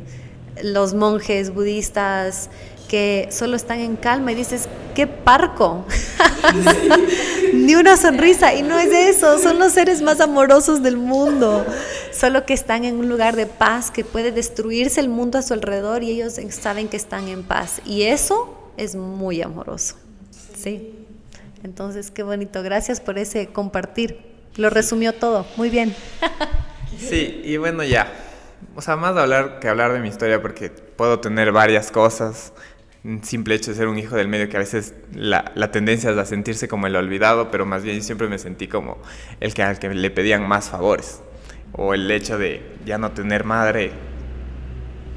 los 0.63 0.95
monjes 0.95 1.53
budistas 1.53 2.49
que 2.91 3.29
solo 3.31 3.55
están 3.55 3.79
en 3.79 3.95
calma 3.95 4.33
y 4.33 4.35
dices, 4.35 4.69
qué 4.97 5.07
parco, 5.07 5.87
ni 7.55 7.77
una 7.77 7.97
sonrisa. 7.97 8.53
Y 8.53 8.63
no 8.63 8.81
es 8.81 8.93
eso, 8.93 9.39
son 9.39 9.61
los 9.61 9.75
seres 9.75 10.03
más 10.03 10.19
amorosos 10.21 10.83
del 10.83 10.97
mundo, 10.97 11.65
solo 12.13 12.45
que 12.45 12.53
están 12.53 12.85
en 12.85 12.97
un 12.97 13.09
lugar 13.09 13.37
de 13.37 13.47
paz, 13.47 13.93
que 13.93 14.03
puede 14.05 14.33
destruirse 14.33 14.99
el 14.99 15.09
mundo 15.09 15.39
a 15.39 15.43
su 15.43 15.55
alrededor 15.55 16.03
y 16.03 16.11
ellos 16.11 16.41
saben 16.51 16.89
que 16.89 16.97
están 16.97 17.29
en 17.29 17.45
paz. 17.45 17.81
Y 17.85 18.03
eso 18.03 18.73
es 18.77 18.97
muy 18.97 19.41
amoroso. 19.41 19.95
Sí. 20.59 20.93
Entonces, 21.63 22.11
qué 22.11 22.25
bonito. 22.25 22.61
Gracias 22.65 23.01
por 23.01 23.19
ese 23.19 23.47
compartir. 23.47 24.19
Lo 24.57 24.69
resumió 24.69 25.15
todo. 25.15 25.47
Muy 25.57 25.71
bien. 25.71 25.95
Sí, 26.99 27.41
y 27.45 27.57
bueno, 27.57 27.83
ya. 27.83 28.13
O 28.75 28.83
sea, 28.83 28.95
más 28.97 29.15
de 29.15 29.23
hablar 29.23 29.59
que 29.59 29.69
hablar 29.69 29.95
de 29.95 30.01
mi 30.01 30.09
historia, 30.09 30.43
porque 30.43 30.69
puedo 30.69 31.19
tener 31.19 31.51
varias 31.51 31.91
cosas 31.91 32.53
simple 33.23 33.55
hecho 33.55 33.71
de 33.71 33.77
ser 33.77 33.89
un 33.89 33.99
hijo 33.99 34.17
del 34.17 34.29
medio 34.29 34.49
que 34.49 34.57
a 34.57 34.61
veces 34.61 34.95
la, 35.15 35.53
la, 35.55 35.71
tendencia 35.71 36.11
es 36.11 36.19
a 36.19 36.25
sentirse 36.27 36.69
como 36.69 36.87
el 36.87 36.97
olvidado, 36.97 37.51
pero 37.51 37.65
más 37.65 37.83
bien 37.83 38.03
siempre 38.03 38.29
me 38.29 38.39
sentí 38.39 38.69
como 38.69 38.99
el 39.41 39.55
que 39.55 39.63
al 39.63 39.79
que 39.79 39.89
le 39.89 40.11
pedían 40.11 40.47
más 40.47 40.69
favores. 40.69 41.23
O 41.73 41.95
el 41.95 42.11
hecho 42.11 42.37
de 42.37 42.63
ya 42.85 42.99
no 42.99 43.13
tener 43.13 43.45
madre, 43.45 43.93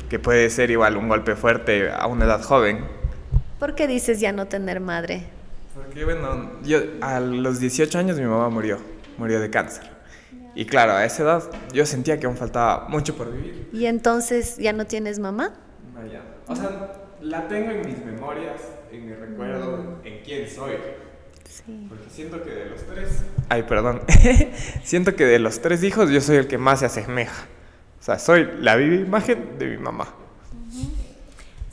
que 0.10 0.20
puede 0.20 0.50
ser 0.50 0.72
igual 0.72 0.96
un 0.96 1.10
golpe 1.10 1.36
fuerte 1.36 1.90
a 1.92 2.06
una 2.08 2.26
edad 2.26 2.42
joven. 2.42 2.86
¿Por 3.60 3.76
qué 3.76 3.88
dices 3.88 4.20
ya 4.20 4.32
no 4.32 4.48
tener 4.48 4.80
madre? 4.80 5.26
Porque 5.76 6.06
bueno, 6.06 6.52
yo 6.64 6.80
a 7.02 7.20
los 7.20 7.60
18 7.60 7.98
años 7.98 8.18
mi 8.18 8.26
mamá 8.26 8.48
murió, 8.50 8.78
murió 9.18 9.40
de 9.42 9.50
cáncer. 9.50 9.92
Y 10.56 10.66
claro, 10.66 10.94
a 10.94 11.04
esa 11.04 11.24
edad 11.24 11.44
yo 11.74 11.86
sentía 11.86 12.20
que 12.20 12.28
aún 12.28 12.38
faltaba 12.38 12.88
mucho 12.88 13.16
por 13.16 13.34
vivir. 13.34 13.68
¿Y 13.74 13.88
entonces 13.88 14.58
ya 14.58 14.72
no 14.72 14.86
tienes 14.86 15.18
mamá? 15.18 15.54
Vaya. 15.96 16.22
O 16.48 16.56
sea, 16.56 17.03
la 17.24 17.48
tengo 17.48 17.72
en 17.72 17.86
mis 17.86 18.04
memorias, 18.04 18.62
en 18.92 19.06
mi 19.06 19.14
recuerdo, 19.14 19.78
mm. 19.78 20.08
en 20.08 20.24
quién 20.24 20.50
soy. 20.50 20.74
Sí. 21.50 21.86
Porque 21.88 22.10
siento 22.10 22.44
que 22.44 22.50
de 22.50 22.66
los 22.66 22.84
tres. 22.84 23.24
Ay, 23.50 23.64
perdón. 23.64 24.02
siento 24.84 25.16
que 25.16 25.26
de 25.26 25.40
los 25.40 25.62
tres 25.62 25.84
hijos 25.84 26.10
yo 26.10 26.20
soy 26.20 26.38
el 26.38 26.48
que 26.48 26.58
más 26.58 26.80
se 26.80 26.88
asemeja. 26.88 27.46
O 28.00 28.04
sea, 28.04 28.20
soy 28.20 28.50
la 28.60 28.76
viva 28.76 28.96
imagen 28.96 29.58
de 29.58 29.68
mi 29.68 29.78
mamá. 29.78 30.14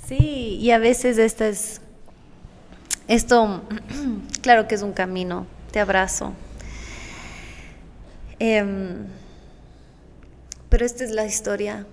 Sí, 0.07 0.59
y 0.61 0.71
a 0.71 0.79
veces 0.79 1.19
esto 1.19 1.45
es. 1.45 1.81
Esto, 3.09 3.63
claro 4.43 4.69
que 4.69 4.77
es 4.77 4.83
un 4.83 4.93
camino. 4.93 5.47
Te 5.73 5.81
abrazo. 5.81 6.35
Em, 8.39 9.07
pero 10.69 10.87
esta 10.87 11.05
es 11.05 11.11
la 11.11 11.27
historia 11.27 11.87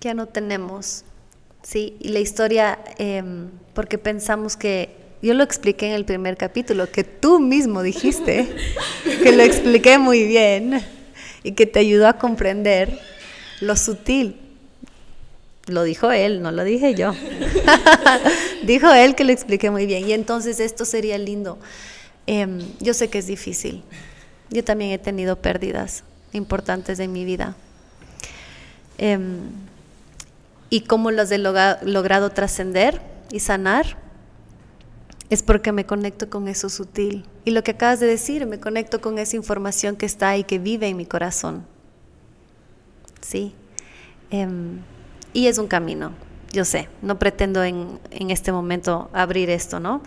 que 0.00 0.08
ya 0.08 0.14
no 0.14 0.26
tenemos 0.26 1.04
¿sí? 1.62 1.96
Y 2.00 2.08
la 2.08 2.20
historia, 2.20 2.78
em, 2.98 3.50
porque 3.74 3.98
pensamos 3.98 4.56
que 4.56 4.90
yo 5.22 5.34
lo 5.34 5.44
expliqué 5.44 5.86
en 5.86 5.92
el 5.92 6.04
primer 6.04 6.36
capítulo, 6.36 6.90
que 6.90 7.04
tú 7.04 7.38
mismo 7.38 7.82
dijiste, 7.82 8.48
que 9.22 9.32
lo 9.32 9.42
expliqué 9.42 9.98
muy 9.98 10.26
bien 10.26 10.82
y 11.44 11.52
que 11.52 11.66
te 11.66 11.78
ayudó 11.78 12.08
a 12.08 12.14
comprender 12.14 12.98
lo 13.60 13.76
sutil. 13.76 14.36
Lo 15.66 15.84
dijo 15.84 16.10
él, 16.10 16.42
no 16.42 16.50
lo 16.50 16.64
dije 16.64 16.94
yo. 16.94 17.12
dijo 18.64 18.92
él 18.92 19.14
que 19.14 19.22
lo 19.22 19.30
expliqué 19.30 19.70
muy 19.70 19.86
bien. 19.86 20.08
Y 20.08 20.12
entonces 20.12 20.58
esto 20.58 20.84
sería 20.84 21.16
lindo. 21.18 21.58
Em, 22.26 22.60
yo 22.80 22.94
sé 22.94 23.08
que 23.08 23.18
es 23.18 23.28
difícil. 23.28 23.84
Yo 24.50 24.64
también 24.64 24.90
he 24.90 24.98
tenido 24.98 25.36
pérdidas 25.36 26.02
importantes 26.32 26.98
en 26.98 27.12
mi 27.12 27.24
vida. 27.24 27.54
Em, 28.98 29.50
y 30.72 30.80
cómo 30.80 31.10
las 31.10 31.30
he 31.30 31.36
logrado 31.36 32.30
trascender 32.30 33.02
y 33.30 33.40
sanar 33.40 33.98
es 35.28 35.42
porque 35.42 35.70
me 35.70 35.84
conecto 35.84 36.30
con 36.30 36.48
eso 36.48 36.70
sutil. 36.70 37.26
Y 37.44 37.50
lo 37.50 37.62
que 37.62 37.72
acabas 37.72 38.00
de 38.00 38.06
decir, 38.06 38.46
me 38.46 38.58
conecto 38.58 39.02
con 39.02 39.18
esa 39.18 39.36
información 39.36 39.96
que 39.96 40.06
está 40.06 40.30
ahí, 40.30 40.44
que 40.44 40.58
vive 40.58 40.88
en 40.88 40.96
mi 40.96 41.04
corazón. 41.04 41.66
Sí. 43.20 43.54
Em, 44.30 44.78
y 45.34 45.46
es 45.46 45.58
un 45.58 45.66
camino, 45.66 46.12
yo 46.52 46.64
sé, 46.64 46.88
no 47.02 47.18
pretendo 47.18 47.62
en, 47.62 48.00
en, 48.10 48.30
este 48.30 48.50
momento 48.50 49.10
abrir 49.12 49.50
esto, 49.50 49.78
¿no? 49.78 50.00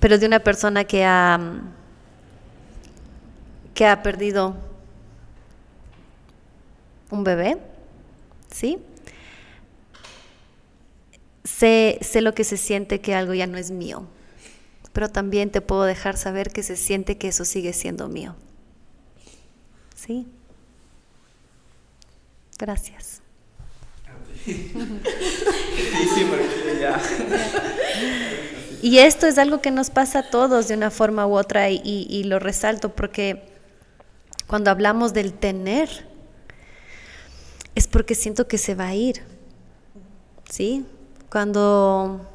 Pero 0.00 0.16
de 0.16 0.24
una 0.24 0.38
persona 0.40 0.84
que 0.84 1.04
ha, 1.04 1.38
que 3.74 3.86
ha 3.86 4.02
perdido 4.02 4.56
un 7.10 7.24
bebé, 7.24 7.58
¿sí? 8.52 8.78
Sé, 11.44 11.98
sé 12.02 12.20
lo 12.20 12.34
que 12.34 12.44
se 12.44 12.56
siente 12.56 13.00
que 13.00 13.14
algo 13.14 13.34
ya 13.34 13.46
no 13.46 13.58
es 13.58 13.70
mío, 13.70 14.06
pero 14.92 15.08
también 15.08 15.50
te 15.50 15.60
puedo 15.60 15.84
dejar 15.84 16.16
saber 16.16 16.50
que 16.50 16.62
se 16.62 16.76
siente 16.76 17.18
que 17.18 17.28
eso 17.28 17.44
sigue 17.44 17.72
siendo 17.72 18.08
mío. 18.08 18.36
¿Sí? 19.94 20.26
Gracias. 22.58 23.20
y 28.82 28.98
esto 28.98 29.26
es 29.26 29.38
algo 29.38 29.60
que 29.60 29.70
nos 29.70 29.90
pasa 29.90 30.20
a 30.20 30.30
todos 30.30 30.68
de 30.68 30.74
una 30.74 30.90
forma 30.90 31.26
u 31.26 31.36
otra 31.36 31.70
y, 31.70 31.80
y 31.84 32.24
lo 32.24 32.38
resalto 32.38 32.94
porque 32.94 33.50
cuando 34.46 34.70
hablamos 34.70 35.12
del 35.12 35.32
tener, 35.32 36.09
es 37.74 37.86
porque 37.86 38.14
siento 38.14 38.48
que 38.48 38.58
se 38.58 38.74
va 38.74 38.88
a 38.88 38.94
ir. 38.94 39.22
¿Sí? 40.48 40.84
Cuando 41.30 42.26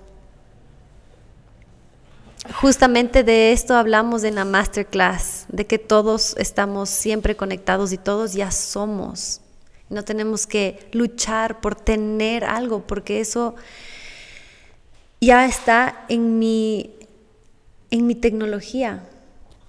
justamente 2.54 3.24
de 3.24 3.52
esto 3.52 3.76
hablamos 3.76 4.24
en 4.24 4.36
la 4.36 4.46
masterclass, 4.46 5.46
de 5.50 5.66
que 5.66 5.80
todos 5.80 6.36
estamos 6.38 6.90
siempre 6.90 7.36
conectados 7.36 7.92
y 7.92 7.98
todos 7.98 8.34
ya 8.34 8.52
somos. 8.52 9.42
No 9.90 10.04
tenemos 10.04 10.48
que 10.48 10.90
luchar 10.94 11.62
por 11.62 11.76
tener 11.76 12.44
algo, 12.44 12.86
porque 12.86 13.20
eso 13.20 13.56
ya 15.22 15.46
está 15.46 16.06
en 16.10 16.40
mi, 16.40 16.96
en 17.92 18.08
mi 18.08 18.16
tecnología. 18.16 19.08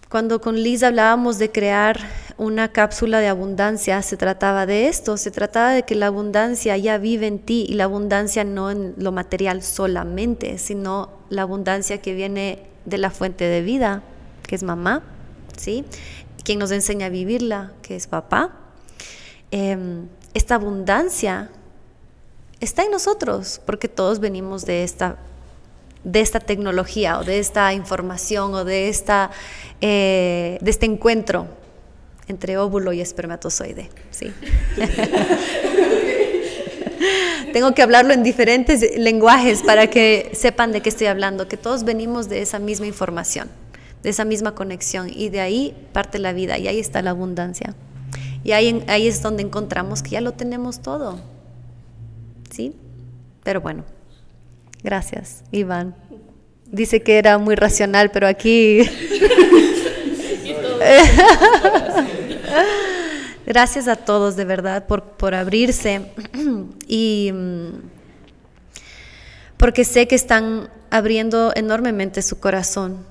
Cuando 0.09 0.41
con 0.41 0.57
Liz 0.57 0.83
hablábamos 0.83 1.39
de 1.39 1.51
crear 1.51 1.99
una 2.39 2.71
cápsula 2.71 3.21
de 3.21 3.29
abundancia, 3.29 4.03
se 4.03 4.17
trataba 4.17 4.67
de 4.67 4.89
esto, 4.89 5.17
se 5.17 5.31
trataba 5.31 5.71
de 5.71 5.85
que 5.85 5.95
la 5.95 6.09
abundancia 6.09 6.77
ya 6.77 6.99
vive 6.99 7.27
en 7.27 7.39
ti 7.39 7.67
y 7.69 7.75
la 7.75 7.85
abundancia 7.85 8.45
no 8.45 8.71
en 8.71 8.95
lo 8.99 9.11
material 9.11 9.63
solamente, 9.63 10.59
sino 10.59 11.11
la 11.31 11.43
abundancia 11.43 11.99
que 12.03 12.15
viene 12.15 12.63
de 12.85 12.99
la 12.99 13.11
fuente 13.11 13.45
de 13.45 13.63
vida, 13.63 14.03
que 14.47 14.55
es 14.55 14.63
mamá, 14.63 15.03
¿sí? 15.57 15.85
Quien 16.45 16.59
nos 16.59 16.71
enseña 16.73 17.07
a 17.07 17.09
vivirla, 17.09 17.73
que 17.81 17.97
es 17.97 18.07
papá. 18.07 18.53
Em, 19.51 20.07
esta 20.35 20.57
abundancia 20.57 21.51
está 22.61 22.85
en 22.85 22.91
nosotros, 22.91 23.63
porque 23.65 23.89
todos 23.89 24.21
venimos 24.21 24.67
de 24.67 24.85
esta, 24.85 25.17
de 26.05 26.21
esta 26.21 26.41
tecnología 26.41 27.19
o 27.19 27.25
de 27.25 27.39
esta 27.39 27.73
información 27.73 28.55
o 28.55 28.65
de, 28.65 28.91
esta, 28.91 29.31
eh, 29.81 30.59
de 30.61 30.71
este 30.71 30.85
encuentro 30.85 31.49
entre 32.29 32.59
óvulo 32.59 32.93
y 32.93 33.01
espermatozoide. 33.01 33.89
¿sí? 34.11 34.33
Tengo 37.53 37.75
que 37.75 37.83
hablarlo 37.83 38.13
en 38.13 38.23
diferentes 38.23 38.99
lenguajes 38.99 39.63
para 39.63 39.89
que 39.89 40.31
sepan 40.35 40.73
de 40.73 40.83
qué 40.83 40.89
estoy 40.89 41.07
hablando, 41.07 41.49
que 41.49 41.57
todos 41.57 41.85
venimos 41.85 42.29
de 42.29 42.43
esa 42.43 42.59
misma 42.59 42.87
información, 42.87 43.49
de 44.03 44.11
esa 44.11 44.25
misma 44.25 44.55
conexión 44.55 45.09
y 45.11 45.31
de 45.31 45.41
ahí 45.41 45.75
parte 45.93 46.19
la 46.19 46.33
vida 46.33 46.59
y 46.59 46.69
ahí 46.69 46.79
está 46.79 47.03
la 47.03 47.11
abundancia. 47.11 47.75
Y 48.45 48.53
ahí, 48.53 48.85
ahí 48.89 49.09
es 49.09 49.23
donde 49.23 49.43
encontramos 49.43 50.03
que 50.03 50.11
ya 50.11 50.21
lo 50.21 50.33
tenemos 50.33 50.83
todo. 50.83 51.19
¿Sí? 52.51 52.75
Pero 53.43 53.61
bueno, 53.61 53.85
gracias, 54.83 55.43
Iván. 55.51 55.95
Dice 56.71 57.03
que 57.03 57.19
era 57.19 57.39
muy 57.39 57.55
racional, 57.55 58.11
pero 58.11 58.27
aquí... 58.27 58.83
Gracias 63.47 63.87
a 63.87 63.97
todos 63.97 64.37
de 64.37 64.45
verdad 64.45 64.87
por, 64.87 65.03
por 65.03 65.35
abrirse 65.35 66.11
y 66.89 67.31
mm, 67.33 67.71
porque 69.57 69.85
sé 69.85 70.09
que 70.09 70.17
están 70.17 70.69
abriendo 70.91 71.53
enormemente 71.55 72.23
su 72.23 72.41
corazón 72.41 73.07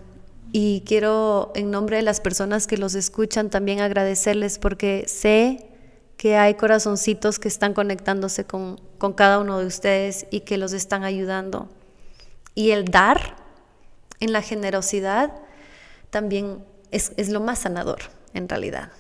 y 0.52 0.84
quiero 0.86 1.52
en 1.56 1.72
nombre 1.72 1.98
de 1.98 2.04
las 2.04 2.22
personas 2.22 2.68
que 2.68 2.78
los 2.78 2.96
escuchan 2.96 3.50
también 3.50 3.80
agradecerles 3.80 4.60
porque 4.60 5.06
sé 5.08 5.68
que 6.18 6.38
hay 6.38 6.56
corazoncitos 6.56 7.40
que 7.40 7.48
están 7.48 7.74
conectándose 7.74 8.46
con, 8.46 8.80
con 8.98 9.14
cada 9.14 9.40
uno 9.40 9.60
de 9.60 9.66
ustedes 9.66 10.28
y 10.32 10.42
que 10.42 10.58
los 10.58 10.72
están 10.74 11.04
ayudando. 11.04 11.70
Y 12.56 12.72
el 12.72 12.86
dar 12.86 13.36
en 14.22 14.32
la 14.32 14.42
generosidad 14.42 15.34
también 16.10 16.64
es, 16.92 17.12
es 17.18 17.30
lo 17.30 17.42
más 17.42 17.60
sanador 17.60 18.00
en 18.34 18.48
realidad. 18.48 18.92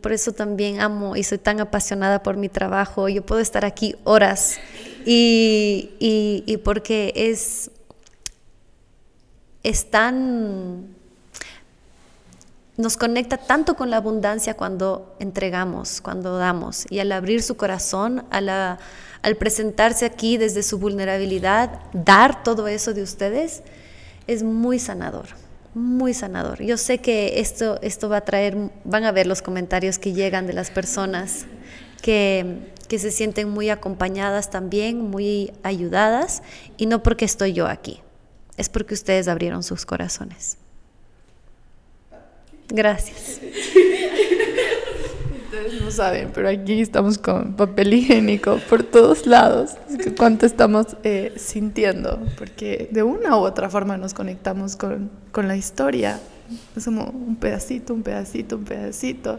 Por 0.00 0.12
eso 0.12 0.32
también 0.32 0.80
amo 0.80 1.16
y 1.16 1.24
soy 1.24 1.38
tan 1.38 1.60
apasionada 1.60 2.22
por 2.22 2.36
mi 2.36 2.48
trabajo. 2.48 3.08
Yo 3.08 3.24
puedo 3.24 3.40
estar 3.40 3.64
aquí 3.64 3.96
horas 4.04 4.58
y, 5.04 5.90
y, 5.98 6.44
y 6.46 6.56
porque 6.58 7.12
es, 7.16 7.70
es 9.62 9.90
tan, 9.90 10.94
nos 12.76 12.96
conecta 12.96 13.36
tanto 13.36 13.74
con 13.74 13.90
la 13.90 13.98
abundancia 13.98 14.54
cuando 14.54 15.14
entregamos, 15.18 16.00
cuando 16.00 16.38
damos. 16.38 16.86
Y 16.90 17.00
al 17.00 17.12
abrir 17.12 17.42
su 17.42 17.56
corazón, 17.56 18.24
al 18.30 19.36
presentarse 19.38 20.06
aquí 20.06 20.36
desde 20.36 20.62
su 20.62 20.78
vulnerabilidad, 20.78 21.80
dar 21.92 22.42
todo 22.42 22.68
eso 22.68 22.94
de 22.94 23.02
ustedes, 23.02 23.62
es 24.26 24.42
muy 24.42 24.78
sanador, 24.78 25.26
muy 25.74 26.14
sanador. 26.14 26.62
Yo 26.62 26.76
sé 26.76 26.98
que 26.98 27.40
esto, 27.40 27.78
esto 27.82 28.08
va 28.08 28.18
a 28.18 28.24
traer, 28.24 28.56
van 28.84 29.04
a 29.04 29.12
ver 29.12 29.26
los 29.26 29.42
comentarios 29.42 29.98
que 29.98 30.12
llegan 30.12 30.46
de 30.46 30.52
las 30.52 30.70
personas 30.70 31.46
que, 32.02 32.72
que 32.88 32.98
se 32.98 33.10
sienten 33.10 33.48
muy 33.48 33.70
acompañadas 33.70 34.50
también, 34.50 35.00
muy 35.00 35.52
ayudadas, 35.62 36.42
y 36.76 36.86
no 36.86 37.02
porque 37.02 37.24
estoy 37.24 37.52
yo 37.52 37.66
aquí 37.66 38.02
es 38.60 38.68
porque 38.68 38.92
ustedes 38.92 39.26
abrieron 39.26 39.62
sus 39.62 39.86
corazones. 39.86 40.58
Gracias. 42.68 43.40
No 45.82 45.90
saben, 45.90 46.30
pero 46.34 46.48
aquí 46.48 46.80
estamos 46.80 47.18
con 47.18 47.54
papel 47.54 47.94
higiénico 47.94 48.58
por 48.68 48.82
todos 48.82 49.26
lados. 49.26 49.72
¿Cuánto 50.16 50.46
estamos 50.46 50.96
eh, 51.04 51.32
sintiendo? 51.36 52.20
Porque 52.38 52.88
de 52.90 53.02
una 53.02 53.36
u 53.36 53.40
otra 53.40 53.68
forma 53.68 53.96
nos 53.96 54.14
conectamos 54.14 54.76
con, 54.76 55.10
con 55.32 55.48
la 55.48 55.56
historia. 55.56 56.20
Es 56.76 56.84
como 56.84 57.04
un 57.04 57.36
pedacito, 57.36 57.94
un 57.94 58.02
pedacito, 58.02 58.56
un 58.56 58.64
pedacito. 58.64 59.38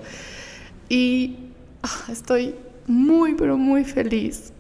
Y 0.90 1.38
ah, 1.84 2.12
estoy 2.12 2.56
muy, 2.88 3.36
pero 3.36 3.58
muy 3.58 3.84
feliz 3.86 4.54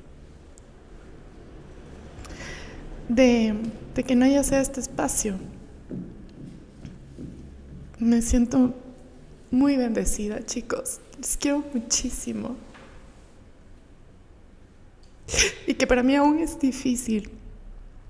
de 3.07 3.55
de 3.95 4.03
que 4.03 4.15
no 4.15 4.25
haya 4.25 4.43
sea 4.43 4.61
este 4.61 4.79
espacio. 4.79 5.35
Me 7.99 8.21
siento 8.21 8.73
muy 9.51 9.77
bendecida, 9.77 10.43
chicos. 10.45 10.99
Les 11.21 11.37
quiero 11.37 11.63
muchísimo. 11.71 12.55
Y 15.67 15.75
que 15.75 15.85
para 15.85 16.01
mí 16.01 16.15
aún 16.15 16.39
es 16.39 16.59
difícil. 16.59 17.29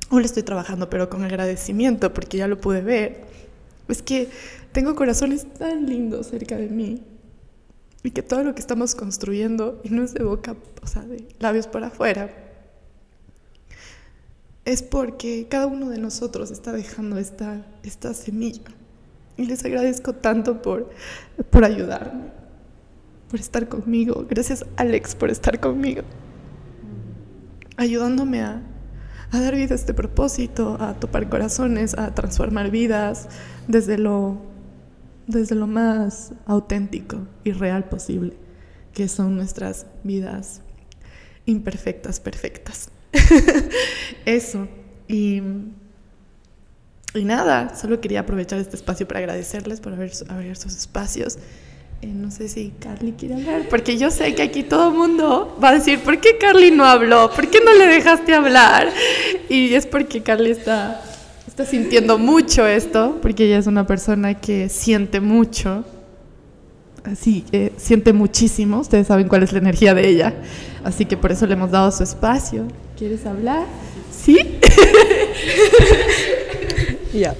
Aún 0.09 0.21
lo 0.21 0.25
estoy 0.25 0.43
trabajando, 0.43 0.89
pero 0.89 1.09
con 1.09 1.23
agradecimiento, 1.25 2.13
porque 2.13 2.37
ya 2.37 2.47
lo 2.47 2.61
pude 2.61 2.81
ver. 2.81 3.25
Es 3.89 4.01
que 4.01 4.29
tengo 4.71 4.95
corazones 4.95 5.45
tan 5.53 5.87
lindos 5.87 6.27
cerca 6.27 6.55
de 6.55 6.69
mí. 6.69 7.03
Y 8.01 8.11
que 8.11 8.23
todo 8.23 8.43
lo 8.43 8.55
que 8.55 8.61
estamos 8.61 8.95
construyendo, 8.95 9.81
y 9.83 9.89
no 9.89 10.03
es 10.03 10.13
de 10.13 10.23
boca, 10.23 10.55
o 10.81 10.87
sea, 10.87 11.03
de 11.03 11.27
labios 11.39 11.67
para 11.67 11.87
afuera, 11.87 12.33
es 14.63 14.83
porque 14.83 15.47
cada 15.49 15.67
uno 15.67 15.89
de 15.89 15.97
nosotros 15.97 16.49
está 16.49 16.71
dejando 16.71 17.17
esta, 17.17 17.65
esta 17.83 18.13
semilla. 18.13 18.71
Y 19.35 19.45
les 19.47 19.65
agradezco 19.65 20.13
tanto 20.13 20.61
por, 20.61 20.89
por 21.49 21.65
ayudarme, 21.65 22.40
por 23.31 23.39
estar 23.39 23.69
conmigo. 23.69 24.27
Gracias 24.29 24.65
Alex 24.75 25.15
por 25.15 25.31
estar 25.31 25.59
conmigo. 25.59 26.03
Ayudándome 27.77 28.41
a, 28.41 28.61
a 29.31 29.39
dar 29.39 29.55
vida 29.55 29.73
a 29.73 29.75
este 29.75 29.93
propósito, 29.93 30.77
a 30.79 30.99
topar 30.99 31.29
corazones, 31.29 31.97
a 31.97 32.13
transformar 32.13 32.69
vidas 32.69 33.29
desde 33.69 33.97
lo, 33.97 34.41
desde 35.27 35.55
lo 35.55 35.65
más 35.65 36.33
auténtico 36.45 37.25
y 37.45 37.53
real 37.53 37.85
posible, 37.85 38.35
que 38.93 39.07
son 39.07 39.37
nuestras 39.37 39.87
vidas 40.03 40.61
imperfectas, 41.45 42.19
perfectas. 42.19 42.89
Eso. 44.25 44.67
Y, 45.07 45.41
y 47.13 47.23
nada, 47.23 47.75
solo 47.75 48.01
quería 48.01 48.19
aprovechar 48.19 48.59
este 48.59 48.75
espacio 48.75 49.07
para 49.07 49.21
agradecerles 49.21 49.79
por 49.79 49.93
haber 49.93 50.11
abierto 50.27 50.63
sus 50.63 50.77
espacios. 50.77 51.37
Eh, 52.01 52.07
no 52.07 52.31
sé 52.31 52.49
si 52.49 52.73
Carly 52.79 53.11
quiere 53.11 53.35
hablar, 53.35 53.67
porque 53.69 53.95
yo 53.95 54.09
sé 54.09 54.33
que 54.33 54.41
aquí 54.41 54.63
todo 54.63 54.89
el 54.89 54.97
mundo 54.97 55.55
va 55.63 55.69
a 55.69 55.73
decir, 55.73 55.99
¿por 55.99 56.19
qué 56.19 56.39
Carly 56.39 56.71
no 56.71 56.83
habló? 56.83 57.29
¿Por 57.29 57.47
qué 57.47 57.59
no 57.63 57.71
le 57.73 57.85
dejaste 57.85 58.33
hablar? 58.33 58.89
Y 59.49 59.75
es 59.75 59.85
porque 59.85 60.23
Carly 60.23 60.49
está, 60.49 60.99
está 61.47 61.63
sintiendo 61.63 62.17
mucho 62.17 62.65
esto, 62.65 63.19
porque 63.21 63.45
ella 63.45 63.59
es 63.59 63.67
una 63.67 63.85
persona 63.85 64.33
que 64.33 64.67
siente 64.67 65.19
mucho. 65.19 65.85
Así 67.03 67.41
que 67.41 67.71
siente 67.77 68.13
muchísimo, 68.13 68.79
ustedes 68.79 69.05
saben 69.05 69.27
cuál 69.27 69.43
es 69.43 69.51
la 69.51 69.59
energía 69.59 69.93
de 69.93 70.07
ella, 70.07 70.33
así 70.83 71.05
que 71.05 71.17
por 71.17 71.31
eso 71.31 71.45
le 71.45 71.53
hemos 71.53 71.69
dado 71.69 71.91
su 71.91 72.01
espacio. 72.01 72.67
¿Quieres 72.97 73.27
hablar? 73.27 73.67
¿Sí? 74.11 74.37
ya. 77.13 77.35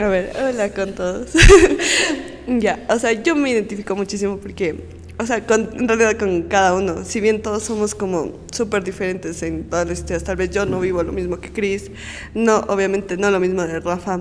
A 0.00 0.08
ver, 0.08 0.32
hola 0.40 0.72
con 0.72 0.92
todos. 0.92 1.30
ya, 2.46 2.84
o 2.88 2.98
sea, 2.98 3.12
yo 3.12 3.34
me 3.36 3.50
identifico 3.50 3.94
muchísimo 3.96 4.38
porque, 4.38 4.76
o 5.18 5.26
sea, 5.26 5.46
con, 5.46 5.70
en 5.74 5.88
realidad 5.88 6.18
con 6.18 6.42
cada 6.42 6.74
uno, 6.74 7.04
si 7.04 7.20
bien 7.20 7.42
todos 7.42 7.62
somos 7.62 7.94
como 7.94 8.32
súper 8.50 8.84
diferentes 8.84 9.42
en 9.42 9.64
todas 9.64 9.88
las 9.88 9.98
historias, 9.98 10.24
tal 10.24 10.36
vez 10.36 10.50
yo 10.50 10.66
no 10.66 10.80
vivo 10.80 11.02
lo 11.02 11.12
mismo 11.12 11.40
que 11.40 11.50
Chris, 11.50 11.90
no, 12.34 12.58
obviamente 12.68 13.16
no 13.16 13.30
lo 13.30 13.40
mismo 13.40 13.62
de 13.62 13.80
Rafa. 13.80 14.20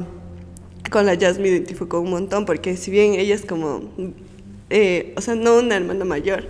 Con 0.92 1.06
la 1.06 1.14
Jazz 1.14 1.40
me 1.40 1.48
identifico 1.48 2.00
un 2.00 2.10
montón 2.10 2.46
porque 2.46 2.76
si 2.76 2.92
bien 2.92 3.14
ella 3.14 3.36
es 3.36 3.46
como, 3.46 3.94
eh, 4.70 5.14
o 5.16 5.22
sea, 5.22 5.36
no 5.36 5.58
una 5.60 5.76
hermana 5.76 6.04
mayor, 6.06 6.48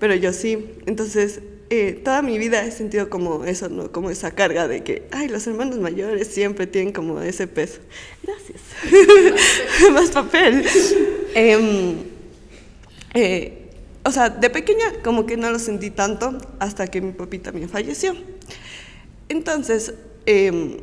pero 0.00 0.14
yo 0.14 0.32
sí, 0.32 0.66
entonces 0.86 1.40
eh, 1.70 2.00
toda 2.04 2.22
mi 2.22 2.38
vida 2.38 2.64
he 2.64 2.70
sentido 2.70 3.08
como 3.08 3.44
eso, 3.44 3.68
¿no? 3.68 3.90
Como 3.90 4.10
esa 4.10 4.30
carga 4.32 4.68
de 4.68 4.84
que, 4.84 5.08
ay, 5.10 5.28
los 5.28 5.46
hermanos 5.46 5.78
mayores 5.78 6.28
siempre 6.28 6.66
tienen 6.66 6.92
como 6.92 7.20
ese 7.20 7.46
peso. 7.46 7.80
Gracias. 8.22 8.60
Más 9.92 10.10
papel. 10.10 10.64
Em, 10.64 11.13
eh, 11.34 12.04
o 14.04 14.10
sea, 14.10 14.28
de 14.28 14.50
pequeña 14.50 15.02
como 15.02 15.26
que 15.26 15.36
no 15.36 15.50
lo 15.50 15.58
sentí 15.58 15.90
tanto 15.90 16.36
hasta 16.58 16.86
que 16.86 17.00
mi 17.00 17.12
papi 17.12 17.38
también 17.38 17.68
falleció. 17.68 18.14
Entonces, 19.28 19.94
em, 20.26 20.76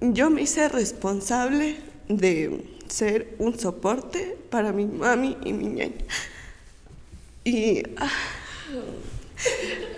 yo 0.00 0.30
me 0.30 0.42
hice 0.42 0.68
responsable 0.68 1.76
de 2.08 2.64
ser 2.88 3.34
un 3.38 3.58
soporte 3.58 4.36
para 4.50 4.72
mi 4.72 4.86
mami 4.86 5.36
y 5.44 5.52
mi 5.52 5.66
ñaña. 5.66 6.04
Y... 7.44 7.82
Ah, 7.96 8.10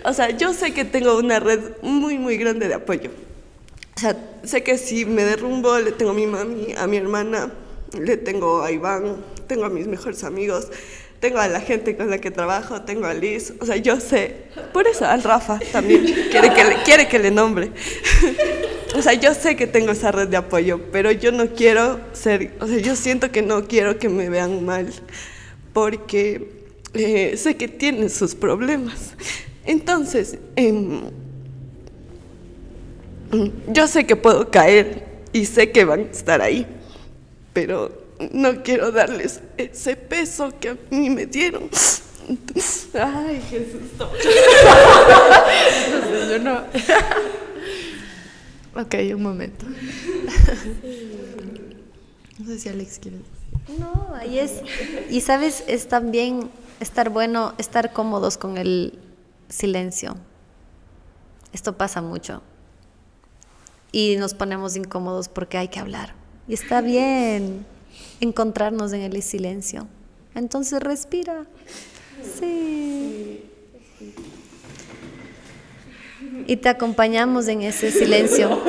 o 0.05 0.13
sea, 0.13 0.29
yo 0.29 0.53
sé 0.53 0.73
que 0.73 0.85
tengo 0.85 1.17
una 1.17 1.39
red 1.39 1.59
muy, 1.81 2.17
muy 2.17 2.37
grande 2.37 2.67
de 2.67 2.75
apoyo. 2.75 3.11
O 3.95 3.99
sea, 3.99 4.15
sé 4.43 4.63
que 4.63 4.77
si 4.77 5.05
me 5.05 5.23
derrumbo, 5.23 5.77
le 5.79 5.91
tengo 5.91 6.11
a 6.11 6.13
mi 6.13 6.27
mami, 6.27 6.73
a 6.77 6.87
mi 6.87 6.97
hermana, 6.97 7.51
le 7.99 8.17
tengo 8.17 8.61
a 8.61 8.71
Iván, 8.71 9.17
tengo 9.47 9.65
a 9.65 9.69
mis 9.69 9.87
mejores 9.87 10.23
amigos, 10.23 10.69
tengo 11.19 11.37
a 11.39 11.47
la 11.47 11.61
gente 11.61 11.95
con 11.95 12.09
la 12.09 12.17
que 12.17 12.31
trabajo, 12.31 12.81
tengo 12.81 13.05
a 13.05 13.13
Liz. 13.13 13.53
O 13.59 13.65
sea, 13.65 13.77
yo 13.77 13.99
sé. 13.99 14.45
Por 14.73 14.87
eso, 14.87 15.05
al 15.05 15.21
Rafa 15.23 15.59
también 15.71 16.03
quiere 16.31 16.53
que 16.53 16.63
le, 16.63 16.75
quiere 16.83 17.07
que 17.07 17.19
le 17.19 17.31
nombre. 17.31 17.71
O 18.93 19.01
sea, 19.01 19.13
yo 19.13 19.33
sé 19.33 19.55
que 19.55 19.67
tengo 19.67 19.93
esa 19.93 20.11
red 20.11 20.27
de 20.27 20.35
apoyo, 20.35 20.81
pero 20.91 21.11
yo 21.11 21.31
no 21.31 21.47
quiero 21.47 22.01
ser, 22.11 22.53
o 22.59 22.67
sea, 22.67 22.77
yo 22.77 22.97
siento 22.97 23.31
que 23.31 23.41
no 23.41 23.65
quiero 23.65 23.97
que 23.97 24.09
me 24.09 24.29
vean 24.29 24.65
mal, 24.65 24.91
porque 25.71 26.51
eh, 26.93 27.37
sé 27.37 27.55
que 27.55 27.69
tienen 27.69 28.09
sus 28.09 28.35
problemas. 28.35 29.13
Entonces, 29.65 30.37
em, 30.57 31.03
yo 33.69 33.87
sé 33.87 34.05
que 34.05 34.17
puedo 34.17 34.51
caer 34.51 35.05
y 35.31 35.45
sé 35.45 35.71
que 35.71 35.85
van 35.85 36.01
a 36.01 36.11
estar 36.11 36.41
ahí, 36.41 36.67
pero 37.53 37.91
no 38.31 38.63
quiero 38.63 38.91
darles 38.91 39.41
ese 39.57 39.95
peso 39.95 40.53
que 40.59 40.69
a 40.69 40.77
mí 40.89 41.09
me 41.09 41.25
dieron. 41.25 41.69
Ay, 42.93 43.41
Jesús. 43.49 43.81
yo 46.29 46.39
no. 46.39 46.63
ok, 48.81 48.95
un 49.15 49.23
momento. 49.23 49.65
no 52.37 52.45
sé 52.45 52.59
si 52.59 52.69
Alex 52.69 52.99
quiere. 52.99 53.17
No, 53.79 54.13
ahí 54.15 54.39
es. 54.39 54.61
Y 55.09 55.21
sabes, 55.21 55.63
es 55.67 55.87
también 55.87 56.49
estar 56.79 57.09
bueno, 57.09 57.53
estar 57.57 57.93
cómodos 57.93 58.37
con 58.37 58.57
el 58.57 58.99
silencio. 59.49 60.15
Esto 61.53 61.77
pasa 61.77 62.01
mucho. 62.01 62.41
Y 63.91 64.15
nos 64.17 64.33
ponemos 64.33 64.75
incómodos 64.75 65.27
porque 65.27 65.57
hay 65.57 65.67
que 65.67 65.79
hablar. 65.79 66.20
Y 66.47 66.53
está 66.53 66.81
bien 66.81 67.65
encontrarnos 68.19 68.93
en 68.93 69.01
el 69.01 69.21
silencio. 69.21 69.87
Entonces 70.35 70.81
respira. 70.81 71.45
Sí. 72.39 73.45
Y 76.47 76.57
te 76.57 76.69
acompañamos 76.69 77.47
en 77.47 77.61
ese 77.61 77.91
silencio. 77.91 78.61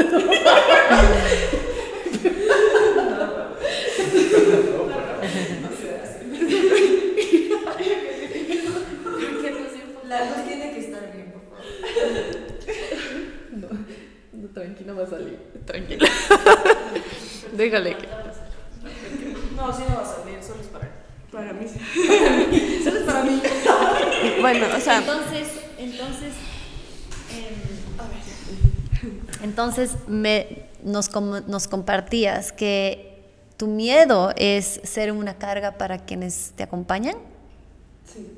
tranquila 14.52 14.92
va 14.92 15.04
a 15.04 15.06
salir. 15.06 15.38
Tranquila. 15.66 16.08
Déjale 17.52 17.96
que. 17.96 18.06
No, 19.56 19.72
sí 19.72 19.82
no 19.88 19.96
va 19.96 20.02
a 20.02 20.06
salir, 20.06 20.42
solo 20.42 20.60
es 20.60 20.68
para 20.68 20.90
Para 21.30 21.52
mí. 21.52 21.66
Solo 22.84 22.98
es 22.98 23.04
para 23.04 23.22
mí. 23.24 23.42
Bueno, 24.40 24.66
o 24.74 24.80
sea. 24.80 24.98
Entonces, 24.98 25.48
entonces. 25.78 26.32
Em, 27.30 27.72
entonces 29.42 29.96
me, 30.06 30.66
nos, 30.82 31.10
nos 31.46 31.68
compartías 31.68 32.52
que 32.52 33.12
tu 33.56 33.66
miedo 33.66 34.32
es 34.36 34.80
ser 34.84 35.12
una 35.12 35.34
carga 35.38 35.72
para 35.72 35.98
quienes 35.98 36.52
te 36.56 36.62
acompañan. 36.62 37.16
Sí. 38.06 38.28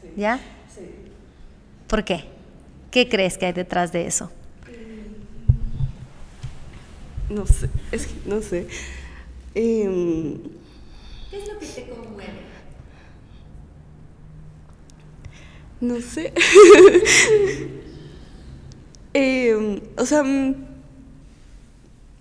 sí. 0.00 0.12
¿Ya? 0.16 0.38
Sí. 0.74 0.90
¿Por 1.88 2.04
qué? 2.04 2.24
¿Qué 2.90 3.08
crees 3.08 3.38
que 3.38 3.46
hay 3.46 3.52
detrás 3.52 3.92
de 3.92 4.06
eso? 4.06 4.30
No 7.32 7.46
sé, 7.46 7.70
es 7.90 8.06
que 8.06 8.28
no 8.28 8.42
sé. 8.42 8.66
Eh, 9.54 10.36
¿Qué 11.30 11.38
es 11.38 11.48
lo 11.48 11.58
que 11.58 11.66
te 11.66 11.88
conmueve? 11.88 12.42
No 15.80 15.98
sé. 16.02 16.34
eh, 19.14 19.82
o 19.96 20.04
sea, 20.04 20.22
mm, 20.22 20.54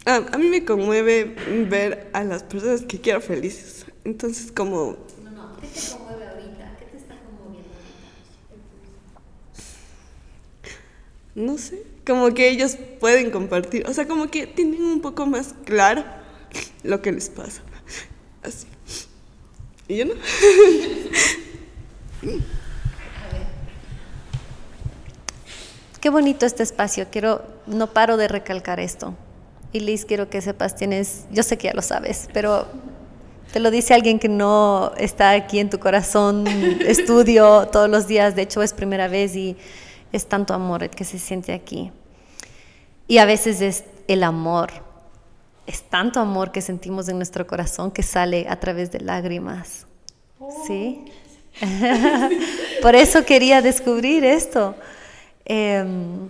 a, 0.06 0.16
a, 0.16 0.38
mí 0.38 0.48
me 0.48 0.64
conmueve 0.64 1.36
ver 1.70 2.10
a 2.14 2.24
las 2.24 2.44
personas 2.44 2.84
que 2.84 3.02
quiero 3.02 3.20
felices. 3.20 3.86
Entonces, 4.06 4.50
como... 4.54 4.96
No, 5.26 5.32
no, 5.32 5.58
¿qué 5.60 5.68
te 5.68 5.82
conmueve 5.92 6.26
ahorita? 6.26 6.78
¿Qué 6.80 6.86
te 6.86 6.98
está 6.98 7.16
conmoviendo 7.18 7.70
ahorita? 7.76 8.02
No 11.34 11.58
sé, 11.58 11.84
como 12.06 12.34
que 12.34 12.50
ellos 12.50 12.78
pueden 13.00 13.32
compartir, 13.32 13.88
o 13.88 13.94
sea, 13.94 14.08
como 14.08 14.30
que 14.30 14.48
tienen 14.48 14.84
un 14.84 15.02
poco 15.02 15.26
más 15.26 15.56
claro 15.66 16.04
lo 16.84 17.02
que 17.02 17.12
les 17.12 17.30
pasa. 17.30 17.62
Así. 18.44 18.68
¿Y 19.88 19.98
yo 19.98 20.06
no? 20.06 20.14
Qué 26.02 26.10
bonito 26.10 26.46
este 26.46 26.64
espacio. 26.64 27.08
Quiero, 27.12 27.44
no 27.68 27.94
paro 27.94 28.18
de 28.18 28.28
recalcar 28.28 28.80
esto. 28.80 29.16
Y 29.72 29.82
Liz, 29.82 30.04
quiero 30.04 30.30
que 30.30 30.42
sepas, 30.42 30.76
tienes, 30.76 31.26
yo 31.32 31.44
sé 31.44 31.58
que 31.58 31.68
ya 31.68 31.74
lo 31.74 31.82
sabes, 31.82 32.28
pero 32.34 32.68
te 33.54 33.60
lo 33.60 33.72
dice 33.72 33.94
alguien 33.94 34.20
que 34.20 34.28
no 34.28 34.92
está 34.98 35.32
aquí 35.32 35.60
en 35.60 35.70
tu 35.70 35.80
corazón, 35.80 36.46
estudio 36.82 37.70
todos 37.72 37.90
los 37.90 38.08
días, 38.08 38.36
de 38.36 38.42
hecho 38.42 38.62
es 38.64 38.74
primera 38.74 39.08
vez 39.08 39.36
y 39.36 39.56
es 40.12 40.28
tanto 40.28 40.54
amor 40.54 40.84
el 40.84 40.90
que 40.90 41.06
se 41.06 41.20
siente 41.20 41.54
aquí. 41.54 41.92
Y 43.08 43.18
a 43.18 43.26
veces 43.26 43.62
es 43.62 43.84
el 44.08 44.24
amor. 44.24 44.72
Es 45.68 45.84
tanto 45.84 46.20
amor 46.20 46.52
que 46.52 46.62
sentimos 46.62 47.08
en 47.10 47.18
nuestro 47.18 47.48
corazón 47.48 47.92
que 47.92 48.04
sale 48.04 48.48
a 48.50 48.60
través 48.60 48.92
de 48.92 49.00
lágrimas. 49.00 49.86
¿Sí? 50.66 51.06
Por 52.82 52.96
eso 52.96 53.26
quería 53.26 53.62
descubrir 53.62 54.24
esto. 54.24 54.76
Em, 55.46 56.30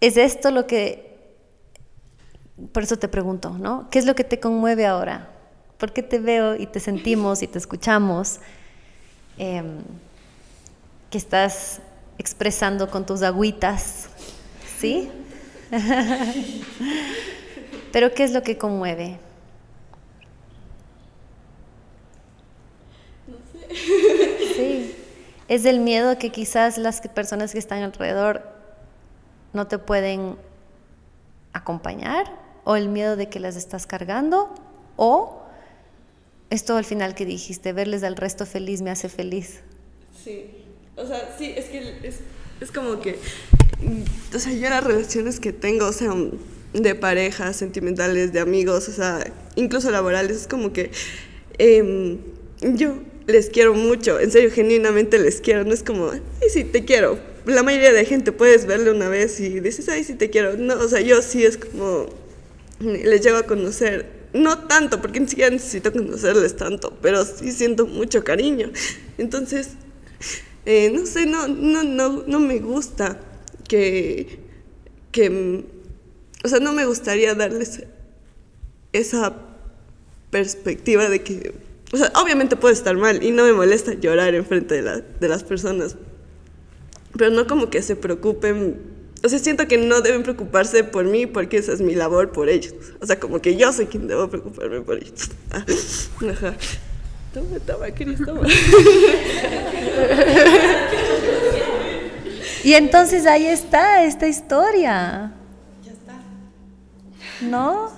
es 0.00 0.16
esto 0.16 0.50
lo 0.50 0.66
que, 0.66 1.16
por 2.72 2.82
eso 2.82 2.98
te 2.98 3.08
pregunto, 3.08 3.50
¿no? 3.50 3.88
¿Qué 3.90 3.98
es 3.98 4.06
lo 4.06 4.14
que 4.14 4.24
te 4.24 4.38
conmueve 4.38 4.86
ahora? 4.86 5.30
¿Por 5.78 5.92
qué 5.92 6.02
te 6.02 6.18
veo 6.18 6.56
y 6.56 6.66
te 6.66 6.80
sentimos 6.80 7.42
y 7.42 7.46
te 7.46 7.58
escuchamos? 7.58 8.40
Em, 9.38 9.78
que 11.10 11.18
estás 11.18 11.80
expresando 12.18 12.90
con 12.90 13.06
tus 13.06 13.22
agüitas, 13.22 14.08
¿sí? 14.78 15.10
Pero 17.92 18.12
¿qué 18.12 18.24
es 18.24 18.32
lo 18.32 18.42
que 18.42 18.58
conmueve? 18.58 19.18
No 23.26 23.36
sé. 23.52 23.74
Sí. 24.54 24.96
Es 25.48 25.64
el 25.64 25.80
miedo 25.80 26.18
que 26.18 26.30
quizás 26.30 26.78
las 26.78 27.00
personas 27.02 27.52
que 27.52 27.58
están 27.58 27.82
alrededor 27.82 28.42
no 29.52 29.66
te 29.66 29.78
pueden 29.78 30.36
acompañar 31.52 32.32
o 32.64 32.76
el 32.76 32.88
miedo 32.88 33.16
de 33.16 33.28
que 33.28 33.40
las 33.40 33.56
estás 33.56 33.86
cargando 33.86 34.54
o 34.96 35.42
esto 36.50 36.76
al 36.76 36.84
final 36.84 37.14
que 37.14 37.26
dijiste, 37.26 37.72
verles 37.72 38.02
al 38.04 38.16
resto 38.16 38.46
feliz 38.46 38.80
me 38.80 38.90
hace 38.90 39.08
feliz. 39.08 39.60
Sí, 40.22 40.63
o 40.96 41.06
sea, 41.06 41.34
sí, 41.38 41.52
es 41.56 41.66
que 41.66 41.78
es, 42.02 42.16
es 42.60 42.70
como 42.70 43.00
que, 43.00 43.18
o 44.34 44.38
sea, 44.38 44.52
yo 44.52 44.68
las 44.68 44.84
relaciones 44.84 45.40
que 45.40 45.52
tengo, 45.52 45.86
o 45.86 45.92
sea, 45.92 46.12
de 46.72 46.94
parejas, 46.94 47.56
sentimentales, 47.56 48.32
de 48.32 48.40
amigos, 48.40 48.88
o 48.88 48.92
sea, 48.92 49.24
incluso 49.56 49.90
laborales, 49.90 50.36
es 50.36 50.46
como 50.46 50.72
que 50.72 50.90
em, 51.58 52.18
yo 52.60 52.98
les 53.26 53.50
quiero 53.50 53.74
mucho, 53.74 54.20
en 54.20 54.30
serio, 54.30 54.50
genuinamente 54.50 55.18
les 55.18 55.40
quiero, 55.40 55.64
no 55.64 55.72
es 55.72 55.82
como, 55.82 56.10
ay, 56.10 56.20
sí, 56.48 56.64
te 56.64 56.84
quiero. 56.84 57.18
La 57.46 57.62
mayoría 57.62 57.92
de 57.92 58.04
gente 58.04 58.32
puedes 58.32 58.66
verle 58.66 58.90
una 58.90 59.08
vez 59.08 59.38
y 59.40 59.60
dices, 59.60 59.88
ay, 59.88 60.04
sí, 60.04 60.14
te 60.14 60.30
quiero. 60.30 60.56
No, 60.56 60.74
o 60.76 60.88
sea, 60.88 61.00
yo 61.00 61.20
sí 61.20 61.44
es 61.44 61.58
como, 61.58 62.06
les 62.80 63.20
llego 63.20 63.36
a 63.36 63.42
conocer, 63.44 64.06
no 64.32 64.66
tanto, 64.66 65.00
porque 65.00 65.20
ni 65.20 65.28
siquiera 65.28 65.50
necesito 65.50 65.92
conocerles 65.92 66.56
tanto, 66.56 66.96
pero 67.02 67.24
sí 67.24 67.52
siento 67.52 67.86
mucho 67.86 68.24
cariño. 68.24 68.70
Entonces, 69.18 69.70
eh, 70.66 70.90
no 70.90 71.06
sé, 71.06 71.26
no, 71.26 71.48
no, 71.48 71.82
no, 71.82 72.24
no 72.26 72.40
me 72.40 72.58
gusta 72.58 73.20
que, 73.68 74.38
que, 75.12 75.64
o 76.44 76.48
sea, 76.48 76.60
no 76.60 76.72
me 76.72 76.86
gustaría 76.86 77.34
darles 77.34 77.84
esa 78.92 79.34
perspectiva 80.30 81.08
de 81.08 81.22
que 81.22 81.54
o 81.94 81.96
sea, 81.96 82.10
obviamente 82.20 82.56
puede 82.56 82.74
estar 82.74 82.96
mal 82.96 83.22
y 83.22 83.30
no 83.30 83.44
me 83.44 83.52
molesta 83.52 83.94
llorar 83.94 84.34
enfrente 84.34 84.74
de, 84.74 84.82
la, 84.82 84.98
de 84.98 85.28
las 85.28 85.44
personas, 85.44 85.94
pero 87.16 87.30
no 87.30 87.46
como 87.46 87.70
que 87.70 87.82
se 87.82 87.94
preocupen, 87.94 88.80
o 89.22 89.28
sea, 89.28 89.38
siento 89.38 89.68
que 89.68 89.78
no 89.78 90.00
deben 90.00 90.24
preocuparse 90.24 90.82
por 90.82 91.04
mí 91.04 91.26
porque 91.26 91.58
esa 91.58 91.72
es 91.72 91.80
mi 91.80 91.94
labor 91.94 92.32
por 92.32 92.48
ellos. 92.48 92.74
O 93.00 93.06
sea, 93.06 93.20
como 93.20 93.40
que 93.40 93.54
yo 93.54 93.72
soy 93.72 93.86
quien 93.86 94.08
debo 94.08 94.28
preocuparme 94.28 94.80
por 94.80 94.96
ellos. 94.96 95.30
Ajá. 96.28 96.56
Toma, 97.34 97.58
toma, 97.66 97.90
Cris, 97.90 98.18
toma. 98.24 98.46
Y 102.64 102.72
entonces 102.72 103.26
ahí 103.26 103.46
está 103.46 104.04
esta 104.04 104.26
historia. 104.26 105.32
Ya 105.84 105.92
está. 105.92 106.14
¿No? 107.42 107.92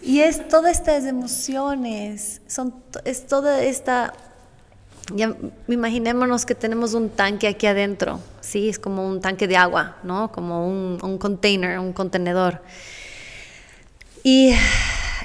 Y 0.00 0.20
es 0.20 0.46
todas 0.46 0.78
estas 0.78 1.04
emociones, 1.04 2.40
son, 2.46 2.72
es 3.04 3.26
toda 3.26 3.62
esta... 3.62 4.12
Ya 5.12 5.36
imaginémonos 5.66 6.46
que 6.46 6.54
tenemos 6.54 6.94
un 6.94 7.08
tanque 7.10 7.48
aquí 7.48 7.66
adentro, 7.66 8.20
¿sí? 8.40 8.68
Es 8.68 8.78
como 8.78 9.06
un 9.08 9.20
tanque 9.20 9.48
de 9.48 9.56
agua, 9.56 9.96
¿no? 10.04 10.30
Como 10.30 10.68
un, 10.68 10.98
un 11.02 11.18
container, 11.18 11.78
un 11.80 11.92
contenedor. 11.92 12.60
Y 14.22 14.54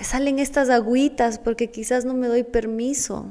salen 0.03 0.39
estas 0.39 0.69
agüitas 0.69 1.39
porque 1.39 1.69
quizás 1.69 2.05
no 2.05 2.13
me 2.13 2.27
doy 2.27 2.43
permiso 2.43 3.25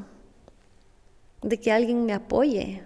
de 1.43 1.59
que 1.59 1.73
alguien 1.73 2.05
me 2.05 2.13
apoye. 2.13 2.83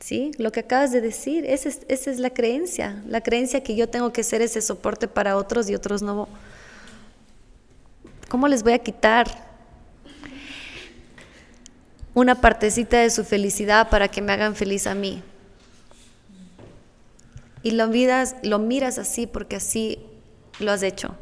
¿Sí? 0.00 0.30
Lo 0.38 0.52
que 0.52 0.60
acabas 0.60 0.92
de 0.92 1.00
decir, 1.00 1.44
esa 1.44 1.68
es, 1.68 1.80
esa 1.88 2.10
es 2.12 2.20
la 2.20 2.30
creencia, 2.30 3.02
la 3.08 3.20
creencia 3.20 3.64
que 3.64 3.74
yo 3.74 3.88
tengo 3.88 4.12
que 4.12 4.22
ser 4.22 4.42
ese 4.42 4.62
soporte 4.62 5.08
para 5.08 5.36
otros 5.36 5.68
y 5.68 5.74
otros 5.74 6.02
no, 6.02 6.28
¿Cómo 8.28 8.46
les 8.46 8.62
voy 8.62 8.74
a 8.74 8.78
quitar 8.78 9.26
una 12.12 12.34
partecita 12.34 12.98
de 12.98 13.08
su 13.08 13.24
felicidad 13.24 13.88
para 13.88 14.08
que 14.08 14.20
me 14.20 14.32
hagan 14.32 14.54
feliz 14.54 14.86
a 14.86 14.94
mí? 14.94 15.22
Y 17.62 17.70
lo 17.70 17.88
miras, 17.88 18.36
lo 18.42 18.58
miras 18.58 18.98
así 18.98 19.26
porque 19.26 19.56
así 19.56 19.98
lo 20.60 20.72
has 20.72 20.82
hecho. 20.82 21.16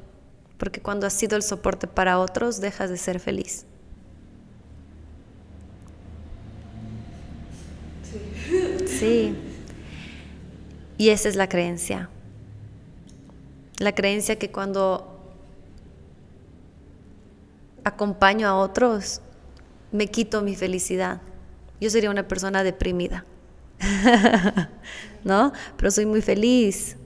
Porque 0.59 0.81
cuando 0.81 1.07
has 1.07 1.13
sido 1.13 1.37
el 1.37 1.43
soporte 1.43 1.87
para 1.87 2.19
otros, 2.19 2.61
dejas 2.61 2.91
de 2.91 2.97
ser 2.97 3.21
feliz. 3.21 3.67
Sí. 8.87 9.35
Y 10.99 11.11
esa 11.11 11.29
es 11.29 11.37
la 11.37 11.49
creencia. 11.49 12.09
La 13.79 13.95
creencia 13.95 14.37
que 14.37 14.51
cuando 14.51 15.13
acompaño 17.85 18.49
a 18.49 18.57
otros, 18.57 19.21
me 19.93 20.09
quito 20.09 20.41
mi 20.41 20.57
felicidad. 20.57 21.21
Yo 21.81 21.91
sería 21.91 22.11
una 22.11 22.27
persona 22.27 22.65
deprimida, 22.65 23.25
¿no? 25.25 25.53
Pero 25.77 25.91
soy 25.91 26.07
muy 26.07 26.23
feliz. 26.23 26.97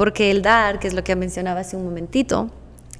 Porque 0.00 0.30
el 0.30 0.40
dar, 0.40 0.78
que 0.78 0.88
es 0.88 0.94
lo 0.94 1.04
que 1.04 1.14
mencionaba 1.14 1.60
hace 1.60 1.76
un 1.76 1.84
momentito, 1.84 2.48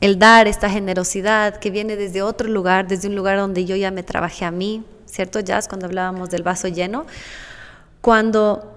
el 0.03 0.19
dar, 0.19 0.47
esta 0.47 0.69
generosidad 0.69 1.57
que 1.57 1.71
viene 1.71 1.97
desde 1.97 2.21
otro 2.21 2.47
lugar, 2.47 2.89
desde 2.89 3.09
un 3.09 3.17
lugar 3.17 3.39
donde 3.39 3.65
yo 3.65 3.75
ya 3.75 3.91
me 3.91 4.03
trabajé 4.03 4.45
a 4.45 4.51
mí, 4.51 4.85
¿cierto, 5.07 5.41
Jazz? 5.41 5.67
Cuando 5.67 5.87
hablábamos 5.87 6.29
del 6.29 6.43
vaso 6.43 6.69
lleno, 6.69 7.07
cuando, 8.03 8.71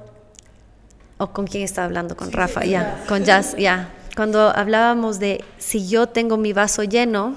o 1.17 1.33
con 1.33 1.47
quién 1.47 1.63
estaba 1.63 1.83
hablando, 1.83 2.15
con 2.15 2.31
Rafa, 2.31 2.63
ya, 2.63 3.03
con 3.09 3.25
Jazz, 3.25 3.57
ya, 3.57 3.93
cuando 4.15 4.55
hablábamos 4.55 5.19
de 5.19 5.43
si 5.57 5.89
yo 5.89 6.07
tengo 6.07 6.37
mi 6.37 6.53
vaso 6.53 6.83
lleno, 6.83 7.35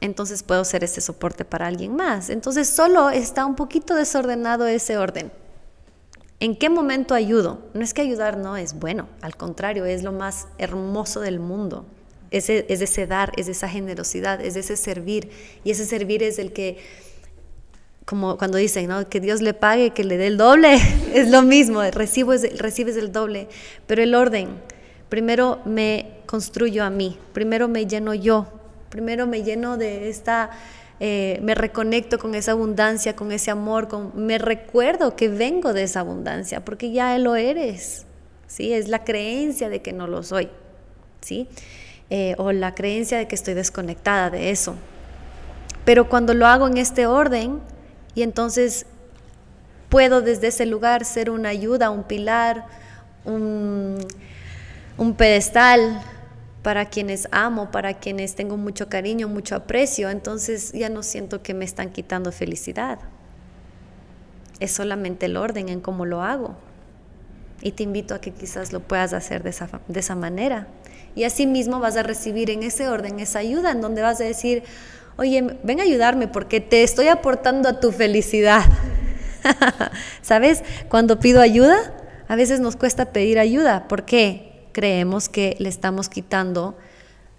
entonces 0.00 0.44
puedo 0.44 0.64
ser 0.64 0.84
ese 0.84 1.00
soporte 1.00 1.44
para 1.44 1.66
alguien 1.66 1.96
más. 1.96 2.30
Entonces 2.30 2.68
solo 2.68 3.10
está 3.10 3.46
un 3.46 3.56
poquito 3.56 3.96
desordenado 3.96 4.68
ese 4.68 4.96
orden. 4.96 5.32
¿En 6.40 6.56
qué 6.56 6.70
momento 6.70 7.14
ayudo? 7.14 7.60
No 7.74 7.82
es 7.82 7.92
que 7.92 8.00
ayudar 8.00 8.38
no 8.38 8.56
es 8.56 8.72
bueno, 8.72 9.08
al 9.20 9.36
contrario, 9.36 9.84
es 9.84 10.02
lo 10.02 10.10
más 10.10 10.48
hermoso 10.56 11.20
del 11.20 11.38
mundo. 11.38 11.84
Es, 12.30 12.48
es 12.48 12.80
ese 12.80 13.06
dar, 13.06 13.32
es 13.36 13.46
esa 13.48 13.68
generosidad, 13.68 14.40
es 14.40 14.56
ese 14.56 14.78
servir. 14.78 15.30
Y 15.64 15.70
ese 15.70 15.84
servir 15.84 16.22
es 16.22 16.38
el 16.38 16.54
que, 16.54 16.78
como 18.06 18.38
cuando 18.38 18.56
dicen, 18.56 18.88
¿no? 18.88 19.06
que 19.06 19.20
Dios 19.20 19.42
le 19.42 19.52
pague, 19.52 19.90
que 19.90 20.02
le 20.02 20.16
dé 20.16 20.28
el 20.28 20.38
doble, 20.38 20.78
es 21.14 21.28
lo 21.30 21.42
mismo, 21.42 21.82
recibo 21.82 22.32
recibes 22.56 22.96
el 22.96 23.12
doble. 23.12 23.48
Pero 23.86 24.02
el 24.02 24.14
orden, 24.14 24.48
primero 25.10 25.60
me 25.66 26.20
construyo 26.24 26.84
a 26.84 26.90
mí, 26.90 27.18
primero 27.34 27.68
me 27.68 27.86
lleno 27.86 28.14
yo, 28.14 28.46
primero 28.88 29.26
me 29.26 29.42
lleno 29.42 29.76
de 29.76 30.08
esta, 30.08 30.50
eh, 31.00 31.40
me 31.42 31.54
reconecto 31.54 32.18
con 32.18 32.34
esa 32.34 32.52
abundancia, 32.52 33.16
con 33.16 33.32
ese 33.32 33.50
amor, 33.50 33.88
con, 33.88 34.12
me 34.14 34.38
recuerdo 34.38 35.16
que 35.16 35.28
vengo 35.28 35.72
de 35.72 35.82
esa 35.82 36.00
abundancia, 36.00 36.64
porque 36.64 36.92
ya 36.92 37.18
lo 37.18 37.36
eres, 37.36 38.06
¿sí? 38.46 38.72
Es 38.72 38.88
la 38.88 39.02
creencia 39.02 39.68
de 39.68 39.82
que 39.82 39.92
no 39.92 40.06
lo 40.06 40.22
soy, 40.22 40.48
¿sí? 41.20 41.48
Eh, 42.10 42.34
o 42.38 42.52
la 42.52 42.74
creencia 42.74 43.18
de 43.18 43.26
que 43.26 43.34
estoy 43.34 43.54
desconectada 43.54 44.30
de 44.30 44.50
eso. 44.50 44.76
Pero 45.84 46.08
cuando 46.08 46.34
lo 46.34 46.46
hago 46.46 46.68
en 46.68 46.76
este 46.76 47.06
orden, 47.06 47.60
y 48.14 48.22
entonces 48.22 48.86
puedo 49.88 50.20
desde 50.20 50.48
ese 50.48 50.66
lugar 50.66 51.04
ser 51.04 51.30
una 51.30 51.48
ayuda, 51.48 51.90
un 51.90 52.04
pilar, 52.04 52.66
un 53.24 53.98
un 55.00 55.14
pedestal 55.14 56.02
para 56.62 56.86
quienes 56.86 57.28
amo, 57.32 57.70
para 57.70 57.94
quienes 57.94 58.34
tengo 58.34 58.56
mucho 58.56 58.88
cariño, 58.88 59.28
mucho 59.28 59.56
aprecio, 59.56 60.10
entonces 60.10 60.72
ya 60.72 60.88
no 60.88 61.02
siento 61.02 61.42
que 61.42 61.54
me 61.54 61.64
están 61.64 61.90
quitando 61.90 62.32
felicidad. 62.32 62.98
Es 64.58 64.72
solamente 64.72 65.26
el 65.26 65.36
orden 65.36 65.68
en 65.68 65.80
cómo 65.80 66.04
lo 66.04 66.22
hago. 66.22 66.56
Y 67.62 67.72
te 67.72 67.82
invito 67.82 68.14
a 68.14 68.20
que 68.20 68.30
quizás 68.30 68.72
lo 68.72 68.80
puedas 68.80 69.12
hacer 69.12 69.42
de 69.42 69.50
esa, 69.50 69.68
de 69.88 70.00
esa 70.00 70.14
manera. 70.14 70.66
Y 71.14 71.24
así 71.24 71.46
mismo 71.46 71.80
vas 71.80 71.96
a 71.96 72.02
recibir 72.02 72.50
en 72.50 72.62
ese 72.62 72.88
orden 72.88 73.20
esa 73.20 73.38
ayuda 73.38 73.72
en 73.72 73.80
donde 73.80 74.02
vas 74.02 74.20
a 74.20 74.24
decir, 74.24 74.62
oye, 75.16 75.58
ven 75.62 75.80
a 75.80 75.82
ayudarme 75.82 76.28
porque 76.28 76.60
te 76.60 76.82
estoy 76.82 77.08
aportando 77.08 77.68
a 77.68 77.80
tu 77.80 77.90
felicidad. 77.92 78.64
¿Sabes? 80.22 80.62
Cuando 80.88 81.18
pido 81.20 81.40
ayuda, 81.40 81.94
A 82.30 82.36
veces 82.36 82.60
nos 82.60 82.76
cuesta 82.76 83.06
pedir 83.06 83.40
ayuda. 83.40 83.88
¿Por 83.88 84.04
qué? 84.04 84.49
Creemos 84.72 85.28
que 85.28 85.56
le 85.58 85.68
estamos 85.68 86.08
quitando 86.08 86.76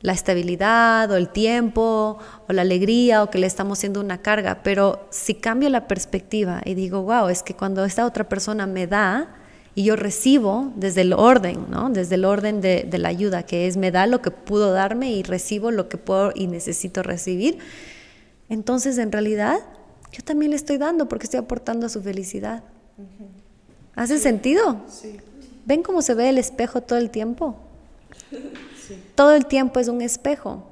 la 0.01 0.13
estabilidad 0.13 1.11
o 1.11 1.15
el 1.15 1.29
tiempo 1.29 2.17
o 2.47 2.53
la 2.53 2.63
alegría 2.63 3.23
o 3.23 3.29
que 3.29 3.37
le 3.37 3.47
estamos 3.47 3.79
haciendo 3.79 4.01
una 4.01 4.21
carga. 4.21 4.63
Pero 4.63 5.07
si 5.11 5.35
cambio 5.35 5.69
la 5.69 5.87
perspectiva 5.87 6.61
y 6.65 6.73
digo, 6.73 7.03
wow, 7.03 7.29
es 7.29 7.43
que 7.43 7.55
cuando 7.55 7.85
esta 7.85 8.05
otra 8.05 8.27
persona 8.27 8.67
me 8.67 8.87
da 8.87 9.35
y 9.73 9.83
yo 9.83 9.95
recibo 9.95 10.73
desde 10.75 11.01
el 11.01 11.13
orden, 11.13 11.67
¿no? 11.69 11.89
Desde 11.89 12.15
el 12.15 12.25
orden 12.25 12.59
de, 12.59 12.85
de 12.89 12.97
la 12.97 13.09
ayuda, 13.09 13.43
que 13.43 13.67
es 13.67 13.77
me 13.77 13.91
da 13.91 14.05
lo 14.05 14.21
que 14.21 14.31
pudo 14.31 14.73
darme 14.73 15.11
y 15.11 15.23
recibo 15.23 15.71
lo 15.71 15.87
que 15.87 15.97
puedo 15.97 16.31
y 16.35 16.47
necesito 16.47 17.03
recibir. 17.03 17.59
Entonces, 18.49 18.97
en 18.97 19.13
realidad, 19.13 19.59
yo 20.11 20.23
también 20.23 20.49
le 20.51 20.57
estoy 20.57 20.77
dando 20.77 21.07
porque 21.07 21.23
estoy 21.23 21.39
aportando 21.39 21.85
a 21.85 21.89
su 21.89 22.01
felicidad. 22.01 22.63
¿Hace 23.95 24.17
sentido? 24.19 24.81
Sí. 24.89 25.17
¿Ven 25.71 25.83
cómo 25.83 26.01
se 26.01 26.15
ve 26.15 26.27
el 26.27 26.37
espejo 26.37 26.81
todo 26.81 26.99
el 26.99 27.09
tiempo? 27.09 27.55
Todo 29.15 29.31
el 29.31 29.45
tiempo 29.45 29.79
es 29.79 29.87
un 29.87 30.01
espejo. 30.01 30.67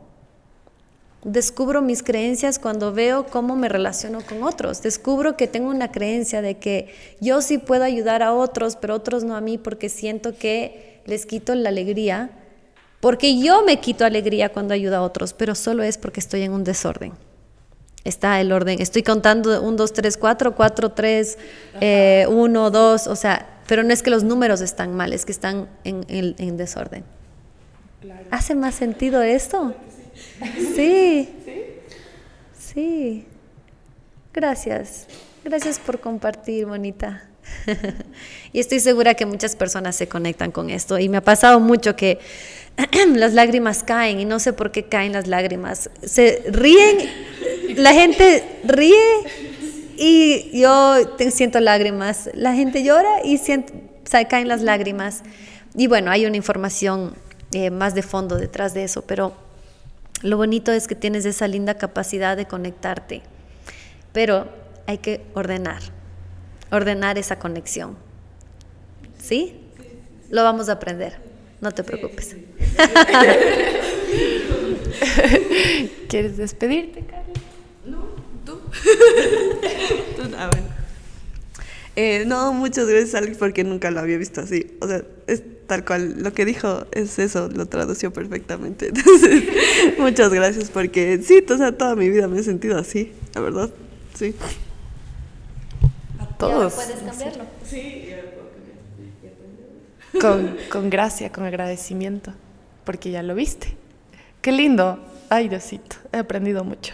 Descubro 1.23 1.81
mis 1.81 2.03
creencias 2.03 2.59
cuando 2.59 2.91
veo 2.91 3.25
cómo 3.25 3.55
me 3.55 3.69
relaciono 3.69 4.19
con 4.27 4.43
otros. 4.43 4.81
Descubro 4.81 5.37
que 5.37 5.47
tengo 5.47 5.69
una 5.69 5.89
creencia 5.89 6.41
de 6.41 6.57
que 6.57 6.93
yo 7.21 7.41
sí 7.41 7.59
puedo 7.59 7.85
ayudar 7.85 8.23
a 8.23 8.33
otros, 8.33 8.75
pero 8.75 8.93
otros 8.93 9.23
no 9.23 9.37
a 9.37 9.41
mí 9.41 9.57
porque 9.57 9.87
siento 9.87 10.37
que 10.37 11.01
les 11.05 11.25
quito 11.25 11.55
la 11.55 11.69
alegría. 11.69 12.31
Porque 12.99 13.39
yo 13.39 13.63
me 13.63 13.79
quito 13.79 14.03
alegría 14.03 14.49
cuando 14.49 14.73
ayudo 14.73 14.97
a 14.97 15.01
otros, 15.01 15.31
pero 15.31 15.55
solo 15.55 15.83
es 15.83 15.97
porque 15.97 16.19
estoy 16.19 16.41
en 16.41 16.51
un 16.51 16.65
desorden. 16.65 17.13
Está 18.03 18.41
el 18.41 18.51
orden. 18.51 18.81
Estoy 18.81 19.03
contando 19.03 19.61
1, 19.61 19.77
2, 19.77 19.93
3, 19.93 20.17
4, 20.17 20.55
4, 20.55 20.91
3, 20.91 21.37
1, 22.27 22.71
2, 22.71 23.07
o 23.07 23.15
sea, 23.15 23.58
pero 23.69 23.83
no 23.83 23.93
es 23.93 24.01
que 24.01 24.09
los 24.09 24.23
números 24.23 24.61
están 24.61 24.95
mal, 24.95 25.13
es 25.13 25.25
que 25.25 25.31
están 25.31 25.69
en, 25.83 26.03
en, 26.07 26.33
en 26.39 26.57
desorden. 26.57 27.03
¿Hace 28.31 28.55
más 28.55 28.73
sentido 28.73 29.21
esto? 29.21 29.75
Sí. 30.75 31.29
Sí. 32.57 33.27
Gracias. 34.33 35.05
Gracias 35.43 35.77
por 35.77 35.99
compartir, 35.99 36.65
bonita. 36.65 37.29
y 38.53 38.59
estoy 38.59 38.79
segura 38.79 39.13
que 39.13 39.27
muchas 39.27 39.55
personas 39.55 39.95
se 39.95 40.07
conectan 40.07 40.51
con 40.51 40.71
esto. 40.71 40.97
Y 40.97 41.07
me 41.07 41.17
ha 41.17 41.23
pasado 41.23 41.59
mucho 41.59 41.95
que 41.95 42.17
las 43.13 43.35
lágrimas 43.35 43.83
caen 43.83 44.19
y 44.19 44.25
no 44.25 44.39
sé 44.39 44.51
por 44.51 44.71
qué 44.71 44.85
caen 44.85 45.13
las 45.13 45.27
lágrimas. 45.27 45.91
Se 46.03 46.41
ríen, 46.47 46.97
la 47.75 47.93
gente 47.93 48.43
ríe 48.63 48.97
y 49.99 50.61
yo 50.61 50.95
siento 51.31 51.59
lágrimas. 51.59 52.29
La 52.33 52.53
gente 52.53 52.83
llora 52.83 53.21
y 53.23 53.37
siento, 53.37 53.73
caen 54.29 54.47
las 54.47 54.61
lágrimas. 54.61 55.23
Y 55.75 55.87
bueno, 55.87 56.09
hay 56.09 56.25
una 56.25 56.37
información 56.37 57.15
eh, 57.51 57.69
más 57.69 57.95
de 57.95 58.01
fondo 58.01 58.37
detrás 58.37 58.73
de 58.73 58.85
eso, 58.85 59.01
pero 59.01 59.33
lo 60.21 60.37
bonito 60.37 60.71
es 60.71 60.87
que 60.87 60.95
tienes 60.95 61.25
esa 61.25 61.49
linda 61.49 61.77
capacidad 61.77 62.37
de 62.37 62.45
conectarte, 62.45 63.23
pero 64.13 64.47
hay 64.87 64.99
que 64.99 65.21
ordenar, 65.33 65.81
ordenar 66.71 67.17
esa 67.17 67.37
conexión. 67.37 67.97
¿Sí? 69.17 69.59
Lo 70.29 70.43
vamos 70.43 70.69
a 70.69 70.73
aprender, 70.73 71.17
no 71.59 71.71
te 71.71 71.83
preocupes. 71.83 72.37
¿Quieres 76.07 76.37
despedirte, 76.37 77.01
Carla? 77.01 77.48
Ah, 80.37 80.49
bueno. 80.51 80.67
eh, 81.97 82.23
no, 82.25 82.53
muchas 82.53 82.87
gracias, 82.87 83.15
Alex, 83.15 83.37
porque 83.37 83.65
nunca 83.65 83.91
lo 83.91 83.99
había 83.99 84.17
visto 84.17 84.39
así. 84.39 84.77
O 84.79 84.87
sea, 84.87 85.01
es 85.27 85.43
tal 85.67 85.83
cual, 85.83 86.21
lo 86.23 86.33
que 86.33 86.45
dijo 86.45 86.85
es 86.91 87.19
eso, 87.19 87.49
lo 87.49 87.65
tradució 87.65 88.13
perfectamente. 88.13 88.87
Entonces, 88.95 89.43
muchas 89.97 90.33
gracias 90.33 90.69
porque 90.69 91.19
sí, 91.23 91.43
o 91.49 91.57
sea, 91.57 91.77
toda 91.77 91.95
mi 91.95 92.09
vida 92.09 92.27
me 92.27 92.39
he 92.39 92.43
sentido 92.43 92.77
así, 92.77 93.11
la 93.35 93.41
verdad, 93.41 93.69
sí. 94.13 94.33
A 96.19 96.25
todos. 96.37 96.73
puedes 96.73 96.99
cambiarlo. 97.01 97.43
Sí, 97.69 98.09
con, 100.19 100.57
con 100.71 100.89
gracia, 100.89 101.31
con 101.31 101.43
agradecimiento, 101.43 102.33
porque 102.83 103.11
ya 103.11 103.23
lo 103.23 103.35
viste. 103.35 103.75
Qué 104.41 104.51
lindo. 104.51 104.99
Ay, 105.29 105.49
Diosito, 105.49 105.97
he 106.11 106.17
aprendido 106.17 106.63
mucho. 106.63 106.93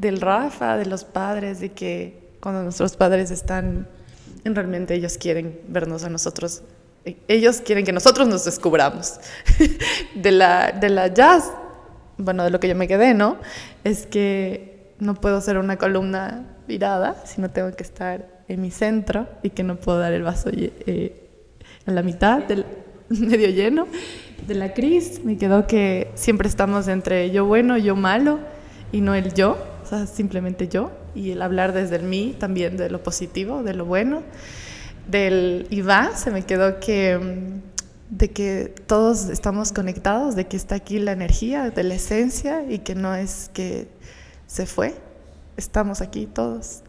Del 0.00 0.20
Rafa, 0.20 0.76
de 0.76 0.86
los 0.86 1.04
padres, 1.04 1.60
de 1.60 1.72
que 1.72 2.30
cuando 2.40 2.62
nuestros 2.62 2.96
padres 2.96 3.30
están, 3.30 3.86
realmente 4.44 4.94
ellos 4.94 5.18
quieren 5.18 5.60
vernos 5.68 6.04
a 6.04 6.08
nosotros 6.08 6.62
ellos 7.28 7.62
quieren 7.64 7.84
que 7.84 7.92
nosotros 7.92 8.28
nos 8.28 8.44
descubramos. 8.44 9.14
de, 10.14 10.32
la, 10.32 10.72
de 10.72 10.90
la 10.90 11.08
jazz, 11.08 11.50
bueno, 12.18 12.44
de 12.44 12.50
lo 12.50 12.60
que 12.60 12.68
yo 12.68 12.74
me 12.74 12.88
quedé, 12.88 13.14
¿no? 13.14 13.38
Es 13.84 14.06
que 14.06 14.94
no 14.98 15.14
puedo 15.14 15.40
ser 15.40 15.58
una 15.58 15.76
columna 15.76 16.46
virada, 16.68 17.22
sino 17.24 17.50
tengo 17.50 17.72
que 17.72 17.82
estar 17.82 18.44
en 18.48 18.60
mi 18.60 18.70
centro 18.70 19.26
y 19.42 19.50
que 19.50 19.62
no 19.62 19.76
puedo 19.76 19.98
dar 19.98 20.12
el 20.12 20.22
vaso 20.22 20.50
eh, 20.52 21.28
en 21.86 21.94
la 21.94 22.02
mitad, 22.02 22.42
del, 22.44 22.66
medio 23.08 23.48
lleno. 23.48 23.86
De 24.46 24.54
la 24.54 24.74
Cris 24.74 25.24
me 25.24 25.38
quedó 25.38 25.66
que 25.66 26.10
siempre 26.14 26.48
estamos 26.48 26.88
entre 26.88 27.30
yo 27.30 27.44
bueno, 27.44 27.78
yo 27.78 27.96
malo 27.96 28.40
y 28.92 29.00
no 29.00 29.14
el 29.14 29.32
yo, 29.34 29.58
simplemente 30.06 30.68
yo. 30.68 30.90
Y 31.14 31.30
el 31.32 31.42
hablar 31.42 31.72
desde 31.72 31.96
el 31.96 32.04
mí 32.04 32.36
también 32.38 32.76
de 32.76 32.90
lo 32.90 33.02
positivo, 33.02 33.62
de 33.62 33.74
lo 33.74 33.84
bueno 33.84 34.22
del 35.10 35.66
IVA 35.70 36.16
se 36.16 36.30
me 36.30 36.42
quedó 36.42 36.78
que 36.78 37.18
mm, 37.18 37.70
de 38.10 38.30
que 38.30 38.74
todos 38.86 39.26
estamos 39.26 39.72
conectados, 39.72 40.34
de 40.34 40.48
que 40.48 40.56
está 40.56 40.74
aquí 40.74 40.98
la 40.98 41.12
energía 41.12 41.70
de 41.70 41.84
la 41.84 41.94
esencia 41.94 42.64
y 42.68 42.80
que 42.80 42.94
no 42.94 43.14
es 43.14 43.50
que 43.54 43.88
se 44.48 44.66
fue, 44.66 44.96
estamos 45.56 46.00
aquí 46.00 46.26
todos 46.26 46.82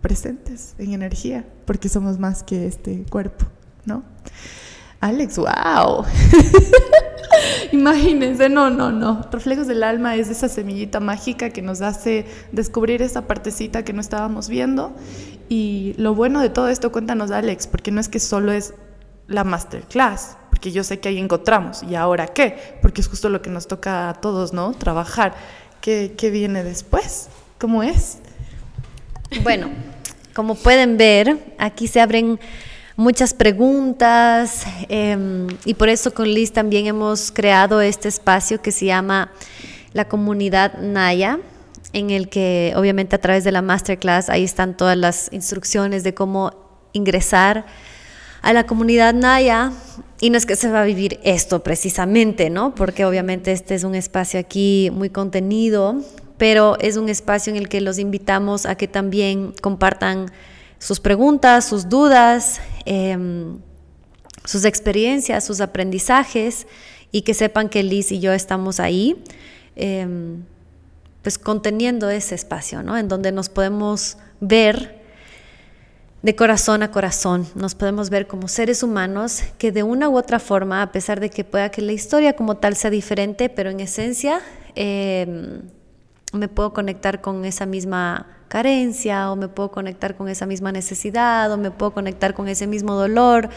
presentes 0.00 0.74
en 0.78 0.94
energía, 0.94 1.44
porque 1.66 1.90
somos 1.90 2.18
más 2.18 2.42
que 2.42 2.66
este 2.66 3.04
cuerpo, 3.10 3.44
¿no? 3.84 4.02
Alex, 5.00 5.38
wow. 5.38 6.04
Imagínense, 7.72 8.48
no, 8.48 8.70
no, 8.70 8.90
no. 8.90 9.26
Reflejos 9.30 9.66
del 9.66 9.82
alma 9.82 10.16
es 10.16 10.28
esa 10.28 10.48
semillita 10.48 11.00
mágica 11.00 11.50
que 11.50 11.62
nos 11.62 11.80
hace 11.82 12.26
descubrir 12.52 13.02
esa 13.02 13.26
partecita 13.26 13.84
que 13.84 13.92
no 13.92 14.00
estábamos 14.00 14.48
viendo 14.48 14.94
y 15.48 15.94
lo 15.96 16.14
bueno 16.14 16.40
de 16.40 16.50
todo 16.50 16.68
esto, 16.68 16.90
cuéntanos 16.90 17.30
Alex, 17.30 17.66
porque 17.66 17.90
no 17.90 18.00
es 18.00 18.08
que 18.08 18.18
solo 18.18 18.52
es 18.52 18.74
la 19.28 19.44
masterclass, 19.44 20.36
porque 20.50 20.72
yo 20.72 20.82
sé 20.82 20.98
que 20.98 21.08
ahí 21.08 21.18
encontramos. 21.18 21.82
¿Y 21.82 21.94
ahora 21.94 22.28
qué? 22.28 22.78
Porque 22.82 23.00
es 23.00 23.08
justo 23.08 23.28
lo 23.28 23.42
que 23.42 23.50
nos 23.50 23.68
toca 23.68 24.08
a 24.08 24.14
todos, 24.14 24.52
¿no? 24.52 24.72
Trabajar. 24.72 25.34
¿Qué, 25.80 26.14
qué 26.16 26.30
viene 26.30 26.64
después? 26.64 27.28
¿Cómo 27.58 27.82
es? 27.82 28.18
Bueno, 29.42 29.70
como 30.34 30.56
pueden 30.56 30.96
ver, 30.96 31.38
aquí 31.58 31.86
se 31.86 32.00
abren 32.00 32.40
muchas 32.96 33.34
preguntas 33.34 34.64
eh, 34.88 35.46
y 35.64 35.74
por 35.74 35.88
eso 35.88 36.14
con 36.14 36.28
Liz 36.28 36.52
también 36.52 36.86
hemos 36.86 37.30
creado 37.30 37.80
este 37.80 38.08
espacio 38.08 38.60
que 38.60 38.72
se 38.72 38.86
llama 38.86 39.30
la 39.92 40.08
comunidad 40.08 40.78
Naya 40.78 41.38
en 41.92 42.10
el 42.10 42.28
que 42.28 42.72
obviamente 42.76 43.16
a 43.16 43.20
través 43.20 43.44
de 43.44 43.52
la 43.52 43.62
masterclass 43.62 44.28
ahí 44.28 44.44
están 44.44 44.76
todas 44.76 44.96
las 44.96 45.32
instrucciones 45.32 46.04
de 46.04 46.14
cómo 46.14 46.52
ingresar 46.92 47.66
a 48.42 48.52
la 48.52 48.66
comunidad 48.66 49.14
Naya. 49.14 49.72
Y 50.20 50.30
no 50.30 50.38
es 50.38 50.46
que 50.46 50.56
se 50.56 50.70
va 50.70 50.82
a 50.82 50.84
vivir 50.84 51.20
esto 51.24 51.62
precisamente, 51.62 52.48
¿no? 52.48 52.74
Porque 52.74 53.04
obviamente 53.04 53.52
este 53.52 53.74
es 53.74 53.84
un 53.84 53.94
espacio 53.94 54.40
aquí 54.40 54.90
muy 54.92 55.10
contenido, 55.10 55.96
pero 56.38 56.78
es 56.80 56.96
un 56.96 57.08
espacio 57.08 57.52
en 57.52 57.58
el 57.58 57.68
que 57.68 57.80
los 57.80 57.98
invitamos 57.98 58.64
a 58.64 58.76
que 58.76 58.88
también 58.88 59.52
compartan 59.60 60.30
sus 60.78 61.00
preguntas, 61.00 61.64
sus 61.64 61.88
dudas, 61.88 62.60
em, 62.84 63.58
sus 64.44 64.64
experiencias, 64.64 65.44
sus 65.44 65.60
aprendizajes 65.60 66.66
y 67.12 67.22
que 67.22 67.34
sepan 67.34 67.68
que 67.68 67.82
Liz 67.82 68.12
y 68.12 68.20
yo 68.20 68.32
estamos 68.32 68.80
ahí. 68.80 69.22
Em, 69.74 70.44
pues 71.26 71.38
conteniendo 71.38 72.08
ese 72.08 72.36
espacio, 72.36 72.84
¿no? 72.84 72.96
En 72.96 73.08
donde 73.08 73.32
nos 73.32 73.48
podemos 73.48 74.16
ver 74.40 75.02
de 76.22 76.36
corazón 76.36 76.84
a 76.84 76.92
corazón, 76.92 77.48
nos 77.56 77.74
podemos 77.74 78.10
ver 78.10 78.28
como 78.28 78.46
seres 78.46 78.84
humanos 78.84 79.42
que 79.58 79.72
de 79.72 79.82
una 79.82 80.08
u 80.08 80.16
otra 80.16 80.38
forma, 80.38 80.82
a 80.82 80.92
pesar 80.92 81.18
de 81.18 81.30
que 81.30 81.42
pueda 81.42 81.70
que 81.70 81.82
la 81.82 81.92
historia 81.92 82.34
como 82.36 82.58
tal 82.58 82.76
sea 82.76 82.90
diferente, 82.90 83.48
pero 83.48 83.70
en 83.70 83.80
esencia 83.80 84.40
em, 84.76 85.62
me 86.32 86.46
puedo 86.46 86.72
conectar 86.72 87.20
con 87.20 87.44
esa 87.44 87.66
misma 87.66 88.35
carencia 88.56 89.30
o 89.30 89.36
me 89.36 89.48
puedo 89.48 89.70
conectar 89.70 90.16
con 90.16 90.30
esa 90.30 90.46
misma 90.46 90.72
necesidad 90.72 91.52
o 91.52 91.58
me 91.58 91.70
puedo 91.70 91.92
conectar 91.92 92.32
con 92.32 92.48
ese 92.48 92.66
mismo 92.66 92.94
dolor 92.94 93.50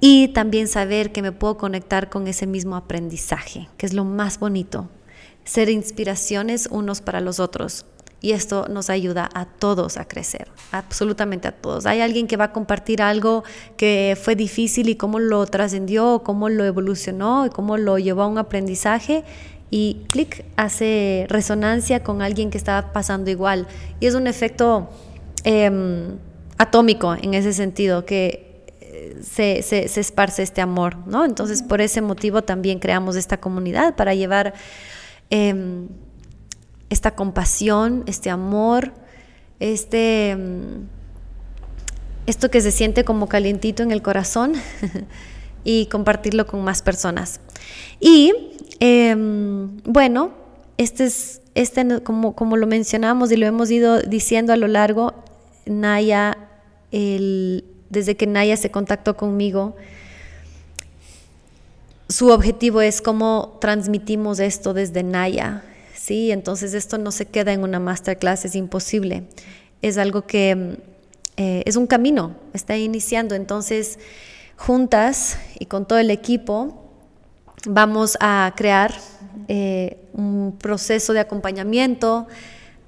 y 0.00 0.28
también 0.28 0.68
saber 0.68 1.12
que 1.12 1.20
me 1.20 1.32
puedo 1.32 1.58
conectar 1.58 2.08
con 2.08 2.26
ese 2.26 2.46
mismo 2.46 2.74
aprendizaje, 2.76 3.68
que 3.76 3.84
es 3.84 3.92
lo 3.92 4.06
más 4.06 4.38
bonito, 4.38 4.88
ser 5.44 5.68
inspiraciones 5.68 6.66
unos 6.70 7.02
para 7.02 7.20
los 7.20 7.40
otros. 7.40 7.84
Y 8.22 8.32
esto 8.32 8.68
nos 8.70 8.88
ayuda 8.88 9.28
a 9.34 9.44
todos 9.44 9.98
a 9.98 10.06
crecer, 10.06 10.48
absolutamente 10.70 11.48
a 11.48 11.52
todos. 11.52 11.84
Hay 11.84 12.00
alguien 12.00 12.26
que 12.26 12.38
va 12.38 12.44
a 12.44 12.52
compartir 12.52 13.02
algo 13.02 13.44
que 13.76 14.16
fue 14.18 14.34
difícil 14.34 14.88
y 14.88 14.94
cómo 14.94 15.18
lo 15.18 15.44
trascendió, 15.44 16.22
cómo 16.24 16.48
lo 16.48 16.64
evolucionó 16.64 17.44
y 17.44 17.50
cómo 17.50 17.76
lo 17.76 17.98
llevó 17.98 18.22
a 18.22 18.28
un 18.28 18.38
aprendizaje 18.38 19.24
y 19.72 20.04
clic 20.10 20.44
hace 20.56 21.24
resonancia 21.30 22.04
con 22.04 22.20
alguien 22.20 22.50
que 22.50 22.58
estaba 22.58 22.92
pasando 22.92 23.30
igual. 23.30 23.66
Y 24.00 24.06
es 24.06 24.14
un 24.14 24.26
efecto 24.26 24.90
em, 25.44 26.18
atómico 26.58 27.14
en 27.14 27.32
ese 27.32 27.54
sentido, 27.54 28.04
que 28.04 28.66
eh, 28.82 29.16
se, 29.22 29.62
se, 29.62 29.98
esparce 29.98 30.42
este 30.42 30.60
amor, 30.60 30.98
¿no? 31.06 31.24
Entonces, 31.24 31.62
por 31.62 31.80
ese 31.80 32.02
motivo 32.02 32.42
también 32.42 32.80
creamos 32.80 33.16
esta 33.16 33.38
comunidad 33.38 33.96
para 33.96 34.12
llevar 34.12 34.52
em, 35.30 35.88
esta 36.90 37.12
compasión, 37.14 38.04
este 38.06 38.28
amor, 38.28 38.92
este, 39.58 40.32
em, 40.32 40.86
esto 42.26 42.50
que 42.50 42.60
se 42.60 42.72
siente 42.72 43.04
como 43.04 43.26
calientito 43.26 43.82
en 43.82 43.90
el 43.90 44.02
corazón 44.02 44.52
y 45.64 45.86
compartirlo 45.86 46.46
con 46.46 46.62
más 46.62 46.82
personas. 46.82 47.40
Y 48.00 48.34
em, 48.82 49.76
bueno, 49.84 50.32
este 50.76 51.04
es, 51.04 51.40
este, 51.54 52.02
como, 52.02 52.34
como 52.34 52.56
lo 52.56 52.66
mencionamos 52.66 53.30
y 53.30 53.36
lo 53.36 53.46
hemos 53.46 53.70
ido 53.70 54.00
diciendo 54.00 54.52
a 54.52 54.56
lo 54.56 54.66
largo, 54.66 55.14
Naya, 55.66 56.36
desde 56.90 58.16
que 58.16 58.26
Naya 58.26 58.56
se 58.56 58.70
contactó 58.70 59.16
conmigo, 59.16 59.76
su 62.08 62.28
objetivo 62.30 62.80
es 62.80 63.00
cómo 63.00 63.58
transmitimos 63.60 64.40
esto 64.40 64.74
desde 64.74 65.02
Naya, 65.02 65.62
¿sí? 65.94 66.32
Entonces 66.32 66.74
esto 66.74 66.98
no 66.98 67.12
se 67.12 67.26
queda 67.26 67.52
en 67.52 67.62
una 67.62 67.78
masterclass, 67.78 68.44
es 68.44 68.56
imposible. 68.56 69.24
Es 69.80 69.96
algo 69.96 70.26
que 70.26 70.78
eh, 71.36 71.62
es 71.64 71.76
un 71.76 71.86
camino, 71.86 72.36
está 72.52 72.76
iniciando. 72.76 73.34
Entonces, 73.34 73.98
juntas 74.56 75.38
y 75.58 75.66
con 75.66 75.86
todo 75.86 75.98
el 75.98 76.10
equipo, 76.10 76.81
vamos 77.66 78.16
a 78.20 78.52
crear 78.56 78.94
eh, 79.48 79.98
un 80.12 80.56
proceso 80.58 81.12
de 81.12 81.20
acompañamiento 81.20 82.26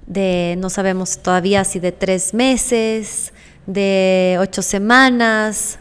de, 0.07 0.55
no 0.59 0.69
sabemos 0.69 1.17
todavía 1.17 1.63
si 1.63 1.79
de 1.79 1.91
tres 1.91 2.33
meses, 2.33 3.33
de 3.65 4.37
ocho 4.39 4.61
semanas, 4.61 5.79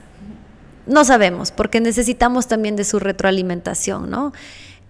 no 0.86 1.04
sabemos, 1.04 1.50
porque 1.50 1.80
necesitamos 1.80 2.46
también 2.46 2.76
de 2.76 2.84
su 2.84 2.98
retroalimentación, 2.98 4.10
¿no? 4.10 4.32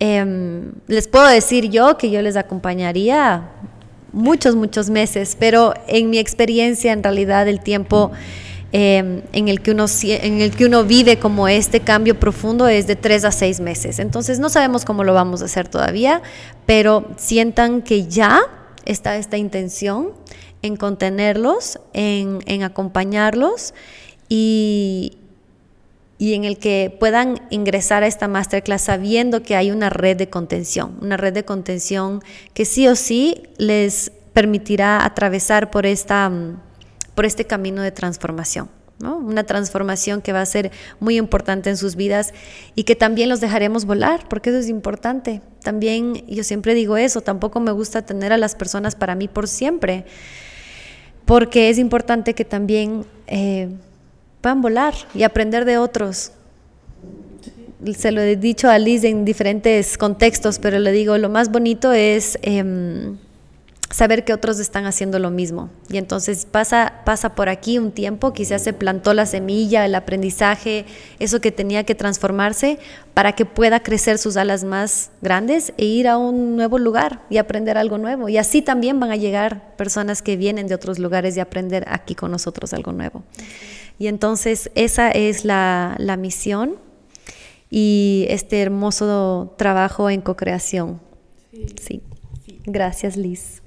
Em, 0.00 0.72
les 0.88 1.06
puedo 1.08 1.26
decir 1.26 1.70
yo 1.70 1.96
que 1.96 2.10
yo 2.10 2.20
les 2.20 2.36
acompañaría 2.36 3.48
muchos, 4.12 4.56
muchos 4.56 4.90
meses, 4.90 5.36
pero 5.38 5.74
en 5.86 6.10
mi 6.10 6.18
experiencia, 6.18 6.92
en 6.92 7.02
realidad, 7.02 7.48
el 7.48 7.60
tiempo 7.60 8.10
em, 8.76 9.22
en, 9.32 9.46
el 9.46 9.60
que 9.60 9.70
uno, 9.70 9.86
en 10.02 10.40
el 10.40 10.50
que 10.50 10.66
uno 10.66 10.82
vive 10.82 11.20
como 11.20 11.46
este 11.46 11.78
cambio 11.78 12.18
profundo 12.18 12.66
es 12.66 12.88
de 12.88 12.96
tres 12.96 13.24
a 13.24 13.30
seis 13.30 13.60
meses. 13.60 14.00
Entonces, 14.00 14.40
no 14.40 14.48
sabemos 14.48 14.84
cómo 14.84 15.04
lo 15.04 15.14
vamos 15.14 15.42
a 15.42 15.44
hacer 15.44 15.68
todavía, 15.68 16.22
pero 16.66 17.06
sientan 17.16 17.82
que 17.82 18.08
ya 18.08 18.40
está 18.84 19.16
esta 19.16 19.36
intención 19.36 20.10
en 20.62 20.74
contenerlos, 20.74 21.78
en, 21.92 22.40
en 22.46 22.64
acompañarlos 22.64 23.74
y, 24.28 25.18
y 26.18 26.34
en 26.34 26.42
el 26.42 26.58
que 26.58 26.96
puedan 26.98 27.42
ingresar 27.50 28.02
a 28.02 28.08
esta 28.08 28.26
masterclass 28.26 28.82
sabiendo 28.82 29.44
que 29.44 29.54
hay 29.54 29.70
una 29.70 29.88
red 29.88 30.16
de 30.16 30.28
contención, 30.28 30.98
una 31.00 31.16
red 31.16 31.32
de 31.32 31.44
contención 31.44 32.24
que 32.54 32.64
sí 32.64 32.88
o 32.88 32.96
sí 32.96 33.44
les 33.56 34.10
permitirá 34.32 35.04
atravesar 35.04 35.70
por, 35.70 35.86
esta, 35.86 36.28
mm, 36.28 36.58
por 37.14 37.24
este 37.24 37.44
camino 37.46 37.82
de 37.82 37.92
transformación. 37.92 38.68
¿no? 39.00 39.16
Una 39.16 39.44
transformación 39.44 40.22
que 40.22 40.32
va 40.32 40.40
a 40.40 40.46
ser 40.46 40.70
muy 41.00 41.16
importante 41.16 41.68
en 41.68 41.76
sus 41.76 41.96
vidas 41.96 42.32
y 42.74 42.84
que 42.84 42.94
también 42.94 43.28
los 43.28 43.40
dejaremos 43.40 43.84
volar, 43.84 44.28
porque 44.28 44.50
eso 44.50 44.58
es 44.58 44.68
importante. 44.68 45.42
También 45.62 46.26
yo 46.26 46.44
siempre 46.44 46.74
digo 46.74 46.96
eso, 46.96 47.20
tampoco 47.20 47.60
me 47.60 47.72
gusta 47.72 48.02
tener 48.02 48.32
a 48.32 48.38
las 48.38 48.54
personas 48.54 48.94
para 48.94 49.14
mí 49.14 49.26
por 49.28 49.48
siempre, 49.48 50.04
porque 51.24 51.70
es 51.70 51.78
importante 51.78 52.34
que 52.34 52.44
también... 52.44 53.04
Eh, 53.26 53.68
puedan 54.44 54.60
volar 54.60 54.92
y 55.14 55.22
aprender 55.22 55.64
de 55.64 55.78
otros. 55.78 56.32
Se 57.96 58.12
lo 58.12 58.20
he 58.20 58.36
dicho 58.36 58.68
a 58.68 58.78
Liz 58.78 59.02
en 59.02 59.24
diferentes 59.24 59.96
contextos, 59.96 60.58
pero 60.58 60.78
le 60.80 60.92
digo, 60.92 61.16
lo 61.16 61.30
más 61.30 61.50
bonito 61.50 61.94
es 61.94 62.38
em, 62.42 63.16
saber 63.94 64.24
que 64.24 64.32
otros 64.32 64.58
están 64.58 64.86
haciendo 64.86 65.20
lo 65.20 65.30
mismo. 65.30 65.70
Y 65.88 65.98
entonces 65.98 66.46
pasa, 66.46 67.02
pasa 67.04 67.36
por 67.36 67.48
aquí 67.48 67.78
un 67.78 67.92
tiempo, 67.92 68.32
quizás 68.32 68.60
se 68.60 68.72
plantó 68.72 69.14
la 69.14 69.24
semilla, 69.24 69.84
el 69.84 69.94
aprendizaje, 69.94 70.84
eso 71.20 71.40
que 71.40 71.52
tenía 71.52 71.84
que 71.84 71.94
transformarse 71.94 72.80
para 73.14 73.34
que 73.36 73.44
pueda 73.44 73.84
crecer 73.84 74.18
sus 74.18 74.36
alas 74.36 74.64
más 74.64 75.12
grandes 75.22 75.72
e 75.76 75.84
ir 75.84 76.08
a 76.08 76.18
un 76.18 76.56
nuevo 76.56 76.80
lugar 76.80 77.22
y 77.30 77.36
aprender 77.36 77.78
algo 77.78 77.96
nuevo. 77.98 78.28
Y 78.28 78.36
así 78.36 78.62
también 78.62 78.98
van 78.98 79.12
a 79.12 79.16
llegar 79.16 79.76
personas 79.76 80.22
que 80.22 80.36
vienen 80.36 80.66
de 80.66 80.74
otros 80.74 80.98
lugares 80.98 81.36
y 81.36 81.40
aprender 81.40 81.84
aquí 81.86 82.16
con 82.16 82.32
nosotros 82.32 82.74
algo 82.74 82.90
nuevo. 82.90 83.22
Y 84.00 84.08
entonces 84.08 84.72
esa 84.74 85.12
es 85.12 85.44
la, 85.44 86.16
misión 86.18 86.74
y 87.70 88.26
este 88.28 88.60
hermoso 88.60 89.54
trabajo 89.56 90.10
en 90.10 90.20
co-creación. 90.20 91.00
Sí. 91.80 92.02
Gracias, 92.66 93.16
Liz. 93.16 93.62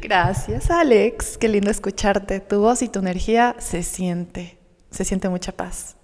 Gracias, 0.00 0.70
Alex. 0.70 1.38
Qué 1.38 1.48
lindo 1.48 1.70
escucharte. 1.70 2.40
Tu 2.40 2.60
voz 2.60 2.82
y 2.82 2.88
tu 2.88 2.98
energía 2.98 3.56
se 3.58 3.82
siente, 3.82 4.58
se 4.90 5.04
siente 5.04 5.28
mucha 5.28 5.52
paz. 5.52 5.96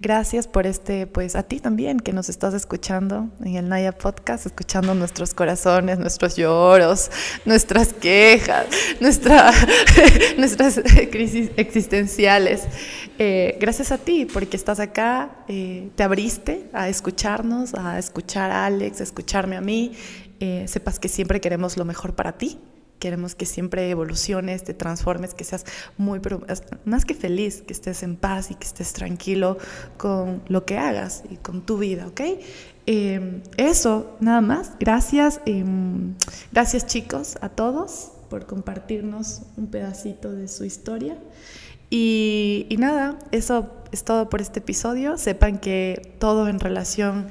Gracias 0.00 0.48
por 0.48 0.66
este, 0.66 1.06
pues 1.06 1.34
a 1.34 1.44
ti 1.44 1.60
también 1.60 1.98
que 1.98 2.12
nos 2.12 2.28
estás 2.28 2.52
escuchando 2.52 3.30
en 3.42 3.56
el 3.56 3.68
Naya 3.70 3.92
Podcast, 3.92 4.44
escuchando 4.44 4.94
nuestros 4.94 5.32
corazones, 5.32 5.98
nuestros 5.98 6.36
lloros, 6.36 7.10
nuestras 7.46 7.94
quejas, 7.94 8.66
nuestra, 9.00 9.50
nuestras 10.36 10.82
crisis 11.10 11.52
existenciales. 11.56 12.64
Eh, 13.18 13.56
gracias 13.58 13.92
a 13.92 13.98
ti 13.98 14.26
porque 14.26 14.58
estás 14.58 14.78
acá, 14.78 15.36
eh, 15.48 15.88
te 15.94 16.02
abriste 16.02 16.68
a 16.74 16.90
escucharnos, 16.90 17.72
a 17.74 17.98
escuchar 17.98 18.50
a 18.50 18.66
Alex, 18.66 19.00
a 19.00 19.04
escucharme 19.04 19.56
a 19.56 19.62
mí. 19.62 19.92
Eh, 20.40 20.66
sepas 20.68 20.98
que 20.98 21.08
siempre 21.08 21.40
queremos 21.40 21.76
lo 21.76 21.84
mejor 21.84 22.14
para 22.14 22.38
ti 22.38 22.58
Queremos 23.04 23.34
que 23.34 23.44
siempre 23.44 23.90
evoluciones, 23.90 24.64
te 24.64 24.72
transformes, 24.72 25.34
que 25.34 25.44
seas 25.44 25.66
muy, 25.98 26.20
más 26.86 27.04
que 27.04 27.12
feliz, 27.14 27.60
que 27.60 27.74
estés 27.74 28.02
en 28.02 28.16
paz 28.16 28.50
y 28.50 28.54
que 28.54 28.66
estés 28.66 28.94
tranquilo 28.94 29.58
con 29.98 30.42
lo 30.48 30.64
que 30.64 30.78
hagas 30.78 31.22
y 31.28 31.36
con 31.36 31.66
tu 31.66 31.76
vida, 31.76 32.06
¿ok? 32.06 32.20
Em, 32.86 33.42
eso, 33.58 34.16
nada 34.20 34.40
más. 34.40 34.72
Gracias. 34.80 35.42
Em, 35.44 36.14
gracias 36.50 36.86
chicos 36.86 37.36
a 37.42 37.50
todos 37.50 38.12
por 38.30 38.46
compartirnos 38.46 39.42
un 39.58 39.66
pedacito 39.66 40.32
de 40.32 40.48
su 40.48 40.64
historia. 40.64 41.18
Y 41.90 42.74
nada, 42.78 43.18
eso 43.32 43.70
es 43.92 44.02
todo 44.04 44.30
por 44.30 44.40
este 44.40 44.60
episodio. 44.60 45.18
Sepan 45.18 45.58
que 45.58 46.16
todo 46.18 46.48
en 46.48 46.58
relación 46.58 47.26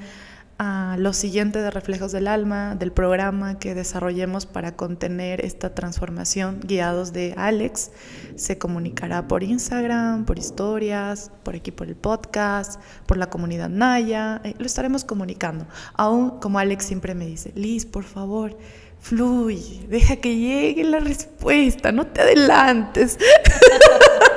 lo 0.97 1.13
siguiente 1.13 1.59
de 1.59 1.71
Reflejos 1.71 2.11
del 2.11 2.27
Alma, 2.27 2.75
del 2.75 2.91
programa 2.91 3.59
que 3.59 3.75
desarrollemos 3.75 4.45
para 4.45 4.75
contener 4.75 5.43
esta 5.43 5.73
transformación 5.73 6.59
guiados 6.63 7.13
de 7.13 7.33
Alex. 7.37 7.91
Se 8.35 8.57
comunicará 8.57 9.27
por 9.27 9.43
Instagram, 9.43 10.25
por 10.25 10.39
historias, 10.39 11.31
por 11.43 11.55
aquí 11.55 11.71
por 11.71 11.87
el 11.87 11.95
podcast, 11.95 12.81
por 13.05 13.17
la 13.17 13.29
comunidad 13.29 13.69
Naya. 13.69 14.41
Eh, 14.43 14.55
lo 14.57 14.65
estaremos 14.65 15.03
comunicando. 15.03 15.65
Aún 15.93 16.39
como 16.39 16.59
Alex 16.59 16.85
siempre 16.85 17.15
me 17.15 17.25
dice, 17.25 17.51
Liz, 17.55 17.85
por 17.85 18.03
favor, 18.03 18.57
fluye, 18.99 19.85
deja 19.89 20.15
que 20.15 20.35
llegue 20.35 20.83
la 20.83 20.99
respuesta, 20.99 21.91
no 21.91 22.07
te 22.07 22.21
adelantes. 22.21 23.17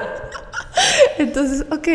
Entonces, 1.19 1.67
ok, 1.71 1.89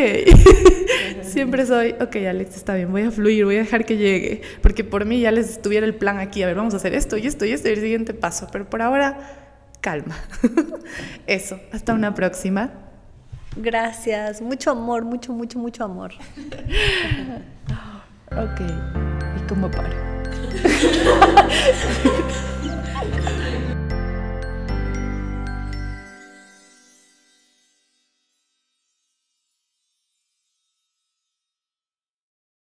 siempre 1.22 1.66
soy, 1.66 1.94
ok, 2.00 2.16
Alex, 2.28 2.56
está 2.56 2.74
bien, 2.74 2.90
voy 2.90 3.02
a 3.02 3.10
fluir, 3.10 3.44
voy 3.44 3.56
a 3.56 3.60
dejar 3.60 3.84
que 3.84 3.96
llegue, 3.96 4.42
porque 4.60 4.84
por 4.84 5.04
mí 5.04 5.20
ya 5.20 5.30
les 5.30 5.50
estuviera 5.50 5.86
el 5.86 5.94
plan 5.94 6.18
aquí, 6.18 6.42
a 6.42 6.46
ver, 6.46 6.56
vamos 6.56 6.74
a 6.74 6.78
hacer 6.78 6.94
esto 6.94 7.16
y 7.16 7.26
esto 7.26 7.44
y 7.44 7.52
esto 7.52 7.68
y 7.68 7.72
el 7.72 7.80
siguiente 7.80 8.14
paso, 8.14 8.48
pero 8.50 8.68
por 8.68 8.82
ahora, 8.82 9.18
calma. 9.80 10.16
Eso, 11.26 11.60
hasta 11.72 11.92
una 11.92 12.14
próxima. 12.14 12.72
Gracias, 13.56 14.40
mucho 14.40 14.70
amor, 14.70 15.04
mucho, 15.04 15.32
mucho, 15.32 15.58
mucho 15.58 15.84
amor. 15.84 16.12
ok, 18.30 18.60
¿y 19.38 19.46
cómo 19.46 19.70
paro? 19.70 19.96